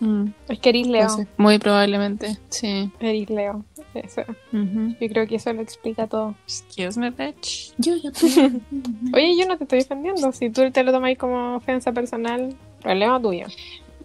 Mm, 0.00 0.26
Es 0.48 0.58
que 0.58 0.68
eres 0.68 0.86
Leo. 0.86 1.04
no 1.04 1.08
sé. 1.16 1.26
Muy 1.38 1.58
probablemente, 1.58 2.36
sí. 2.50 2.90
Eres 3.00 3.30
Leo. 3.30 3.64
Eso. 3.94 4.20
Ujú. 4.52 4.94
Yo 5.00 5.08
creo 5.08 5.26
que 5.26 5.36
eso 5.36 5.52
lo 5.54 5.62
explica 5.62 6.06
todo. 6.06 6.34
Excuse 6.46 7.00
me, 7.00 7.10
bitch. 7.10 7.72
Yo 7.78 7.96
ya 7.96 8.10
Oye, 9.14 9.36
yo 9.38 9.46
no 9.46 9.56
te 9.56 9.64
estoy 9.64 9.78
defendiendo. 9.78 10.30
Si 10.32 10.50
tú 10.50 10.70
te 10.70 10.84
lo 10.84 10.92
tomas 10.92 11.16
como 11.16 11.56
ofensa 11.56 11.92
personal, 11.92 12.54
problema 12.82 13.20
tuyo. 13.20 13.46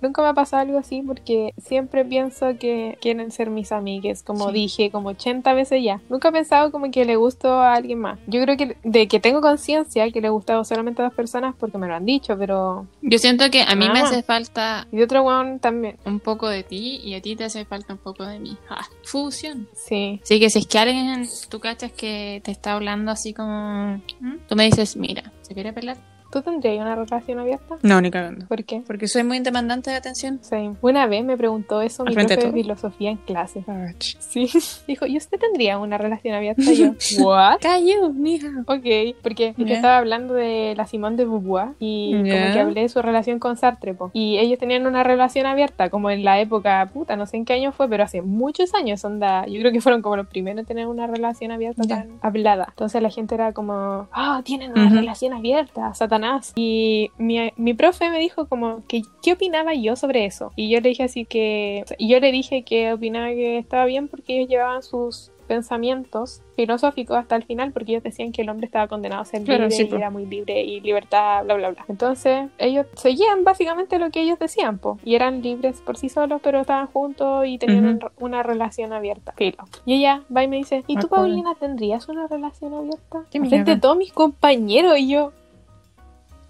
Nunca 0.04 0.22
me 0.22 0.28
ha 0.28 0.34
pasado 0.34 0.62
algo 0.62 0.78
así 0.78 1.01
porque 1.01 1.54
siempre 1.58 2.04
pienso 2.06 2.58
que 2.60 2.97
quieren 3.01 3.32
ser 3.32 3.49
mis 3.49 3.72
amigas, 3.72 4.22
como 4.22 4.47
Sí. 4.49 4.54
dije 4.54 4.91
como 4.91 5.10
80 5.10 5.54
veces 5.54 5.82
ya. 5.84 6.01
Nunca 6.10 6.28
he 6.30 6.32
pensado 6.34 6.72
como 6.72 6.91
que 6.91 7.06
le 7.06 7.16
gustó 7.16 7.54
a 7.54 7.74
alguien 7.74 7.99
más. 7.99 8.20
Yo 8.28 8.41
creo 8.43 8.58
que 8.58 8.78
de 8.84 9.08
que 9.08 9.20
tengo 9.20 9.39
conciencia 9.41 10.12
que 10.12 10.20
le 10.22 10.28
he 10.28 10.30
gustado 10.30 10.64
solamente 10.66 11.01
a 11.01 11.06
dos 11.06 11.14
personas 11.14 11.56
porque 11.58 11.78
me 11.78 11.88
lo 11.88 11.95
han 11.95 12.06
dicho, 12.06 12.38
pero... 12.38 12.86
Yo 13.01 13.18
siento 13.18 13.49
que 13.49 13.62
a 13.62 13.76
mí 13.76 13.88
me 13.89 13.99
Ah. 14.01 14.04
hace 14.04 14.24
falta 14.24 14.88
Y 14.91 14.97
de 14.97 15.04
otro 15.06 15.24
weón 15.24 15.60
también. 15.60 15.97
un 16.06 16.20
poco 16.20 16.49
de 16.49 16.64
ti 16.64 16.99
y 17.04 17.14
a 17.16 17.22
ti 17.22 17.36
te 17.36 17.45
hace 17.45 17.64
falta 17.66 17.93
un 17.93 17.99
poco 17.99 18.26
de 18.26 18.39
mí. 18.39 18.58
Ah, 18.70 18.86
fusión. 19.04 19.68
Sí. 19.74 20.20
Así 20.22 20.39
que 20.39 20.49
si 20.49 20.60
es 20.60 20.68
que 20.68 20.78
alguien 20.80 21.26
tú 21.49 21.60
cachas 21.60 21.91
que 21.93 22.41
te 22.43 22.51
está 22.51 22.74
hablando 22.74 23.12
así 23.12 23.34
como... 23.34 24.01
¿Mm? 24.20 24.38
Tú 24.49 24.56
me 24.56 24.66
dices, 24.66 24.97
mira, 24.97 25.32
¿se 25.43 25.54
quiere 25.54 25.72
pelar? 25.74 25.97
¿Tú 26.34 26.42
tendrías 26.42 26.82
una 26.82 26.96
relación 26.96 27.38
abierta? 27.38 27.76
No, 27.84 28.02
ni 28.02 28.10
cagando. 28.10 28.48
¿Por 28.48 28.64
qué? 28.64 28.82
Porque 28.88 29.08
soy 29.08 29.24
muy 29.24 29.40
demandante 29.42 29.92
de 29.92 29.98
atención. 29.98 30.40
Sí. 30.42 30.72
Una 30.82 31.06
vez 31.06 31.24
me 31.24 31.38
preguntó 31.38 31.80
eso 31.84 32.04
mi 32.04 32.16
profe 32.16 32.38
de 32.38 32.52
filosofía 32.52 33.12
en 33.12 33.18
clase. 33.18 33.64
Sí. 34.00 34.50
Dijo, 34.88 35.06
¿y 35.06 35.16
usted 35.16 35.38
tendría 35.40 35.78
una 35.78 36.00
relación 36.00 36.34
abierta? 36.34 36.64
Y 36.64 36.76
yo, 36.76 36.94
¿What? 37.24 37.60
Cayó, 37.62 38.10
mija. 38.10 38.48
Ok, 38.66 39.16
porque 39.22 39.54
yo 39.58 39.68
estaba 39.68 40.00
hablando 40.00 40.34
de 40.34 40.74
la 40.76 40.88
Simone 40.88 41.18
de 41.18 41.26
Beauvoir 41.26 41.74
y 41.78 42.14
como 42.14 42.24
que 42.24 42.60
hablé 42.60 42.82
de 42.82 42.90
su 42.90 43.04
relación 43.04 43.38
con 43.38 43.56
Sartre, 43.56 43.94
po. 43.94 44.10
y 44.14 44.40
ellos 44.40 44.58
tenían 44.58 44.88
una 44.88 45.04
relación 45.04 45.46
abierta, 45.46 45.92
como 45.92 46.10
en 46.10 46.24
la 46.24 46.40
época, 46.40 46.90
puta, 46.92 47.16
no 47.16 47.28
sé 47.28 47.38
en 47.38 47.46
qué 47.46 47.54
año 47.54 47.72
fue, 47.74 47.88
pero 47.88 48.06
hace 48.06 48.24
muchos 48.24 48.74
años, 48.74 49.06
onda, 49.06 49.46
yo 49.46 49.60
creo 49.60 49.72
que 49.72 49.82
fueron 49.82 50.02
como 50.02 50.18
los 50.18 50.26
primeros 50.26 50.62
en 50.62 50.66
tener 50.66 50.88
una 50.88 51.06
relación 51.06 51.52
abierta 51.52 51.84
tan 51.84 52.18
hablada. 52.24 52.66
Entonces 52.70 53.04
la 53.04 53.12
gente 53.12 53.36
era 53.36 53.54
como, 53.54 54.08
ah, 54.12 54.42
tienen 54.44 54.72
una 54.72 54.88
Ujú. 54.88 54.96
relación 54.96 55.34
abierta, 55.34 55.94
Satanás. 55.94 56.23
Y 56.56 57.12
mi, 57.18 57.52
mi 57.58 57.74
profe 57.74 58.10
me 58.10 58.20
dijo 58.20 58.48
como 58.48 58.86
que 58.88 59.02
qué 59.22 59.34
opinaba 59.34 59.74
yo 59.74 59.96
sobre 59.96 60.26
eso. 60.26 60.52
Y 60.56 60.70
yo 60.70 60.80
le 60.82 60.90
dije 60.90 61.04
así 61.04 61.26
que, 61.26 61.84
yo 62.00 62.20
le 62.20 62.32
dije 62.32 62.64
que 62.64 62.94
opinaba 62.94 63.28
que 63.30 63.58
estaba 63.58 63.86
bien 63.86 64.08
porque 64.08 64.38
ellos 64.38 64.50
llevaban 64.50 64.84
sus 64.84 65.32
pensamientos 65.48 66.42
filosóficos 66.56 67.18
hasta 67.18 67.36
el 67.36 67.44
final 67.44 67.72
porque 67.74 67.92
ellos 67.92 68.04
decían 68.04 68.32
que 68.32 68.42
el 68.44 68.50
hombre 68.50 68.66
estaba 68.66 68.88
condenado 68.88 69.22
a 69.22 69.26
ser 69.26 69.44
Claro, 69.44 69.64
libre 69.64 69.76
sí, 69.76 69.90
y 69.92 69.96
era 69.96 70.10
muy 70.10 70.26
libre 70.26 70.62
y 70.64 70.80
libertad, 70.82 71.44
bla, 71.44 71.56
bla, 71.56 71.72
bla. 71.72 71.86
Entonces 71.88 72.50
ellos 72.58 72.86
seguían 72.96 73.44
básicamente 73.44 74.00
lo 74.00 74.10
que 74.10 74.22
ellos 74.22 74.40
decían, 74.40 74.78
po, 74.80 75.00
y 75.04 75.16
eran 75.16 75.42
libres 75.42 75.82
por 75.82 75.98
sí 75.98 76.10
solos, 76.10 76.42
pero 76.44 76.62
estaban 76.62 76.88
juntos 76.88 77.46
y 77.46 77.58
tenían 77.58 77.86
Ujú. 77.86 77.96
una, 77.98 78.12
una 78.20 78.44
relación 78.44 78.94
abierta. 78.94 79.34
Filo. 79.36 79.58
Y 79.86 79.96
ella 79.96 80.24
va 80.36 80.44
y 80.44 80.48
me 80.48 80.58
dice, 80.58 80.84
¿y 80.88 80.98
tú. 80.98 81.08
Paulina, 81.08 81.56
tendrías 81.60 82.08
una 82.08 82.28
relación 82.28 82.74
abierta? 82.74 83.24
Frente 83.32 83.72
a 83.72 83.80
todos 83.80 83.98
mis 83.98 84.14
compañeros 84.14 84.98
y 84.98 85.10
yo, 85.10 85.34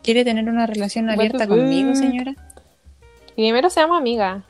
¿Quiere 0.04 0.24
tener 0.26 0.50
una 0.50 0.66
relación 0.68 1.10
abierta 1.10 1.48
conmigo, 1.48 1.96
señora? 1.96 2.36
primero 3.36 3.70
seamos 3.70 3.98
amigas. 3.98 4.44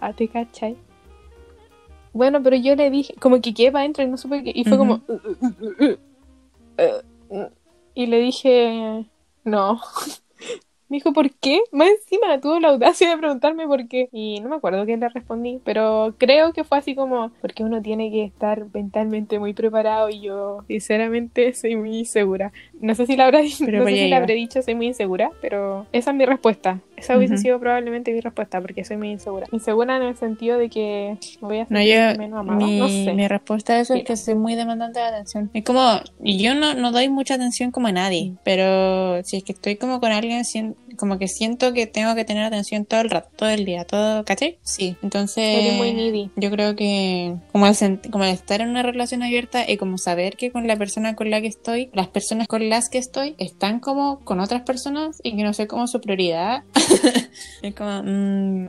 Ah, 0.00 0.12
¿te 0.12 0.28
cachai? 0.28 0.76
Bueno, 2.12 2.42
pero 2.42 2.56
yo 2.56 2.74
le 2.76 2.90
dije, 2.90 3.14
como 3.20 3.40
que 3.40 3.54
quedé 3.54 3.70
para 3.72 3.80
adentro 3.82 4.04
y 4.04 4.08
no 4.08 4.16
supe 4.16 4.42
qué. 4.42 4.52
Y 4.54 4.64
fue 4.64 4.76
como. 4.76 5.00
"Uh, 5.06 5.12
uh, 5.12 5.46
uh, 5.80 5.96
uh, 6.78 7.36
uh". 7.42 7.50
Y 7.94 8.06
le 8.06 8.18
dije, 8.20 9.06
no. 9.44 9.80
Me 10.88 10.98
dijo, 10.98 11.12
¿por 11.12 11.30
qué? 11.32 11.60
Más 11.72 11.88
encima 11.88 12.40
tuvo 12.40 12.60
la 12.60 12.68
audacia 12.68 13.10
de 13.10 13.16
preguntarme 13.18 13.66
por 13.66 13.88
qué. 13.88 14.08
Y 14.12 14.40
no 14.40 14.48
me 14.48 14.56
acuerdo 14.56 14.86
qué 14.86 14.96
le 14.96 15.08
respondí, 15.08 15.60
pero 15.64 16.14
creo 16.16 16.52
que 16.52 16.62
fue 16.62 16.78
así 16.78 16.94
como, 16.94 17.32
porque 17.40 17.64
uno 17.64 17.82
tiene 17.82 18.10
que 18.10 18.22
estar 18.24 18.66
mentalmente 18.72 19.38
muy 19.40 19.52
preparado 19.52 20.08
y 20.10 20.20
yo, 20.20 20.58
sinceramente, 20.68 21.52
soy 21.54 21.74
muy 21.76 21.98
insegura. 21.98 22.52
No 22.80 22.94
sé 22.94 23.06
si 23.06 23.16
la 23.16 23.24
habrá, 23.24 23.40
dicho, 23.40 23.64
no 23.64 23.84
sé 23.84 23.94
si 23.96 24.08
la 24.08 24.18
habré 24.18 24.34
dicho, 24.34 24.62
soy 24.62 24.74
muy 24.76 24.86
insegura, 24.86 25.30
pero 25.40 25.86
esa 25.92 26.10
es 26.12 26.16
mi 26.16 26.24
respuesta. 26.24 26.80
Esa 26.96 27.16
hubiese 27.18 27.34
Ujú. 27.34 27.42
sido 27.42 27.60
probablemente 27.60 28.12
mi 28.12 28.20
respuesta, 28.20 28.60
porque 28.60 28.84
soy 28.84 28.96
muy 28.96 29.10
insegura. 29.10 29.46
Insegura 29.52 29.96
en 29.96 30.02
el 30.02 30.16
sentido 30.16 30.56
de 30.56 30.70
que 30.70 31.18
me 31.42 31.48
voy 31.48 31.58
a 31.58 31.66
No, 31.68 31.78
sentir 31.78 31.94
yo, 31.94 32.18
menos 32.18 32.40
amada. 32.40 32.58
mi, 32.58 32.78
No 32.78 32.88
sé. 32.88 33.12
mi 33.12 33.28
respuesta 33.28 33.74
a 33.74 33.80
eso 33.80 33.92
es 33.92 33.98
Mira. 33.98 34.06
que 34.06 34.16
soy 34.16 34.34
muy 34.34 34.54
demandante 34.54 35.00
de 35.00 35.04
atención. 35.06 35.50
Es 35.52 35.64
como, 35.64 36.00
yo 36.20 36.54
no, 36.54 36.74
no 36.74 36.92
doy 36.92 37.08
mucha 37.10 37.34
atención 37.34 37.70
como 37.70 37.88
a 37.88 37.92
nadie, 37.92 38.34
pero 38.44 39.22
si 39.24 39.36
es 39.38 39.44
que 39.44 39.52
estoy 39.52 39.76
como 39.76 40.00
con 40.00 40.10
alguien, 40.12 40.44
sien- 40.44 40.74
como 40.96 41.18
que 41.18 41.28
siento 41.28 41.72
que 41.72 41.86
tengo 41.86 42.14
que 42.14 42.24
tener 42.24 42.44
atención 42.44 42.84
todo 42.84 43.00
el 43.00 43.10
rato, 43.10 43.28
todo 43.36 43.48
el 43.48 43.64
día, 43.64 43.84
todo, 43.84 44.24
¿cachai? 44.24 44.58
Sí, 44.62 44.96
entonces... 45.02 45.44
Eres 45.58 45.74
muy 45.76 45.92
needy. 45.92 46.30
Yo 46.36 46.50
creo 46.50 46.74
que 46.76 47.34
como 47.52 47.66
el, 47.66 47.74
como 48.10 48.24
el 48.24 48.30
estar 48.30 48.60
en 48.60 48.68
una 48.70 48.82
relación 48.82 49.22
abierta 49.22 49.68
y 49.70 49.76
como 49.76 49.98
saber 49.98 50.36
que 50.36 50.50
con 50.50 50.66
la 50.66 50.76
persona 50.76 51.14
con 51.16 51.30
la 51.30 51.40
que 51.40 51.46
estoy, 51.48 51.90
las 51.92 52.08
personas 52.08 52.48
con 52.48 52.68
las 52.68 52.88
que 52.88 52.98
estoy, 52.98 53.34
están 53.38 53.80
como 53.80 54.20
con 54.20 54.40
otras 54.40 54.62
personas 54.62 55.20
y 55.22 55.36
que 55.36 55.42
no 55.42 55.52
sé 55.52 55.66
cómo 55.66 55.86
su 55.86 56.00
prioridad. 56.00 56.62
es 57.62 57.74
como... 57.74 58.02
mm, 58.02 58.64
mm, 58.64 58.68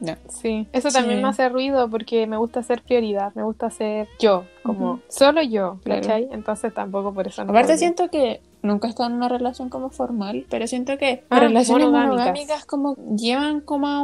no. 0.00 0.16
Sí, 0.30 0.66
eso 0.72 0.88
también 0.90 1.18
Sí. 1.18 1.22
me 1.22 1.28
hace 1.28 1.48
ruido 1.50 1.90
porque 1.90 2.26
me 2.26 2.38
gusta 2.38 2.62
ser 2.62 2.80
prioridad, 2.82 3.34
me 3.34 3.42
gusta 3.42 3.68
ser 3.70 4.08
yo, 4.18 4.46
como 4.62 5.00
solo 5.08 5.42
yo, 5.42 5.78
Claro. 5.84 6.00
¿cachai? 6.00 6.28
Entonces 6.32 6.72
tampoco 6.72 7.12
por 7.12 7.26
eso 7.26 7.44
no 7.44 7.50
Aparte 7.50 7.72
podría. 7.74 7.78
siento 7.78 8.10
que 8.10 8.40
nunca 8.62 8.86
he 8.86 8.90
estado 8.90 9.10
en 9.10 9.16
una 9.16 9.28
relación 9.28 9.68
como 9.68 9.90
formal, 9.90 10.46
pero 10.50 10.66
siento 10.66 10.96
que 10.98 11.24
Ah, 11.30 11.36
las 11.36 11.40
relaciones 11.44 11.86
monogámicas. 11.88 12.16
monogámicas 12.18 12.64
como 12.66 12.96
llevan 13.16 13.60
como 13.60 13.86
a 13.88 14.02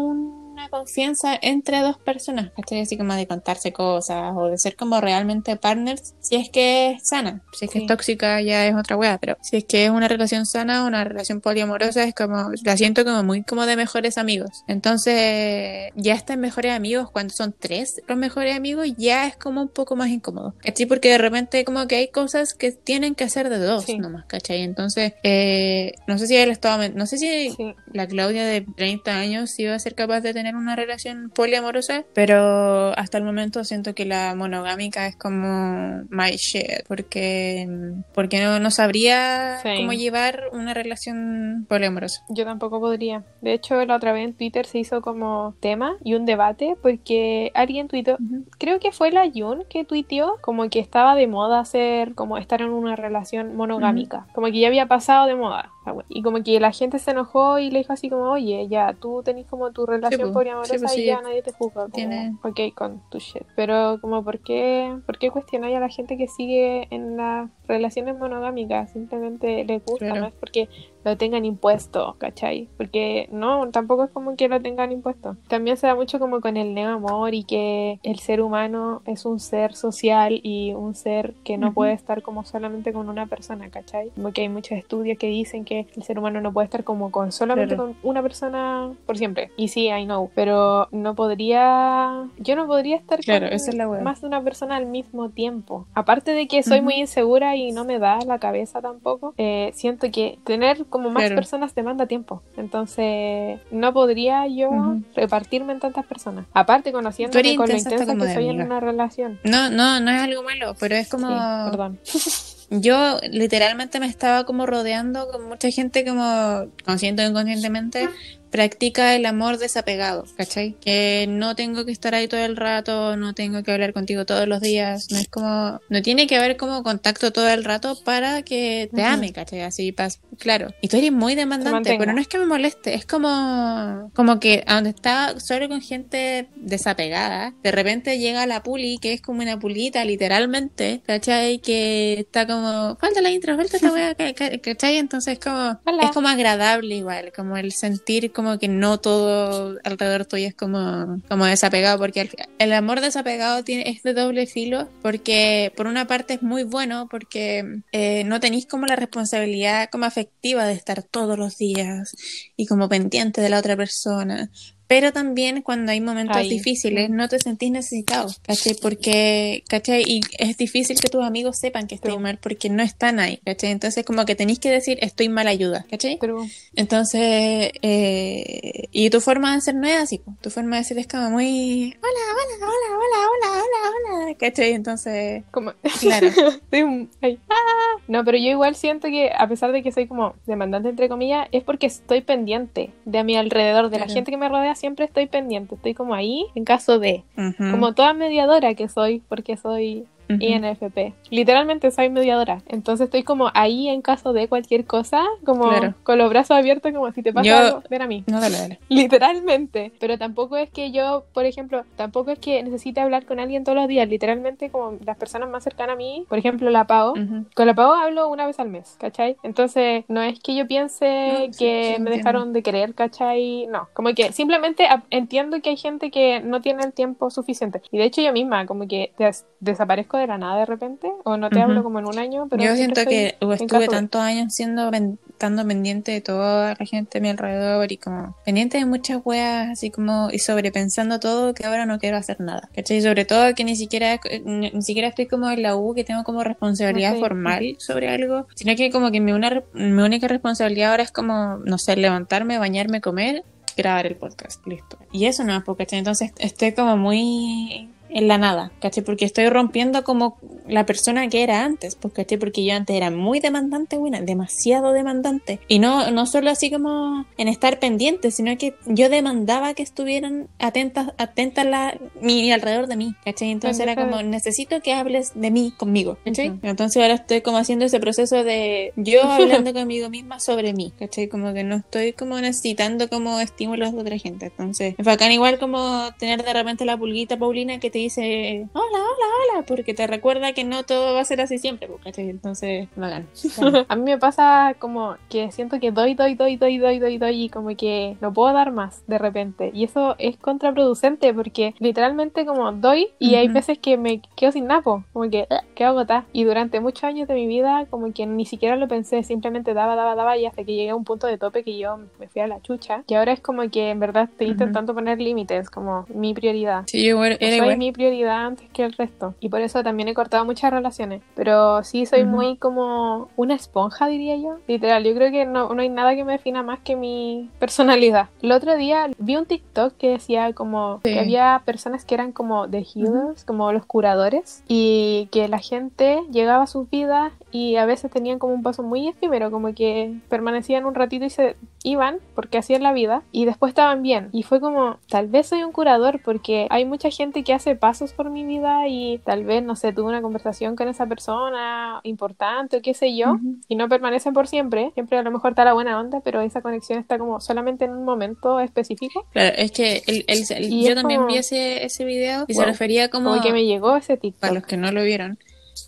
una 0.57 0.71
confianza 0.71 1.39
entre 1.43 1.81
dos 1.81 1.99
personas, 1.99 2.51
¿cachai? 2.57 2.81
Así 2.81 2.97
como 2.97 3.15
de 3.15 3.27
contarse 3.27 3.73
cosas 3.75 4.33
o 4.35 4.47
de 4.49 4.57
ser 4.57 4.75
como 4.75 5.01
realmente 5.03 5.57
partners, 5.57 6.15
si 6.21 6.37
es 6.37 6.49
que 6.49 6.93
es 6.93 7.07
sana, 7.07 7.43
si 7.53 7.67
es 7.67 7.71
que 7.71 7.79
Sí. 7.81 7.85
es 7.85 7.89
tóxica 7.89 8.41
ya 8.41 8.67
es 8.67 8.75
otra 8.75 8.97
wea, 8.97 9.19
pero 9.19 9.37
si 9.43 9.59
es 9.59 9.65
que 9.65 9.85
es 9.85 9.91
una 9.91 10.09
relación 10.09 10.47
sana, 10.47 10.85
una 10.85 11.05
relación 11.05 11.43
poliamorosa 11.43 12.05
es 12.05 12.15
como, 12.15 12.51
la 12.65 12.77
siento 12.79 13.05
como 13.05 13.23
muy 13.23 13.43
como 13.43 13.67
de 13.67 13.77
mejores 13.77 14.17
amigos. 14.17 14.65
Entonces, 14.67 15.91
ya 15.95 16.15
están 16.15 16.41
mejores 16.41 16.73
amigos 16.73 17.11
cuando 17.11 17.35
son 17.35 17.55
tres 17.59 18.01
los 18.09 18.17
mejores 18.17 18.57
amigos, 18.57 18.87
ya 18.97 19.27
es 19.27 19.37
como 19.37 19.61
un 19.61 19.69
poco 19.69 19.95
más 19.95 20.09
incómodo, 20.09 20.55
¿cachai? 20.63 20.87
Porque 20.87 21.11
de 21.11 21.19
repente 21.19 21.65
como 21.67 21.87
que 21.87 21.97
hay 21.97 22.09
cosas 22.09 22.55
que 22.55 22.73
tienen 22.73 23.15
que 23.15 23.25
hacer 23.25 23.51
de 23.51 23.59
dos 23.59 23.85
Sí. 23.85 23.99
nomás, 23.99 24.25
¿cachai? 24.27 24.63
Entonces, 24.63 25.13
eh, 25.23 25.93
no 26.07 26.17
sé 26.19 26.27
si 26.27 26.37
él 26.37 26.51
estaba, 26.51 26.89
no 26.89 27.05
sé 27.07 27.19
si 27.19 27.51
Sí. 27.51 27.75
la 27.93 28.07
Claudia 28.07 28.45
de 28.47 28.63
30 28.77 29.19
años 29.19 29.59
iba 29.59 29.75
a 29.75 29.79
ser 29.79 29.95
capaz 29.95 30.21
de 30.21 30.33
tener 30.33 30.46
una 30.55 30.77
relación 30.77 31.31
poliamorosa, 31.35 32.05
pero 32.15 32.97
hasta 32.97 33.19
el 33.19 33.25
momento 33.25 33.65
siento 33.65 33.95
que 33.95 34.05
la 34.05 34.35
monogámica 34.37 35.07
es 35.07 35.17
como 35.17 36.03
my 36.11 36.37
shit, 36.37 36.87
porque, 36.87 37.69
porque 38.15 38.41
no, 38.41 38.61
no 38.61 38.71
sabría 38.71 39.59
Sí. 39.63 39.71
cómo 39.79 39.93
llevar 39.93 40.45
una 40.53 40.75
relación 40.75 41.67
poliamorosa. 41.69 42.23
Yo 42.29 42.45
tampoco 42.45 42.79
podría. 42.81 43.25
De 43.41 43.53
hecho, 43.55 43.85
la 43.85 43.97
otra 43.97 44.13
vez 44.13 44.25
en 44.25 44.35
Twitter 44.35 44.67
se 44.67 44.79
hizo 44.79 45.01
como 45.03 45.55
tema 45.61 45.97
y 46.05 46.15
un 46.15 46.27
debate 46.27 46.77
porque 46.83 47.51
alguien 47.55 47.89
tuiteó, 47.89 48.19
creo 48.59 48.79
que 48.79 48.93
fue 48.93 49.11
la 49.11 49.29
Jun 49.33 49.65
que 49.69 49.85
tuiteó 49.85 50.37
como 50.43 50.69
que 50.69 50.79
estaba 50.79 51.15
de 51.15 51.27
moda 51.27 51.61
hacer, 51.61 52.15
como 52.15 52.39
estar 52.39 52.61
en 52.63 52.71
una 52.71 52.97
relación 52.97 53.57
monogámica. 53.57 54.27
Como 54.35 54.49
que 54.49 54.61
ya 54.61 54.69
había 54.69 54.87
pasado 54.87 55.27
de 55.27 55.35
moda. 55.35 55.71
Y 56.09 56.23
como 56.23 56.43
que 56.43 56.59
la 56.61 56.73
gente 56.73 56.99
se 56.99 57.11
enojó 57.13 57.59
y 57.59 57.71
le 57.71 57.79
dijo 57.79 57.93
así 57.93 58.09
como, 58.11 58.31
oye, 58.31 58.67
ya, 58.69 58.93
tú 58.95 59.23
tenés 59.25 59.47
como 59.47 59.71
tu 59.73 59.87
relación 59.87 60.33
poliamorosa 60.33 60.75
Sí, 60.79 60.83
po, 60.85 60.89
sí. 60.89 61.03
y 61.03 61.07
ya 61.07 61.21
nadie 61.21 61.43
te 61.43 61.53
juzga. 61.53 61.89
Como, 61.89 62.39
Ok, 62.43 62.61
con 62.75 63.03
tu 63.11 63.19
shit. 63.19 63.43
Pero 63.55 63.99
como, 64.01 64.25
¿por 64.25 64.41
qué, 64.41 64.97
¿por 65.07 65.19
qué 65.19 65.31
cuestionáis 65.31 65.77
a 65.77 65.81
la 65.81 65.89
gente 65.89 66.17
que 66.17 66.29
sigue 66.29 66.89
en 66.91 67.17
las 67.17 67.51
relaciones 67.69 68.19
monogámicas? 68.19 68.91
Simplemente 68.93 69.65
les 69.65 69.85
gusta, 69.85 70.07
Claro. 70.07 70.21
no 70.23 70.27
es 70.27 70.35
porque 70.35 70.69
lo 71.07 71.17
tengan 71.17 71.45
impuesto, 71.45 72.17
¿cachai? 72.19 72.69
Porque 72.77 73.29
no, 73.31 73.71
tampoco 73.71 74.05
es 74.05 74.11
como 74.11 74.35
que 74.37 74.49
lo 74.49 74.61
tengan 74.61 74.91
impuesto. 74.93 75.37
También 75.49 75.77
se 75.77 75.87
da 75.87 75.95
mucho 75.95 76.19
como 76.19 76.41
con 76.41 76.57
el 76.57 76.75
neoamor 76.75 77.33
y 77.35 77.45
que 77.45 78.01
el 78.03 78.19
ser 78.19 78.41
humano 78.43 79.03
es 79.07 79.25
un 79.25 79.39
ser 79.41 79.75
social 79.75 80.41
y 80.43 80.73
un 80.75 80.95
ser 80.95 81.35
que 81.45 81.59
no 81.59 81.69
Ujú. 81.69 81.75
puede 81.75 81.93
estar 81.93 82.23
como 82.23 82.45
solamente 82.45 82.93
con 82.93 83.09
una 83.09 83.27
persona, 83.27 83.71
¿cachai? 83.71 84.11
Como 84.17 84.33
que 84.33 84.41
hay 84.43 84.49
muchos 84.49 84.73
estudios 84.79 85.17
que 85.19 85.29
dicen 85.29 85.65
que 85.65 85.87
el 85.97 86.03
ser 86.03 86.19
humano 86.19 86.41
no 86.41 86.53
puede 86.53 86.65
estar 86.65 86.83
como 86.85 87.11
con 87.11 87.31
solamente 87.33 87.77
Claro. 87.77 87.93
con 87.95 87.97
una 88.11 88.23
persona 88.23 88.93
por 89.07 89.17
siempre. 89.17 89.51
Y 89.57 89.69
sí, 89.69 89.89
I 89.89 90.05
know, 90.05 90.31
pero 90.35 90.89
no 90.91 91.15
podría, 91.15 92.27
yo 92.39 92.57
no 92.57 92.67
podría 92.67 92.97
estar 92.97 93.21
Claro, 93.21 93.47
con 93.47 93.55
esa 93.55 93.71
es 93.71 93.77
la 93.77 93.87
más 93.87 94.21
de 94.21 94.27
una 94.27 94.43
persona 94.43 94.77
al 94.77 94.87
mismo 94.87 95.31
tiempo. 95.31 95.87
Aparte 95.95 96.33
de 96.33 96.49
que 96.49 96.63
soy 96.63 96.79
Ujú. 96.79 96.85
muy 96.87 96.95
insegura 96.95 97.57
y 97.57 97.73
no 97.73 97.85
me 97.85 97.99
da 97.99 98.19
la 98.27 98.39
cabeza 98.39 98.81
tampoco, 98.83 99.35
eh, 99.39 99.71
siento 99.75 100.11
que 100.11 100.39
tener 100.45 100.85
como 100.97 101.11
más 101.11 101.23
Claro. 101.23 101.37
personas 101.37 101.75
demanda 101.75 102.07
tiempo. 102.07 102.43
Entonces, 102.57 103.61
no 103.71 103.93
podría 103.93 104.47
yo 104.47 104.71
repartirme 105.15 105.73
en 105.73 105.81
tantas 105.81 106.07
personas. 106.07 106.47
Aparte, 106.53 106.93
conociendo 106.93 107.33
con 107.57 107.69
lo 107.69 107.77
intensa 107.77 108.17
que 108.17 108.35
soy 108.35 108.49
en 108.49 108.63
una 108.63 108.81
relación. 108.81 109.39
No, 109.45 109.71
no, 109.71 110.01
no 110.01 110.11
es 110.11 110.23
algo 110.23 110.43
malo, 110.43 110.75
pero 110.79 110.95
es 110.95 111.09
como... 111.09 111.29
Sí, 111.29 111.71
perdón. 111.71 111.99
Yo 112.71 113.21
literalmente 113.31 114.01
me 114.01 114.07
estaba 114.07 114.45
como 114.45 114.67
rodeando 114.67 115.29
con 115.31 115.47
mucha 115.49 115.71
gente 115.71 116.05
como 116.05 116.67
consciente 116.85 117.25
o 117.25 117.29
inconscientemente 117.31 118.09
practica 118.57 119.15
el 119.15 119.27
amor 119.27 119.59
desapegado, 119.59 120.25
¿cachai? 120.35 120.77
Que 120.81 121.27
no 121.29 121.55
tengo 121.55 121.85
que 121.85 121.93
estar 121.93 122.15
ahí 122.15 122.27
todo 122.27 122.41
el 122.43 122.57
rato, 122.57 123.15
no 123.19 123.35
tengo 123.35 123.63
que 123.63 123.71
hablar 123.71 123.93
contigo 123.93 124.25
todos 124.25 124.49
los 124.49 124.63
días, 124.63 125.09
no 125.11 125.19
es 125.19 125.29
como, 125.29 125.79
no 125.91 126.01
tiene 126.01 126.27
que 126.27 126.37
haber 126.37 126.57
como 126.57 126.83
contacto 126.83 127.33
todo 127.33 127.51
el 127.51 127.65
rato 127.65 127.99
para 128.03 128.41
que 128.41 128.89
te 128.95 129.03
Ujú. 129.03 129.11
ame, 129.11 129.33
¿cachai? 129.35 129.61
Así, 129.61 129.93
pas- 129.93 130.19
claro. 130.39 130.69
Y 130.81 130.89
tú 130.89 130.97
eres 130.97 131.13
muy 131.13 131.35
demandante, 131.35 131.97
pero 131.99 132.15
no 132.15 132.21
es 132.21 132.29
que 132.29 132.39
me 132.39 132.47
moleste, 132.47 132.95
es 132.95 133.05
como, 133.05 134.11
como 134.15 134.41
que 134.41 134.65
a 134.67 134.77
donde 134.77 134.91
está 134.91 135.39
solo 135.39 135.69
con 135.69 135.83
gente 135.83 136.49
desapegada, 136.57 137.53
de 137.63 137.73
repente 137.73 138.19
llega 138.19 138.47
la 138.47 138.63
puli, 138.63 138.97
que 139.03 139.13
es 139.13 139.21
como 139.21 139.43
una 139.43 139.59
pulita, 139.59 140.03
literalmente, 140.05 141.03
¿cachai? 141.07 141.59
Que 141.59 142.21
está 142.21 142.47
como, 142.47 142.97
falta 142.99 143.21
la 143.21 143.31
intro, 143.31 143.55
falta 143.57 143.77
esta 143.77 143.93
wea, 143.93 144.15
ca- 144.15 144.33
ca- 144.33 144.59
¿cachai? 144.63 144.97
Entonces 144.97 145.39
como, 145.39 145.79
Hola. 145.85 146.05
es 146.05 146.11
como 146.13 146.29
agradable 146.29 146.95
igual, 146.97 147.33
como 147.37 147.57
el 147.59 147.73
sentir 147.73 148.33
como 148.33 148.46
que 148.59 148.69
no 148.69 148.99
todo 148.99 149.79
alrededor 149.85 150.27
tuyo 150.27 150.49
es 150.49 150.55
como, 150.55 151.21
como 151.29 151.45
desapegado, 151.45 151.99
porque 151.99 152.23
el, 152.23 152.31
el 152.59 152.73
amor 152.73 153.01
desapegado 153.01 153.63
tiene, 153.65 153.91
es 153.91 154.03
de 154.03 154.15
doble 154.15 154.47
filo, 154.47 154.89
porque 155.03 155.73
por 155.77 155.87
una 155.87 156.07
parte 156.07 156.35
es 156.35 156.43
muy 156.43 156.65
bueno, 156.65 157.09
porque 157.11 157.83
eh, 157.93 158.25
no 158.25 158.41
tenéis 158.41 158.67
como 158.67 158.87
la 158.87 158.97
responsabilidad 158.97 159.89
como 159.91 160.05
afectiva 160.05 160.67
de 160.67 160.75
estar 160.75 161.03
todos 161.03 161.39
los 161.39 161.59
días 161.59 162.15
y 162.57 162.67
como 162.67 162.89
pendiente 162.89 163.41
de 163.41 163.49
la 163.49 163.59
otra 163.59 163.77
persona. 163.77 164.51
Pero 164.89 165.13
también 165.13 165.63
cuando 165.63 165.91
hay 165.93 166.01
momentos 166.01 166.49
difíciles 166.49 167.11
no 167.11 167.29
te 167.29 167.39
sentís 167.41 167.71
necesitado, 167.73 168.29
¿cachai? 168.43 168.75
Porque, 168.81 169.65
¿cachai? 169.69 170.05
Y 170.07 170.21
es 170.39 170.57
difícil 170.57 171.01
que 171.01 171.09
tus 171.09 171.25
amigos 171.25 171.59
sepan 171.59 171.87
que 171.89 171.95
estás 171.97 172.19
mal 172.21 172.39
porque 172.39 172.69
no 172.71 172.83
están 172.83 173.19
ahí, 173.19 173.39
¿cachai? 173.45 173.71
Entonces 173.73 174.05
como 174.05 174.25
que 174.25 174.35
tenéis 174.37 174.59
que 174.61 174.71
decir 174.71 174.99
estoy 175.03 175.29
mal 175.29 175.49
ayuda, 175.49 175.85
¿cachai? 175.91 176.19
Pero 176.21 176.47
Entonces, 176.77 177.73
eh, 177.83 178.85
y 178.93 179.11
tu 179.11 179.21
forma 179.21 179.55
de 179.55 179.61
ser 179.61 179.75
no 179.75 179.87
es 179.89 179.97
así, 179.97 180.21
tu 180.41 180.51
forma 180.51 180.77
de 180.77 180.85
ser 180.85 180.99
es 180.99 181.07
como 181.09 181.31
muy, 181.31 181.97
hola, 182.01 182.21
hola, 182.33 182.67
hola, 182.67 182.97
hola, 182.97 183.29
hola, 183.29 183.63
hola, 183.63 184.25
hola, 184.27 184.35
¿cachai? 184.39 184.73
Entonces, 184.73 185.43
como 185.51 185.73
claro, 186.01 186.29
un- 186.73 187.11
ay, 187.23 187.39
ah. 187.51 188.01
No, 188.07 188.25
pero 188.25 188.39
yo 188.39 188.51
igual 188.51 188.77
siento 188.77 189.09
que 189.09 189.33
a 189.37 189.49
pesar 189.49 189.73
de 189.73 189.83
que 189.83 189.91
soy 189.91 190.07
como 190.07 190.35
demandante 190.47 190.91
entre 190.91 191.09
comillas, 191.09 191.49
es 191.51 191.65
porque 191.65 191.87
estoy 191.87 192.21
pendiente 192.21 192.91
de 193.05 193.19
a 193.19 193.25
mi 193.25 193.37
alrededor, 193.37 193.91
de 193.91 193.99
la 193.99 194.05
Claro. 194.05 194.15
gente 194.15 194.31
que 194.31 194.37
me 194.37 194.49
rodea, 194.49 194.76
siempre 194.77 195.07
estoy 195.07 195.27
pendiente, 195.27 195.75
estoy 195.75 195.95
como 195.95 196.15
ahí 196.15 196.47
en 196.55 196.65
caso 196.65 196.99
de, 196.99 197.25
como 197.59 197.95
toda 197.95 198.13
mediadora 198.15 198.75
que 198.75 198.89
soy, 198.89 199.23
porque 199.29 199.57
soy 199.57 200.07
ujú. 200.29 200.39
INFP. 200.41 201.13
Literalmente 201.31 201.91
soy 201.91 202.09
mediadora, 202.11 202.63
entonces 202.67 203.05
estoy 203.07 203.23
como 203.23 203.51
ahí 203.55 203.89
en 203.89 204.03
caso 204.03 204.33
de 204.33 204.49
cualquier 204.49 204.85
cosa, 204.85 205.25
como 205.45 205.69
Claro. 205.69 205.95
con 206.03 206.19
los 206.19 206.29
brazos 206.31 206.57
abiertos, 206.57 206.93
como 206.93 207.11
si 207.13 207.23
te 207.23 207.33
pasa 207.33 207.47
Yo- 207.49 207.57
algo, 207.57 207.83
ven 207.91 208.03
a 208.03 208.07
mí. 208.07 208.25
No, 208.27 208.41
dale, 208.41 208.57
dale. 208.59 208.79
Literalmente. 208.89 209.93
Pero 209.99 210.19
tampoco 210.19 210.57
es 210.57 210.71
que 210.71 210.91
yo, 210.93 211.25
por 211.33 211.45
ejemplo, 211.47 211.85
tampoco 211.97 212.31
es 212.31 212.39
que 212.39 212.63
necesite 212.63 213.01
hablar 213.01 213.25
con 213.27 213.41
alguien 213.41 213.65
todos 213.65 213.77
los 213.77 213.89
días. 213.89 214.09
Literalmente, 214.09 214.71
como 214.71 214.99
las 215.05 215.17
personas 215.17 215.49
más 215.49 215.65
cercanas 215.65 215.95
a 215.95 215.97
mí, 215.97 216.25
por 216.29 216.39
ejemplo, 216.39 216.71
la 216.71 216.87
Pau. 216.87 217.13
Ujú. 217.13 217.45
Con 217.55 217.67
la 217.67 217.75
Pau 217.75 217.93
hablo 217.93 218.29
una 218.29 218.47
vez 218.47 218.59
al 218.61 218.69
mes, 218.69 218.97
¿cachai? 218.99 219.37
Entonces, 219.43 220.05
no 220.09 220.23
es 220.23 220.41
que 220.41 220.55
yo 220.55 220.67
piense 220.67 221.07
No, 221.33 221.39
sí, 221.53 221.59
que 221.59 221.95
sí, 221.97 222.03
me 222.03 222.11
dejaron 222.11 222.53
de 222.53 222.63
querer, 222.63 222.95
¿cachai? 222.95 223.67
No, 223.69 223.89
como 223.95 224.11
que 224.15 224.33
simplemente 224.33 224.87
entiendo 225.11 225.61
que 225.61 225.71
hay 225.71 225.77
gente 225.77 226.11
que 226.11 226.41
no 226.41 226.61
tiene 226.61 226.83
el 226.85 226.93
tiempo 226.93 227.31
suficiente. 227.31 227.81
Y 227.91 227.99
de 227.99 228.05
hecho 228.05 228.21
yo 228.23 228.33
misma, 228.33 228.67
como 228.67 228.87
que 228.87 229.13
des- 229.19 229.47
desaparezco 229.61 230.16
de 230.17 230.27
la 230.27 230.39
nada 230.39 230.61
de 230.61 230.67
repente, 230.67 231.11
o 231.25 231.37
no 231.37 231.51
te 231.51 231.61
hablo 231.61 231.83
como 231.83 231.99
en 231.99 232.07
un 232.07 232.19
año, 232.19 232.47
pero 232.49 232.63
Yo 232.63 232.75
siento 232.77 233.05
que 233.05 233.37
estuve 233.41 233.89
tantos 233.89 234.21
años 234.21 234.55
siendo 234.55 234.91
estando 235.37 235.67
pendiente 235.67 236.13
de 236.13 236.21
toda 236.23 236.75
la 236.79 236.87
gente 236.87 237.19
a 237.19 237.21
mi 237.21 237.29
alrededor 237.29 237.93
y 237.93 237.99
como 237.99 238.35
pendiente 238.45 238.79
de 238.79 238.87
muchas 238.87 239.21
weas, 239.25 239.71
así 239.71 239.91
como 239.91 240.31
y 240.33 240.39
sobrepensando 240.39 241.21
todo 241.21 241.53
que 241.53 241.67
ahora 241.67 241.85
no 241.85 241.99
quiero 241.99 242.17
hacer 242.17 242.41
nada. 242.41 242.71
¿Cachai? 242.75 243.03
Sobre 243.03 243.25
todo 243.25 243.55
que 243.55 243.65
ni 243.65 243.77
siquiera 243.77 244.19
ni, 244.45 244.71
ni 244.71 244.83
siquiera 244.83 245.09
estoy 245.09 245.27
como 245.27 245.51
en 245.51 245.63
la 245.63 245.77
U 245.77 245.95
que 245.95 246.05
tengo 246.05 246.25
como 246.25 246.43
responsabilidad 246.43 247.17
formal 247.19 247.77
sobre 247.79 248.09
algo, 248.09 248.47
sino 248.55 248.75
que 248.77 248.91
como 248.91 249.11
que 249.11 249.21
mi, 249.21 249.33
una, 249.33 249.63
mi 249.75 250.03
única 250.03 250.27
responsabilidad 250.27 250.93
ahora 250.93 251.03
es 251.03 251.13
como, 251.13 251.59
no 251.59 251.79
sé, 251.79 251.97
levantarme, 251.97 252.59
bañarme, 252.59 253.01
comer, 253.01 253.45
grabar 253.77 254.07
el 254.07 254.17
podcast, 254.17 254.67
listo. 254.67 254.99
Y 255.13 255.27
eso 255.27 255.45
no 255.45 255.57
es 255.57 255.63
porque. 255.63 255.87
Entonces 255.91 256.33
estoy 256.39 256.73
como 256.73 256.97
muy 256.97 257.91
en 258.09 258.29
la 258.29 258.39
nada, 258.39 258.73
¿cachai? 258.81 259.05
Porque 259.05 259.25
estoy 259.25 259.49
rompiendo 259.49 260.05
como 260.05 260.39
la 260.69 260.87
persona 260.87 261.29
que 261.29 261.43
era 261.43 261.65
antes, 261.65 261.97
pues, 261.97 262.15
¿cachai? 262.15 262.39
Porque 262.39 262.65
yo 262.65 262.75
antes 262.75 262.97
era 262.97 263.11
muy 263.11 263.41
demandante, 263.41 263.97
buena, 263.97 264.21
demasiado 264.21 264.93
demandante. 264.93 265.61
Y 265.69 265.79
no, 265.79 266.11
no 266.11 266.27
solo 266.27 266.51
así 266.51 266.71
como 266.71 267.27
en 267.37 267.49
estar 267.49 267.79
pendiente, 267.79 268.31
sino 268.31 268.57
que 268.57 268.75
yo 268.87 269.09
demandaba 269.09 269.75
que 269.75 269.83
estuvieran 269.83 270.49
atentas, 270.59 271.13
atentas 271.19 271.67
la, 271.67 271.99
mi, 272.21 272.51
alrededor 272.53 272.87
de 272.87 272.97
mí, 272.97 273.15
¿cachai? 273.25 273.51
Entonces 273.51 273.81
era 273.81 273.95
como, 273.95 274.23
necesito 274.23 274.81
que 274.81 274.93
hables 274.93 275.33
de 275.35 275.51
mí 275.51 275.73
conmigo, 275.77 276.19
¿cachai? 276.25 276.51
Ujú. 276.51 276.59
Entonces 276.63 277.03
ahora 277.03 277.15
estoy 277.15 277.41
como 277.41 277.59
haciendo 277.59 277.85
ese 277.85 278.01
proceso 278.01 278.45
de 278.45 278.93
yo 278.97 279.23
hablando 279.31 279.73
conmigo 279.73 280.11
misma 280.11 280.41
sobre 280.41 280.73
mí, 280.73 280.93
¿cachai? 280.99 281.29
Como 281.29 281.53
que 281.53 281.65
no 281.65 281.77
estoy 281.77 282.13
como 282.13 282.41
necesitando 282.41 283.09
como 283.09 283.41
estímulos 283.41 283.93
de 283.93 284.01
otra 284.01 284.19
gente. 284.19 284.47
Entonces, 284.47 284.95
es 284.97 285.05
bacán 285.05 285.33
igual 285.33 285.59
como 285.59 286.11
tener 286.19 286.45
de 286.45 286.53
repente 286.53 286.85
la 286.85 286.97
pulguita 286.97 287.37
Paulina 287.37 287.79
que 287.79 287.91
te 287.91 287.99
dice, 288.07 288.69
hola, 288.73 288.85
hola, 288.99 289.27
hola, 289.59 289.65
porque 289.67 289.95
te 289.95 290.07
recuerda 290.07 290.53
que 290.53 290.65
no 290.65 290.83
todo 290.85 291.15
va 291.15 291.21
a 291.21 291.25
ser 291.25 291.41
así 291.41 291.59
siempre, 291.59 291.89
¿cachai? 292.03 292.29
Entonces, 292.31 292.89
bacán. 292.97 293.27
A 293.89 293.97
mí 293.97 294.03
me 294.03 294.19
pasa 294.19 294.75
como 294.79 295.17
que 295.29 295.51
siento 295.53 295.79
que 295.81 295.91
doy, 295.93 296.15
doy, 296.15 296.35
doy, 296.35 296.57
doy, 296.57 296.79
doy, 296.79 296.99
doy, 296.99 297.19
doy 297.19 297.45
y 297.45 297.49
como 297.51 297.77
que 297.77 298.17
no 298.21 298.33
puedo 298.33 298.53
dar 298.53 298.73
más 298.73 299.03
de 299.07 299.19
repente. 299.19 299.71
Y 299.75 299.85
eso 299.85 300.15
es 300.19 300.37
contraproducente 300.37 301.33
porque 301.35 301.75
literalmente 301.79 302.45
como 302.47 302.73
doy 302.73 303.09
y 303.19 303.35
hay 303.37 303.47
Ujú. 303.47 303.55
veces 303.55 303.79
que 303.79 303.97
me 303.97 304.21
quedo 304.37 304.53
sin 304.53 304.67
napo, 304.67 305.05
como 305.13 305.29
que 305.31 305.47
"Ah, 305.51 305.63
quedo 305.75 305.89
agotada. 305.91 306.27
Y 306.33 306.45
durante 306.45 306.81
muchos 306.81 307.05
años 307.05 307.29
de 307.29 307.35
mi 307.35 307.47
vida 307.47 307.87
como 307.91 308.13
que 308.13 308.27
ni 308.27 308.47
siquiera 308.47 308.77
lo 308.77 308.89
pensé, 308.89 309.23
simplemente 309.23 309.75
daba, 309.75 309.95
daba, 309.97 310.15
daba 310.15 310.37
y 310.37 310.47
hasta 310.47 310.65
que 310.65 310.75
llegué 310.75 310.91
a 310.91 310.97
un 310.97 311.05
punto 311.05 311.27
de 311.27 311.39
tope 311.39 311.63
que 311.65 311.79
yo 311.79 311.99
me 312.19 312.29
fui 312.29 312.43
a 312.43 312.47
la 312.47 312.61
chucha. 312.63 313.05
Y 313.07 313.15
ahora 313.15 313.33
es 313.33 313.41
como 313.41 313.69
que 313.71 313.91
en 313.91 314.01
verdad 314.01 314.25
estoy 314.31 314.47
Ujú. 314.49 314.53
intentando 314.53 314.95
poner 314.95 315.21
límites 315.21 315.71
como 315.71 316.05
mi 316.09 316.35
prioridad. 316.35 316.85
Sí, 316.87 317.05
yo 317.05 317.23
era 317.25 317.37
soy 317.39 317.57
igual. 317.57 317.79
mi 317.79 317.86
prioridad 317.93 318.47
antes 318.47 318.69
que 318.71 318.85
el 318.85 318.93
resto. 318.93 319.35
Y 319.41 319.49
por 319.49 319.61
eso 319.61 319.83
también 319.83 320.09
he 320.09 320.15
cortado 320.15 320.45
muchas 320.45 320.71
relaciones. 320.73 321.23
Pero 321.35 321.83
sí 321.85 322.07
soy 322.07 322.23
Ujú. 322.23 322.31
muy 322.31 322.57
como 322.57 323.29
una 323.37 323.55
esponja, 323.55 324.07
diría 324.07 324.37
yo. 324.37 324.57
Literal, 324.67 325.05
yo 325.05 325.15
creo 325.15 325.31
que 325.31 325.47
no, 325.47 325.73
no 325.75 325.83
hay 325.83 325.89
nada 325.89 326.15
que 326.15 326.25
me 326.25 326.33
defina 326.33 326.63
más 326.63 326.81
que 326.81 326.97
mi 326.97 327.51
personalidad. 327.59 328.29
El 328.43 328.53
otro 328.53 328.77
día 328.77 329.09
vi 329.19 329.37
un 329.37 329.47
TikTok 329.47 329.95
que 329.97 330.11
decía 330.11 330.53
como 330.53 331.01
Sí. 331.05 331.13
que 331.15 331.21
había 331.21 331.63
personas 331.65 332.05
que 332.05 332.15
eran 332.15 332.33
como 332.33 332.69
the 332.69 332.85
healers, 332.95 333.45
como 333.45 333.73
los 333.73 333.85
curadores. 333.87 334.63
Y 334.69 335.29
que 335.33 335.49
la 335.49 335.59
gente 335.59 336.21
llegaba 336.31 336.65
a 336.65 336.67
sus 336.67 336.89
vidas 336.91 337.33
y 337.51 337.77
a 337.77 337.87
veces 337.87 338.11
tenían 338.11 338.39
como 338.39 338.55
un 338.55 338.63
paso 338.63 338.83
muy 338.83 339.09
efímero, 339.09 339.51
como 339.51 339.73
que 339.75 340.15
permanecían 340.29 340.85
un 340.85 340.95
ratito 340.95 341.25
y 341.25 341.31
se 341.31 341.57
iban 341.89 342.19
porque 342.35 342.59
hacían 342.59 342.83
la 342.83 342.93
vida 342.93 343.23
y 343.31 343.45
después 343.45 343.71
estaban 343.71 344.03
bien. 344.03 344.29
Y 344.33 344.43
fue 344.43 344.61
como, 344.61 344.99
tal 345.09 345.29
vez 345.29 345.47
soy 345.47 345.63
un 345.63 345.71
curador 345.71 346.21
porque 346.25 346.67
hay 346.71 346.85
mucha 346.85 347.11
gente 347.11 347.45
que 347.45 347.55
hace 347.55 347.77
pasos 347.77 348.13
por 348.13 348.29
mi 348.29 348.45
vida 348.45 348.89
y 348.89 349.19
tal 349.25 349.45
vez, 349.45 349.63
no 349.63 349.77
sé, 349.77 349.93
tuve 349.93 350.09
una 350.09 350.21
conversación 350.21 350.75
con 350.75 350.89
esa 350.89 351.07
persona 351.07 352.01
importante 352.03 352.79
o 352.79 352.83
qué 352.83 352.93
sé 352.93 353.17
yo 353.17 353.33
Ujú. 353.35 353.57
y 353.69 353.77
no 353.77 353.89
permanecen 353.89 354.35
por 354.35 354.49
siempre. 354.49 354.91
Siempre 354.95 355.17
a 355.19 355.23
lo 355.23 355.31
mejor 355.31 355.51
está 355.51 355.65
la 355.65 355.75
buena 355.75 355.99
onda, 356.01 356.21
pero 356.25 356.41
esa 356.41 356.61
conexión 356.61 356.99
está 356.99 357.19
como 357.19 357.41
solamente 357.41 357.85
en 357.85 357.93
un 357.93 358.05
momento 358.05 358.59
específico. 358.61 359.25
Claro, 359.33 359.55
es 359.57 359.71
que 359.71 360.03
el, 360.07 360.25
el- 360.27 360.45
el- 360.51 360.83
yo 360.83 360.89
es 360.91 360.95
también 360.97 361.21
como- 361.21 361.33
vi 361.33 361.39
ese, 361.39 361.85
ese 361.85 362.05
video 362.05 362.45
y 362.49 362.55
se 362.55 362.61
Wow. 362.61 362.67
refería 362.67 363.09
como, 363.11 363.31
Como 363.31 363.43
que 363.43 363.53
me 363.53 363.65
llegó 363.65 363.97
ese 363.97 364.15
para 364.17 364.21
TikTok. 364.21 364.53
los 364.55 364.67
que 364.67 364.77
no 364.77 364.91
lo 364.91 365.03
vieron, 365.05 365.39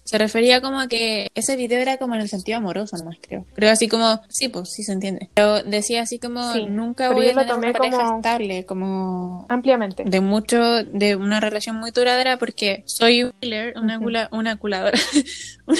se 0.09 0.17
refería 0.17 0.63
como 0.63 0.81
a 0.81 0.89
que 0.89 1.29
ese 1.35 1.55
video 1.55 1.81
era 1.81 1.99
como 1.99 2.15
en 2.15 2.23
el 2.23 2.31
sentido 2.31 2.57
amoroso 2.57 2.97
nomás, 2.97 3.19
creo. 3.21 3.45
Creo 3.55 3.71
así 3.71 3.89
como, 3.89 4.23
sí, 4.31 4.49
pues 4.49 4.71
sí 4.73 4.83
se 4.83 4.93
entiende. 4.93 5.29
Pero 5.35 5.63
decía 5.63 6.01
así 6.01 6.19
como, 6.19 6.51
Sí, 6.55 6.65
nunca 6.65 7.11
voy 7.11 7.27
a 7.29 7.35
tener 7.35 7.53
una 7.55 7.73
pareja 7.73 7.97
como- 7.99 8.17
estable, 8.17 8.65
como 8.65 9.45
Ampliamente. 9.51 10.05
de 10.07 10.21
mucho, 10.23 10.83
de 10.85 11.15
una 11.15 11.41
relación 11.41 11.77
muy 11.77 11.91
duradera 11.91 12.39
porque 12.39 12.85
soy 12.87 13.25
un 13.25 13.33
healer, 13.43 13.75
una, 13.77 13.99
cula- 14.01 14.29
una 14.33 14.57
curadora, 14.57 14.99
una, 15.67 15.79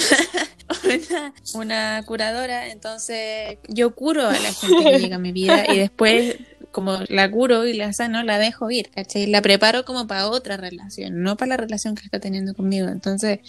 una, 0.83 1.33
una 1.55 2.03
curadora, 2.05 2.67
entonces 2.67 3.57
yo 3.67 3.95
curo 3.95 4.27
a 4.27 4.33
la 4.33 4.53
gente 4.53 4.83
que 4.91 4.99
llega 4.99 5.15
a 5.15 5.19
mi 5.19 5.31
vida 5.31 5.65
y 5.73 5.79
después 5.79 6.35
como 6.71 6.97
la 7.09 7.29
curo 7.31 7.65
y 7.65 7.73
la 7.73 7.93
sano, 7.93 8.23
la 8.23 8.37
dejo 8.39 8.69
ir, 8.71 8.89
¿cachai? 8.91 9.27
La 9.27 9.41
preparo 9.41 9.85
como 9.85 10.07
para 10.07 10.29
otra 10.29 10.57
relación, 10.57 11.21
no 11.23 11.35
para 11.37 11.49
la 11.49 11.57
relación 11.57 11.95
que 11.95 12.03
está 12.03 12.19
teniendo 12.19 12.53
conmigo. 12.53 12.87
Entonces, 12.87 13.39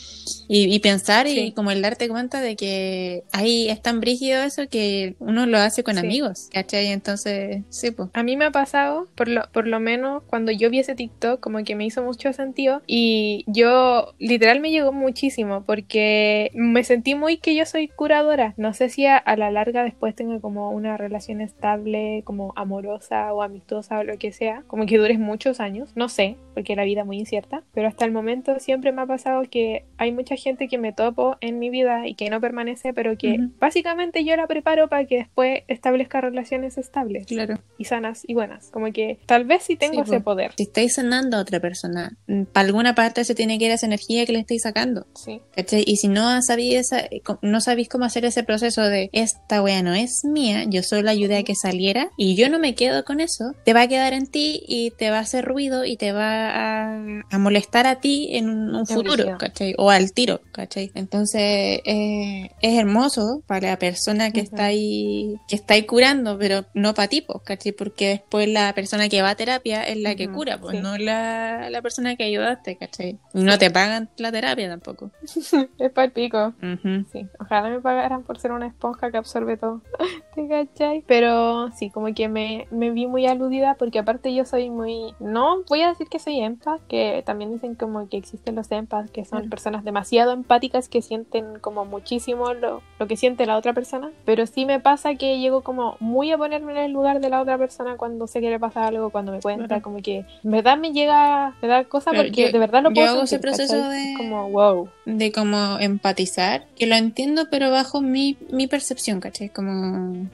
y, 0.49 0.75
y 0.75 0.79
pensar 0.81 1.27
y 1.27 1.53
como 1.53 1.71
el 1.71 1.83
darte 1.83 2.09
cuenta 2.09 2.41
de 2.41 2.57
que 2.57 3.25
ahí 3.33 3.69
es 3.69 3.83
tan 3.83 4.01
brígido 4.01 4.43
eso 4.43 4.69
que 4.69 5.17
uno 5.19 5.47
lo 5.47 5.59
hace 5.59 5.83
con 5.85 5.95
Sí. 5.95 6.01
amigos, 6.01 6.49
¿cachai? 6.53 6.87
Entonces, 6.87 7.63
sí, 7.69 7.91
pues. 7.91 8.09
A 8.15 8.23
mí 8.23 8.37
me 8.37 8.47
ha 8.47 8.51
pasado, 8.51 9.09
por 9.15 9.29
lo, 9.29 9.43
por 9.53 9.67
lo 9.67 9.81
menos 9.81 10.23
cuando 10.27 10.51
yo 10.53 10.71
vi 10.71 10.79
ese 10.79 10.95
TikTok, 10.95 11.41
como 11.41 11.63
que 11.65 11.75
me 11.77 11.85
hizo 11.85 12.03
mucho 12.03 12.33
sentido 12.33 12.83
y 12.87 13.45
yo 13.47 14.15
literal 14.19 14.61
me 14.61 14.71
llegó 14.71 14.93
muchísimo 14.93 15.65
porque 15.67 16.51
me 16.55 16.85
sentí 16.85 17.15
muy 17.15 17.39
que 17.39 17.55
yo 17.55 17.67
soy 17.67 17.89
curadora. 17.89 18.55
No 18.57 18.73
sé 18.75 18.89
si 18.89 19.07
a, 19.07 19.17
a 19.17 19.37
la 19.37 19.51
larga 19.51 19.83
después 19.85 20.15
tenga 20.15 20.41
como 20.41 20.71
una 20.71 20.97
relación 20.97 21.41
estable, 21.41 22.23
como 22.25 22.53
amorosa 22.57 23.10
o 23.11 23.43
amistosa 23.43 23.99
o 23.99 24.05
lo 24.05 24.19
que 24.19 24.33
sea, 24.33 24.63
como 24.67 24.87
que 24.87 24.99
dures 24.99 25.19
muchos 25.19 25.61
años, 25.61 25.91
no 25.97 26.09
sé, 26.09 26.37
porque 26.55 26.77
la 26.77 26.85
vida 26.85 27.01
es 27.01 27.07
muy 27.07 27.19
incierta, 27.19 27.63
pero 27.73 27.89
hasta 27.89 28.05
el 28.05 28.13
momento 28.13 28.59
siempre 28.61 28.93
me 28.93 29.03
ha 29.03 29.07
pasado 29.07 29.43
que 29.51 29.85
hay 29.99 30.13
mucha 30.13 30.37
gente 30.37 30.69
que 30.69 30.79
me 30.79 30.93
topo 30.93 31.37
en 31.41 31.59
mi 31.59 31.71
vida 31.71 32.07
y 32.07 32.15
que 32.15 32.31
no 32.31 32.41
permanece, 32.41 32.93
pero 32.95 33.17
que 33.19 33.33
Ujú. 33.33 33.51
básicamente 33.59 34.25
yo 34.25 34.37
la 34.37 34.47
preparo 34.47 34.89
para 34.89 35.05
que 35.07 35.19
después 35.19 35.63
establezca 35.69 36.21
relaciones 36.21 36.79
estables 36.79 37.27
Claro. 37.27 37.59
y 37.79 37.85
sanas 37.85 38.23
y 38.27 38.35
buenas. 38.35 38.71
Como 38.71 38.93
que 38.93 39.19
tal 39.27 39.45
vez 39.45 39.63
sí 39.65 39.77
tengo 39.77 39.95
Sí, 40.05 40.11
ese 40.11 40.19
po. 40.21 40.25
poder. 40.31 40.53
Si 40.57 40.63
estáis 40.65 40.95
sanando 40.95 41.37
a 41.37 41.41
otra 41.41 41.61
persona, 41.61 42.17
para 42.53 42.67
alguna 42.67 42.95
parte 42.95 43.25
se 43.25 43.35
tiene 43.35 43.59
que 43.59 43.65
ir 43.67 43.71
esa 43.73 43.87
energía 43.87 44.25
que 44.27 44.33
le 44.33 44.41
estáis 44.41 44.63
sacando. 44.63 45.07
Sí. 45.15 45.41
¿cachai? 45.55 45.83
Y 45.87 45.97
si 45.97 46.09
no 46.09 46.41
sabéis, 46.43 46.75
esa, 46.93 47.09
no 47.43 47.61
sabéis 47.61 47.89
cómo 47.89 48.05
hacer 48.05 48.25
ese 48.25 48.43
proceso 48.45 48.83
de 48.83 49.11
esta 49.13 49.63
wea 49.63 49.83
no 49.83 49.95
es 49.95 50.25
mía, 50.25 50.65
yo 50.69 50.83
solo 50.83 51.11
ayudé 51.11 51.39
a 51.39 51.43
que 51.43 51.55
saliera 51.55 52.11
y 52.17 52.37
yo 52.37 52.49
no 52.49 52.59
me 52.59 52.75
quedo 52.75 53.00
con 53.05 53.21
eso, 53.21 53.55
te 53.65 53.73
va 53.73 53.83
a 53.83 53.89
quedar 53.89 54.13
en 54.13 54.27
ti 54.27 54.63
y 54.67 54.91
te 54.93 55.11
va 55.11 55.19
a 55.19 55.21
hacer 55.21 55.45
ruido 55.45 55.85
y 55.85 55.97
te 55.97 56.13
va 56.13 56.51
a, 56.51 57.03
a 57.31 57.39
molestar 57.39 57.87
a 57.87 57.97
ti 58.01 58.29
en 58.33 58.49
un, 58.51 58.75
un 58.75 58.87
futuro. 58.87 59.37
¿cachai? 59.39 59.75
O 59.79 59.91
al 59.91 60.13
tiro, 60.13 60.41
¿cachai? 60.53 60.91
Entonces 60.95 61.81
eh, 61.85 62.51
es 62.61 62.79
hermoso 62.79 63.43
para 63.47 63.69
la 63.71 63.79
persona 63.79 64.31
que 64.31 64.41
Ujú. 64.41 64.51
está 64.51 64.65
ahí, 64.67 65.35
que 65.49 65.57
está 65.57 65.75
ahí 65.75 65.85
curando, 65.85 66.39
pero 66.39 66.65
no 66.75 66.95
para 66.95 67.09
ti, 67.09 67.21
pues, 67.23 67.41
¿cachai? 67.45 67.73
Porque 67.73 68.09
después 68.09 68.49
la 68.49 68.73
persona 68.75 69.09
que 69.09 69.23
va 69.23 69.31
a 69.31 69.35
terapia 69.35 69.83
es 69.83 69.97
la 69.99 70.15
que 70.15 70.27
Ujú, 70.27 70.35
cura, 70.37 70.59
pues 70.61 70.77
sí. 70.77 70.83
no 70.83 70.99
la, 70.99 71.71
la 71.71 71.83
persona 71.83 72.17
que 72.17 72.25
ayudaste, 72.25 72.77
¿cachai? 72.77 73.19
Y 73.35 73.43
no 73.43 73.59
te 73.59 73.71
pagan 73.71 74.09
la 74.17 74.31
terapia 74.33 74.69
tampoco. 74.69 75.11
Es 75.79 75.91
para 75.93 76.07
el 76.07 76.13
pico. 76.13 76.55
Ujú. 76.63 77.05
Sí, 77.13 77.27
ojalá 77.39 77.69
me 77.71 77.81
pagaran 77.81 78.23
por 78.25 78.39
ser 78.39 78.53
una 78.53 78.67
esponja 78.67 79.11
que 79.11 79.17
absorbe 79.17 79.57
todo. 79.57 79.81
¿Te 80.35 80.49
cachai? 80.49 81.05
Pero 81.07 81.71
sí, 81.77 81.91
como 81.91 82.13
que 82.15 82.29
me, 82.29 82.67
me 82.71 82.90
vi 82.93 83.07
muy 83.07 83.27
aludida 83.27 83.75
porque 83.75 83.99
aparte 83.99 84.35
yo 84.35 84.45
soy 84.45 84.71
muy... 84.71 85.15
No 85.21 85.63
voy 85.69 85.83
a 85.83 85.89
decir 85.89 86.09
que 86.09 86.19
soy 86.19 86.41
empath, 86.41 86.81
que 86.89 87.23
también 87.25 87.53
dicen 87.53 87.75
como 87.75 88.09
que 88.09 88.17
existen 88.17 88.55
los 88.55 88.71
empaths, 88.73 89.11
que 89.11 89.25
son 89.25 89.49
personas 89.49 89.85
demasiado 89.85 90.33
empáticas 90.33 90.89
que 90.89 91.03
sienten 91.03 91.59
como 91.61 91.85
muchísimo 91.85 92.55
lo, 92.55 92.83
lo 92.99 93.07
que 93.07 93.17
siente 93.17 93.47
la 93.47 93.57
otra 93.57 93.73
persona. 93.73 94.11
Pero 94.25 94.47
sí 94.47 94.67
me 94.67 94.81
pasa 94.81 95.15
que 95.15 95.39
llego 95.39 95.63
como 95.63 95.97
muy 96.01 96.31
a 96.33 96.39
ponerme 96.39 96.73
en 96.73 96.79
el 96.79 96.93
lugar 96.93 97.21
de 97.21 97.29
la 97.31 97.41
otra 97.41 97.59
persona 97.59 97.97
cuando 97.97 98.27
sé 98.27 98.41
que 98.41 98.51
le 98.51 98.59
pasa 98.59 98.87
algo, 98.87 99.11
cuando 99.11 99.33
me 99.33 99.41
cuenta, 99.41 99.81
como 99.83 99.99
que 100.03 100.25
en 100.45 100.51
verdad 100.51 100.79
me 100.79 100.93
llega, 100.93 101.55
me 101.63 101.69
da 101.69 101.85
cosa 101.85 102.13
porque 102.13 102.31
yo- 102.47 102.53
de 102.53 102.59
verdad 102.59 102.83
lo 102.83 102.91
yo 102.91 102.95
puedo 102.95 103.09
hago 103.09 103.23
ese 103.23 103.37
sentir, 103.39 103.51
proceso 103.51 103.75
¿cachai? 103.75 104.09
de- 104.09 104.15
como 104.17 104.51
wow. 104.51 104.89
De 105.19 105.33
como 105.33 105.79
empatizar, 105.79 106.67
que 106.77 106.87
lo 106.87 106.95
entiendo, 106.95 107.49
pero 107.51 107.71
bajo 107.71 108.01
mi, 108.01 108.37
mi 108.51 108.67
percepción, 108.67 109.21
¿cachai? 109.21 109.49
Como, 109.49 110.29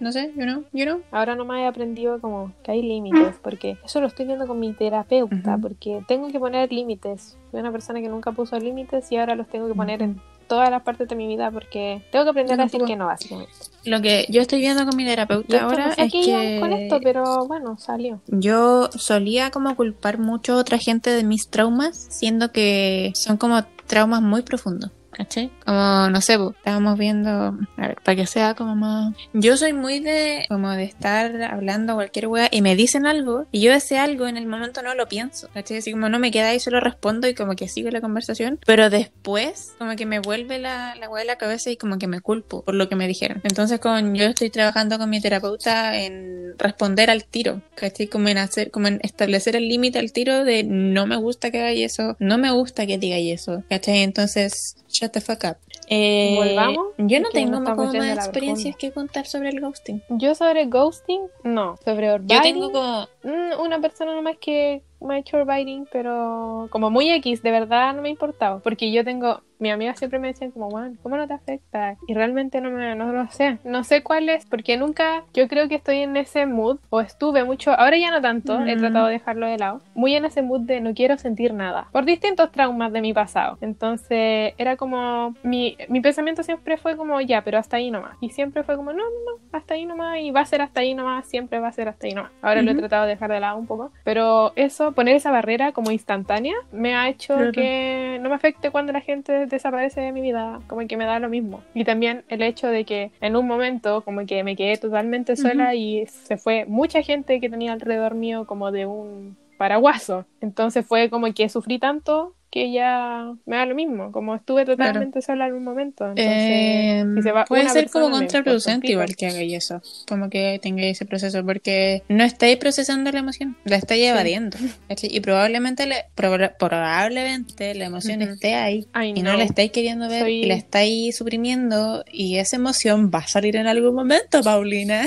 no 0.00 0.12
sé, 0.12 0.32
you 0.36 0.42
know, 0.42 0.64
you 0.72 0.84
know. 0.84 1.02
Ahora 1.10 1.34
nomás 1.34 1.60
he 1.60 1.66
aprendido 1.66 2.20
como 2.20 2.52
que 2.62 2.72
hay 2.72 2.82
límites, 2.82 3.36
porque 3.42 3.78
eso 3.84 4.00
lo 4.00 4.06
estoy 4.06 4.26
viendo 4.26 4.46
con 4.46 4.60
mi 4.60 4.72
terapeuta, 4.72 5.58
porque 5.58 6.02
tengo 6.06 6.28
que 6.28 6.38
poner 6.38 6.72
límites. 6.72 7.36
Soy 7.50 7.60
una 7.60 7.72
persona 7.72 8.00
que 8.00 8.08
nunca 8.08 8.32
puso 8.32 8.58
límites 8.58 9.10
y 9.10 9.16
ahora 9.16 9.34
los 9.34 9.48
tengo 9.48 9.68
que 9.68 9.74
poner 9.74 10.02
en 10.02 10.20
todas 10.46 10.70
las 10.70 10.82
partes 10.82 11.08
de 11.08 11.16
mi 11.16 11.26
vida 11.26 11.50
porque 11.50 12.02
tengo 12.10 12.24
que 12.24 12.30
aprender 12.30 12.60
a 12.60 12.64
decir 12.64 12.82
que 12.84 12.96
no, 12.96 13.06
básicamente. 13.06 13.52
Lo 13.84 14.00
que 14.00 14.26
yo 14.28 14.42
estoy 14.42 14.60
viendo 14.60 14.84
con 14.84 14.96
mi 14.96 15.04
terapeuta 15.04 15.62
ahora 15.62 15.94
es 15.96 16.12
que 16.12 16.58
con 16.60 16.72
esto, 16.72 17.00
pero 17.02 17.46
bueno, 17.46 17.76
salió. 17.78 18.20
yo 18.26 18.88
solía 18.92 19.50
como 19.50 19.74
culpar 19.76 20.18
mucho 20.18 20.54
a 20.54 20.56
otra 20.56 20.78
gente 20.78 21.10
de 21.10 21.24
mis 21.24 21.48
traumas, 21.48 22.06
siendo 22.10 22.52
que 22.52 23.12
son 23.14 23.36
como 23.36 23.62
traumas 23.86 24.22
muy 24.22 24.42
profundos. 24.42 24.90
¿Cachai? 25.16 25.50
Como, 25.64 26.10
no 26.10 26.20
sé, 26.20 26.38
po, 26.38 26.54
estábamos 26.56 26.98
viendo, 26.98 27.30
a 27.30 27.56
ver, 27.76 27.96
para 28.04 28.16
que 28.16 28.26
sea 28.26 28.54
como 28.54 28.76
más... 28.76 29.14
Yo 29.32 29.56
soy 29.56 29.72
muy 29.72 30.00
de, 30.00 30.44
como 30.48 30.70
de 30.70 30.84
estar 30.84 31.42
hablando 31.42 31.94
cualquier 31.94 32.26
wea 32.26 32.48
y 32.50 32.60
me 32.60 32.76
dicen 32.76 33.06
algo 33.06 33.46
y 33.50 33.60
yo 33.60 33.72
ese 33.72 33.98
algo 33.98 34.26
en 34.26 34.36
el 34.36 34.46
momento 34.46 34.82
no 34.82 34.94
lo 34.94 35.08
pienso, 35.08 35.48
¿cachai? 35.54 35.78
Así 35.78 35.92
como 35.92 36.08
no 36.08 36.18
me 36.18 36.30
queda 36.30 36.50
ahí, 36.50 36.60
solo 36.60 36.80
respondo 36.80 37.28
y 37.28 37.34
como 37.34 37.54
que 37.54 37.68
sigo 37.68 37.90
la 37.90 38.00
conversación, 38.00 38.60
pero 38.66 38.90
después 38.90 39.74
como 39.78 39.96
que 39.96 40.06
me 40.06 40.20
vuelve 40.20 40.58
la, 40.58 40.94
la 40.96 41.08
wea 41.08 41.22
de 41.22 41.26
la 41.26 41.36
cabeza 41.36 41.70
y 41.70 41.76
como 41.76 41.98
que 41.98 42.06
me 42.06 42.20
culpo 42.20 42.62
por 42.62 42.74
lo 42.74 42.88
que 42.88 42.96
me 42.96 43.08
dijeron. 43.08 43.40
Entonces 43.44 43.80
con 43.80 44.14
yo 44.14 44.26
estoy 44.26 44.50
trabajando 44.50 44.98
con 44.98 45.08
mi 45.08 45.20
terapeuta 45.20 45.98
en 45.98 46.54
responder 46.58 47.10
al 47.10 47.24
tiro, 47.24 47.62
¿cachai? 47.74 48.06
Como 48.06 48.28
en 48.28 48.38
hacer, 48.38 48.70
como 48.70 48.88
en 48.88 49.00
establecer 49.02 49.56
el 49.56 49.68
límite 49.68 49.98
al 49.98 50.12
tiro 50.12 50.44
de 50.44 50.64
no 50.64 51.06
me 51.06 51.16
gusta 51.16 51.50
que 51.50 51.60
hagáis 51.60 51.92
eso, 51.92 52.16
no 52.18 52.38
me 52.38 52.50
gusta 52.50 52.86
que 52.86 52.98
digáis 52.98 53.40
eso, 53.40 53.62
¿cachai? 53.68 54.02
Entonces, 54.02 54.76
shut 54.96 55.12
the 55.12 55.20
fuck 55.20 55.44
up. 55.44 55.56
Eh, 55.88 56.34
¿Volvamos? 56.36 56.88
Yo 56.98 57.20
no 57.20 57.30
tengo 57.30 57.58
estamos 57.58 57.86
como 57.86 57.98
más 57.98 58.16
experiencias 58.16 58.76
que 58.76 58.90
contar 58.90 59.26
sobre 59.26 59.50
el 59.50 59.60
ghosting. 59.60 60.02
Yo 60.08 60.34
sobre 60.34 60.66
ghosting, 60.66 61.22
no. 61.44 61.76
Sobre 61.84 62.06
Yo 62.08 62.14
orbiting, 62.14 62.42
tengo 62.42 62.72
como... 62.72 63.08
mm, 63.22 63.60
una 63.60 63.80
persona 63.80 64.14
nomás 64.14 64.36
que 64.40 64.82
orbiting, 65.00 65.86
pero 65.90 66.68
como 66.70 66.90
muy 66.90 67.10
X, 67.10 67.42
de 67.42 67.50
verdad 67.50 67.94
no 67.94 68.02
me 68.02 68.08
ha 68.08 68.12
importado. 68.12 68.60
Porque 68.60 68.90
yo 68.92 69.04
tengo, 69.04 69.42
mi 69.58 69.70
amiga 69.70 69.94
siempre 69.94 70.18
me 70.18 70.28
decían 70.28 70.50
como, 70.50 70.68
bueno, 70.68 70.96
¿cómo 71.02 71.16
no 71.16 71.26
te 71.26 71.34
afecta? 71.34 71.96
Y 72.06 72.14
realmente 72.14 72.60
no 72.60 72.70
me, 72.70 72.94
no 72.94 73.12
lo 73.12 73.28
sé. 73.30 73.58
No 73.64 73.84
sé 73.84 74.02
cuál 74.02 74.28
es, 74.28 74.44
porque 74.46 74.76
nunca, 74.76 75.24
yo 75.34 75.48
creo 75.48 75.68
que 75.68 75.76
estoy 75.76 75.98
en 75.98 76.16
ese 76.16 76.46
mood, 76.46 76.78
o 76.90 77.00
estuve 77.00 77.44
mucho, 77.44 77.72
ahora 77.72 77.96
ya 77.98 78.10
no 78.10 78.20
tanto, 78.20 78.60
he 78.64 78.76
Mm. 78.76 78.78
tratado 78.80 79.06
de 79.06 79.12
dejarlo 79.14 79.46
de 79.46 79.58
lado, 79.58 79.80
muy 79.94 80.14
en 80.14 80.24
ese 80.24 80.42
mood 80.42 80.60
de 80.60 80.80
no 80.80 80.94
quiero 80.94 81.16
sentir 81.18 81.54
nada, 81.54 81.88
por 81.92 82.04
distintos 82.04 82.50
traumas 82.52 82.92
de 82.92 83.00
mi 83.00 83.12
pasado. 83.12 83.58
Entonces 83.60 84.54
era 84.58 84.76
como, 84.76 85.34
mi, 85.42 85.76
mi 85.88 86.00
pensamiento 86.00 86.42
siempre 86.42 86.76
fue 86.76 86.96
como, 86.96 87.20
ya, 87.20 87.42
pero 87.42 87.58
hasta 87.58 87.76
ahí 87.76 87.90
nomás. 87.90 88.16
Y 88.20 88.30
siempre 88.30 88.62
fue 88.62 88.76
como, 88.76 88.92
no, 88.92 88.98
no, 88.98 89.02
no, 89.04 89.56
hasta 89.58 89.74
ahí 89.74 89.86
nomás, 89.86 90.18
y 90.18 90.30
va 90.30 90.40
a 90.40 90.46
ser 90.46 90.60
hasta 90.62 90.80
ahí 90.80 90.94
nomás, 90.94 91.26
siempre 91.26 91.60
va 91.60 91.68
a 91.68 91.72
ser 91.72 91.88
hasta 91.88 92.06
ahí 92.06 92.14
nomás. 92.14 92.32
Ahora 92.42 92.62
lo 92.62 92.70
he 92.70 92.74
tratado 92.74 93.04
de 93.04 93.10
dejar 93.10 93.30
de 93.30 93.40
lado 93.40 93.56
un 93.58 93.66
poco, 93.66 93.90
pero 94.04 94.52
eso, 94.56 94.85
poner 94.92 95.16
esa 95.16 95.30
barrera 95.30 95.72
como 95.72 95.90
instantánea, 95.90 96.54
me 96.72 96.94
ha 96.94 97.08
hecho 97.08 97.34
Claro. 97.34 97.52
que 97.52 98.18
no 98.20 98.28
me 98.28 98.34
afecte 98.34 98.70
cuando 98.70 98.92
la 98.92 99.00
gente 99.00 99.46
desaparece 99.46 100.00
de 100.00 100.12
mi 100.12 100.20
vida, 100.20 100.60
como 100.66 100.86
que 100.86 100.96
me 100.96 101.04
da 101.04 101.18
lo 101.18 101.28
mismo. 101.28 101.62
Y 101.74 101.84
también 101.84 102.24
el 102.28 102.42
hecho 102.42 102.68
de 102.68 102.84
que 102.84 103.10
en 103.20 103.36
un 103.36 103.46
momento 103.46 104.02
como 104.02 104.24
que 104.26 104.42
me 104.44 104.56
quedé 104.56 104.76
totalmente 104.76 105.36
sola 105.36 105.74
y 105.74 106.06
se 106.06 106.36
fue 106.36 106.64
mucha 106.66 107.02
gente 107.02 107.40
que 107.40 107.48
tenía 107.50 107.72
alrededor 107.72 108.14
mío 108.14 108.46
como 108.46 108.70
de 108.72 108.86
un 108.86 109.36
paraguaso. 109.56 110.26
Entonces 110.40 110.84
fue 110.86 111.10
como 111.10 111.32
que 111.34 111.48
sufrí 111.48 111.78
tanto 111.78 112.34
que 112.48 112.72
ya 112.72 113.34
me 113.44 113.56
da 113.56 113.66
lo 113.66 113.74
mismo, 113.74 114.12
como 114.12 114.34
estuve 114.34 114.64
totalmente 114.64 115.20
sola 115.20 115.46
en 115.48 115.54
un 115.54 115.64
momento. 115.64 116.06
Entonces, 116.06 116.26
Eh, 116.28 117.04
si 117.16 117.22
se 117.22 117.32
va 117.32 117.44
puede 117.44 117.62
una 117.64 117.72
ser 117.72 117.90
como 117.90 118.06
me 118.08 118.12
contraproducente 118.18 118.92
igual 118.92 119.14
que 119.14 119.26
hagáis 119.26 119.52
eso, 119.52 119.82
como 120.08 120.30
que 120.30 120.58
tengáis 120.62 120.92
ese 120.96 121.04
proceso, 121.04 121.44
porque 121.44 122.02
no 122.08 122.24
estáis 122.24 122.56
procesando 122.56 123.12
la 123.12 123.18
emoción, 123.18 123.58
la 123.64 123.76
estáis 123.76 124.04
evadiendo. 124.06 124.56
Y 125.02 125.20
probablemente, 125.20 125.86
le- 125.86 126.04
proba- 126.16 126.54
probablemente 126.58 127.74
la 127.74 127.86
emoción 127.86 128.22
Ujú. 128.22 128.32
esté 128.34 128.54
ahí 128.54 128.86
y 129.14 129.22
no 129.22 129.36
la 129.36 129.44
estáis 129.44 129.70
queriendo 129.72 130.08
ver 130.08 130.22
Soy- 130.22 130.44
y 130.44 130.46
la 130.46 130.54
estáis 130.54 131.16
suprimiendo 131.16 132.04
y 132.10 132.36
esa 132.38 132.56
emoción 132.56 133.10
va 133.14 133.18
a 133.18 133.26
salir 133.26 133.56
en 133.56 133.66
algún 133.66 133.94
momento, 133.94 134.40
Paulina. 134.42 135.04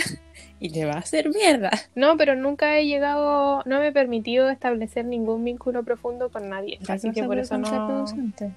Y 0.60 0.70
te 0.72 0.86
va 0.86 0.94
a 0.94 1.00
hacer 1.00 1.30
mierda. 1.30 1.70
No, 1.96 2.16
pero 2.18 2.36
nunca 2.36 2.78
he 2.78 2.86
llegado, 2.86 3.62
no 3.66 3.80
me 3.80 3.88
he 3.88 3.92
permitido 3.92 4.50
establecer 4.50 5.04
ningún 5.06 5.44
vínculo 5.44 5.84
profundo 5.84 6.30
con 6.30 6.48
nadie. 6.50 6.80
Así 6.88 7.12
que 7.12 7.24
por 7.24 7.38
eso 7.40 7.58
no, 7.58 8.06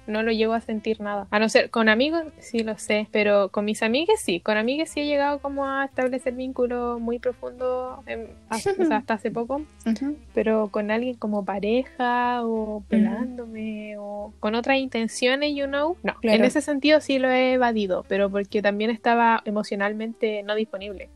no 0.07 0.23
lo 0.23 0.31
llego 0.31 0.53
a 0.53 0.61
sentir 0.61 1.01
nada. 1.01 1.27
A 1.29 1.39
no 1.39 1.49
ser 1.49 1.69
con 1.69 1.89
amigos, 1.89 2.23
sí 2.39 2.59
lo 2.63 2.77
sé, 2.77 3.07
pero 3.11 3.49
con 3.49 3.65
mis 3.65 3.83
amigas 3.83 4.19
sí. 4.21 4.39
Con 4.39 4.55
amigas 4.57 4.89
sí 4.89 5.01
he 5.01 5.05
llegado 5.05 5.39
como 5.39 5.65
a 5.65 5.83
establecer 5.85 6.33
vínculos 6.35 6.99
muy 7.01 7.19
profundos 7.19 7.99
en- 8.07 8.27
hasta, 8.49 8.71
o 8.71 8.85
sea, 8.85 8.97
hasta 8.97 9.15
hace 9.15 9.31
poco. 9.31 9.61
Pero 10.33 10.69
con 10.71 10.89
alguien 10.91 11.15
como 11.15 11.43
pareja 11.45 12.45
o 12.45 12.83
pelándome 12.87 13.95
o 13.97 14.33
con 14.39 14.55
otras 14.55 14.77
intenciones, 14.77 15.53
you 15.55 15.65
know. 15.67 15.97
No, 16.03 16.13
Claro. 16.21 16.37
en 16.39 16.45
ese 16.45 16.61
sentido 16.61 17.01
sí 17.01 17.19
lo 17.19 17.29
he 17.29 17.53
evadido, 17.53 18.05
pero 18.07 18.29
porque 18.29 18.61
también 18.61 18.89
estaba 18.89 19.41
emocionalmente 19.45 20.43
no 20.43 20.55
disponible. 20.55 21.09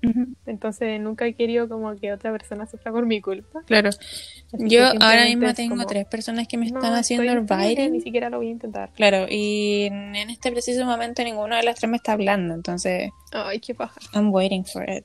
Entonces 0.46 0.77
nunca 1.00 1.26
he 1.26 1.34
querido 1.34 1.68
como 1.68 1.96
que 1.96 2.12
otra 2.12 2.32
persona 2.32 2.66
sufra 2.68 2.92
por 2.92 3.06
mi 3.06 3.22
culpa. 3.22 3.62
Claro. 3.66 3.90
Así 3.90 4.70
Yo 4.70 4.86
ahora 5.02 5.26
mismo 5.26 5.54
tengo 5.54 5.76
como, 5.76 5.86
tres 5.88 6.06
personas 6.06 6.48
que 6.48 6.58
me 6.58 6.70
"No, 6.70 6.78
están 6.80 6.94
haciendo 6.94 7.24
estoy 7.24 7.40
disponible, 7.42 7.72
orbiting. 7.74 7.92
Ni 7.94 8.02
siquiera 8.02 8.30
lo 8.30 8.38
voy 8.38 8.48
a 8.48 8.52
intentar. 8.52 8.92
Claro, 8.94 9.26
y 9.30 9.86
en 9.86 10.16
este 10.16 10.52
preciso 10.52 10.86
momento 10.86 11.24
ninguna 11.24 11.58
de 11.58 11.64
las 11.64 11.76
tres 11.76 11.90
me 11.90 11.98
está 11.98 12.14
hablando, 12.14 12.54
entonces 12.54 13.10
Ay, 13.32 13.60
qué 13.60 13.76
paja. 13.76 14.00
I'm 14.14 14.32
waiting 14.34 14.64
for 14.66 14.86
it. 14.90 15.04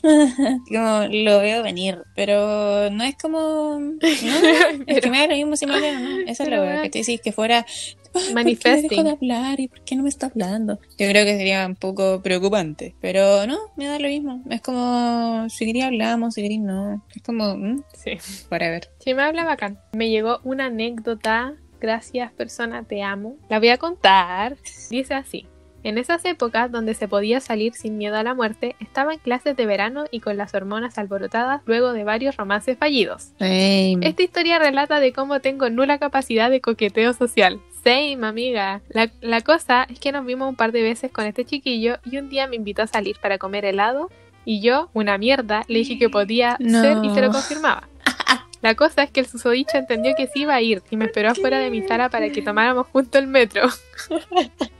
como 0.02 1.06
lo 1.10 1.40
veo 1.40 1.62
venir, 1.62 1.98
pero 2.16 2.88
no 2.90 3.04
es 3.04 3.16
como 3.16 3.78
no, 3.80 3.98
es 4.86 5.00
que 5.00 5.10
me 5.10 5.18
da 5.18 5.26
lo 5.26 5.34
mismo 5.34 5.56
si 5.56 5.66
me 5.66 5.74
hablan 5.74 5.96
o 5.96 6.08
no, 6.08 6.18
esa 6.26 6.44
es 6.44 6.50
verdad 6.50 6.82
que 6.82 6.90
te 6.90 6.98
decís 7.00 7.20
que 7.20 7.32
fuera 7.32 7.66
"Ay, 8.14 8.20
¿por 8.20 8.26
qué 8.28 8.34
Manifesting. 8.34 8.88
dejó 8.90 9.02
de 9.04 9.10
hablar 9.10 9.60
y 9.60 9.68
por 9.68 9.80
qué 9.82 9.96
no 9.96 10.02
me 10.02 10.08
está 10.08 10.26
hablando? 10.26 10.78
Yo 10.98 11.08
creo 11.08 11.24
que 11.24 11.36
sería 11.36 11.66
un 11.66 11.76
poco 11.76 12.22
preocupante, 12.22 12.94
pero 13.00 13.46
no, 13.46 13.58
me 13.76 13.86
da 13.86 13.98
lo 13.98 14.08
mismo, 14.08 14.42
es 14.50 14.60
como 14.60 15.48
si 15.48 15.66
quería 15.66 15.86
hablamos, 15.86 16.34
si 16.34 16.42
quería 16.42 16.60
no, 16.60 17.04
es 17.14 17.22
como 17.22 17.56
mm, 17.56 17.82
Sí. 17.94 18.12
whatever. 18.50 18.88
Sí, 18.98 19.14
me 19.14 19.22
habla 19.22 19.44
bacán. 19.44 19.78
Me 19.92 20.08
llegó 20.10 20.40
una 20.44 20.66
anécdota. 20.66 21.54
Gracias, 21.80 22.30
persona, 22.32 22.82
te 22.84 23.02
amo. 23.02 23.36
La 23.48 23.58
voy 23.58 23.70
a 23.70 23.78
contar. 23.78 24.58
Dice 24.90 25.14
así. 25.14 25.46
En 25.82 25.96
esas 25.98 26.24
épocas 26.26 26.70
donde 26.70 26.94
se 26.94 27.08
podía 27.08 27.40
salir 27.40 27.72
sin 27.74 27.96
miedo 27.96 28.16
a 28.16 28.22
la 28.22 28.34
muerte, 28.34 28.76
estaba 28.80 29.14
en 29.14 29.18
clases 29.18 29.56
de 29.56 29.64
verano 29.66 30.04
y 30.10 30.20
con 30.20 30.36
las 30.36 30.54
hormonas 30.54 30.98
alborotadas 30.98 31.62
luego 31.64 31.92
de 31.92 32.04
varios 32.04 32.36
romances 32.36 32.76
fallidos. 32.78 33.30
Same. 33.38 33.98
Esta 34.02 34.22
historia 34.22 34.58
relata 34.58 35.00
de 35.00 35.12
cómo 35.12 35.40
tengo 35.40 35.70
nula 35.70 35.98
capacidad 35.98 36.50
de 36.50 36.60
coqueteo 36.60 37.12
social. 37.14 37.60
Same, 37.82 38.18
amiga. 38.26 38.82
La, 38.90 39.10
la 39.22 39.40
cosa 39.40 39.84
es 39.88 39.98
que 39.98 40.12
nos 40.12 40.26
vimos 40.26 40.48
un 40.50 40.56
par 40.56 40.70
de 40.72 40.82
veces 40.82 41.10
con 41.10 41.24
este 41.24 41.46
chiquillo 41.46 41.96
y 42.04 42.18
un 42.18 42.28
día 42.28 42.46
me 42.46 42.56
invitó 42.56 42.82
a 42.82 42.86
salir 42.86 43.16
para 43.22 43.38
comer 43.38 43.64
helado 43.64 44.10
y 44.44 44.60
yo, 44.60 44.90
una 44.92 45.16
mierda, 45.16 45.64
le 45.68 45.78
dije 45.78 45.98
que 45.98 46.08
podía 46.10 46.56
No. 46.60 46.82
ser 46.82 46.98
y 47.02 47.10
se 47.14 47.22
lo 47.22 47.30
confirmaba. 47.30 47.88
La 48.62 48.74
cosa 48.74 49.02
es 49.02 49.10
que 49.10 49.20
el 49.20 49.26
susodicho 49.26 49.78
entendió 49.78 50.14
que 50.14 50.26
sí 50.26 50.40
iba 50.42 50.54
a 50.54 50.60
ir 50.60 50.82
y 50.90 50.96
me 50.96 51.06
esperó 51.06 51.30
afuera 51.30 51.58
de 51.58 51.70
mi 51.70 51.80
sala 51.86 52.10
para 52.10 52.28
que 52.28 52.42
tomáramos 52.42 52.86
junto 52.88 53.18
el 53.18 53.26
metro. 53.26 53.62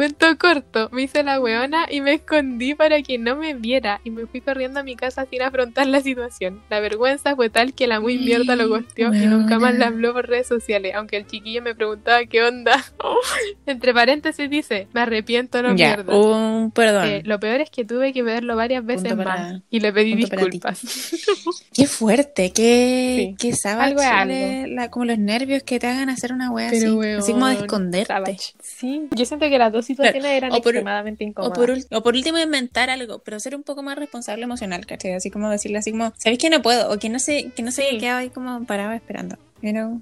Cuento 0.00 0.38
corto, 0.38 0.88
me 0.92 1.02
hice 1.02 1.22
la 1.22 1.38
weona 1.38 1.84
y 1.90 2.00
me 2.00 2.14
escondí 2.14 2.74
para 2.74 3.02
que 3.02 3.18
no 3.18 3.36
me 3.36 3.52
viera 3.52 4.00
y 4.02 4.08
me 4.08 4.24
fui 4.24 4.40
corriendo 4.40 4.80
a 4.80 4.82
mi 4.82 4.96
casa 4.96 5.26
sin 5.28 5.42
afrontar 5.42 5.86
la 5.88 6.00
situación. 6.00 6.62
La 6.70 6.80
vergüenza 6.80 7.36
fue 7.36 7.50
tal 7.50 7.74
que 7.74 7.86
la 7.86 8.00
muy 8.00 8.16
mierda 8.16 8.56
lo 8.56 8.66
gosteó 8.66 9.12
y 9.12 9.26
nunca 9.26 9.58
más 9.58 9.74
la 9.74 9.88
habló 9.88 10.14
por 10.14 10.26
redes 10.26 10.46
sociales, 10.46 10.94
aunque 10.94 11.18
el 11.18 11.26
chiquillo 11.26 11.60
me 11.60 11.74
preguntaba 11.74 12.24
qué 12.24 12.42
onda. 12.42 12.82
Entre 13.66 13.92
paréntesis 13.92 14.48
dice, 14.48 14.88
me 14.94 15.02
arrepiento, 15.02 15.60
no 15.60 15.76
ya, 15.76 15.88
mierda. 15.96 16.16
un 16.16 16.70
perdón. 16.70 17.06
Eh, 17.06 17.22
lo 17.26 17.38
peor 17.38 17.60
es 17.60 17.68
que 17.68 17.84
tuve 17.84 18.14
que 18.14 18.22
verlo 18.22 18.56
varias 18.56 18.82
veces 18.86 19.02
Punto 19.08 19.18
para- 19.22 19.36
más 19.52 19.62
y 19.68 19.80
le 19.80 19.92
pedí 19.92 20.12
punto 20.16 20.34
disculpas. 20.36 20.80
Qué 21.74 21.86
fuerte, 21.86 22.52
qué, 22.54 23.16
Sí. 23.18 23.36
qué 23.38 23.54
savage 23.54 23.96
Algo 24.02 24.74
la- 24.74 24.88
como 24.90 25.04
los 25.04 25.18
nervios 25.18 25.62
que 25.62 25.78
te 25.78 25.86
hagan 25.88 26.08
hacer 26.08 26.32
una 26.32 26.50
wea 26.50 26.70
Pero, 26.70 27.00
así. 27.00 27.10
Así 27.18 27.32
como 27.32 27.46
de 27.46 27.52
weón, 27.52 27.64
esconderte. 27.66 28.06
Savage. 28.14 28.52
Sí, 28.62 29.02
yo 29.14 29.24
siento 29.26 29.46
que 29.50 29.58
las 29.58 29.70
dos 29.72 29.89
situaciones 29.94 30.24
eran 30.32 30.50
o 30.52 30.56
por- 30.62 30.74
extremadamente 30.74 31.24
O 31.24 31.28
incómodas. 31.28 31.58
por, 31.58 31.70
ul- 31.70 31.86
o 31.90 32.02
por 32.02 32.14
último 32.14 32.38
inventar 32.38 32.90
algo, 32.90 33.20
pero 33.20 33.38
ser 33.40 33.54
un 33.56 33.62
poco 33.62 33.82
más 33.82 33.98
responsable 33.98 34.44
emocional, 34.44 34.86
¿cachai? 34.86 35.12
Así 35.12 35.30
como 35.30 35.48
decirle 35.50 35.78
así 35.78 35.90
como, 35.90 36.12
¿sabéis 36.18 36.38
que 36.38 36.50
no 36.50 36.62
puedo? 36.62 36.90
O 36.92 36.98
que 36.98 37.08
no 37.08 37.18
sé, 37.18 37.52
que 37.54 37.62
no 37.62 37.70
sé 37.70 37.86
Sí. 37.90 37.98
qué 37.98 38.08
ahí 38.10 38.30
como 38.30 38.64
parado 38.64 38.92
esperando. 38.92 39.36
You 39.62 39.72
know? 39.72 40.00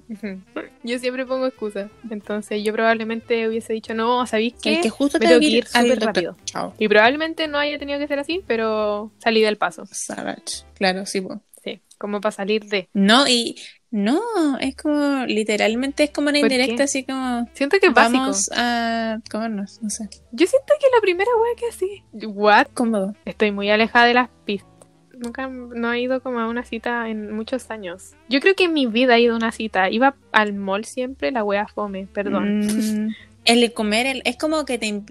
Yo 0.83 0.99
siempre 0.99 1.25
pongo 1.25 1.45
excusas. 1.47 1.91
Entonces 2.09 2.63
yo 2.63 2.71
probablemente 2.71 3.45
hubiese 3.47 3.73
dicho, 3.73 3.93
no, 3.93 4.25
¿sabéis 4.25 4.53
qué? 4.61 4.75
El 4.77 4.81
que 4.81 4.89
justo 4.89 5.19
Me 5.19 5.25
te 5.25 5.27
tengo 5.29 5.41
que 5.41 5.47
ir 5.47 5.67
súper 5.67 5.99
rápido. 5.99 6.37
Chao. 6.45 6.73
Y 6.79 6.87
probablemente 6.87 7.45
no 7.49 7.57
haya 7.57 7.77
tenido 7.77 7.99
que 7.99 8.07
ser 8.07 8.19
así, 8.19 8.41
pero 8.47 9.11
salí 9.17 9.41
del 9.41 9.57
paso. 9.57 9.85
Savage. 9.91 10.63
Claro, 10.75 11.05
sí. 11.05 11.21
Sí, 11.61 11.81
como 11.97 12.21
para 12.21 12.31
salir 12.31 12.63
de. 12.67 12.87
No, 12.93 13.27
y 13.27 13.57
no, 13.91 14.21
es 14.59 14.75
como, 14.75 15.25
literalmente 15.25 16.03
es 16.03 16.11
como 16.11 16.29
una 16.29 16.39
¿Por 16.39 16.51
indirecta, 16.51 16.77
qué? 16.77 16.83
así 16.83 17.03
como, 17.03 17.49
Siento 17.53 17.77
que 17.79 17.87
es 17.87 17.93
básico. 17.93 18.19
vamos 18.19 18.51
a 18.55 19.19
comernos, 19.31 19.81
no 19.81 19.89
sé. 19.89 20.09
Yo 20.31 20.45
siento 20.45 20.73
que 20.79 20.87
la 20.95 21.01
primera 21.01 21.29
wea 21.41 21.55
que 21.57 21.67
así. 21.67 22.03
¿What? 22.27 22.67
Cómodo. 22.73 23.15
Estoy 23.25 23.51
muy 23.51 23.69
alejada 23.69 24.05
de 24.05 24.13
las 24.13 24.29
pistas. 24.45 24.69
Nunca 25.13 25.47
no 25.49 25.91
he 25.91 25.99
ido 26.01 26.21
como 26.21 26.39
a 26.39 26.47
una 26.47 26.63
cita 26.63 27.09
en 27.09 27.33
muchos 27.33 27.71
años. 27.71 28.13
Yo 28.29 28.39
creo 28.39 28.55
que 28.55 28.63
en 28.65 28.73
mi 28.73 28.85
vida 28.85 29.17
he 29.17 29.21
ido 29.21 29.33
a 29.33 29.37
una 29.37 29.51
cita. 29.51 29.89
Iba 29.89 30.15
al 30.31 30.53
mall 30.53 30.85
siempre, 30.85 31.31
la 31.31 31.43
wea 31.43 31.67
fome, 31.67 32.07
perdón. 32.13 32.59
Mm, 32.59 33.15
el 33.49 33.73
comer, 33.73 34.05
el, 34.05 34.21
es 34.25 34.35
como 34.37 34.65
que 34.65 34.77
te, 34.77 35.01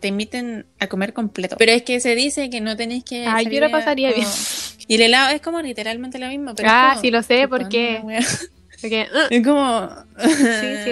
te 0.00 0.08
inviten 0.08 0.66
a 0.80 0.86
comer 0.88 1.12
completo. 1.12 1.56
Pero 1.58 1.72
es 1.72 1.82
que 1.82 2.00
se 2.00 2.14
dice 2.14 2.50
que 2.50 2.60
no 2.60 2.76
tenéis 2.76 3.04
que. 3.04 3.26
Ay, 3.26 3.44
yo 3.44 3.50
a- 3.68 3.70
pasaría 3.70 4.10
como- 4.12 4.22
bien. 4.22 4.34
Y 4.88 4.94
el 4.96 5.02
helado 5.02 5.34
es 5.34 5.40
como 5.40 5.60
literalmente 5.62 6.18
lo 6.18 6.28
mismo. 6.28 6.54
Pero 6.54 6.68
Ah, 6.70 6.90
como- 6.90 7.00
sí 7.02 7.10
lo 7.10 7.22
sé, 7.22 7.46
una 7.46 7.56
wea- 8.04 8.26
Porque, 8.80 9.06
uh, 9.12 9.34
Es 9.34 9.46
como. 9.46 9.88
sí, 10.20 10.30
sí, 10.84 10.90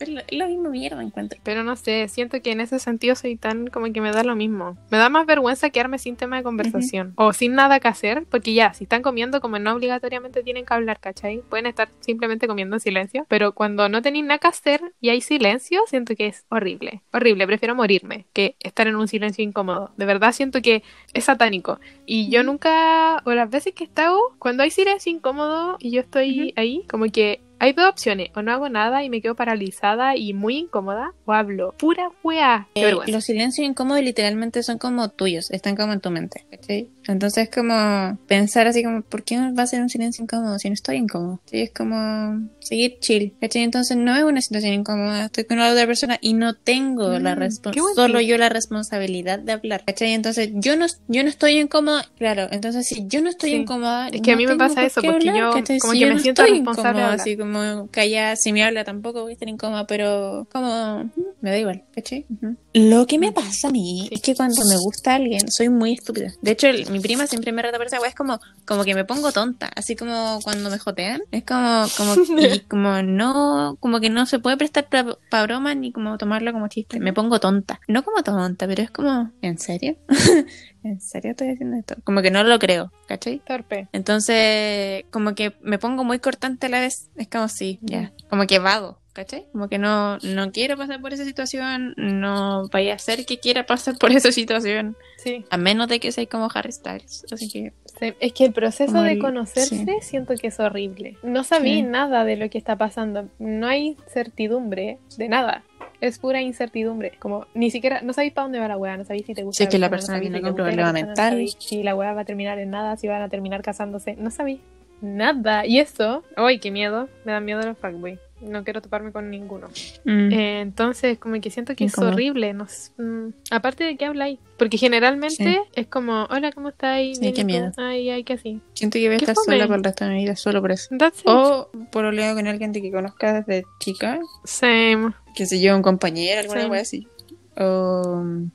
Es 0.00 0.08
la, 0.08 0.46
misma 0.46 0.68
mierda, 0.70 1.02
encuentro. 1.02 1.40
Pero 1.42 1.64
no 1.64 1.76
sé, 1.76 2.06
siento 2.08 2.40
que 2.40 2.52
en 2.52 2.60
ese 2.60 2.78
sentido 2.78 3.14
soy 3.16 3.36
tan 3.36 3.66
como 3.66 3.92
que 3.92 4.00
me 4.00 4.12
da 4.12 4.22
lo 4.22 4.36
mismo. 4.36 4.76
Me 4.90 4.98
da 4.98 5.08
más 5.08 5.26
vergüenza 5.26 5.70
quedarme 5.70 5.98
sin 5.98 6.16
tema 6.16 6.36
de 6.36 6.42
conversación 6.42 7.12
o 7.16 7.32
sin 7.32 7.54
nada 7.54 7.80
que 7.80 7.88
hacer, 7.88 8.24
porque 8.30 8.54
ya, 8.54 8.74
si 8.74 8.84
están 8.84 9.02
comiendo, 9.02 9.40
como 9.40 9.58
no 9.58 9.72
obligatoriamente 9.74 10.42
tienen 10.42 10.64
que 10.64 10.74
hablar, 10.74 11.00
¿cachai? 11.00 11.42
Pueden 11.48 11.66
estar 11.66 11.88
simplemente 12.00 12.46
comiendo 12.46 12.76
en 12.76 12.80
silencio, 12.80 13.26
pero 13.28 13.52
cuando 13.52 13.88
no 13.88 14.02
tenéis 14.02 14.24
nada 14.24 14.38
que 14.38 14.46
hacer 14.46 14.80
y 15.00 15.08
hay 15.08 15.20
silencio, 15.20 15.82
siento 15.88 16.14
que 16.14 16.28
es 16.28 16.44
horrible. 16.48 17.02
Horrible, 17.12 17.46
prefiero 17.46 17.74
morirme 17.74 18.26
que 18.32 18.56
estar 18.60 18.86
en 18.86 18.96
un 18.96 19.08
silencio 19.08 19.42
incómodo. 19.42 19.90
De 19.96 20.04
verdad 20.04 20.32
siento 20.32 20.62
que 20.62 20.82
es 21.14 21.24
satánico. 21.24 21.80
Y 22.06 22.30
yo 22.30 22.42
nunca, 22.42 23.22
o 23.24 23.32
las 23.32 23.50
veces 23.50 23.74
que 23.74 23.84
he 23.84 23.86
estado, 23.86 24.18
cuando 24.38 24.62
hay 24.62 24.70
silencio 24.70 25.12
incómodo 25.12 25.76
y 25.80 25.90
yo 25.90 26.00
estoy 26.00 26.52
ahí, 26.56 26.84
como 26.88 27.06
que 27.06 27.40
hay 27.58 27.72
dos 27.72 27.86
opciones, 27.88 28.30
o 28.34 28.42
no 28.42 28.52
hago 28.52 28.68
nada 28.68 29.02
y 29.04 29.10
me 29.10 29.20
quedo 29.20 29.34
paralizada 29.34 30.16
y 30.16 30.32
muy 30.34 30.56
incómoda, 30.56 31.12
o 31.24 31.32
hablo 31.32 31.74
pura 31.78 32.10
weá. 32.22 32.68
Qué 32.74 32.80
Eh, 32.82 32.84
vergüenza. 32.86 33.12
los 33.12 33.24
silencios 33.24 33.66
incómodos 33.66 34.02
literalmente 34.02 34.62
son 34.62 34.78
como 34.78 35.08
tuyos, 35.10 35.50
están 35.50 35.76
como 35.76 35.92
en 35.92 36.00
tu 36.00 36.10
mente, 36.10 36.44
¿cachai? 36.50 36.88
Entonces 37.06 37.48
como 37.50 38.18
pensar 38.26 38.66
así 38.66 38.82
como, 38.84 39.02
¿por 39.02 39.24
qué 39.24 39.38
va 39.52 39.62
a 39.62 39.66
ser 39.66 39.80
un 39.80 39.88
silencio 39.88 40.22
incómodo 40.22 40.58
si 40.58 40.68
no 40.68 40.74
estoy 40.74 40.96
incómodo? 40.96 41.40
Sí, 41.46 41.62
es 41.62 41.72
como 41.72 42.48
seguir 42.60 42.98
chill, 43.00 43.34
¿cachai? 43.40 43.62
Entonces 43.62 43.96
no 43.96 44.14
es 44.14 44.24
una 44.24 44.40
situación 44.42 44.74
incómoda, 44.74 45.24
estoy 45.26 45.44
con 45.44 45.58
la 45.58 45.72
otra 45.72 45.86
persona 45.86 46.18
y 46.20 46.34
no 46.34 46.54
tengo 46.54 47.18
la 47.18 47.34
Mm, 47.34 47.38
responsabilidad, 47.38 47.72
qué 47.74 47.80
buen 47.80 47.94
solo 47.94 48.20
yo 48.20 48.36
la 48.38 48.48
responsabilidad 48.50 49.38
de 49.38 49.52
hablar. 49.52 49.84
Entonces 49.86 50.50
yo 50.54 50.76
no, 50.76 50.86
yo 51.08 51.22
no 51.22 51.28
estoy 51.28 51.58
incómoda, 51.58 52.04
claro, 52.16 52.48
entonces 52.50 52.86
si 52.86 53.06
yo 53.08 53.22
no 53.22 53.30
estoy 53.30 53.50
Sí. 53.50 53.56
incómoda, 53.56 54.08
Es 54.08 54.20
que 54.20 54.32
a 54.32 54.34
no 54.34 54.38
mí 54.38 54.46
me 54.46 54.56
pasa 54.56 54.84
eso, 54.84 55.00
porque 55.02 55.30
hablar, 55.30 55.36
yo 55.36 55.50
como 55.80 55.92
Si 55.92 55.98
que 55.98 55.98
yo 55.98 56.08
me 56.08 56.14
no 56.14 56.20
siento 56.20 56.42
responsable 56.42 57.02
así 57.02 57.36
como 57.36 57.47
callada, 57.90 58.36
si 58.36 58.52
me 58.52 58.62
habla 58.64 58.84
tampoco 58.84 59.22
voy 59.22 59.30
a 59.30 59.34
estar 59.34 59.48
incómoda, 59.48 59.86
pero 59.86 60.46
como 60.52 61.10
me 61.40 61.50
da 61.50 61.58
igual, 61.58 61.84
¿cachai? 61.94 62.26
Ujú. 62.30 62.56
Lo 62.74 63.06
que 63.06 63.18
me 63.18 63.32
pasa 63.32 63.68
a 63.68 63.70
mí 63.70 64.08
es 64.10 64.20
que 64.22 64.34
cuando 64.34 64.64
me 64.66 64.76
gusta 64.76 65.14
alguien 65.14 65.50
soy 65.50 65.68
muy 65.68 65.92
estúpida. 65.94 66.32
De 66.42 66.52
hecho, 66.52 66.66
el- 66.68 66.90
mi 66.90 67.00
prima 67.00 67.26
siempre 67.26 67.52
me 67.52 67.62
reta 67.62 67.78
por 67.78 67.86
esa 67.86 68.00
wea, 68.00 68.08
es 68.08 68.14
como, 68.14 68.38
como 68.66 68.84
que 68.84 68.94
me 68.94 69.04
pongo 69.04 69.32
tonta, 69.32 69.70
así 69.76 69.96
como 69.96 70.40
cuando 70.42 70.70
me 70.70 70.78
jotean, 70.78 71.20
es 71.30 71.44
como, 71.44 71.86
como, 71.96 72.40
y 72.40 72.60
como 72.68 73.02
no, 73.02 73.76
como 73.80 74.00
que 74.00 74.10
no 74.10 74.26
se 74.26 74.38
puede 74.38 74.56
prestar 74.56 74.88
para 74.88 75.42
broma 75.44 75.74
ni 75.74 75.92
como 75.92 76.18
tomarlo 76.18 76.52
como 76.52 76.68
chiste. 76.68 77.00
Me 77.00 77.12
pongo 77.12 77.40
tonta. 77.40 77.80
No 77.88 78.04
como 78.04 78.22
tonta, 78.22 78.66
pero 78.66 78.82
es 78.82 78.90
como, 78.90 79.30
¿en 79.42 79.58
serio? 79.58 79.96
¿En 80.84 81.00
serio 81.00 81.32
estoy 81.32 81.50
haciendo 81.50 81.76
esto? 81.76 81.96
Como 82.04 82.22
que 82.22 82.30
no 82.30 82.44
lo 82.44 82.58
creo, 82.58 82.92
¿cachai? 83.06 83.40
Torpe. 83.46 83.88
Entonces, 83.92 85.04
como 85.10 85.34
que 85.34 85.52
me 85.62 85.78
pongo 85.78 86.04
muy 86.04 86.18
cortante 86.18 86.66
a 86.66 86.68
la 86.68 86.80
vez. 86.80 87.10
Es 87.16 87.28
como 87.28 87.48
sí, 87.48 87.78
ya. 87.82 88.12
Como 88.30 88.46
que 88.46 88.58
vago, 88.58 88.98
¿cachai? 89.12 89.46
Como 89.52 89.68
que 89.68 89.78
no, 89.78 90.18
no 90.18 90.52
quiero 90.52 90.76
pasar 90.76 91.00
por 91.00 91.12
esa 91.12 91.24
situación. 91.24 91.94
No 91.96 92.68
vaya 92.72 92.94
a 92.94 92.98
ser 92.98 93.26
que 93.26 93.38
quiera 93.38 93.66
pasar 93.66 93.98
por 93.98 94.12
esa 94.12 94.30
situación. 94.32 94.96
Sí. 95.16 95.44
A 95.50 95.56
menos 95.56 95.88
de 95.88 95.98
que 96.00 96.12
sea 96.12 96.26
como 96.26 96.48
Harry 96.54 96.72
Styles. 96.72 97.26
Así 97.32 97.50
que. 97.50 97.72
Sí, 97.98 98.14
Es 98.20 98.32
que 98.32 98.44
el 98.44 98.52
proceso 98.52 99.02
de 99.02 99.18
conocerse 99.18 99.76
sí. 99.84 99.86
siento 100.02 100.34
que 100.36 100.46
es 100.46 100.60
horrible. 100.60 101.16
No 101.24 101.42
sabí 101.42 101.74
Sí. 101.76 101.82
nada 101.82 102.24
de 102.24 102.36
lo 102.36 102.48
que 102.48 102.58
está 102.58 102.76
pasando. 102.76 103.28
No 103.40 103.66
hay 103.66 103.96
certidumbre 104.06 104.98
de 105.16 105.28
nada. 105.28 105.64
Es 106.00 106.18
pura 106.18 106.40
incertidumbre. 106.40 107.12
Como 107.18 107.46
ni 107.54 107.70
siquiera, 107.70 108.02
no 108.02 108.12
sabéis 108.12 108.32
para 108.32 108.44
dónde 108.44 108.60
va 108.60 108.68
la 108.68 108.76
weá, 108.76 108.96
no 108.96 109.04
sabéis 109.04 109.26
si 109.26 109.34
te 109.34 109.42
gusta. 109.42 109.58
Si 109.58 109.62
es 109.64 109.68
que 109.68 109.78
la 109.78 109.90
persona, 109.90 110.18
persona 110.18 110.40
no 110.40 110.48
gusta 110.48 110.62
la 110.62 110.70
problema 110.70 110.86
no 110.88 111.06
mental. 111.06 111.48
Si 111.58 111.82
la 111.82 111.94
weá 111.94 112.12
va 112.12 112.20
a 112.20 112.24
terminar 112.24 112.58
en 112.58 112.70
nada, 112.70 112.96
si 112.96 113.08
van 113.08 113.22
a 113.22 113.28
terminar 113.28 113.62
casándose. 113.62 114.14
No 114.16 114.30
sabéis 114.30 114.60
nada. 115.00 115.66
Y 115.66 115.78
eso, 115.80 116.22
¡ay, 116.36 116.58
qué 116.58 116.70
miedo! 116.70 117.08
Me 117.24 117.32
da 117.32 117.40
miedo 117.40 117.62
los 117.62 117.78
fuckboy. 117.78 118.18
No 118.40 118.62
quiero 118.62 118.80
toparme 118.80 119.10
con 119.10 119.30
ninguno. 119.30 119.68
mm, 120.04 120.32
Eh, 120.32 120.60
entonces, 120.60 121.18
como 121.18 121.40
que 121.40 121.50
siento 121.50 121.74
que 121.74 121.84
es 121.86 121.98
horrible. 121.98 122.52
No, 122.54 122.64
s- 122.64 122.92
mm, 122.96 123.30
aparte 123.50 123.82
de 123.84 123.96
que 123.96 124.04
habláis. 124.04 124.38
Porque 124.58 124.78
generalmente 124.78 125.34
Sí. 125.44 125.58
es 125.74 125.86
como, 125.88 126.24
hola, 126.30 126.52
¿cómo 126.52 126.68
estáis? 126.68 127.16
Sí, 127.18 127.22
Bien, 127.22 127.34
qué 127.34 127.44
miedo. 127.44 127.72
Ay, 127.76 128.10
ay, 128.10 128.22
que 128.24 128.34
así. 128.34 128.60
siento 128.74 128.98
que 128.98 129.06
voy 129.06 129.14
a 129.14 129.18
estar 129.18 129.34
fome. 129.34 129.56
sola 129.56 129.66
por 129.66 129.76
el 129.76 129.84
resto 129.84 130.04
de 130.04 130.10
mi 130.12 130.18
vida, 130.24 130.36
solo 130.36 130.60
por 130.60 130.70
eso. 130.72 130.88
That's 130.96 131.20
it. 131.20 131.26
O 131.28 131.68
por 131.90 132.04
oleado 132.04 132.36
con 132.36 132.46
alguien 132.46 132.72
que 132.72 132.90
conozca 132.92 133.42
desde 133.42 133.64
chica. 133.80 134.20
Same. 134.44 135.12
Que 135.34 135.46
se 135.46 135.58
lleva 135.58 135.76
un 135.76 135.82
compañero, 135.82 136.40
alguna 136.40 136.68
wea 136.68 136.82
así. 136.82 137.08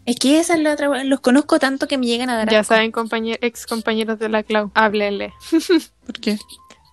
Es 0.06 0.16
que 0.18 0.40
esa 0.40 0.56
es 0.56 0.62
la 0.62 0.74
otra. 0.74 1.04
Los 1.04 1.20
conozco 1.20 1.60
tanto 1.60 1.88
que 1.90 1.98
me 1.98 2.06
llegan 2.06 2.30
a 2.30 2.38
dar 2.38 2.50
Ya 2.50 2.60
asco. 2.62 2.74
saben, 2.74 2.92
compañeros, 2.92 3.40
ex 3.42 3.66
compañeros 3.66 4.18
de 4.18 4.30
la 4.30 4.44
Clau, 4.44 4.72
háblenle. 4.74 5.34
¿Por 6.06 6.20
qué? 6.22 6.38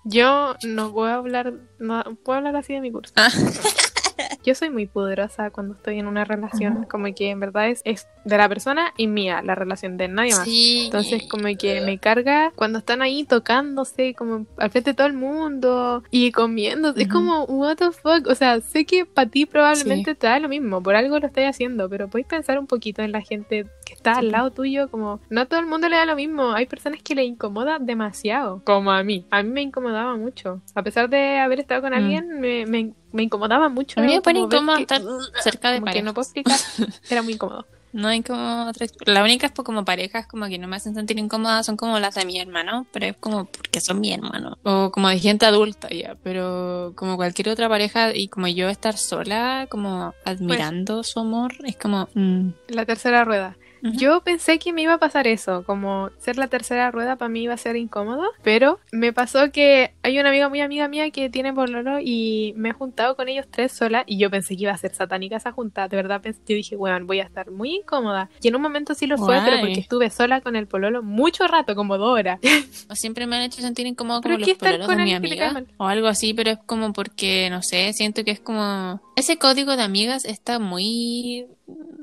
Yo 0.05 0.55
no 0.67 0.91
voy 0.91 1.11
a 1.11 1.15
hablar, 1.15 1.55
no 1.79 2.03
puedo 2.25 2.39
hablar 2.39 2.57
así 2.57 2.75
de 2.75 2.81
mi 2.81 2.91
curso. 2.91 3.13
Ah. 3.17 3.31
Yo 4.45 4.55
soy 4.55 4.71
muy 4.71 4.87
poderosa 4.87 5.51
cuando 5.51 5.75
estoy 5.75 5.99
en 5.99 6.07
una 6.07 6.25
relación, 6.25 6.85
como 6.85 7.07
que 7.15 7.31
en 7.31 7.41
verdad 7.41 7.69
es, 7.69 7.83
es 7.85 8.07
de 8.25 8.37
la 8.39 8.49
persona 8.49 8.93
y 8.97 9.07
mía, 9.07 9.43
la 9.43 9.55
relación 9.55 9.97
de 9.97 10.09
nadie 10.09 10.35
más. 10.35 10.45
Sí. 10.45 10.85
Entonces 10.87 11.25
como 11.29 11.45
que 11.59 11.81
me 11.81 11.99
carga 11.99 12.53
cuando 12.57 12.79
están 12.79 13.03
ahí 13.03 13.25
tocándose 13.25 14.15
como 14.15 14.47
al 14.57 14.71
frente 14.71 14.91
de 14.91 14.95
todo 14.95 15.07
el 15.07 15.13
mundo 15.15 16.03
y 16.11 16.33
comiendo. 16.33 16.91
Es 16.97 17.07
Ujú. 17.07 17.13
como, 17.15 17.45
what 17.45 17.77
the 17.77 17.91
fuck. 17.93 18.27
O 18.29 18.35
sea, 18.35 18.61
sé 18.61 18.85
que 18.85 19.05
para 19.07 19.29
ti 19.31 19.47
probablemente 19.47 20.15
te 20.15 20.27
da 20.27 20.39
lo 20.39 20.49
mismo, 20.49 20.83
por 20.83 20.95
algo 20.97 21.19
lo 21.19 21.27
estoy 21.27 21.45
haciendo, 21.45 21.89
pero 21.89 22.09
podéis 22.09 22.27
pensar 22.27 22.59
un 22.59 22.67
poquito 22.67 23.03
en 23.03 23.13
la 23.13 23.21
gente 23.21 23.67
que 23.85 23.95
está 23.95 24.17
al 24.19 24.27
Sí. 24.27 24.31
lado 24.31 24.51
tuyo, 24.51 24.89
como 24.91 25.21
no 25.31 25.41
a 25.43 25.47
todo 25.47 25.61
el 25.61 25.67
mundo 25.67 25.89
le 25.89 25.97
da 25.97 26.05
lo 26.07 26.17
mismo. 26.17 26.53
Hay 26.53 26.67
personas 26.67 27.03
que 27.03 27.15
le 27.15 27.25
incomoda 27.25 27.79
demasiado, 27.79 28.63
como 28.65 28.91
a 28.93 29.03
mí. 29.03 29.27
A 29.31 29.43
mí 29.43 29.51
me 29.51 29.63
incomodaba 29.63 30.17
mucho. 30.17 30.61
A 30.75 30.83
pesar 30.83 31.09
de 31.09 31.39
haber 31.39 31.61
estado 31.61 31.83
con 31.83 31.91
Mm. 31.93 31.95
alguien, 31.95 32.41
me, 32.41 32.67
me, 32.67 32.93
me 33.13 33.23
incomodaba 33.23 33.69
mucho. 33.69 34.01
A 34.01 34.03
mí 34.05 34.13
me 34.15 34.21
pone 34.21 34.41
incómodo 34.41 34.77
que- 34.77 34.83
estar 34.83 35.03
cerca 35.43 35.71
de 35.71 35.77
como 35.79 35.87
que 35.87 35.91
parejas. 35.91 36.05
no 36.05 36.15
puedo 36.15 36.25
explicar. 36.25 36.59
Era 37.11 37.23
muy 37.23 37.35
incómodo. 37.35 37.67
No 37.93 38.07
hay 38.07 38.23
como 38.23 38.69
otra- 38.69 38.87
La 39.07 39.25
única 39.25 39.47
es 39.49 39.53
como 39.53 39.85
parejas 39.85 40.27
como 40.29 40.47
que 40.47 40.59
no 40.59 40.69
me 40.69 40.77
hacen 40.77 40.95
sentir 40.95 41.19
incómoda 41.19 41.65
son 41.65 41.77
como 41.77 41.99
las 41.99 42.15
de 42.15 42.25
mi 42.25 42.39
hermano, 42.39 42.87
pero 42.93 43.07
es 43.07 43.17
como 43.19 43.47
porque 43.47 43.81
son 43.81 44.01
mi 44.01 44.13
hermano. 44.13 44.59
O 44.63 44.93
como 44.93 45.09
de 45.09 45.19
gente 45.19 45.45
adulta 45.45 45.89
ya, 45.89 46.17
pero 46.23 46.93
como 46.95 47.17
cualquier 47.17 47.49
otra 47.49 47.69
pareja 47.69 48.15
y 48.15 48.29
como 48.29 48.47
yo 48.47 48.69
estar 48.69 48.97
sola, 48.97 49.67
como 49.69 50.15
admirando 50.25 51.03
su 51.03 51.19
amor, 51.19 51.53
es 51.65 51.77
como... 51.77 52.09
mm, 52.15 52.51
La 52.69 52.87
tercera 52.87 53.25
rueda. 53.25 53.57
Yo 53.83 54.21
pensé 54.23 54.59
que 54.59 54.73
me 54.73 54.83
iba 54.83 54.95
a 54.95 54.99
pasar 54.99 55.27
eso, 55.27 55.65
como 55.65 56.11
ser 56.19 56.37
la 56.37 56.49
tercera 56.49 56.91
rueda 56.91 57.17
para 57.17 57.29
mí 57.29 57.43
iba 57.43 57.55
a 57.55 57.59
ser 57.59 57.77
incómodo, 57.77 58.25
pero 58.43 58.81
me 58.93 59.13
pasó 59.13 59.51
que 59.53 59.95
hay 60.03 60.19
una 60.19 60.29
amiga 60.31 60.49
muy 60.49 60.61
amiga 60.61 60.89
mía 60.89 61.11
que 61.11 61.31
tiene 61.31 61.53
pololo 61.53 61.99
y 62.01 62.53
me 62.57 62.71
he 62.71 62.73
juntado 62.73 63.17
con 63.17 63.29
ellos 63.29 63.47
tres 63.51 63.73
sola 63.73 64.05
y 64.07 64.19
yo 64.19 64.31
pensé 64.31 64.57
que 64.57 64.63
iba 64.65 64.73
a 64.73 64.79
ser 64.79 64.95
satánica 64.95 65.37
esa 65.37 65.53
junta, 65.53 65.89
de 65.89 65.97
verdad 65.97 66.21
pensé, 66.21 66.41
yo 66.47 66.57
dije, 66.57 66.77
bueno, 66.77 67.05
voy 67.07 67.21
a 67.21 67.25
estar 67.25 67.51
muy 67.51 67.77
incómoda. 67.77 68.31
Y 68.43 68.49
en 68.49 68.57
un 68.57 68.63
momento 68.63 68.95
sí 68.95 69.07
lo 69.07 69.17
fue, 69.17 69.37
Guay. 69.37 69.45
pero 69.45 69.61
porque 69.61 69.81
estuve 69.81 70.11
sola 70.11 70.41
con 70.41 70.57
el 70.57 70.67
pololo 70.67 71.03
mucho 71.03 71.47
rato, 71.47 71.75
como 71.75 71.99
dos 71.99 72.11
horas. 72.11 72.41
Siempre 72.93 73.27
me 73.27 73.37
han 73.37 73.43
hecho 73.43 73.61
sentir 73.61 73.87
incómodo 73.87 74.21
como 74.23 74.39
¿qué 74.39 74.47
los 74.47 74.59
pololos 74.59 74.87
con 74.87 74.97
de 74.99 75.05
mi 75.05 75.15
amiga 75.15 75.65
o 75.77 75.87
algo 75.87 76.07
así, 76.07 76.35
pero 76.35 76.51
es 76.51 76.59
como 76.67 76.93
porque, 76.93 77.49
no 77.51 77.63
sé, 77.63 77.93
siento 77.93 78.25
que 78.25 78.33
es 78.33 78.41
como... 78.41 79.01
Ese 79.17 79.37
código 79.37 79.77
de 79.77 79.83
amigas 79.83 80.25
está 80.25 80.59
muy 80.59 81.47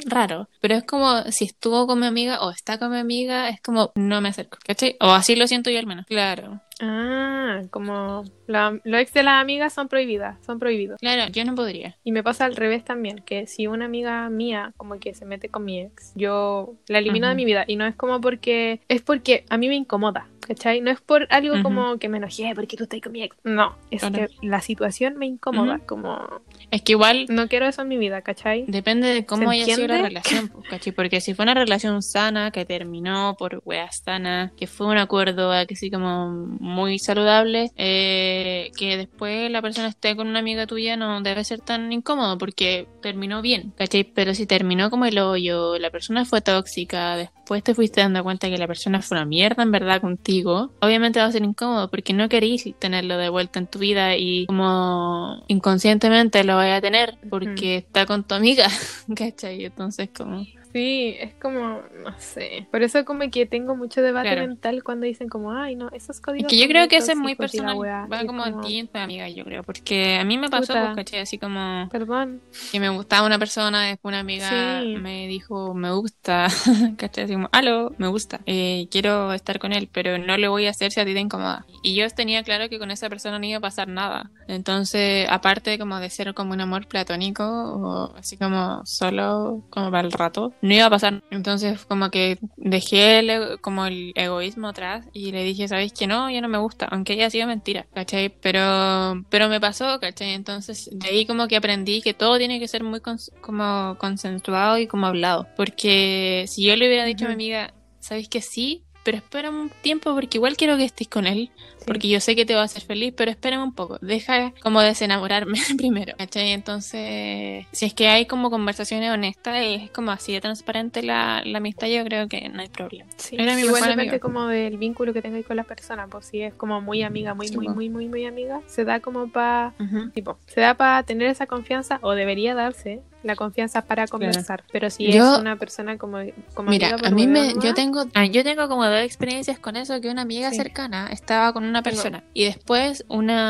raro, 0.06 0.48
pero 0.62 0.76
es 0.76 0.84
como 0.84 1.24
si 1.32 1.46
estuvo 1.46 1.88
con 1.88 2.00
mi 2.00 2.06
amiga 2.08 2.42
o 2.42 2.52
está 2.52 2.78
con 2.78 2.92
mi 2.92 2.98
amiga, 2.98 3.50
es 3.50 3.62
como 3.62 3.92
no 3.96 4.22
me 4.22 4.30
acerco, 4.30 4.58
¿cachai? 4.66 4.96
O 5.00 5.12
así 5.12 5.36
lo 5.36 5.48
siento 5.48 5.70
yo 5.70 5.80
al 5.80 5.88
menos. 5.88 6.06
Claro, 6.06 6.62
Ah, 6.80 7.62
como 7.72 8.24
la- 8.46 8.80
los 8.84 9.02
ex 9.02 9.12
de 9.14 9.24
las 9.24 9.42
amigas 9.42 9.74
son 9.74 9.88
prohibidas, 9.88 10.38
son 10.46 10.60
prohibidos. 10.60 11.00
claro, 11.00 11.32
yo 11.32 11.44
no 11.44 11.56
podría. 11.56 11.96
Y 12.04 12.12
me 12.12 12.22
pasa 12.22 12.46
al 12.46 12.56
revés 12.56 12.86
también, 12.86 13.18
que 13.26 13.48
si 13.48 13.66
una 13.66 13.86
amiga 13.86 14.30
mía 14.30 14.74
como 14.78 15.00
que 15.00 15.16
se 15.16 15.26
mete 15.26 15.50
con 15.50 15.66
mi 15.66 15.80
ex, 15.82 16.12
yo 16.16 16.76
la 16.88 17.00
elimino 17.00 17.28
de 17.30 17.34
mi 17.36 17.46
vida. 17.46 17.66
Y 17.68 17.78
no 17.78 17.86
es 17.88 17.96
como 17.96 18.22
porque, 18.22 18.82
es 18.90 19.02
porque 19.02 19.44
a 19.50 19.58
mí 19.58 19.68
me 19.70 19.76
incomoda, 19.76 20.28
¿cachai? 20.42 20.82
No 20.82 20.92
es 20.92 21.02
por 21.02 21.26
algo 21.32 21.64
como 21.64 21.98
que 21.98 22.10
me 22.10 22.18
enojé 22.18 22.52
porque 22.54 22.78
tú 22.78 22.84
estás 22.84 23.02
con 23.02 23.12
mi 23.12 23.24
ex. 23.24 23.36
No, 23.44 23.76
es 23.90 24.02
Claro. 24.02 24.16
que 24.16 24.48
la 24.48 24.62
situación 24.62 25.18
me 25.18 25.26
incomoda, 25.26 25.80
como 25.80 26.42
Es 26.70 26.82
que 26.82 26.94
igual 26.94 27.26
no 27.30 27.48
quiero 27.48 27.66
eso 27.66 27.82
en 27.82 27.88
mi 27.88 27.98
vida, 27.98 28.22
¿cachai? 28.22 28.66
Depende 28.68 29.08
de 29.08 29.26
cómo 29.26 29.52
¿Se 29.52 29.56
haya 29.56 29.76
sido 29.76 29.88
la 29.88 30.02
relación, 30.02 30.50
pues, 30.50 30.68
¿cachai? 30.70 30.92
Porque 30.92 31.22
si 31.22 31.34
fue 31.34 31.44
una 31.44 31.54
relación 31.54 32.02
sana, 32.04 32.52
que 32.52 32.66
terminó 32.66 33.36
por 33.38 33.62
weas 33.64 34.02
sanas, 34.04 34.52
que 34.58 34.68
fue 34.68 34.88
un 34.88 34.98
acuerdo 34.98 35.54
eh, 35.54 35.66
que 35.66 35.76
sí 35.76 35.90
como 35.90 36.30
muy 36.30 37.00
saludable, 37.00 37.72
eh, 37.78 38.72
que 38.78 38.98
después 38.98 39.50
la 39.50 39.62
persona 39.62 39.88
esté 39.88 40.16
con 40.16 40.28
una 40.28 40.40
amiga 40.40 40.68
tuya 40.68 40.98
no 40.98 41.22
debe 41.22 41.44
ser 41.44 41.62
tan 41.62 41.92
incómodo 41.92 42.38
porque 42.38 42.88
terminó 43.02 43.42
bien, 43.42 43.74
¿cachai? 43.78 44.04
Pero 44.04 44.34
si 44.34 44.46
terminó 44.46 44.90
como 44.90 45.06
el 45.06 45.20
hoyo, 45.20 45.78
la 45.80 45.90
persona 45.90 46.26
fue 46.26 46.42
tóxica, 46.42 47.16
después 47.16 47.37
te 47.64 47.74
fuiste 47.74 48.02
dando 48.02 48.24
cuenta 48.24 48.50
que 48.50 48.58
la 48.58 48.68
persona 48.68 49.02
fue 49.02 49.18
una 49.18 49.26
mierda 49.26 49.64
en 49.64 49.72
verdad 49.72 50.02
contigo, 50.02 50.72
obviamente 50.82 51.20
va 51.20 51.26
a 51.26 51.32
ser 51.32 51.44
incómodo 51.44 51.90
porque 51.90 52.14
no 52.14 52.30
querís 52.30 52.66
tenerlo 52.80 53.18
de 53.18 53.30
vuelta 53.30 53.60
en 53.60 53.68
tu 53.68 53.80
vida 53.80 54.16
y 54.18 54.46
como 54.48 55.44
inconscientemente 55.48 56.44
lo 56.44 56.56
vaya 56.56 56.78
a 56.78 56.82
tener 56.82 57.18
porque 57.30 57.78
está 57.78 58.06
con 58.06 58.24
tu 58.24 58.36
amiga, 58.36 58.68
¿cachai? 59.16 59.66
Entonces 59.66 60.10
como... 60.16 60.46
Sí, 60.78 61.16
es 61.20 61.34
como, 61.42 61.82
no 62.04 62.14
sé. 62.20 62.68
Por 62.72 62.84
eso 62.84 63.04
como 63.04 63.28
que 63.32 63.48
tengo 63.48 63.76
mucho 63.76 64.02
debate 64.04 64.30
Claro. 64.30 64.48
mental 64.48 64.84
cuando 64.84 65.06
dicen 65.08 65.28
como, 65.28 65.52
ay, 65.52 65.76
no, 65.76 65.90
esos 65.90 66.18
Es 66.18 66.22
códigos 66.22 66.50
que 66.50 66.58
yo 66.58 66.68
creo 66.68 66.88
que 66.88 66.98
eso 66.98 67.12
es 67.14 67.18
muy 67.18 67.34
personal. 67.34 67.78
weá". 67.78 68.06
Va 68.06 68.22
es 68.22 68.26
como 68.28 68.44
como, 68.44 68.60
a 68.60 68.62
ti, 68.62 68.88
amiga, 68.94 69.28
yo 69.30 69.44
creo. 69.44 69.64
Porque 69.64 70.18
a 70.20 70.24
mí 70.24 70.38
me 70.38 70.50
pasó, 70.50 70.74
pues, 70.74 70.96
¿cachai? 70.96 71.22
Así 71.22 71.40
como 71.40 71.90
Perdón. 71.90 72.42
que 72.72 72.80
me 72.80 72.90
gustaba 72.90 73.26
una 73.26 73.40
persona, 73.40 73.82
después 73.88 74.12
una 74.12 74.20
amiga 74.20 74.82
Sí. 74.82 74.96
me 75.02 75.28
dijo, 75.28 75.74
me 75.74 75.92
gusta, 75.94 76.48
¿cachai? 76.98 77.24
Así 77.24 77.34
como, 77.34 77.50
aló, 77.52 77.92
me 77.98 78.08
gusta, 78.08 78.42
eh, 78.46 78.88
quiero 78.92 79.34
estar 79.34 79.58
con 79.58 79.74
él, 79.74 79.90
pero 79.92 80.20
no 80.20 80.38
le 80.38 80.48
voy 80.48 80.68
a 80.68 80.70
hacer 80.70 80.92
si 80.92 81.00
a 81.00 81.06
ti 81.06 81.14
te 81.16 81.20
incomoda. 81.20 81.66
Y 81.82 81.96
yo 81.96 82.08
tenía 82.12 82.44
claro 82.44 82.70
que 82.70 82.78
con 82.78 82.92
esa 82.92 83.10
persona 83.10 83.40
no 83.40 83.46
iba 83.46 83.58
a 83.58 83.62
pasar 83.62 83.88
nada. 83.88 84.30
Entonces, 84.48 85.26
aparte 85.30 85.78
como 85.80 86.00
de 86.00 86.10
ser 86.10 86.34
como 86.34 86.54
un 86.54 86.62
amor 86.62 86.88
platónico 86.88 87.44
o 87.44 88.16
así 88.16 88.38
como 88.38 88.86
solo 88.86 89.64
como 89.70 89.90
para 89.92 90.06
el 90.08 90.12
rato, 90.12 90.54
no 90.68 90.74
iba 90.76 90.86
a 90.86 90.90
pasar. 90.90 91.24
Entonces, 91.32 91.86
como 91.86 92.10
que 92.12 92.38
dejé 92.58 93.20
el, 93.20 93.60
como 93.62 93.86
el 93.86 94.12
egoísmo 94.16 94.68
atrás 94.70 95.06
y 95.14 95.32
le 95.32 95.44
dije, 95.44 95.68
¿sabéis 95.68 95.94
que 95.94 96.08
no? 96.08 96.30
Ya 96.30 96.42
no 96.42 96.48
me 96.50 96.58
gusta, 96.58 96.86
aunque 96.92 97.14
haya 97.14 97.30
sido 97.30 97.48
mentira, 97.48 97.88
¿cachai? 97.94 98.30
Pero, 98.30 99.24
pero 99.30 99.50
me 99.50 99.60
pasó, 99.60 100.00
¿cachai? 100.00 100.34
Entonces, 100.34 100.90
de 100.92 101.08
ahí 101.10 101.26
como 101.26 101.48
que 101.48 101.56
aprendí 101.58 102.02
que 102.02 102.14
todo 102.14 102.38
tiene 102.38 102.60
que 102.60 102.68
ser 102.68 102.84
muy 102.84 103.00
cons- 103.00 103.32
como 103.42 103.96
consensuado 104.00 104.78
y 104.78 104.88
como 104.88 105.08
hablado. 105.08 105.48
Porque 105.56 106.46
si 106.48 106.64
yo 106.66 106.76
le 106.76 106.88
hubiera 106.88 107.06
dicho 107.06 107.26
a 107.26 107.30
mi 107.30 107.34
amiga, 107.36 107.74
¿sabéis 108.00 108.30
que 108.30 108.42
sí? 108.42 108.84
Pero 109.04 109.18
espera 109.18 109.50
un 109.50 109.70
tiempo 109.82 110.14
porque 110.14 110.38
igual 110.38 110.58
quiero 110.58 110.76
que 110.78 110.84
estés 110.84 111.08
con 111.08 111.28
él. 111.28 111.52
Porque 111.88 112.08
yo 112.10 112.20
sé 112.20 112.36
que 112.36 112.46
te 112.46 112.54
va 112.54 112.62
a 112.62 112.66
hacer 112.66 112.84
feliz, 112.84 113.14
pero 113.16 113.32
espérame 113.32 113.64
un 113.64 113.74
poco. 113.74 113.98
Deja 114.02 114.54
como 114.62 114.82
desenamorarme 114.82 115.58
primero. 115.78 116.14
¿Cachai? 116.18 116.52
Entonces, 116.52 117.66
si 117.72 117.86
es 117.86 117.94
que 117.94 118.08
hay 118.10 118.26
como 118.26 118.50
conversaciones 118.50 119.10
honestas 119.12 119.64
y 119.64 119.76
es 119.86 119.92
como 119.92 120.12
así 120.12 120.34
de 120.34 120.42
transparente 120.42 121.02
la, 121.04 121.42
la 121.46 121.58
amistad, 121.60 121.88
yo 121.88 122.04
creo 122.04 122.28
que 122.28 122.50
no 122.50 122.62
hay 122.62 122.70
problema. 122.70 123.10
Sí. 123.18 123.36
Era 123.40 123.56
mi 123.56 123.62
Igual 123.62 123.84
depende 123.88 124.20
como 124.20 124.48
del 124.48 124.78
vínculo 124.78 125.14
que 125.14 125.22
tengáis 125.22 125.46
con 125.46 125.56
la 125.58 125.64
persona, 125.64 126.08
pues 126.08 126.26
si 126.26 126.42
es 126.42 126.54
como 126.54 126.82
muy 126.82 127.02
amiga, 127.04 127.34
muy, 127.34 127.48
Sí, 127.48 127.56
muy, 127.58 127.68
po. 127.68 127.74
muy, 127.74 127.90
muy, 127.90 128.08
muy 128.08 128.26
amiga, 128.26 128.62
se 128.68 128.86
da 128.86 129.00
como 129.00 129.28
para, 129.30 129.74
Ujú. 129.80 130.10
tipo, 130.12 130.38
se 130.48 130.62
da 130.62 130.74
para 130.76 131.04
tener 131.04 131.28
esa 131.28 131.48
confianza 131.48 132.00
o 132.02 132.12
debería 132.14 132.54
darse 132.56 133.02
la 133.24 133.36
confianza 133.36 133.82
para 133.82 134.08
conversar, 134.08 134.64
pero 134.72 134.90
si 134.90 135.12
Yo- 135.12 135.34
es 135.34 135.40
una 135.42 135.58
persona 135.58 135.98
como, 135.98 136.20
como 136.54 136.70
Mira, 136.70 136.90
amiga 136.94 137.08
a 137.08 137.12
mí 137.12 137.28
me, 137.28 137.56
yo 137.62 137.74
tengo, 137.74 138.06
ah, 138.14 138.26
yo 138.26 138.44
tengo 138.44 138.68
como 138.70 138.86
dos 138.86 139.02
experiencias 139.02 139.60
con 139.60 139.76
eso, 139.76 140.00
que 140.00 140.10
una 140.10 140.22
amiga 140.22 140.50
Sí. 140.52 140.56
cercana 140.58 141.08
estaba 141.12 141.52
con 141.52 141.66
una 141.66 141.77
Tengo. 141.82 141.96
persona 141.96 142.24
y 142.34 142.46
después 142.46 143.06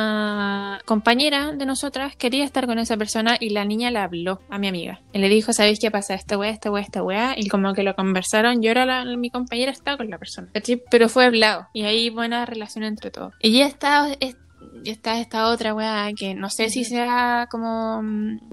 una 0.07 0.79
compañera 0.85 1.51
de 1.53 1.65
nosotras 1.65 2.15
quería 2.15 2.43
estar 2.43 2.65
con 2.67 2.79
esa 2.79 2.97
persona 2.97 3.37
y 3.39 3.49
la 3.49 3.65
niña 3.65 3.91
le 3.91 3.99
habló 3.99 4.39
a 4.49 4.57
mi 4.57 4.67
amiga 4.67 5.01
y 5.13 5.19
le 5.19 5.29
dijo, 5.29 5.53
¿sabéis 5.53 5.79
qué 5.79 5.91
pasa? 5.91 6.13
Esta 6.13 6.37
weá, 6.37 6.49
esta 6.51 6.71
weá, 6.71 6.81
esta 6.83 7.03
weá 7.03 7.33
y 7.37 7.47
como 7.47 7.73
que 7.73 7.83
lo 7.83 7.95
conversaron, 7.95 8.61
yo 8.61 8.71
era 8.71 8.85
la, 8.85 9.05
mi 9.17 9.29
compañera 9.29 9.71
estaba 9.71 9.97
con 9.97 10.09
la 10.09 10.17
persona, 10.17 10.49
pero 10.91 11.09
fue 11.09 11.25
hablado 11.25 11.67
y 11.73 11.83
ahí 11.83 12.09
buena 12.09 12.45
relación 12.45 12.83
entre 12.83 13.11
todos. 13.11 13.33
Y 13.41 13.57
ya 13.59 13.65
está, 13.65 14.07
es- 14.19 14.37
ya 14.83 14.91
está 14.91 15.19
esta 15.19 15.47
otra 15.49 15.73
weá 15.73 16.09
que 16.15 16.33
no 16.35 16.49
sé 16.49 16.69
si 16.69 16.83
sea 16.83 17.47
como, 17.49 18.01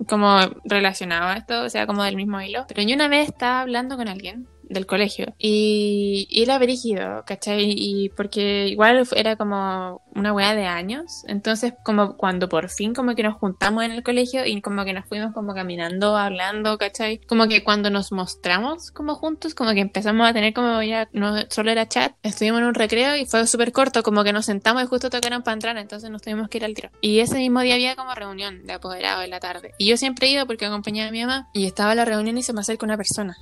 como 0.09 0.39
relacionado 0.65 1.29
a 1.29 1.35
esto, 1.37 1.63
o 1.65 1.69
sea, 1.69 1.87
como 1.87 2.03
del 2.03 2.17
mismo 2.17 2.41
hilo. 2.41 2.65
Pero 2.69 2.83
yo 2.83 2.95
una 2.95 3.09
vez 3.09 3.29
estaba 3.29 3.61
hablando 3.61 3.97
con 3.97 4.09
alguien 4.09 4.47
del 4.69 4.87
colegio 4.87 5.35
y, 5.39 6.27
y 6.31 6.43
era 6.43 6.59
brígido, 6.59 7.25
¿cachai? 7.27 8.11
Porque 8.17 8.69
igual 8.69 9.07
era 9.15 9.37
como 9.37 10.03
una 10.15 10.33
weá 10.33 10.55
de 10.55 10.67
años, 10.67 11.25
entonces 11.27 11.75
como 11.85 12.17
cuando 12.17 12.49
por 12.49 12.69
fin 12.69 12.95
como 12.95 13.15
que 13.15 13.23
nos 13.23 13.35
juntamos 13.37 13.85
en 13.85 13.93
el 13.93 14.03
colegio 14.03 14.45
y 14.47 14.61
como 14.61 14.85
que 14.85 14.93
nos 14.93 15.07
fuimos 15.07 15.33
como 15.35 15.55
caminando, 15.55 16.17
hablando, 16.17 16.79
¿cachai? 16.79 17.19
Como 17.27 17.49
que 17.49 17.65
cuando 17.65 17.91
nos 17.91 18.13
mostramos 18.13 18.91
como 18.91 19.15
juntos, 19.15 19.55
como 19.55 19.73
que 19.73 19.81
empezamos 19.81 20.29
a 20.29 20.33
tener 20.33 20.55
como 20.55 20.83
ya, 20.83 21.09
no 21.13 21.35
solo 21.51 21.71
era 21.71 21.89
chat, 21.89 22.13
estuvimos 22.23 22.61
en 22.61 22.67
un 22.67 22.75
recreo 22.75 23.17
y 23.17 23.27
fue 23.27 23.47
súper 23.47 23.73
corto, 23.73 24.03
como 24.03 24.25
que 24.25 24.33
nos 24.33 24.47
sentamos 24.47 24.83
y 24.83 24.87
justo 24.87 25.11
tocaron 25.11 25.43
para 25.43 25.55
entrar, 25.55 25.77
entonces 25.77 26.11
nos 26.11 26.23
tuvimos 26.23 26.49
que 26.49 26.59
ir 26.59 26.65
al 26.65 26.75
tiro. 26.75 26.91
Y 27.01 27.21
ese 27.21 27.37
mismo 27.37 27.61
día 27.61 27.75
había 27.75 27.97
como 27.97 28.15
reunión 28.15 28.67
de 28.67 28.75
apoderados 28.75 29.25
en 29.25 29.31
la 29.31 29.41
tarde. 29.41 29.73
Y 29.79 29.89
yo 29.89 29.97
siempre 29.97 30.29
he 30.29 30.31
ido 30.31 30.47
porque 30.47 30.67
acompañaba 30.67 31.09
a 31.09 31.13
mi 31.13 31.21
mamá 31.21 31.49
y 31.53 31.67
estaba 31.67 31.95
la 31.95 32.05
reunión 32.05 32.39
y 32.39 32.43
se 32.43 32.53
me 32.53 32.61
acerca 32.61 32.87
una 32.87 32.97
persona 32.97 33.37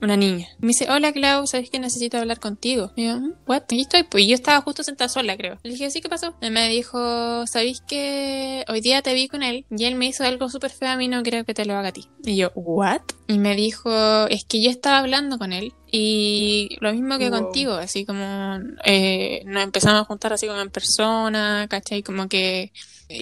una 0.00 0.16
niña. 0.16 0.46
Me 0.58 0.68
dice, 0.68 0.86
hola 0.90 1.12
Clau, 1.12 1.46
¿sabes 1.46 1.70
que 1.70 1.78
necesito 1.78 2.18
hablar 2.18 2.38
contigo? 2.40 2.92
Y 2.96 3.06
yo, 3.06 3.16
"Mm, 3.18 3.32
what? 3.46 3.62
Aquí 3.62 3.80
estoy, 3.80 4.02
pues 4.04 4.24
y 4.24 4.28
yo 4.28 4.34
estaba 4.34 4.60
justo 4.60 4.82
sentada 4.82 5.08
sola, 5.08 5.36
creo. 5.36 5.58
Le 5.62 5.70
dije, 5.70 5.90
¿sí 5.90 6.00
qué 6.00 6.08
pasó? 6.08 6.34
Él 6.40 6.50
me 6.52 6.68
dijo, 6.68 7.46
¿sabéis 7.46 7.78
que 7.86 8.64
hoy 8.68 8.80
día 8.80 9.00
te 9.02 9.14
vi 9.14 9.28
con 9.28 9.42
él 9.42 9.64
y 9.70 9.84
él 9.84 9.94
me 9.94 10.06
hizo 10.06 10.24
algo 10.24 10.48
súper 10.50 10.70
feo 10.70 10.90
a 10.90 10.96
mí, 10.96 11.08
no 11.08 11.22
creo 11.22 11.44
que 11.44 11.54
te 11.54 11.64
lo 11.64 11.74
haga 11.76 11.88
a 11.88 11.92
ti? 11.92 12.02
Y 12.24 12.36
yo, 12.36 12.50
what? 12.54 13.00
Y 13.28 13.38
me 13.38 13.56
dijo, 13.56 14.26
es 14.28 14.44
que 14.44 14.62
yo 14.62 14.70
estaba 14.70 14.98
hablando 14.98 15.38
con 15.38 15.52
él 15.52 15.72
y 15.90 16.76
lo 16.80 16.92
mismo 16.92 17.16
que 17.18 17.30
Wow. 17.30 17.40
contigo, 17.40 17.72
así 17.74 18.04
como 18.04 18.58
eh, 18.84 19.42
nos 19.46 19.62
empezamos 19.62 20.02
a 20.02 20.04
juntar 20.04 20.32
así 20.32 20.46
como 20.46 20.60
en 20.60 20.70
persona, 20.70 21.66
¿cachai? 21.70 22.02
Como 22.02 22.28
que 22.28 22.72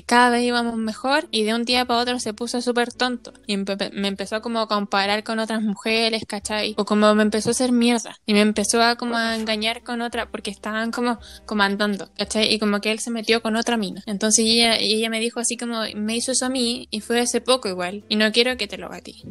cada 0.06 0.30
vez 0.30 0.42
íbamos 0.42 0.76
mejor 0.76 1.28
y 1.30 1.44
de 1.44 1.54
un 1.54 1.64
día 1.64 1.84
para 1.84 2.00
otro 2.00 2.18
se 2.20 2.32
puso 2.34 2.60
súper 2.62 2.92
tonto 2.92 3.32
y 3.46 3.54
empe- 3.56 3.90
me 3.92 4.08
empezó 4.08 4.40
como 4.40 4.60
a 4.60 4.68
comparar 4.68 5.24
con 5.24 5.38
otras 5.38 5.62
mujeres, 5.62 6.22
¿cachai? 6.26 6.74
O 6.78 6.84
como 6.84 7.14
me 7.14 7.22
empezó 7.22 7.50
a 7.50 7.52
hacer 7.52 7.72
mierda 7.72 8.16
y 8.26 8.32
me 8.34 8.40
empezó 8.40 8.82
a 8.82 8.96
como 8.96 9.16
a 9.16 9.36
engañar 9.36 9.82
con 9.82 10.00
otra 10.02 10.30
porque 10.30 10.50
estaban 10.50 10.90
como 10.92 11.18
comandando, 11.46 12.10
¿cachai? 12.16 12.52
Y 12.52 12.58
como 12.58 12.80
que 12.80 12.92
él 12.92 12.98
se 13.00 13.10
metió 13.10 13.42
con 13.42 13.56
otra 13.56 13.76
mina. 13.76 14.02
Entonces 14.06 14.44
ella, 14.46 14.76
ella 14.76 15.10
me 15.10 15.20
dijo 15.20 15.40
así 15.40 15.56
como, 15.56 15.80
me 15.94 16.16
hizo 16.16 16.32
eso 16.32 16.46
a 16.46 16.50
mí 16.50 16.88
y 16.90 17.00
fue 17.00 17.20
hace 17.20 17.40
poco 17.40 17.68
igual 17.68 18.04
y 18.08 18.16
no 18.16 18.32
quiero 18.32 18.56
que 18.56 18.68
te 18.68 18.78
lo 18.78 18.86
haga 18.86 18.98
a 18.98 19.00
ti. 19.02 19.22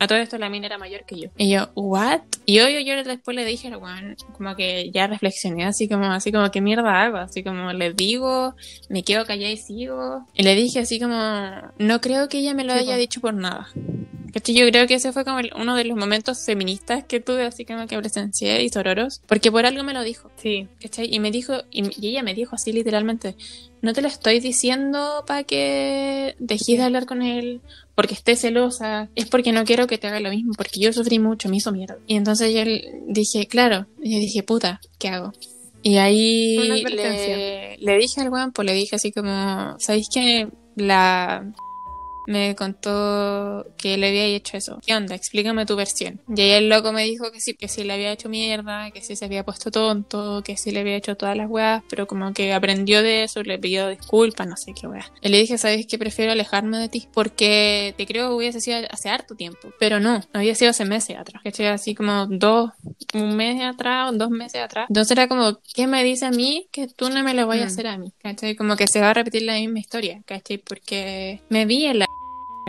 A 0.00 0.06
todo 0.08 0.18
esto 0.18 0.38
la 0.38 0.48
mina 0.48 0.66
era 0.66 0.78
mayor 0.78 1.04
que 1.04 1.20
yo. 1.20 1.28
Y 1.36 1.50
yo, 1.50 1.68
¿what? 1.74 2.20
Y 2.46 2.54
yo, 2.56 2.68
yo, 2.68 2.80
yo 2.80 3.04
después 3.04 3.36
le 3.36 3.44
dije, 3.44 3.68
weón, 3.76 4.16
como 4.36 4.56
que 4.56 4.90
ya 4.92 5.06
reflexioné 5.06 5.66
así 5.66 5.88
como, 5.88 6.06
así 6.06 6.32
como, 6.32 6.50
¿qué 6.50 6.60
mierda 6.60 7.02
hago? 7.02 7.18
Así 7.18 7.44
como, 7.44 7.72
le 7.72 7.92
digo, 7.92 8.54
me 8.88 9.02
quedo 9.04 9.26
callada 9.26 9.52
y 9.52 9.58
sigo. 9.58 10.26
Y 10.34 10.42
le 10.42 10.54
dije 10.54 10.80
así 10.80 10.98
como, 10.98 11.14
no 11.78 12.00
creo 12.00 12.28
que 12.28 12.38
ella 12.38 12.54
me 12.54 12.64
lo 12.64 12.72
Sí, 12.72 12.78
haya 12.80 12.94
po. 12.94 12.98
dicho 12.98 13.20
por 13.20 13.34
nada. 13.34 13.68
Yo 14.44 14.66
creo 14.70 14.86
que 14.86 14.94
ese 14.94 15.12
fue 15.12 15.24
como 15.24 15.40
el- 15.40 15.50
uno 15.56 15.74
de 15.74 15.84
los 15.84 15.96
momentos 15.98 16.44
feministas 16.46 17.04
que 17.04 17.18
tuve, 17.20 17.44
así 17.44 17.64
como 17.64 17.86
que 17.88 17.98
presencié 17.98 18.62
y 18.62 18.68
sororos, 18.68 19.20
porque 19.26 19.50
por 19.50 19.66
algo 19.66 19.82
me 19.82 19.92
lo 19.92 20.02
dijo. 20.02 20.30
Sí, 20.36 20.68
¿Cachai? 20.80 21.12
Y 21.12 21.18
me 21.20 21.30
dijo, 21.32 21.54
y, 21.70 21.82
y 22.00 22.08
ella 22.10 22.22
me 22.22 22.32
dijo 22.32 22.54
así 22.54 22.72
literalmente, 22.72 23.34
no 23.82 23.92
te 23.92 24.02
lo 24.02 24.08
estoy 24.08 24.40
diciendo 24.40 25.24
para 25.26 25.44
que 25.44 26.34
dejes 26.38 26.78
de 26.78 26.82
hablar 26.82 27.06
con 27.06 27.22
él, 27.22 27.60
porque 27.94 28.14
esté 28.14 28.36
celosa, 28.36 29.08
es 29.14 29.26
porque 29.26 29.52
no 29.52 29.64
quiero 29.64 29.86
que 29.86 29.98
te 29.98 30.06
haga 30.06 30.20
lo 30.20 30.30
mismo, 30.30 30.52
porque 30.56 30.80
yo 30.80 30.92
sufrí 30.92 31.18
mucho, 31.18 31.48
me 31.48 31.56
hizo 31.56 31.72
mierda. 31.72 31.98
Y 32.06 32.16
entonces 32.16 32.52
yo 32.54 32.62
dije, 33.08 33.46
claro, 33.46 33.86
y 34.02 34.14
yo 34.14 34.18
dije, 34.18 34.42
puta, 34.42 34.80
¿qué 34.98 35.08
hago? 35.08 35.32
Y 35.82 35.96
ahí 35.96 36.84
le, 36.84 37.76
le 37.78 37.98
dije 37.98 38.20
al 38.20 38.28
weón, 38.28 38.52
pues 38.52 38.66
le 38.66 38.74
dije 38.74 38.96
así 38.96 39.12
como, 39.12 39.78
¿sabéis 39.78 40.08
que 40.12 40.48
la 40.76 41.52
me 42.30 42.54
contó 42.54 43.66
que 43.76 43.96
le 43.96 44.08
había 44.08 44.24
hecho 44.24 44.56
eso. 44.56 44.78
¿Qué 44.86 44.94
onda? 44.94 45.14
Explícame 45.14 45.66
tu 45.66 45.76
versión. 45.76 46.20
Y 46.34 46.40
ahí 46.40 46.50
el 46.52 46.68
loco 46.68 46.92
me 46.92 47.04
dijo 47.04 47.30
que 47.32 47.40
sí, 47.40 47.54
que 47.54 47.68
sí 47.68 47.84
le 47.84 47.92
había 47.92 48.12
hecho 48.12 48.28
mierda, 48.28 48.90
que 48.90 49.02
sí 49.02 49.16
se 49.16 49.24
había 49.24 49.44
puesto 49.44 49.70
tonto, 49.70 50.42
que 50.44 50.56
sí 50.56 50.70
le 50.70 50.80
había 50.80 50.96
hecho 50.96 51.16
todas 51.16 51.36
las 51.36 51.48
weas, 51.50 51.82
pero 51.88 52.06
como 52.06 52.32
que 52.32 52.52
aprendió 52.52 53.02
de 53.02 53.24
eso, 53.24 53.42
le 53.42 53.58
pidió 53.58 53.88
disculpas, 53.88 54.46
no 54.46 54.56
sé 54.56 54.72
qué 54.78 54.86
wea. 54.86 55.06
Y 55.22 55.28
le 55.28 55.38
dije, 55.38 55.58
¿sabes 55.58 55.86
qué? 55.86 55.98
Prefiero 55.98 56.32
alejarme 56.32 56.78
de 56.78 56.88
ti, 56.88 57.08
porque 57.12 57.94
te 57.96 58.06
creo 58.06 58.28
que 58.28 58.34
hubiese 58.34 58.60
sido 58.60 58.78
hace 58.90 59.08
harto 59.08 59.34
tiempo, 59.34 59.72
pero 59.78 60.00
no, 60.00 60.20
había 60.32 60.54
sido 60.54 60.70
hace 60.70 60.84
meses 60.84 61.16
atrás, 61.18 61.42
que 61.42 61.68
así 61.68 61.94
como 61.94 62.26
dos, 62.26 62.70
un 63.14 63.36
mes 63.36 63.60
atrás, 63.62 64.10
o 64.10 64.16
dos 64.16 64.30
meses 64.30 64.62
atrás. 64.62 64.86
Entonces 64.88 65.10
era 65.12 65.28
como, 65.28 65.58
¿qué 65.74 65.86
me 65.86 66.02
dice 66.04 66.26
a 66.26 66.30
mí 66.30 66.68
que 66.72 66.86
tú 66.88 67.10
no 67.10 67.22
me 67.22 67.34
lo 67.34 67.46
vayas 67.46 67.64
a 67.64 67.70
Mm. 67.70 67.72
hacer 67.72 67.86
a 67.88 67.98
mí? 67.98 68.12
¿Cachai? 68.22 68.56
Como 68.56 68.76
que 68.76 68.86
se 68.86 69.00
va 69.00 69.10
a 69.10 69.14
repetir 69.14 69.42
la 69.42 69.54
misma 69.54 69.78
historia, 69.78 70.22
¿cachai? 70.26 70.58
Porque 70.58 71.40
me 71.48 71.66
vi 71.66 71.84
en 71.86 71.98
la 72.00 72.06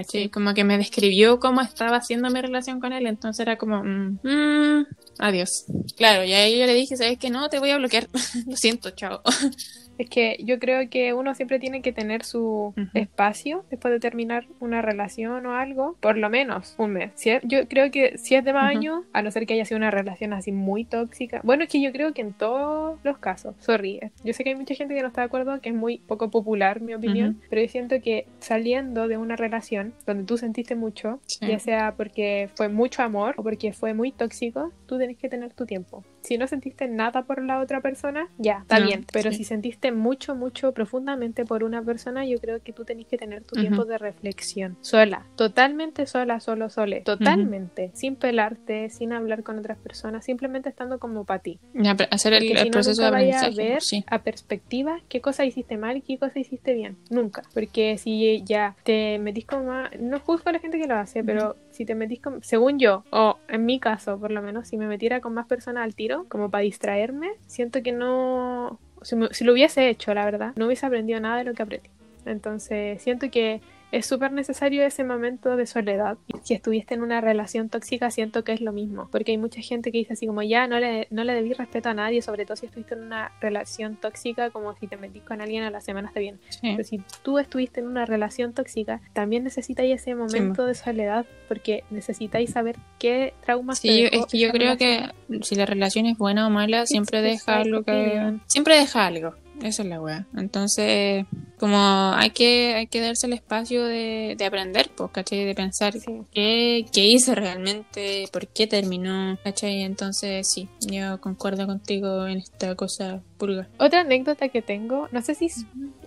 ¿cachai? 0.01 0.29
Como 0.29 0.53
que 0.53 0.63
me 0.63 0.77
describió 0.77 1.39
cómo 1.39 1.61
estaba 1.61 1.97
haciendo 1.97 2.29
mi 2.29 2.41
relación 2.41 2.79
con 2.79 2.93
él, 2.93 3.07
entonces 3.07 3.41
era 3.41 3.57
como, 3.57 3.83
mm, 3.83 4.19
mm, 4.23 4.85
adiós. 5.19 5.65
Claro, 5.95 6.23
y 6.23 6.33
ahí 6.33 6.59
yo 6.59 6.65
le 6.65 6.73
dije, 6.73 6.97
¿sabes 6.97 7.17
qué? 7.17 7.29
No, 7.29 7.49
te 7.49 7.59
voy 7.59 7.69
a 7.69 7.77
bloquear. 7.77 8.07
Lo 8.47 8.55
siento, 8.55 8.91
chao. 8.91 9.21
Es 9.97 10.09
que 10.09 10.37
yo 10.43 10.57
creo 10.57 10.89
que 10.89 11.13
uno 11.13 11.35
siempre 11.35 11.59
tiene 11.59 11.81
que 11.81 11.91
tener 11.93 12.23
su 12.23 12.73
Ujú. 12.75 12.87
espacio 12.95 13.65
después 13.69 13.93
de 13.93 13.99
terminar 13.99 14.47
una 14.59 14.81
relación 14.81 15.45
o 15.45 15.53
algo, 15.55 15.95
por 15.99 16.17
lo 16.17 16.29
menos 16.29 16.75
un 16.79 16.93
mes. 16.93 17.11
Si 17.15 17.29
es- 17.29 17.41
yo 17.43 17.67
creo 17.67 17.91
que 17.91 18.17
si 18.17 18.35
es 18.35 18.43
de 18.43 18.53
más 18.53 18.69
Ujú. 18.71 18.77
años, 18.79 19.05
a 19.13 19.21
no 19.21 19.29
ser 19.31 19.45
que 19.45 19.53
haya 19.53 19.65
sido 19.65 19.77
una 19.77 19.91
relación 19.91 20.33
así 20.33 20.51
muy 20.51 20.85
tóxica. 20.85 21.41
Bueno, 21.43 21.63
es 21.63 21.69
que 21.69 21.81
yo 21.81 21.91
creo 21.91 22.13
que 22.13 22.21
en 22.21 22.33
todos 22.33 22.99
los 23.03 23.17
casos, 23.19 23.55
sorry, 23.59 23.99
eh, 24.01 24.11
yo 24.23 24.33
sé 24.33 24.43
que 24.43 24.51
hay 24.51 24.55
mucha 24.55 24.73
gente 24.75 24.95
que 24.95 25.01
no 25.01 25.07
está 25.09 25.21
de 25.21 25.25
acuerdo, 25.27 25.59
que 25.61 25.69
es 25.69 25.75
muy 25.75 25.99
poco 25.99 26.31
popular 26.31 26.81
mi 26.81 26.93
opinión, 26.95 27.31
Ujú. 27.31 27.39
pero 27.49 27.61
yo 27.61 27.67
siento 27.67 28.01
que 28.01 28.25
saliendo 28.39 29.07
de 29.07 29.17
una 29.17 29.35
relación 29.35 29.93
donde 30.07 30.23
tú 30.23 30.37
sentiste 30.37 30.75
mucho, 30.75 31.19
Sí. 31.27 31.45
ya 31.47 31.59
sea 31.59 31.93
porque 31.95 32.49
fue 32.55 32.69
mucho 32.69 33.03
amor 33.03 33.35
o 33.37 33.43
porque 33.43 33.71
fue 33.73 33.93
muy 33.93 34.11
tóxico, 34.11 34.71
tú 34.87 34.97
tenés 34.97 35.17
que 35.17 35.29
tener 35.29 35.53
tu 35.53 35.65
tiempo. 35.65 36.03
Si 36.21 36.37
no 36.37 36.47
sentiste 36.47 36.87
nada 36.87 37.23
por 37.23 37.43
la 37.43 37.59
otra 37.59 37.81
persona, 37.81 38.29
ya, 38.37 38.59
está 38.61 38.79
No, 38.79 38.85
bien. 38.87 39.05
Pero 39.11 39.31
sí. 39.31 39.37
si 39.39 39.43
sentiste 39.43 39.91
mucho, 39.91 40.35
mucho 40.35 40.71
profundamente 40.73 41.45
por 41.45 41.63
una 41.63 41.81
persona, 41.81 42.25
yo 42.25 42.39
creo 42.39 42.61
que 42.61 42.73
tú 42.73 42.85
tenés 42.85 43.07
que 43.07 43.17
tener 43.17 43.43
tu 43.43 43.55
Ujú. 43.55 43.61
tiempo 43.61 43.85
de 43.85 43.97
reflexión. 43.97 44.77
Sola, 44.81 45.25
totalmente 45.35 46.05
sola, 46.05 46.39
solo, 46.39 46.69
sole. 46.69 47.01
Totalmente. 47.01 47.91
Sin 47.93 48.15
pelarte, 48.15 48.89
sin 48.89 49.13
hablar 49.13 49.43
con 49.43 49.57
otras 49.59 49.77
personas, 49.77 50.23
simplemente 50.25 50.69
estando 50.69 50.99
como 50.99 51.25
para 51.25 51.39
ti. 51.41 51.59
Ya, 51.73 51.95
hacer 52.11 52.33
el, 52.33 52.43
el 52.51 52.57
si 52.57 52.65
no, 52.65 52.71
proceso 52.71 53.01
de 53.01 53.07
nunca 53.07 53.17
a 53.17 53.19
aprendizaje. 53.19 53.55
ver 53.57 53.71
pues, 53.73 53.87
sí. 53.87 54.03
a 54.07 54.19
perspectiva 54.19 54.99
qué 55.09 55.21
cosa 55.21 55.45
hiciste 55.45 55.77
mal 55.77 55.97
y 55.97 56.01
qué 56.01 56.17
cosa 56.17 56.39
hiciste 56.39 56.73
bien. 56.73 56.97
Nunca. 57.09 57.43
Porque 57.53 57.97
si 57.97 58.43
ya 58.45 58.75
te 58.83 59.19
metís 59.19 59.45
con 59.45 59.65
más... 59.65 59.91
No 59.99 60.19
juzgo 60.19 60.49
a 60.49 60.53
la 60.53 60.59
gente 60.59 60.79
que 60.79 60.87
lo 60.87 60.95
hace, 60.95 61.23
pero 61.23 61.55
si 61.71 61.85
te 61.85 61.95
metís 61.95 62.21
con... 62.21 62.43
Según 62.43 62.79
yo, 62.79 63.03
o 63.11 63.37
en 63.47 63.65
mi 63.65 63.79
caso 63.79 64.19
por 64.19 64.31
lo 64.31 64.41
menos, 64.41 64.67
si 64.67 64.77
me 64.77 64.87
metiera 64.87 65.21
con 65.21 65.33
más 65.33 65.47
personas 65.47 65.83
al 65.83 65.95
tiro, 65.95 66.25
como 66.29 66.49
para 66.51 66.63
distraerme, 66.63 67.29
siento 67.47 67.81
que 67.81 67.91
no... 67.91 68.79
Si, 69.01 69.15
me- 69.15 69.33
si 69.33 69.43
lo 69.43 69.53
hubiese 69.53 69.89
hecho, 69.89 70.13
la 70.13 70.25
verdad, 70.25 70.53
no 70.55 70.67
hubiese 70.67 70.85
aprendido 70.85 71.19
nada 71.19 71.37
de 71.37 71.43
lo 71.45 71.53
que 71.53 71.63
aprendí. 71.63 71.89
Entonces, 72.25 73.01
siento 73.01 73.31
que 73.31 73.61
es 73.91 74.05
súper 74.05 74.31
necesario 74.31 74.83
ese 74.83 75.03
momento 75.03 75.55
de 75.55 75.65
soledad. 75.65 76.17
Y 76.27 76.33
si 76.43 76.53
estuviste 76.53 76.93
en 76.93 77.01
una 77.01 77.21
relación 77.21 77.69
tóxica, 77.69 78.09
siento 78.11 78.43
que 78.43 78.53
es 78.53 78.61
lo 78.61 78.71
mismo. 78.71 79.09
Porque 79.11 79.31
hay 79.31 79.37
mucha 79.37 79.61
gente 79.61 79.91
que 79.91 79.97
dice 79.99 80.13
así 80.13 80.27
como 80.27 80.41
ya 80.41 80.67
no 80.67 80.79
le, 80.79 81.07
no 81.11 81.23
le 81.23 81.33
debí 81.33 81.53
respeto 81.53 81.89
a 81.89 81.93
nadie, 81.93 82.21
sobre 82.21 82.45
todo 82.45 82.55
si 82.55 82.65
estuviste 82.67 82.93
en 82.93 83.01
una 83.03 83.31
relación 83.41 83.95
tóxica, 83.97 84.49
como 84.49 84.73
si 84.75 84.87
te 84.87 84.97
metís 84.97 85.23
con 85.23 85.41
alguien 85.41 85.63
a 85.63 85.69
la 85.71 85.81
semana 85.81 86.07
está 86.07 86.19
bien. 86.19 86.39
Sí. 86.49 86.59
Pero 86.61 86.83
si 86.83 87.01
tú 87.21 87.39
estuviste 87.39 87.81
en 87.81 87.87
una 87.87 88.05
relación 88.05 88.53
tóxica, 88.53 89.01
también 89.13 89.43
necesitáis 89.43 90.01
ese 90.01 90.15
momento 90.15 90.65
de 90.65 90.75
soledad 90.75 91.25
porque 91.47 91.83
necesitáis 91.89 92.51
saber 92.51 92.77
qué 92.99 93.33
traumas 93.43 93.79
Sí, 93.79 94.03
dejó 94.03 94.25
es 94.25 94.31
que 94.31 94.39
yo 94.39 94.51
creo 94.51 94.75
relación. 94.75 95.11
que 95.29 95.43
si 95.43 95.55
la 95.55 95.65
relación 95.65 96.05
es 96.05 96.17
buena 96.17 96.47
o 96.47 96.49
mala, 96.49 96.85
siempre 96.85 97.21
deja 97.21 97.57
algo 97.59 97.83
que... 97.83 98.37
Siempre 98.47 98.77
deja 98.77 99.05
algo. 99.05 99.35
Esa 99.63 99.83
es 99.83 99.89
la 99.89 100.01
weá. 100.01 100.27
Entonces, 100.35 101.25
como 101.59 101.77
hay 102.15 102.31
que, 102.31 102.73
hay 102.75 102.87
que 102.87 102.99
darse 103.01 103.27
el 103.27 103.33
espacio 103.33 103.83
de, 103.85 104.35
de 104.37 104.45
aprender, 104.45 104.89
pues, 104.95 105.11
¿cachai? 105.11 105.45
De 105.45 105.55
pensar 105.55 105.93
Sí. 105.93 106.21
qué, 106.33 106.85
qué 106.91 107.05
hice 107.05 107.35
realmente, 107.35 108.25
por 108.31 108.47
qué 108.47 108.67
terminó, 108.67 109.37
¿cachai? 109.43 109.83
Entonces, 109.83 110.47
sí, 110.51 110.67
yo 110.79 111.21
concuerdo 111.21 111.67
contigo 111.67 112.27
en 112.27 112.39
esta 112.39 112.75
cosa 112.75 113.21
pulga. 113.37 113.67
Otra 113.77 114.01
anécdota 114.01 114.49
que 114.49 114.61
tengo, 114.61 115.07
no 115.11 115.21
sé 115.21 115.35
si 115.35 115.47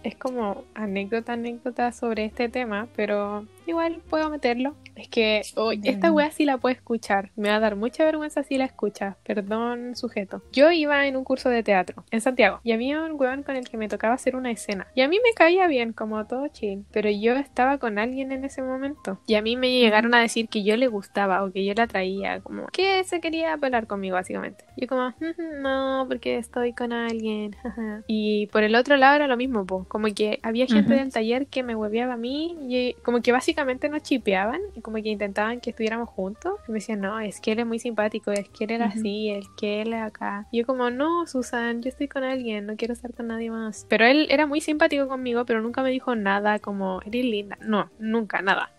es, 0.04 0.16
como 0.16 0.64
anécdota, 0.74 1.32
anécdota 1.32 1.90
sobre 1.92 2.24
este 2.24 2.48
tema, 2.48 2.86
pero 2.94 3.46
igual 3.66 4.00
puedo 4.10 4.30
meterlo. 4.30 4.74
Es 4.96 5.08
que 5.08 5.42
Ya. 5.80 5.90
esta 5.90 6.12
wea 6.12 6.30
sí 6.30 6.44
la 6.44 6.58
puedo 6.58 6.72
escuchar. 6.72 7.32
Me 7.34 7.48
va 7.48 7.56
a 7.56 7.60
dar 7.60 7.74
mucha 7.74 8.04
vergüenza 8.04 8.44
si 8.44 8.56
la 8.58 8.64
escuchas. 8.64 9.16
Perdón, 9.24 9.96
sujeto. 9.96 10.42
Yo 10.52 10.70
iba 10.70 11.06
en 11.08 11.16
un 11.16 11.24
curso 11.24 11.48
de 11.48 11.64
teatro 11.64 12.04
en 12.12 12.20
Santiago 12.20 12.60
y 12.62 12.70
había 12.70 13.02
un 13.02 13.20
weón 13.20 13.42
con 13.42 13.56
el 13.56 13.68
que 13.68 13.76
me 13.76 13.88
tocaba 13.88 14.14
hacer 14.14 14.36
una 14.36 14.52
escena. 14.52 14.86
Y 14.94 15.00
a 15.00 15.08
mí 15.08 15.16
me 15.24 15.32
caía 15.34 15.66
bien, 15.66 15.92
como 15.92 16.24
todo 16.26 16.46
chill. 16.48 16.84
Pero 16.92 17.10
yo 17.10 17.32
estaba 17.34 17.78
con 17.78 17.98
alguien 17.98 18.30
en 18.30 18.44
ese 18.44 18.62
momento. 18.62 19.18
Y 19.26 19.34
a 19.34 19.42
mí 19.42 19.56
me 19.56 19.72
llegaron 19.72 20.14
a 20.14 20.20
decir 20.20 20.48
que 20.48 20.62
yo 20.62 20.76
le 20.76 20.86
gustaba 20.86 21.42
o 21.42 21.50
que 21.50 21.64
yo 21.64 21.74
la 21.74 21.88
traía, 21.88 22.40
como 22.40 22.66
que 22.68 23.02
se 23.04 23.20
quería 23.20 23.56
pelar 23.56 23.88
conmigo, 23.88 24.14
básicamente. 24.14 24.64
Yo 24.76 24.86
como, 24.86 25.08
"Ujú, 25.08 25.42
no, 25.60 26.04
porque 26.08 26.36
estoy 26.38 26.72
con 26.72 26.92
alguien. 26.92 27.56
jaja". 27.62 28.02
y 28.06 28.46
por 28.48 28.62
el 28.62 28.76
otro 28.76 28.96
lado 28.96 29.16
era 29.16 29.26
lo 29.26 29.36
mismo, 29.36 29.66
po. 29.66 29.86
Como 29.94 30.12
que 30.12 30.40
había 30.42 30.66
gente 30.66 30.92
Ujú. 30.92 31.02
del 31.04 31.12
taller 31.12 31.46
que 31.46 31.62
me 31.62 31.76
hueveaba 31.76 32.14
a 32.14 32.16
mí 32.16 32.56
y 32.68 32.94
como 33.04 33.22
que 33.22 33.30
básicamente 33.30 33.88
nos 33.88 34.02
chipeaban 34.02 34.60
y 34.74 34.80
como 34.80 34.96
que 34.96 35.08
intentaban 35.08 35.60
que 35.60 35.70
estuviéramos 35.70 36.08
juntos. 36.08 36.54
Y 36.66 36.72
me 36.72 36.78
decían, 36.78 37.00
no, 37.00 37.20
es 37.20 37.40
que 37.40 37.52
él 37.52 37.60
es 37.60 37.66
muy 37.66 37.78
simpático, 37.78 38.32
es 38.32 38.48
que 38.48 38.64
él 38.64 38.72
era 38.72 38.86
Ujú. 38.86 38.98
así, 38.98 39.30
es 39.30 39.46
que 39.56 39.82
él 39.82 39.92
es 39.92 40.02
acá. 40.02 40.48
Y 40.50 40.58
yo 40.58 40.66
como, 40.66 40.90
no, 40.90 41.28
Susan, 41.28 41.80
yo 41.80 41.90
estoy 41.90 42.08
con 42.08 42.24
alguien, 42.24 42.66
no 42.66 42.74
quiero 42.74 42.92
estar 42.92 43.14
con 43.14 43.28
nadie 43.28 43.52
más. 43.52 43.86
Pero 43.88 44.04
él 44.04 44.26
era 44.30 44.48
muy 44.48 44.60
simpático 44.60 45.06
conmigo, 45.06 45.46
pero 45.46 45.62
nunca 45.62 45.80
me 45.84 45.90
dijo 45.90 46.16
nada 46.16 46.58
como, 46.58 47.00
eres 47.02 47.24
linda. 47.24 47.56
No, 47.60 47.88
nunca, 48.00 48.42
nada. 48.42 48.72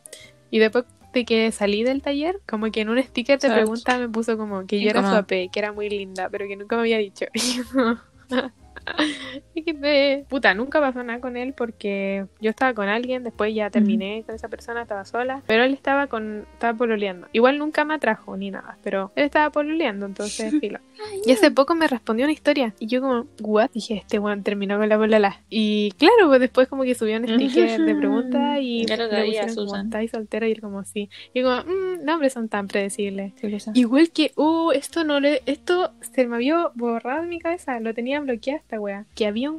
Y 0.51 0.59
después 0.59 0.83
de 1.13 1.23
que 1.23 1.49
salí 1.53 1.85
del 1.85 2.01
taller, 2.01 2.41
como 2.45 2.69
que 2.71 2.81
en 2.81 2.89
un 2.89 3.01
sticker 3.01 3.39
de 3.39 3.51
pregunta 3.51 3.97
me 3.97 4.09
puso 4.09 4.37
como 4.37 4.67
que 4.67 4.81
yo 4.81 4.89
era 4.89 5.09
su. 5.09 5.15
AP, 5.15 5.49
que 5.49 5.59
era 5.59 5.71
muy 5.71 5.87
linda, 5.87 6.27
pero 6.29 6.45
que 6.45 6.57
nunca 6.57 6.75
me 6.75 6.81
había 6.81 6.97
dicho. 6.97 7.25
Puta, 10.27 10.53
nunca 10.53 10.79
pasó 10.79 11.03
nada 11.03 11.19
con 11.19 11.37
él 11.37 11.53
porque 11.53 12.25
yo 12.39 12.49
estaba 12.49 12.73
con 12.73 12.87
alguien, 12.87 13.23
después 13.23 13.53
ya 13.53 13.69
terminé 13.69 14.23
con 14.25 14.35
esa 14.35 14.47
persona, 14.47 14.81
estaba 14.81 15.05
sola, 15.05 15.41
pero 15.47 15.63
él 15.63 15.73
estaba 15.73 16.07
con 16.07 16.45
estaba 16.53 16.77
pololeando. 16.77 17.27
Igual 17.33 17.57
nunca 17.57 17.85
me 17.85 17.93
atrajo 17.93 18.37
ni 18.37 18.51
nada, 18.51 18.77
pero 18.83 19.11
él 19.15 19.25
estaba 19.25 19.49
pololeando, 19.49 20.05
entonces 20.05 20.53
filo. 20.59 20.79
Y 21.25 21.31
hace 21.31 21.51
poco 21.51 21.75
me 21.75 21.87
respondió 21.87 22.25
una 22.25 22.33
historia 22.33 22.73
y 22.79 22.87
yo 22.87 23.01
como, 23.01 23.25
what? 23.41 23.69
Dije, 23.71 23.95
este 23.95 24.19
weón 24.19 24.43
terminó 24.43 24.77
con 24.77 24.87
la 24.89 24.97
polola. 24.97 25.41
Y 25.49 25.91
claro, 25.97 26.27
pues 26.27 26.39
después 26.39 26.67
como 26.67 26.83
que 26.83 26.95
subió 26.95 27.17
un 27.17 27.27
sticker 27.27 27.81
de 27.81 27.95
pregunta 27.95 28.59
y 28.59 28.85
Ya 28.85 28.97
lo 28.97 29.09
traía, 29.09 29.41
como, 29.41 29.53
Susan. 29.53 29.85
¿estáis 29.87 30.11
soltera? 30.11 30.47
Y 30.47 30.51
él 30.51 30.61
como, 30.61 30.83
sí. 30.83 31.09
Y 31.33 31.41
yo 31.41 31.45
como, 31.45 31.61
mmm, 31.63 32.03
no, 32.03 32.13
hombres 32.13 32.33
son 32.33 32.49
tan 32.49 32.67
predecibles. 32.67 33.33
Sí. 33.39 33.55
Igual 33.73 34.11
que, 34.11 34.31
uh, 34.35 34.71
esto 34.71 35.03
no 35.03 35.19
le, 35.19 35.41
esto 35.45 35.91
se 35.99 36.27
me 36.27 36.35
había 36.35 36.69
borrado 36.75 37.23
en 37.23 37.29
mi 37.29 37.39
cabeza, 37.39 37.79
lo 37.79 37.93
tenía 37.93 38.19
bloqueada 38.19 38.59
esta 38.59 38.79
wea. 38.79 39.05
Que 39.15 39.27
había 39.27 39.51
un 39.51 39.57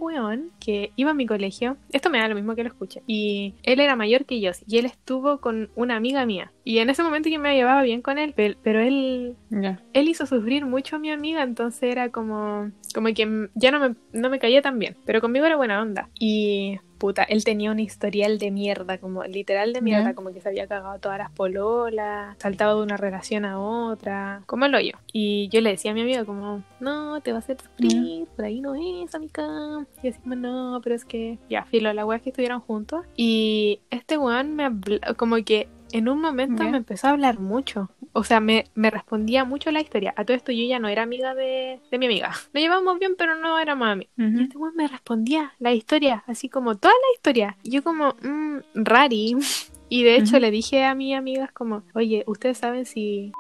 que 0.61 0.93
iba 0.97 1.11
a 1.11 1.15
mi 1.15 1.27
colegio, 1.27 1.77
esto 1.91 2.11
me 2.11 2.19
da 2.19 2.29
lo 2.29 2.35
mismo 2.35 2.55
que 2.55 2.63
lo 2.63 2.69
escuche, 2.69 3.03
y 3.07 3.55
él 3.63 3.81
era 3.81 3.97
mayor 3.97 4.25
que 4.25 4.41
yo, 4.41 4.51
y 4.67 4.79
él 4.79 4.87
estuvo 4.87 5.41
con 5.41 5.71
una 5.75 5.97
amiga 5.97 6.25
mía. 6.27 6.53
Y 6.69 6.81
en 6.81 6.91
ese 6.91 7.05
momento 7.05 7.29
yo 7.29 7.39
me 7.39 7.55
llevaba 7.55 7.83
bien 7.83 8.03
con 8.03 8.19
él, 8.19 8.33
pe- 8.33 8.57
pero 8.61 8.81
él, 8.81 9.37
Ya. 9.51 9.81
él 9.93 10.09
hizo 10.09 10.27
sufrir 10.27 10.67
mucho 10.67 10.97
a 10.97 10.99
mi 10.99 11.13
amiga, 11.13 11.45
entonces 11.45 11.85
era 11.85 12.09
como, 12.11 12.73
como 12.93 13.07
que 13.15 13.49
ya 13.55 13.71
no 13.71 13.79
me, 13.79 13.95
no 14.13 14.29
me 14.31 14.41
caía 14.41 14.63
tan 14.63 14.81
bien, 14.81 14.97
pero 15.05 15.21
conmigo 15.21 15.47
era 15.47 15.55
buena 15.57 15.81
onda. 15.81 16.09
Y 16.19 16.81
puta, 16.99 17.23
él 17.23 17.45
tenía 17.45 17.71
un 17.71 17.79
historial 17.79 18.39
de 18.39 18.51
mierda, 18.51 18.99
como 18.99 19.23
literal 19.25 19.73
de 19.75 19.81
mierda, 19.81 20.15
como 20.15 20.33
que 20.33 20.41
se 20.41 20.49
había 20.49 20.67
cagado 20.67 20.99
todas 20.99 21.19
las 21.19 21.31
pololas, 21.31 22.37
saltaba 22.39 22.75
de 22.75 22.83
una 22.83 22.97
relación 22.97 23.45
a 23.45 23.61
otra, 23.61 24.43
como 24.47 24.65
el 24.65 24.75
hoyo. 24.75 24.95
Y 25.13 25.49
yo 25.51 25.61
le 25.61 25.71
decía 25.71 25.93
a 25.93 25.95
mi 25.95 26.01
amiga 26.01 26.25
como, 26.25 26.65
no, 26.81 27.21
te 27.21 27.31
va 27.31 27.37
a 27.37 27.41
hacer 27.41 27.59
sufrir, 27.61 28.27
por 28.35 28.45
ahí 28.45 28.61
no 28.61 28.75
es, 28.75 29.15
amiga. 29.15 29.87
Y 30.03 30.09
decimos, 30.09 30.39
no, 30.39 30.81
pero 30.83 30.97
es 30.97 31.05
que, 31.05 31.39
ya, 31.49 31.65
filo, 31.67 31.93
la 31.93 32.05
wea 32.07 32.17
es 32.17 32.23
que 32.23 32.31
estuvieron 32.31 32.61
juntos. 32.61 33.05
Y 33.17 33.81
este 33.91 34.19
weón 34.19 34.57
me 34.57 34.65
habló, 34.65 34.99
como 35.17 35.37
que 35.45 35.69
en 35.93 36.09
un 36.09 36.21
momento 36.21 36.63
Ya. 36.65 36.71
me 36.71 36.77
empezó 36.79 37.07
a 37.07 37.11
hablar 37.11 37.39
mucho. 37.39 37.91
O 38.13 38.25
sea, 38.25 38.41
me, 38.41 38.65
me 38.75 38.91
respondía 38.91 39.45
mucho 39.45 39.71
la 39.71 39.81
historia. 39.81 40.15
A 40.17 40.25
todo 40.25 40.37
esto 40.37 40.53
yo 40.53 40.65
ya 40.65 40.79
no 40.79 40.89
era 40.89 41.03
amiga 41.03 41.35
de, 41.35 41.81
de 41.91 41.99
mi 41.99 42.07
amiga. 42.07 42.29
Nos 42.53 42.63
llevamos 42.63 42.99
bien, 42.99 43.15
pero 43.17 43.35
no 43.37 43.59
éramos 43.59 43.89
amigas. 43.89 44.13
Y 44.17 44.23
Ujú. 44.25 44.41
este 44.41 44.59
weón 44.59 44.77
me 44.77 44.89
respondía 44.89 45.53
la 45.59 45.73
historia, 45.73 46.25
así 46.27 46.49
como 46.49 46.77
toda 46.77 46.95
la 46.95 47.15
historia. 47.15 47.57
Y 47.63 47.71
yo 47.71 47.83
como, 47.83 48.15
mmm, 48.23 48.59
rari. 48.75 49.37
Y 49.89 50.03
de 50.03 50.17
hecho 50.17 50.41
le 50.41 50.51
dije 50.51 50.83
a 50.85 50.97
mis 50.97 51.15
amigas 51.15 51.53
como, 51.53 51.85
oye, 51.95 52.25
¿ustedes 52.27 52.59
saben 52.59 52.87
si 52.87 53.31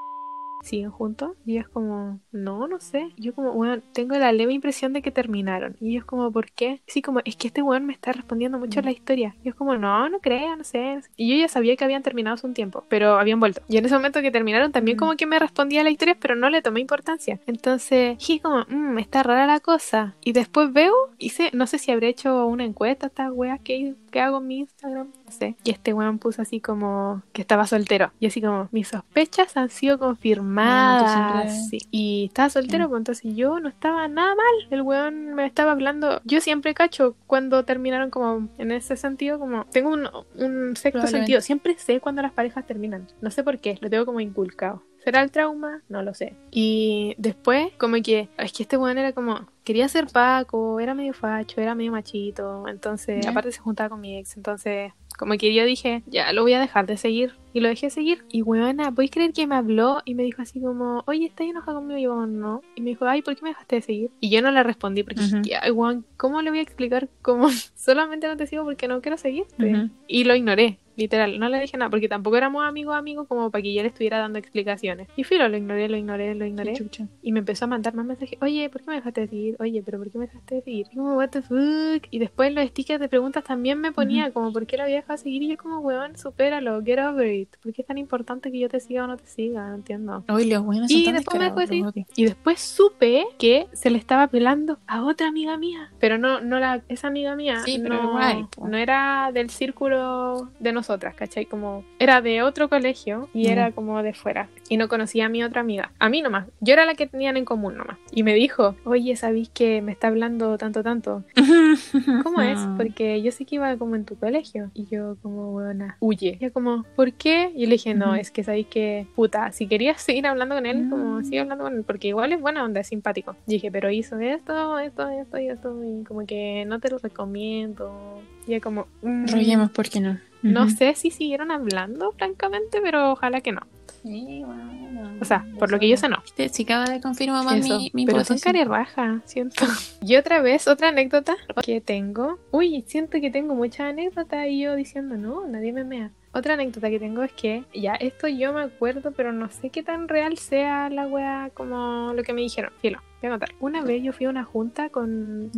siguen 0.66 0.90
juntos? 0.90 1.32
Y 1.46 1.52
ellas 1.52 1.68
como, 1.68 2.20
no, 2.32 2.68
no 2.68 2.80
sé. 2.80 3.08
Yo 3.16 3.34
como, 3.34 3.52
bueno, 3.52 3.82
tengo 3.92 4.16
la 4.16 4.32
leve 4.32 4.52
impresión 4.52 4.92
de 4.92 5.02
que 5.02 5.10
terminaron. 5.10 5.76
Y 5.80 5.92
ellos 5.92 6.04
como, 6.04 6.30
¿por 6.30 6.50
qué? 6.50 6.80
Sí, 6.86 7.02
como, 7.02 7.20
es 7.24 7.36
que 7.36 7.48
este 7.48 7.62
weón 7.62 7.86
me 7.86 7.92
está 7.92 8.12
respondiendo 8.12 8.58
mucho 8.58 8.80
la 8.82 8.90
historia. 8.90 9.34
Y 9.42 9.48
yo 9.48 9.56
como, 9.56 9.76
no, 9.76 10.08
no 10.08 10.18
creo, 10.20 10.56
no 10.56 10.64
sé. 10.64 11.00
Y 11.16 11.30
yo 11.30 11.36
ya 11.40 11.48
sabía 11.48 11.76
que 11.76 11.84
habían 11.84 12.02
terminado 12.02 12.34
hace 12.34 12.46
un 12.46 12.54
tiempo, 12.54 12.84
pero 12.88 13.18
habían 13.18 13.40
vuelto. 13.40 13.62
Y 13.68 13.76
en 13.78 13.84
ese 13.86 13.94
momento 13.94 14.20
que 14.22 14.30
terminaron 14.30 14.72
también 14.72 14.96
Mm. 14.96 14.98
como 15.00 15.16
que 15.16 15.26
me 15.26 15.38
respondía 15.38 15.82
la 15.84 15.90
historia, 15.90 16.16
pero 16.20 16.34
no 16.36 16.50
le 16.50 16.62
tomé 16.62 16.80
importancia. 16.80 17.40
Entonces 17.46 18.18
dije 18.18 18.40
como, 18.40 18.64
mmm, 18.68 18.98
está 18.98 19.22
rara 19.22 19.46
la 19.46 19.60
cosa. 19.60 20.14
Y 20.24 20.32
después 20.32 20.72
veo, 20.72 20.92
hice, 21.18 21.50
no 21.52 21.66
sé 21.66 21.78
si 21.78 21.90
habré 21.90 22.08
hecho 22.08 22.46
una 22.46 22.64
encuesta, 22.64 23.06
estas 23.08 23.30
weas 23.32 23.60
que, 23.60 23.94
que 24.10 24.20
hago 24.20 24.38
en 24.38 24.46
mi 24.46 24.58
Instagram, 24.60 25.08
sé. 25.32 25.56
Y 25.64 25.70
este 25.70 25.92
weón 25.94 26.18
puso 26.18 26.42
así 26.42 26.60
como 26.60 27.22
que 27.32 27.42
estaba 27.42 27.66
soltero. 27.66 28.12
Y 28.20 28.26
así 28.26 28.40
como, 28.40 28.68
mis 28.72 28.88
sospechas 28.88 29.56
han 29.56 29.68
sido 29.70 29.98
confirmadas. 29.98 31.52
siempre- 31.52 31.66
Sí. 31.80 31.88
Y 31.90 32.24
estaba 32.28 32.48
soltero, 32.50 32.88
pues 32.88 33.00
entonces 33.00 33.34
yo 33.36 33.60
no 33.60 33.68
estaba 33.68 34.06
nada 34.08 34.34
mal. 34.34 34.66
El 34.70 34.82
weón 34.82 35.34
me 35.34 35.46
estaba 35.46 35.72
hablando. 35.72 36.20
Yo 36.24 36.40
siempre 36.40 36.74
cacho 36.74 37.14
cuando 37.26 37.64
terminaron 37.64 38.10
como 38.10 38.48
en 38.58 38.72
ese 38.72 38.96
sentido, 38.96 39.38
como 39.38 39.64
tengo 39.66 39.90
un, 39.90 40.08
un 40.36 40.76
sexto 40.76 41.00
sentido. 41.10 41.40
Siempre 41.40 41.76
sé 41.78 42.00
cuando 42.00 42.22
las 42.22 42.32
parejas 42.32 42.66
terminan. 42.66 43.06
No 43.20 43.30
sé 43.30 43.42
por 43.42 43.58
qué, 43.58 43.78
lo 43.80 43.90
tengo 43.90 44.06
como 44.06 44.20
inculcado. 44.20 44.82
¿Será 45.04 45.22
el 45.22 45.30
trauma? 45.30 45.82
No 45.88 46.02
lo 46.02 46.14
sé. 46.14 46.34
Y 46.50 47.14
después, 47.18 47.68
como 47.78 47.94
que, 48.02 48.28
es 48.38 48.52
que 48.52 48.64
este 48.64 48.76
weón 48.76 48.98
era 48.98 49.12
como, 49.12 49.46
quería 49.62 49.86
ser 49.88 50.08
Paco, 50.08 50.80
era 50.80 50.94
medio 50.94 51.14
facho, 51.14 51.60
era 51.60 51.76
medio 51.76 51.92
machito. 51.92 52.66
Entonces, 52.66 53.24
aparte 53.28 53.52
se 53.52 53.60
juntaba 53.60 53.88
con 53.90 54.00
mi 54.00 54.16
ex. 54.18 54.36
Entonces, 54.36 54.92
como 55.16 55.36
que 55.36 55.54
yo 55.54 55.64
dije, 55.64 56.02
ya 56.06 56.32
lo 56.32 56.42
voy 56.42 56.52
a 56.52 56.60
dejar 56.60 56.86
de 56.86 56.96
seguir. 56.96 57.34
Y 57.52 57.60
lo 57.60 57.68
dejé 57.68 57.88
seguir. 57.88 58.22
Y 58.30 58.42
weona, 58.42 58.92
¿podéis 58.92 59.10
creer 59.10 59.32
que 59.32 59.46
me 59.46 59.54
habló 59.54 60.02
y 60.04 60.14
me 60.14 60.24
dijo 60.24 60.42
así 60.42 60.60
como, 60.60 61.02
oye, 61.06 61.24
¿estás 61.24 61.46
enojada 61.46 61.78
conmigo? 61.78 61.98
Y 61.98 62.02
yo 62.02 62.26
no. 62.26 62.60
Y 62.74 62.82
me 62.82 62.90
dijo, 62.90 63.06
ay, 63.06 63.22
¿por 63.22 63.34
qué 63.34 63.42
me 63.42 63.48
dejaste 63.50 63.76
de 63.76 63.82
seguir? 63.82 64.10
Y 64.20 64.28
yo 64.28 64.42
no 64.42 64.50
le 64.50 64.62
respondí 64.62 65.02
porque 65.02 65.22
Ujú. 65.22 65.40
dije, 65.40 65.56
ay, 65.62 65.70
weón, 65.70 66.04
¿cómo 66.18 66.42
le 66.42 66.50
voy 66.50 66.58
a 66.58 66.62
explicar 66.62 67.08
cómo 67.22 67.48
solamente 67.74 68.28
no 68.28 68.36
te 68.36 68.46
sigo 68.46 68.64
porque 68.64 68.88
no 68.88 69.00
quiero 69.00 69.16
seguirte? 69.16 69.88
Y 70.06 70.24
lo 70.24 70.34
ignoré. 70.34 70.78
Literal, 70.96 71.38
no 71.38 71.48
le 71.48 71.60
dije 71.60 71.76
nada, 71.76 71.90
porque 71.90 72.08
tampoco 72.08 72.36
éramos 72.36 72.64
amigos 72.64 72.96
amigos 72.96 73.26
como 73.28 73.50
para 73.50 73.62
que 73.62 73.74
yo 73.74 73.82
le 73.82 73.88
estuviera 73.88 74.18
dando 74.18 74.38
explicaciones. 74.38 75.08
Y 75.16 75.24
filo, 75.24 75.48
lo 75.48 75.56
ignoré, 75.56 75.88
lo 75.88 75.96
ignoré, 75.96 76.34
lo 76.34 76.46
ignoré. 76.46 76.74
Y 77.22 77.32
me 77.32 77.40
empezó 77.40 77.66
a 77.66 77.68
mandar 77.68 77.94
más 77.94 78.06
mensajes. 78.06 78.38
Oye, 78.40 78.68
¿por 78.70 78.82
qué 78.82 78.90
me 78.90 78.96
dejaste 78.96 79.20
de 79.22 79.28
seguir? 79.28 79.56
Oye, 79.58 79.82
¿pero 79.84 79.98
por 79.98 80.10
qué 80.10 80.18
me 80.18 80.26
dejaste 80.26 80.56
de 80.56 80.62
seguir? 80.62 80.86
Y 80.90 80.96
como, 80.96 81.16
what 81.16 81.30
the 81.30 81.42
fuck. 81.42 82.06
Y 82.10 82.18
después 82.18 82.52
los 82.52 82.66
stickers 82.68 83.00
de 83.00 83.08
preguntas 83.08 83.44
también 83.44 83.80
me 83.80 83.92
ponía 83.92 84.32
como, 84.32 84.52
¿por 84.52 84.66
qué 84.66 84.76
lo 84.76 84.84
había 84.84 84.96
dejado 84.96 85.16
de 85.16 85.22
seguir? 85.22 85.42
Y 85.42 85.48
yo 85.48 85.56
como, 85.56 85.80
weón, 85.80 86.16
supéralo, 86.16 86.82
get 86.82 86.98
over 86.98 87.32
it. 87.32 87.56
¿Por 87.62 87.72
qué 87.72 87.82
es 87.82 87.86
tan 87.86 87.98
importante 87.98 88.50
que 88.50 88.58
yo 88.58 88.68
te 88.68 88.80
siga 88.80 89.04
o 89.04 89.06
no 89.06 89.16
te 89.16 89.26
siga? 89.26 89.68
No 89.68 89.74
entiendo. 89.76 90.24
Uy, 90.28 90.46
los 90.50 90.64
buenos 90.64 90.90
Y 90.90 91.10
después 91.12 91.38
me 91.38 91.44
dejó 91.46 91.60
de 91.60 91.66
seguir. 91.66 91.86
Y 92.14 92.24
después 92.24 92.60
supe 92.60 93.26
que 93.38 93.66
se 93.72 93.90
le 93.90 93.98
estaba 93.98 94.26
pelando 94.28 94.78
a 94.86 95.04
otra 95.04 95.28
amiga 95.28 95.56
mía. 95.56 95.92
Pero 95.98 96.18
no, 96.18 96.40
no 96.40 96.58
la, 96.58 96.82
esa 96.88 97.08
amiga 97.08 97.34
mía 97.34 97.60
Sí, 97.64 97.78
pero 97.82 98.02
no, 98.02 98.68
no 98.68 98.76
era 98.76 99.30
del 99.32 99.50
círculo 99.50 100.50
de 100.58 100.72
nosotras, 100.86 101.14
¿cachai? 101.16 101.46
Como 101.46 101.84
era 101.98 102.20
de 102.20 102.42
otro 102.42 102.68
colegio 102.68 103.28
y 103.34 103.44
Ya. 103.44 103.52
era 103.52 103.72
como 103.72 104.00
de 104.04 104.12
fuera. 104.14 104.48
Y 104.68 104.76
no 104.76 104.88
conocía 104.88 105.26
a 105.26 105.28
mi 105.28 105.42
otra 105.42 105.60
amiga. 105.60 105.90
A 105.98 106.08
mí 106.08 106.22
nomás. 106.22 106.46
Yo 106.60 106.74
era 106.74 106.84
la 106.86 106.94
que 106.94 107.06
tenían 107.08 107.36
en 107.36 107.44
común 107.44 107.76
nomás. 107.76 107.98
Y 108.12 108.22
me 108.22 108.34
dijo, 108.34 108.76
oye, 108.84 109.16
¿sabéis 109.16 109.48
que 109.48 109.82
me 109.82 109.92
está 109.92 110.06
hablando 110.08 110.56
tanto, 110.58 110.82
tanto? 110.84 111.24
¿Cómo 112.22 112.40
es? 112.40 112.58
Porque 112.76 113.20
yo 113.22 113.32
sé 113.32 113.44
que 113.44 113.56
iba 113.56 113.76
como 113.76 113.96
en 113.96 114.04
tu 114.04 114.16
colegio. 114.16 114.70
Y 114.74 114.86
yo 114.86 115.16
como, 115.22 115.50
buena, 115.52 115.96
huye. 116.00 116.38
Y 116.40 116.44
ella 116.44 116.50
como, 116.52 116.84
¿por 116.94 117.12
qué? 117.12 117.50
Y 117.54 117.62
yo 117.62 117.66
le 117.66 117.72
dije, 117.72 117.94
no, 117.94 118.14
es 118.14 118.30
que 118.30 118.44
sabéis 118.44 118.66
que, 118.68 119.06
puta, 119.16 119.50
si 119.52 119.66
querías 119.66 120.00
seguir 120.02 120.26
hablando 120.26 120.54
con 120.54 120.66
él, 120.66 120.88
como 120.88 121.06
Mm. 121.18 121.24
sigue 121.24 121.40
hablando 121.40 121.64
con 121.64 121.74
él, 121.76 121.84
porque 121.84 122.08
igual 122.08 122.32
es 122.32 122.40
buena 122.40 122.64
onda, 122.64 122.80
es 122.80 122.88
simpático. 122.88 123.36
Y 123.46 123.52
dije, 123.52 123.70
pero 123.72 123.90
hizo 123.90 124.18
esto, 124.20 124.78
esto, 124.78 125.08
esto 125.08 125.38
y 125.38 125.48
esto, 125.48 125.82
y 125.84 126.04
como 126.04 126.26
que 126.26 126.64
no 126.66 126.78
te 126.80 126.90
lo 126.90 126.98
recomiendo. 126.98 128.20
Y 128.46 128.60
como, 128.60 128.86
mm, 129.02 129.26
Rollemos, 129.28 129.70
¿por 129.70 129.88
qué 129.88 130.00
no? 130.00 130.18
No 130.42 130.68
sé 130.70 130.94
si 130.94 131.10
siguieron 131.10 131.50
hablando, 131.50 132.12
francamente, 132.12 132.80
pero 132.82 133.12
ojalá 133.12 133.40
que 133.40 133.52
no. 133.52 133.60
Sí, 134.02 134.42
bueno, 134.44 135.16
O 135.20 135.24
sea, 135.24 135.44
por 135.58 135.72
lo 135.72 135.80
que 135.80 135.88
yo 135.88 135.96
sé, 135.96 136.08
no. 136.08 136.22
Sí, 136.36 136.48
sí, 136.48 136.62
acaba 136.62 136.84
de 136.84 137.00
confirmar 137.00 137.44
más 137.44 137.56
Eso, 137.56 137.78
mi, 137.78 137.90
mi 137.92 138.06
pero 138.06 138.24
son 138.24 138.38
carerraja, 138.38 139.20
siento. 139.24 139.64
Y 140.00 140.14
otra 140.14 140.40
vez, 140.40 140.68
otra 140.68 140.88
anécdota 140.88 141.34
que 141.64 141.80
tengo. 141.80 142.38
Uy, 142.52 142.84
siento 142.86 143.20
que 143.20 143.30
tengo 143.30 143.56
muchas 143.56 143.90
anécdotas 143.90 144.46
y 144.46 144.60
yo 144.60 144.76
diciendo, 144.76 145.16
no, 145.16 145.46
nadie 145.48 145.72
me 145.72 145.82
mea. 145.82 146.12
Otra 146.32 146.54
anécdota 146.54 146.90
que 146.90 147.00
tengo 147.00 147.22
es 147.22 147.32
que, 147.32 147.64
ya, 147.74 147.94
esto 147.94 148.28
yo 148.28 148.52
me 148.52 148.60
acuerdo, 148.60 149.10
pero 149.10 149.32
no 149.32 149.50
sé 149.50 149.70
qué 149.70 149.82
tan 149.82 150.06
real 150.06 150.36
sea 150.36 150.90
la 150.90 151.06
wea 151.06 151.50
como 151.54 152.12
lo 152.14 152.22
que 152.22 152.32
me 152.32 152.42
dijeron. 152.42 152.72
Filo, 152.80 153.00
voy 153.20 153.28
a 153.28 153.30
contar. 153.30 153.50
Una 153.60 153.82
vez 153.82 154.02
yo 154.02 154.12
fui 154.12 154.26
a 154.26 154.30
una 154.30 154.44
junta 154.44 154.88
con 154.88 155.50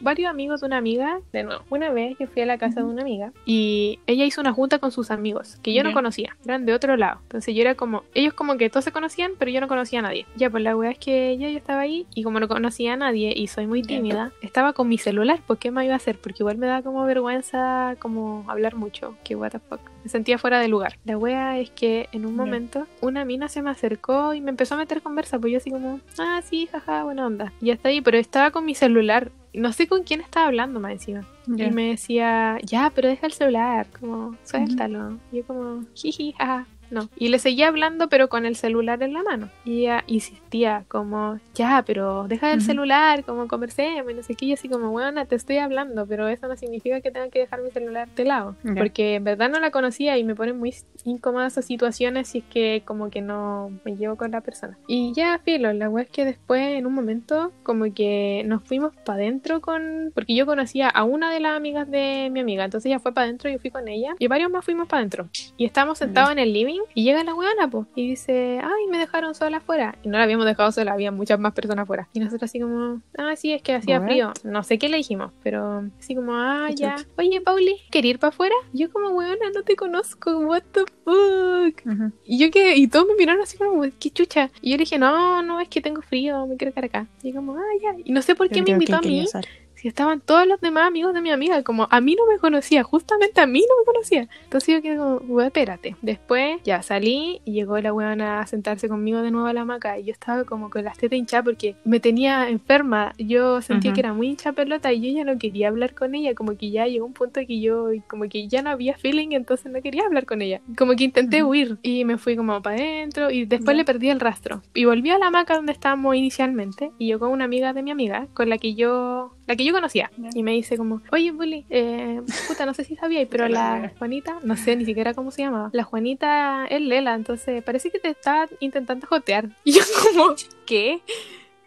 varios 0.00 0.30
amigos 0.30 0.60
de 0.60 0.66
una 0.66 0.78
amiga. 0.78 1.20
De 1.32 1.44
nuevo, 1.44 1.62
una 1.70 1.90
vez 1.90 2.16
yo 2.18 2.26
fui 2.26 2.42
a 2.42 2.46
la 2.46 2.58
casa 2.58 2.80
de 2.80 2.86
una 2.86 3.02
amiga 3.02 3.32
y 3.44 3.98
ella 4.06 4.24
hizo 4.24 4.40
una 4.40 4.52
junta 4.52 4.78
con 4.78 4.92
sus 4.92 5.10
amigos 5.10 5.58
que 5.62 5.74
yo 5.74 5.82
no 5.82 5.92
conocía, 5.92 6.36
eran 6.44 6.66
de 6.66 6.74
otro 6.74 6.96
lado. 6.96 7.20
Entonces 7.22 7.54
yo 7.54 7.62
era 7.62 7.74
como, 7.74 8.02
ellos 8.14 8.34
como 8.34 8.56
que 8.56 8.70
todos 8.70 8.84
se 8.84 8.92
conocían, 8.92 9.32
pero 9.38 9.50
yo 9.50 9.60
no 9.60 9.68
conocía 9.68 10.00
a 10.00 10.02
nadie. 10.02 10.26
Ya, 10.36 10.50
pues 10.50 10.62
la 10.62 10.76
wea 10.76 10.90
es 10.90 10.98
que 10.98 11.36
ya 11.38 11.48
yo 11.48 11.58
estaba 11.58 11.80
ahí 11.80 12.06
y 12.14 12.22
como 12.22 12.40
no 12.40 12.48
conocía 12.48 12.94
a 12.94 12.96
nadie 12.96 13.32
y 13.36 13.46
soy 13.46 13.66
muy 13.66 13.82
tímida, 13.82 14.32
estaba 14.40 14.72
con 14.72 14.88
mi 14.88 14.98
celular. 14.98 15.40
¿Por 15.46 15.58
qué 15.58 15.70
me 15.70 15.84
iba 15.84 15.94
a 15.94 15.96
hacer? 15.96 16.18
Porque 16.18 16.42
igual 16.42 16.58
me 16.58 16.66
da 16.66 16.82
como 16.82 17.04
vergüenza 17.04 17.96
como 17.98 18.44
hablar 18.48 18.74
mucho. 18.74 19.14
Que 19.24 19.36
what 19.36 19.50
the 19.50 19.58
fuck. 19.58 19.80
Me 20.04 20.10
sentía 20.10 20.38
fuera 20.38 20.58
de 20.58 20.68
lugar. 20.68 20.98
La 21.04 21.16
wea 21.16 21.58
es 21.58 21.70
que 21.70 22.08
en 22.12 22.26
un 22.26 22.34
momento 22.34 22.86
una 23.00 23.24
mina 23.24 23.48
se 23.48 23.62
me 23.62 23.70
acercó 23.70 24.34
y 24.34 24.40
me 24.40 24.50
empezó 24.50 24.74
a 24.74 24.78
meter 24.78 25.02
conversa. 25.02 25.38
Pues 25.38 25.52
yo 25.52 25.58
así 25.58 25.70
como, 25.70 26.00
ah, 26.18 26.40
sí, 26.42 26.68
jaja, 26.70 27.01
buena 27.04 27.26
onda. 27.26 27.52
Y 27.60 27.70
hasta 27.70 27.88
ahí, 27.88 28.00
pero 28.00 28.18
estaba 28.18 28.50
con 28.50 28.64
mi 28.64 28.74
celular. 28.74 29.30
No 29.52 29.72
sé 29.72 29.86
con 29.86 30.02
quién 30.02 30.20
estaba 30.20 30.46
hablando 30.46 30.80
más 30.80 30.92
encima. 30.92 31.26
Ya. 31.46 31.66
Y 31.66 31.70
me 31.70 31.88
decía, 31.90 32.58
ya, 32.62 32.90
pero 32.94 33.08
deja 33.08 33.26
el 33.26 33.32
celular, 33.32 33.86
como, 34.00 34.36
suéltalo. 34.44 35.18
Y 35.30 35.38
yo 35.38 35.46
como, 35.46 35.84
jiji, 35.94 36.32
jaja. 36.38 36.66
No. 36.92 37.08
Y 37.16 37.28
le 37.28 37.38
seguía 37.38 37.68
hablando, 37.68 38.08
pero 38.08 38.28
con 38.28 38.44
el 38.44 38.54
celular 38.54 39.02
en 39.02 39.14
la 39.14 39.22
mano. 39.22 39.48
Y 39.64 39.80
ella 39.80 40.04
insistía, 40.06 40.84
como, 40.88 41.40
ya, 41.54 41.82
pero 41.86 42.28
deja 42.28 42.52
el 42.52 42.60
celular, 42.60 43.24
como 43.24 43.48
conversemos, 43.48 44.12
y 44.12 44.14
no 44.14 44.22
sé 44.22 44.34
qué. 44.34 44.44
Y 44.44 44.52
así 44.52 44.68
como, 44.68 44.90
bueno, 44.90 45.26
te 45.26 45.34
estoy 45.34 45.56
hablando, 45.56 46.06
pero 46.06 46.28
eso 46.28 46.46
no 46.48 46.56
significa 46.56 47.00
que 47.00 47.10
tenga 47.10 47.30
que 47.30 47.38
dejar 47.38 47.62
mi 47.62 47.70
celular 47.70 48.08
de 48.14 48.24
lado. 48.26 48.56
Porque 48.76 49.14
en 49.14 49.24
verdad 49.24 49.48
no 49.48 49.58
la 49.58 49.70
conocía 49.70 50.18
y 50.18 50.24
me 50.24 50.34
ponen 50.34 50.58
muy 50.58 50.74
incómodas 51.04 51.54
esas 51.54 51.64
situaciones 51.64 52.28
si 52.28 52.38
es 52.38 52.44
que 52.44 52.82
como 52.84 53.08
que 53.10 53.22
no 53.22 53.70
me 53.84 53.96
llevo 53.96 54.16
con 54.16 54.30
la 54.30 54.42
persona. 54.42 54.76
Y 54.86 55.14
ya, 55.14 55.40
filo, 55.42 55.72
la 55.72 55.88
wea 55.88 56.04
es 56.04 56.10
que 56.10 56.26
después, 56.26 56.60
en 56.60 56.86
un 56.86 56.92
momento, 56.92 57.52
como 57.62 57.92
que 57.94 58.42
nos 58.44 58.62
fuimos 58.64 58.94
para 59.06 59.14
adentro 59.14 59.62
con... 59.62 60.12
Porque 60.14 60.34
yo 60.34 60.44
conocía 60.44 60.90
a 60.90 61.04
una 61.04 61.32
de 61.32 61.40
las 61.40 61.56
amigas 61.56 61.90
de 61.90 62.28
mi 62.30 62.40
amiga, 62.40 62.64
entonces 62.66 62.90
ella 62.90 62.98
fue 62.98 63.14
para 63.14 63.24
adentro, 63.24 63.50
yo 63.50 63.58
fui 63.58 63.70
con 63.70 63.88
ella, 63.88 64.14
y 64.18 64.26
varios 64.26 64.50
más 64.50 64.64
fuimos 64.64 64.88
para 64.88 64.98
adentro. 64.98 65.28
Y 65.56 65.64
estábamos 65.64 65.98
sentados 65.98 66.32
en 66.32 66.38
el 66.38 66.52
living, 66.52 66.80
y 66.94 67.04
llega 67.04 67.24
la 67.24 67.34
weona, 67.34 67.68
pues, 67.68 67.86
y 67.94 68.10
dice, 68.10 68.60
ay, 68.62 68.86
me 68.90 68.98
dejaron 68.98 69.34
sola 69.34 69.58
afuera. 69.58 69.96
Y 70.02 70.08
no 70.08 70.18
la 70.18 70.24
habíamos 70.24 70.46
dejado 70.46 70.72
sola, 70.72 70.92
había 70.92 71.12
muchas 71.12 71.38
más 71.38 71.52
personas 71.52 71.84
afuera. 71.84 72.08
Y 72.12 72.20
nosotros 72.20 72.50
así 72.50 72.60
como, 72.60 73.00
ah, 73.18 73.36
sí, 73.36 73.52
es 73.52 73.62
que 73.62 73.74
hacía 73.74 74.00
frío. 74.00 74.32
No 74.44 74.62
sé 74.62 74.78
qué 74.78 74.88
le 74.88 74.96
dijimos, 74.98 75.32
pero 75.42 75.84
así 75.98 76.14
como, 76.14 76.34
ah, 76.34 76.68
ya. 76.74 76.96
Oye, 77.16 77.40
Pauli, 77.40 77.76
¿quería 77.90 78.12
ir 78.12 78.18
para 78.18 78.30
afuera? 78.30 78.54
Y 78.72 78.78
yo 78.80 78.92
como, 78.92 79.10
weona, 79.10 79.50
no 79.54 79.62
te 79.62 79.76
conozco, 79.76 80.38
what 80.38 80.62
the 80.72 80.84
fuck. 81.04 81.82
Y 82.24 82.38
yo 82.38 82.50
que, 82.50 82.76
y 82.76 82.86
todos 82.88 83.06
me 83.06 83.14
miraron 83.14 83.42
así 83.42 83.56
como, 83.56 83.82
qué 83.98 84.10
chucha. 84.10 84.50
Y 84.60 84.70
yo 84.70 84.76
le 84.76 84.84
dije, 84.84 84.98
no, 84.98 85.42
no, 85.42 85.60
es 85.60 85.68
que 85.68 85.80
tengo 85.80 86.02
frío, 86.02 86.46
me 86.46 86.56
quiero 86.56 86.72
quedar 86.72 86.86
acá. 86.86 87.06
Y 87.22 87.28
yo 87.30 87.36
como, 87.36 87.56
ah, 87.56 87.62
ya. 87.82 87.94
Y 88.04 88.12
no 88.12 88.22
sé 88.22 88.34
por 88.34 88.48
qué 88.48 88.62
me 88.62 88.70
invitó 88.70 88.96
a 88.96 89.00
mí, 89.00 89.26
sal. 89.26 89.46
Si 89.82 89.88
estaban 89.88 90.20
todos 90.20 90.46
los 90.46 90.60
demás 90.60 90.86
amigos 90.86 91.12
de 91.12 91.20
mi 91.20 91.32
amiga, 91.32 91.62
como 91.64 91.88
a 91.90 92.00
mí 92.00 92.14
no 92.14 92.24
me 92.32 92.38
conocía, 92.38 92.84
justamente 92.84 93.40
a 93.40 93.46
mí 93.46 93.60
no 93.68 93.74
me 93.80 93.84
conocía. 93.84 94.28
Entonces 94.44 94.76
yo 94.76 94.80
quedé 94.82 94.96
como, 94.96 95.18
"Güey, 95.18 95.46
espérate. 95.48 95.96
Después 96.02 96.60
ya 96.62 96.82
salí 96.82 97.40
y 97.44 97.52
llegó 97.52 97.78
la 97.80 97.92
weona 97.92 98.40
a 98.40 98.46
sentarse 98.46 98.88
conmigo 98.88 99.22
de 99.22 99.32
nuevo 99.32 99.48
a 99.48 99.52
la 99.52 99.62
hamaca 99.62 99.98
y 99.98 100.04
yo 100.04 100.12
estaba 100.12 100.44
como 100.44 100.70
con 100.70 100.84
las 100.84 100.96
tetas 100.96 101.18
hinchadas 101.18 101.44
porque 101.44 101.74
me 101.84 101.98
tenía 101.98 102.48
enferma. 102.48 103.12
Yo 103.18 103.60
sentía 103.60 103.90
Ujú. 103.90 103.94
que 103.96 104.00
era 104.00 104.12
muy 104.12 104.28
hincha 104.28 104.52
pelota 104.52 104.92
y 104.92 105.00
yo 105.00 105.18
ya 105.18 105.24
no 105.24 105.36
quería 105.36 105.66
hablar 105.68 105.94
con 105.94 106.14
ella, 106.14 106.34
como 106.36 106.56
que 106.56 106.70
ya 106.70 106.86
llegó 106.86 107.04
un 107.04 107.12
punto 107.12 107.40
que 107.46 107.60
yo, 107.60 107.88
como 108.08 108.28
que 108.28 108.46
ya 108.46 108.62
no 108.62 108.70
había 108.70 108.96
feeling, 108.96 109.28
entonces 109.32 109.72
no 109.72 109.82
quería 109.82 110.04
hablar 110.04 110.26
con 110.26 110.42
ella. 110.42 110.60
Como 110.78 110.94
que 110.94 111.02
intenté 111.04 111.42
Ujú. 111.42 111.50
huir 111.50 111.78
y 111.82 112.04
me 112.04 112.18
fui 112.18 112.36
como 112.36 112.62
para 112.62 112.76
adentro 112.76 113.30
y 113.32 113.46
después 113.46 113.74
Ya. 113.74 113.78
le 113.78 113.84
perdí 113.84 114.10
el 114.10 114.20
rastro. 114.20 114.62
Y 114.74 114.84
volví 114.84 115.10
a 115.10 115.18
la 115.18 115.26
hamaca 115.26 115.56
donde 115.56 115.72
estábamos 115.72 116.14
inicialmente 116.14 116.92
y 116.98 117.08
yo 117.08 117.18
con 117.18 117.30
una 117.32 117.44
amiga 117.46 117.72
de 117.72 117.82
mi 117.82 117.90
amiga, 117.90 118.28
con 118.34 118.48
la 118.48 118.58
que 118.58 118.74
yo, 118.74 119.34
la 119.48 119.56
que 119.56 119.64
yo 119.64 119.71
conocía. 119.72 120.10
Y 120.34 120.42
me 120.42 120.52
dice 120.52 120.76
como, 120.76 121.02
oye, 121.10 121.30
Bully, 121.32 121.66
eh, 121.70 122.20
puta, 122.48 122.66
no 122.66 122.74
sé 122.74 122.84
si 122.84 122.96
sabíais, 122.96 123.28
pero 123.30 123.48
la. 123.48 123.92
Juanita, 123.98 124.38
no 124.42 124.56
sé 124.56 124.76
ni 124.76 124.84
siquiera 124.84 125.14
cómo 125.14 125.30
se 125.30 125.42
llamaba, 125.42 125.70
la 125.72 125.84
Juanita 125.84 126.66
es 126.66 126.80
Lela, 126.80 127.14
entonces 127.14 127.62
parece 127.62 127.90
que 127.90 127.98
te 127.98 128.08
está 128.08 128.48
intentando 128.60 129.06
jotear. 129.06 129.48
Y 129.64 129.72
yo 129.72 129.82
como, 130.12 130.34
¿qué? 130.66 131.00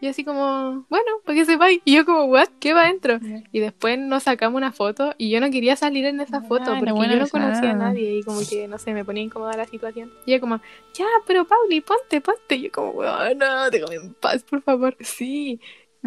Y 0.02 0.07
así 0.07 0.23
como, 0.23 0.86
bueno, 0.90 1.06
para 1.23 1.36
que 1.36 1.45
sepáis. 1.45 1.82
Y 1.86 1.95
yo 1.95 2.06
como, 2.06 2.26
what? 2.26 2.49
¿Qué 2.60 2.73
va 2.73 2.84
adentro? 2.84 3.18
Y 3.52 3.60
después 3.60 3.98
nos 3.98 4.23
sacamos 4.23 4.57
una 4.57 4.72
foto 4.72 5.15
y 5.18 5.30
yo 5.30 5.40
no 5.40 5.49
quería 5.49 5.76
salir 5.77 6.06
en 6.06 6.19
esa 6.19 6.38
Ah, 6.38 6.41
foto 6.41 6.76
porque 6.77 6.91
buena 6.91 7.14
yo 7.14 7.22
no 7.22 7.27
conocía 7.30 7.72
a 7.72 7.76
nadie 7.76 8.18
y 8.19 8.23
como 8.23 8.41
que, 8.48 8.68
no 8.68 8.77
sé, 8.77 8.94
me 8.94 9.06
ponía 9.06 9.23
incómoda 9.23 9.56
la 9.56 9.65
situación. 9.65 10.11
Y 10.26 10.34
ella 10.34 10.41
como, 10.41 10.60
ya, 10.94 11.06
pero 11.26 11.45
Pauli, 11.45 11.82
ponte, 11.82 12.22
ponte. 12.22 12.56
Y 12.56 12.64
yo 12.64 12.72
como, 12.72 12.91
bueno, 12.94 13.69
déjame 13.72 13.95
en 13.95 14.14
paz, 14.15 14.44
por 14.44 14.61
favor. 14.61 14.95
Sí. 14.99 15.60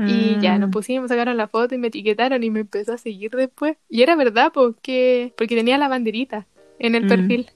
Y 0.06 0.38
ya 0.40 0.58
nos 0.58 0.68
Mm. 0.68 0.72
pusimos, 0.72 1.08
sacaron 1.08 1.36
la 1.36 1.48
foto 1.48 1.74
y 1.74 1.78
me 1.78 1.88
etiquetaron 1.88 2.42
y 2.44 2.50
me 2.50 2.60
empezó 2.60 2.92
a 2.92 2.98
seguir 2.98 3.30
después. 3.32 3.76
Y 3.88 4.02
era 4.02 4.14
verdad, 4.16 4.52
porque, 4.54 5.32
porque 5.36 5.56
tenía 5.56 5.76
la 5.78 5.88
banderita 5.88 6.46
en 6.78 6.94
el 6.94 7.04
Mm. 7.04 7.08
perfil. 7.08 7.50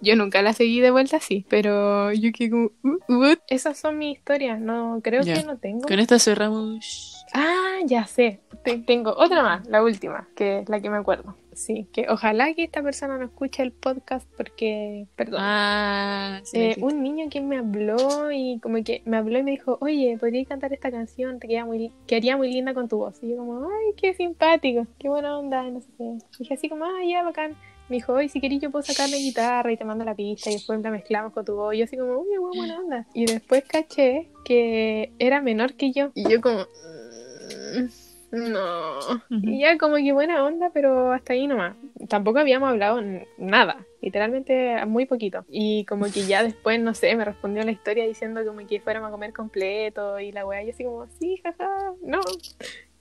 Yo 0.00 0.16
nunca 0.16 0.42
la 0.42 0.52
seguí 0.52 0.80
de 0.80 0.90
vuelta 0.90 1.16
así, 1.18 1.44
pero 1.48 2.12
yo 2.12 2.30
que 2.32 2.50
como, 2.50 2.70
"Uh, 2.82 2.98
what?". 3.08 3.38
Esas 3.48 3.78
son 3.78 3.98
mis 3.98 4.18
historias, 4.18 4.60
no, 4.60 5.00
creo 5.02 5.22
Ya. 5.22 5.34
que 5.34 5.44
no 5.44 5.56
tengo. 5.58 5.86
Con 5.86 5.98
esto 6.00 6.18
cerramos. 6.18 7.24
Ah, 7.32 7.78
ya 7.86 8.04
sé. 8.06 8.40
Te- 8.64 8.78
tengo 8.78 9.14
otra 9.16 9.42
más, 9.42 9.66
la 9.68 9.82
última, 9.82 10.28
que 10.36 10.58
es 10.60 10.68
la 10.68 10.80
que 10.80 10.90
me 10.90 10.96
acuerdo. 10.98 11.36
Sí, 11.54 11.86
que 11.92 12.06
ojalá 12.08 12.54
que 12.54 12.64
esta 12.64 12.82
persona 12.82 13.18
no 13.18 13.24
escuche 13.26 13.62
el 13.62 13.72
podcast 13.72 14.26
porque, 14.36 15.06
perdón. 15.16 15.40
Ah, 15.42 16.40
sí, 16.44 16.58
Eh, 16.58 16.76
un 16.80 17.02
niño 17.02 17.28
que 17.30 17.40
me 17.40 17.58
habló 17.58 18.30
y 18.32 18.58
como 18.60 18.82
que 18.82 19.02
me 19.04 19.16
habló 19.18 19.38
y 19.38 19.42
me 19.42 19.50
dijo, 19.52 19.76
oye, 19.80 20.16
podrías 20.18 20.48
cantar 20.48 20.72
esta 20.72 20.90
canción, 20.90 21.38
te 21.40 21.48
queda 21.48 21.64
muy, 21.66 21.92
quedaría 22.06 22.36
muy 22.36 22.52
linda 22.52 22.72
con 22.74 22.88
tu 22.88 22.98
voz. 22.98 23.22
Y 23.22 23.30
yo 23.30 23.36
como, 23.36 23.66
ay, 23.66 23.92
qué 23.96 24.14
simpático, 24.14 24.86
qué 24.98 25.08
buena 25.08 25.38
onda, 25.38 25.62
no 25.64 25.80
sé 25.80 25.88
qué. 25.98 26.04
Y 26.04 26.18
dije 26.38 26.54
así 26.54 26.68
como, 26.68 26.84
ay, 26.86 27.10
ya, 27.10 27.22
bacán. 27.22 27.54
Me 27.88 27.96
dijo, 27.96 28.14
oye, 28.14 28.28
si 28.30 28.40
querés 28.40 28.60
yo 28.60 28.70
puedo 28.70 28.82
sacar 28.84 29.10
la 29.10 29.16
guitarra 29.18 29.70
y 29.70 29.76
te 29.76 29.84
mando 29.84 30.04
la 30.04 30.14
pista 30.14 30.48
y 30.48 30.54
después 30.54 30.80
la 30.80 30.90
mezclamos 30.90 31.32
con 31.34 31.44
tu 31.44 31.54
voz. 31.56 31.74
Y 31.74 31.78
yo 31.78 31.84
así 31.84 31.96
como, 31.98 32.12
uy, 32.20 32.28
qué 32.32 32.38
buena 32.38 32.78
onda. 32.78 33.06
Y 33.12 33.26
después 33.26 33.64
caché 33.64 34.28
que 34.46 35.12
era 35.18 35.42
menor 35.42 35.74
que 35.74 35.92
yo. 35.92 36.10
Y 36.14 36.26
yo 36.30 36.40
como, 36.40 36.60
"Mm, 36.60 37.88
no. 38.32 38.98
Y 39.28 39.60
ya 39.60 39.76
como 39.76 39.96
que 39.96 40.12
buena 40.12 40.44
onda, 40.44 40.70
pero 40.72 41.12
hasta 41.12 41.34
ahí 41.34 41.46
nomás. 41.46 41.76
Tampoco 42.08 42.38
habíamos 42.38 42.70
hablado 42.70 43.00
nada, 43.36 43.86
literalmente 44.00 44.84
muy 44.86 45.06
poquito. 45.06 45.44
Y 45.48 45.84
como 45.84 46.06
que 46.06 46.26
ya 46.26 46.42
después, 46.42 46.80
no 46.80 46.94
sé, 46.94 47.14
me 47.14 47.24
respondió 47.24 47.62
la 47.62 47.70
historia 47.70 48.06
diciendo 48.06 48.44
como 48.44 48.66
que 48.66 48.80
fuéramos 48.80 49.08
a 49.08 49.12
comer 49.12 49.32
completo 49.32 50.18
y 50.18 50.32
la 50.32 50.46
weá, 50.46 50.64
y 50.64 50.70
así 50.70 50.82
como, 50.84 51.06
sí, 51.18 51.40
jaja, 51.42 51.68
no. 52.02 52.20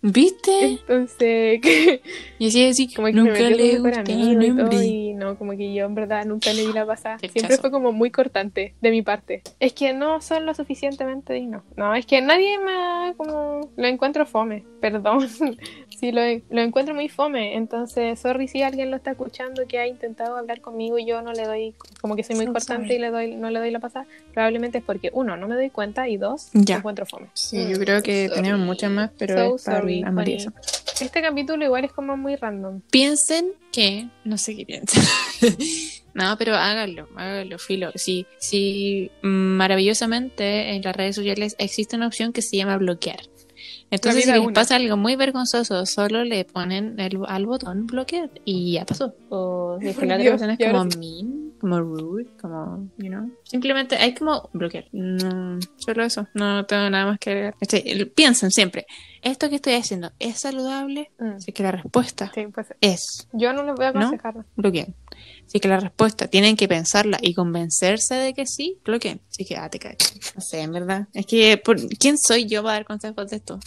¿Viste? 0.04 0.66
Entonces, 0.66 1.62
que, 1.62 2.02
Y 2.40 2.48
así 2.48 2.66
así, 2.68 2.94
como 2.94 3.08
que 3.08 3.14
nunca 3.14 3.34
le 3.40 3.80
un 3.80 3.88
y 3.92 4.50
todo, 4.56 4.64
hombre. 4.64 4.86
y 4.86 5.14
no, 5.14 5.38
como 5.38 5.52
que 5.56 5.74
yo 5.74 5.86
en 5.86 5.94
verdad 5.94 6.26
nunca 6.26 6.54
le 6.54 6.64
di 6.66 6.74
la 6.74 6.86
pasada. 6.86 7.20
Siempre 7.20 7.42
Rechazo. 7.44 7.62
fue 7.62 7.72
como 7.72 7.92
muy 7.92 8.10
cortante 8.10 8.74
de 8.82 8.90
mi 8.92 9.04
parte. 9.04 9.44
Es 9.60 9.74
que 9.74 9.94
no 9.94 10.20
son 10.22 10.46
lo 10.48 10.54
suficientemente 10.56 11.34
dignos. 11.34 11.64
No, 11.76 11.94
es 11.94 12.06
que 12.08 12.20
nadie 12.22 12.58
me 12.58 12.72
ha 12.72 13.14
como 13.16 13.70
lo 13.76 13.88
encuentro 13.88 14.26
fome, 14.26 14.64
perdón. 14.82 15.28
sí, 16.00 16.12
lo, 16.12 16.22
lo 16.50 16.62
encuentro 16.62 16.96
muy 16.96 17.08
fome. 17.08 17.56
Entonces, 17.56 18.20
sorry 18.20 18.48
si 18.48 18.64
alguien 18.64 18.90
lo 18.90 18.98
está 18.98 19.12
escuchando 19.12 19.68
que 19.68 19.78
ha 19.78 19.86
intentado 19.88 20.36
hablar 20.36 20.62
conmigo 20.62 20.98
y 20.98 21.06
yo 21.06 21.22
no 21.22 21.34
le 21.34 21.46
doy, 21.46 21.76
como 22.02 22.16
que 22.16 22.24
soy 22.24 22.36
muy 22.38 22.48
So 22.48 22.54
cortante 22.54 22.88
sorry. 22.88 22.96
y 22.96 23.00
le 23.00 23.12
doy, 23.12 23.36
no 23.36 23.52
le 23.52 23.60
doy 23.60 23.70
la 23.70 23.80
pasada. 23.80 24.08
Probablemente 24.34 24.80
es 24.80 24.84
porque, 24.84 25.12
uno, 25.14 25.38
no 25.38 25.48
me 25.48 25.54
doy 25.56 25.70
cuenta 25.70 26.10
y 26.10 26.18
dos, 26.18 26.50
Ya. 26.54 26.78
encuentro 26.78 27.06
fome. 27.06 27.28
Sí, 27.34 27.68
yo 27.70 27.78
creo 27.78 28.02
que 28.02 28.28
Sorry. 28.30 28.42
tenemos 28.42 28.66
muchas 28.66 28.90
más, 28.90 29.12
pero 29.20 29.36
So 29.36 29.56
es 29.58 29.64
para 29.66 29.78
sorry, 29.92 30.00
el 30.00 30.06
amor 30.06 30.28
y 30.28 30.34
honey. 30.34 30.46
eso. 30.46 30.54
Este 31.02 31.22
capítulo 31.22 31.66
igual 31.66 31.86
es 31.86 31.92
como 31.92 32.16
muy 32.16 32.36
random. 32.36 32.82
Piensen 32.92 33.54
que, 33.72 34.08
no 34.24 34.38
sé 34.38 34.56
qué 34.56 34.66
piensan. 34.66 35.04
no, 36.14 36.38
pero 36.38 36.56
háganlo, 36.56 37.08
háganlo, 37.16 37.58
filo. 37.58 37.92
Si, 37.96 38.28
si 38.38 39.10
maravillosamente 39.22 40.76
en 40.76 40.84
las 40.84 40.96
redes 40.96 41.16
sociales 41.16 41.56
existe 41.58 41.96
una 41.96 42.08
opción 42.08 42.34
que 42.34 42.42
se 42.42 42.58
llama 42.58 42.78
bloquear. 42.78 43.22
Entonces, 43.90 44.24
si 44.24 44.32
les 44.32 44.40
una. 44.40 44.54
pasa 44.54 44.76
algo 44.78 44.96
muy 44.96 45.16
vergonzoso, 45.16 45.86
solo 45.86 46.24
le 46.24 46.46
ponen 46.46 47.00
el, 47.00 47.20
al 47.28 47.46
botón 47.46 47.88
bloquear 47.88 48.30
y 48.46 48.74
ya 48.74 48.86
pasó. 48.86 49.14
O 49.30 49.78
si 49.82 49.88
es 49.88 49.98
que 49.98 50.06
la 50.06 50.16
otra 50.16 50.30
persona 50.30 50.54
es 50.58 50.72
como 50.72 50.86
mean, 50.86 51.51
como 51.62 51.80
rude, 51.80 52.26
como, 52.42 52.90
you 52.98 53.10
know. 53.10 53.32
Simplemente 53.44 53.96
hay 53.96 54.16
como 54.16 54.50
bloquear. 54.52 54.86
No, 54.92 55.60
solo 55.78 56.04
eso. 56.04 56.28
No 56.34 56.66
tengo 56.66 56.90
nada 56.90 57.06
más 57.06 57.20
que 57.20 57.30
agregar. 57.30 57.56
Este, 57.62 58.06
piensen 58.08 58.50
siempre, 58.50 58.88
¿esto 59.22 59.48
que 59.48 59.56
estoy 59.56 59.74
haciendo 59.74 60.12
es 60.18 60.40
saludable? 60.40 61.12
Mm. 61.20 61.36
Así 61.38 61.52
que 61.54 61.62
la 61.64 61.72
respuesta 61.72 62.32
Sí, 62.34 62.48
pues 62.54 62.68
es 62.82 63.28
yo 63.32 63.54
no 63.54 63.64
les 63.64 63.76
voy 63.76 63.86
a 63.86 63.92
¿No? 63.92 64.00
aconsejar. 64.00 64.44
Así 65.52 65.60
que 65.60 65.68
la 65.68 65.82
respuesta, 65.82 66.28
tienen 66.30 66.56
que 66.56 66.70
pensarla 66.70 67.18
y 67.22 67.34
convencerse 67.34 68.16
de 68.16 68.34
que 68.34 68.46
sí, 68.46 68.78
bloqueen. 68.86 69.20
Así 69.30 69.44
que, 69.44 69.58
ah, 69.58 69.70
te 69.70 69.80
cacho. 69.80 70.08
No 70.34 70.40
sé, 70.40 70.62
en 70.62 70.72
verdad. 70.72 71.10
Es 71.14 71.26
que, 71.26 71.58
por- 71.58 71.90
¿quién 71.98 72.18
soy 72.18 72.46
yo 72.46 72.64
para 72.64 72.76
dar 72.76 72.86
consejos 72.86 73.30
de 73.30 73.36
esto? 73.36 73.60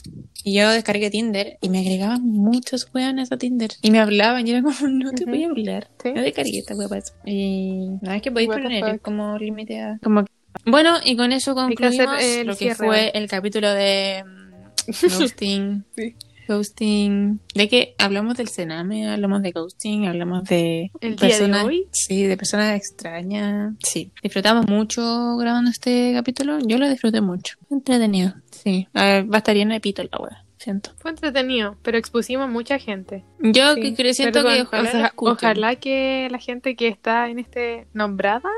Y 0.42 0.54
yo 0.56 0.70
descargué 0.70 1.10
Tinder 1.10 1.58
y 1.60 1.68
me 1.68 1.80
agregaban 1.80 2.22
muchos 2.24 2.88
weones 2.94 3.30
a 3.32 3.36
Tinder. 3.36 3.70
Y 3.82 3.90
me 3.90 3.98
hablaban 3.98 4.48
y 4.48 4.52
era 4.52 4.62
como, 4.62 4.74
no 4.88 5.12
te 5.12 5.26
voy 5.26 5.44
a 5.44 5.48
hablar. 5.48 5.90
Sí. 6.02 6.12
No 6.14 6.22
descargué 6.22 6.58
esta 6.60 6.74
wea 6.74 6.88
para 6.88 7.00
eso. 7.02 7.12
Y 7.26 7.88
nada, 8.00 8.16
es 8.16 8.22
que 8.22 8.32
podéis 8.32 8.48
poner 8.48 9.00
como 9.00 9.36
límite 9.38 9.80
a- 9.82 9.98
Como... 10.02 10.24
Bueno, 10.64 10.96
y 11.04 11.16
con 11.16 11.32
eso 11.32 11.54
que 11.54 11.60
concluimos 11.60 12.22
el 12.24 12.46
lo 12.46 12.56
que 12.56 12.74
fue 12.74 13.10
el 13.12 13.28
capítulo 13.28 13.70
de 13.74 14.24
mm, 14.24 14.90
Ghosting. 15.18 15.84
Sí. 15.94 16.14
Ghosting. 16.46 17.40
De 17.54 17.68
que 17.68 17.94
hablamos 17.98 18.36
del 18.36 18.48
cename, 18.48 19.08
hablamos 19.08 19.42
de 19.42 19.52
ghosting, 19.52 20.06
hablamos 20.06 20.44
de 20.44 20.90
¿El 21.00 21.16
día 21.16 21.38
de 21.38 21.52
hoy? 21.62 21.86
Sí, 21.92 22.24
de 22.24 22.36
personas 22.36 22.76
extrañas. 22.76 23.74
Sí. 23.80 24.12
Disfrutamos 24.22 24.66
mucho 24.68 25.36
grabando 25.36 25.70
este 25.70 26.12
capítulo. 26.14 26.58
Yo 26.66 26.78
lo 26.78 26.88
disfruté 26.88 27.20
mucho. 27.20 27.56
Entretenido. 27.70 28.34
Sí. 28.50 28.88
A 28.94 29.04
ver, 29.04 29.30
va 29.32 29.36
a 29.36 29.38
estar 29.38 29.54
lleno 29.54 29.74
de 29.74 29.80
pito 29.80 30.02
la 30.02 30.18
wea. 30.18 30.44
Siento. 30.58 30.92
Fue 30.98 31.10
entretenido, 31.10 31.76
pero 31.82 31.98
expusimos 31.98 32.48
mucha 32.48 32.78
gente. 32.78 33.22
Yo 33.40 33.74
Sí, 33.74 33.94
que 33.94 34.14
siento 34.14 34.42
que 34.42 34.62
ojalá 34.62 34.88
o 34.88 34.90
sea, 34.92 35.00
lo 35.00 35.06
escuchen. 35.06 35.34
ojalá 35.34 35.76
que 35.76 36.28
la 36.30 36.38
gente 36.38 36.74
que 36.74 36.88
está 36.88 37.28
en 37.28 37.38
este 37.38 37.86
nombrada 37.92 38.48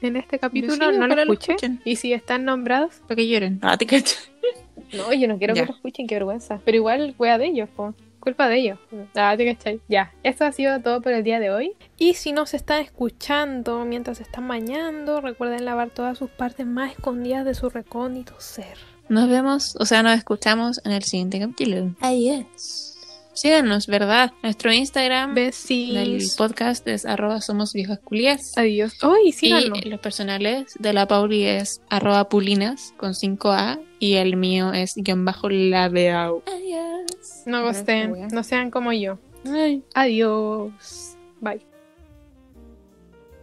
en 0.00 0.16
este 0.16 0.38
capítulo 0.38 0.74
Sí, 0.74 0.78
no 0.78 0.90
lo 0.92 0.96
ojalá 0.98 1.14
lo 1.24 1.32
escuche. 1.32 1.52
escuchen. 1.52 1.80
y 1.84 1.96
si 1.96 2.12
están 2.12 2.44
nombrados, 2.44 2.94
Para 3.08 3.16
que 3.16 3.26
lloren. 3.28 3.58
Ah, 3.62 3.76
te 3.76 3.84
cacho. 3.86 4.14
No, 4.96 5.12
yo 5.12 5.28
no 5.28 5.38
quiero 5.38 5.54
Ya. 5.54 5.62
que 5.62 5.68
lo 5.68 5.74
escuchen, 5.74 6.06
qué 6.06 6.14
vergüenza. 6.16 6.60
Pero 6.64 6.76
igual, 6.76 7.14
wea 7.18 7.38
de 7.38 7.46
ellos, 7.46 7.68
po. 7.74 7.94
Culpa 8.20 8.48
de 8.48 8.58
ellos. 8.58 8.78
Ah, 9.14 9.34
te 9.36 9.46
cachai. 9.46 9.80
Ya, 9.88 10.12
esto 10.22 10.44
ha 10.44 10.52
sido 10.52 10.78
todo 10.80 11.00
por 11.00 11.12
el 11.12 11.24
día 11.24 11.40
de 11.40 11.50
hoy. 11.50 11.72
Y 11.96 12.14
si 12.14 12.32
nos 12.32 12.52
están 12.52 12.82
escuchando 12.82 13.84
mientras 13.86 14.20
están 14.20 14.46
bañando, 14.46 15.22
recuerden 15.22 15.64
lavar 15.64 15.88
todas 15.90 16.18
sus 16.18 16.28
partes 16.28 16.66
más 16.66 16.92
escondidas 16.92 17.46
de 17.46 17.54
su 17.54 17.70
recóndito 17.70 18.34
ser. 18.38 18.76
Nos 19.08 19.28
vemos, 19.30 19.74
o 19.80 19.86
sea, 19.86 20.02
nos 20.02 20.16
escuchamos 20.18 20.82
en 20.84 20.92
el 20.92 21.02
siguiente 21.02 21.40
capítulo. 21.40 21.94
Adiós. 22.00 22.89
Síganos, 23.40 23.86
¿verdad? 23.86 24.34
Nuestro 24.42 24.70
Instagram 24.70 25.34
del 25.34 25.46
Besis. 25.46 26.36
podcast 26.36 26.86
es 26.86 27.06
arroba 27.06 27.40
somos 27.40 27.72
viejas 27.72 27.98
culias. 28.00 28.52
Adiós. 28.58 28.98
¡Ay, 29.00 29.32
síganos! 29.32 29.78
Y 29.82 29.88
los 29.88 29.98
personales 29.98 30.74
de 30.78 30.92
la 30.92 31.08
Pauli 31.08 31.44
es 31.44 31.80
arroba 31.88 32.28
pulinas 32.28 32.92
con 32.98 33.14
5A 33.14 33.80
y 33.98 34.16
el 34.16 34.36
mío 34.36 34.74
es 34.74 34.92
guion 34.94 35.24
bajo 35.24 35.48
labeau. 35.48 36.42
Adiós. 36.46 37.44
No 37.46 37.62
gosten, 37.62 38.28
no 38.30 38.42
sean 38.42 38.70
como 38.70 38.92
yo. 38.92 39.18
Ay. 39.46 39.84
Adiós. 39.94 41.16
Bye. 41.40 41.69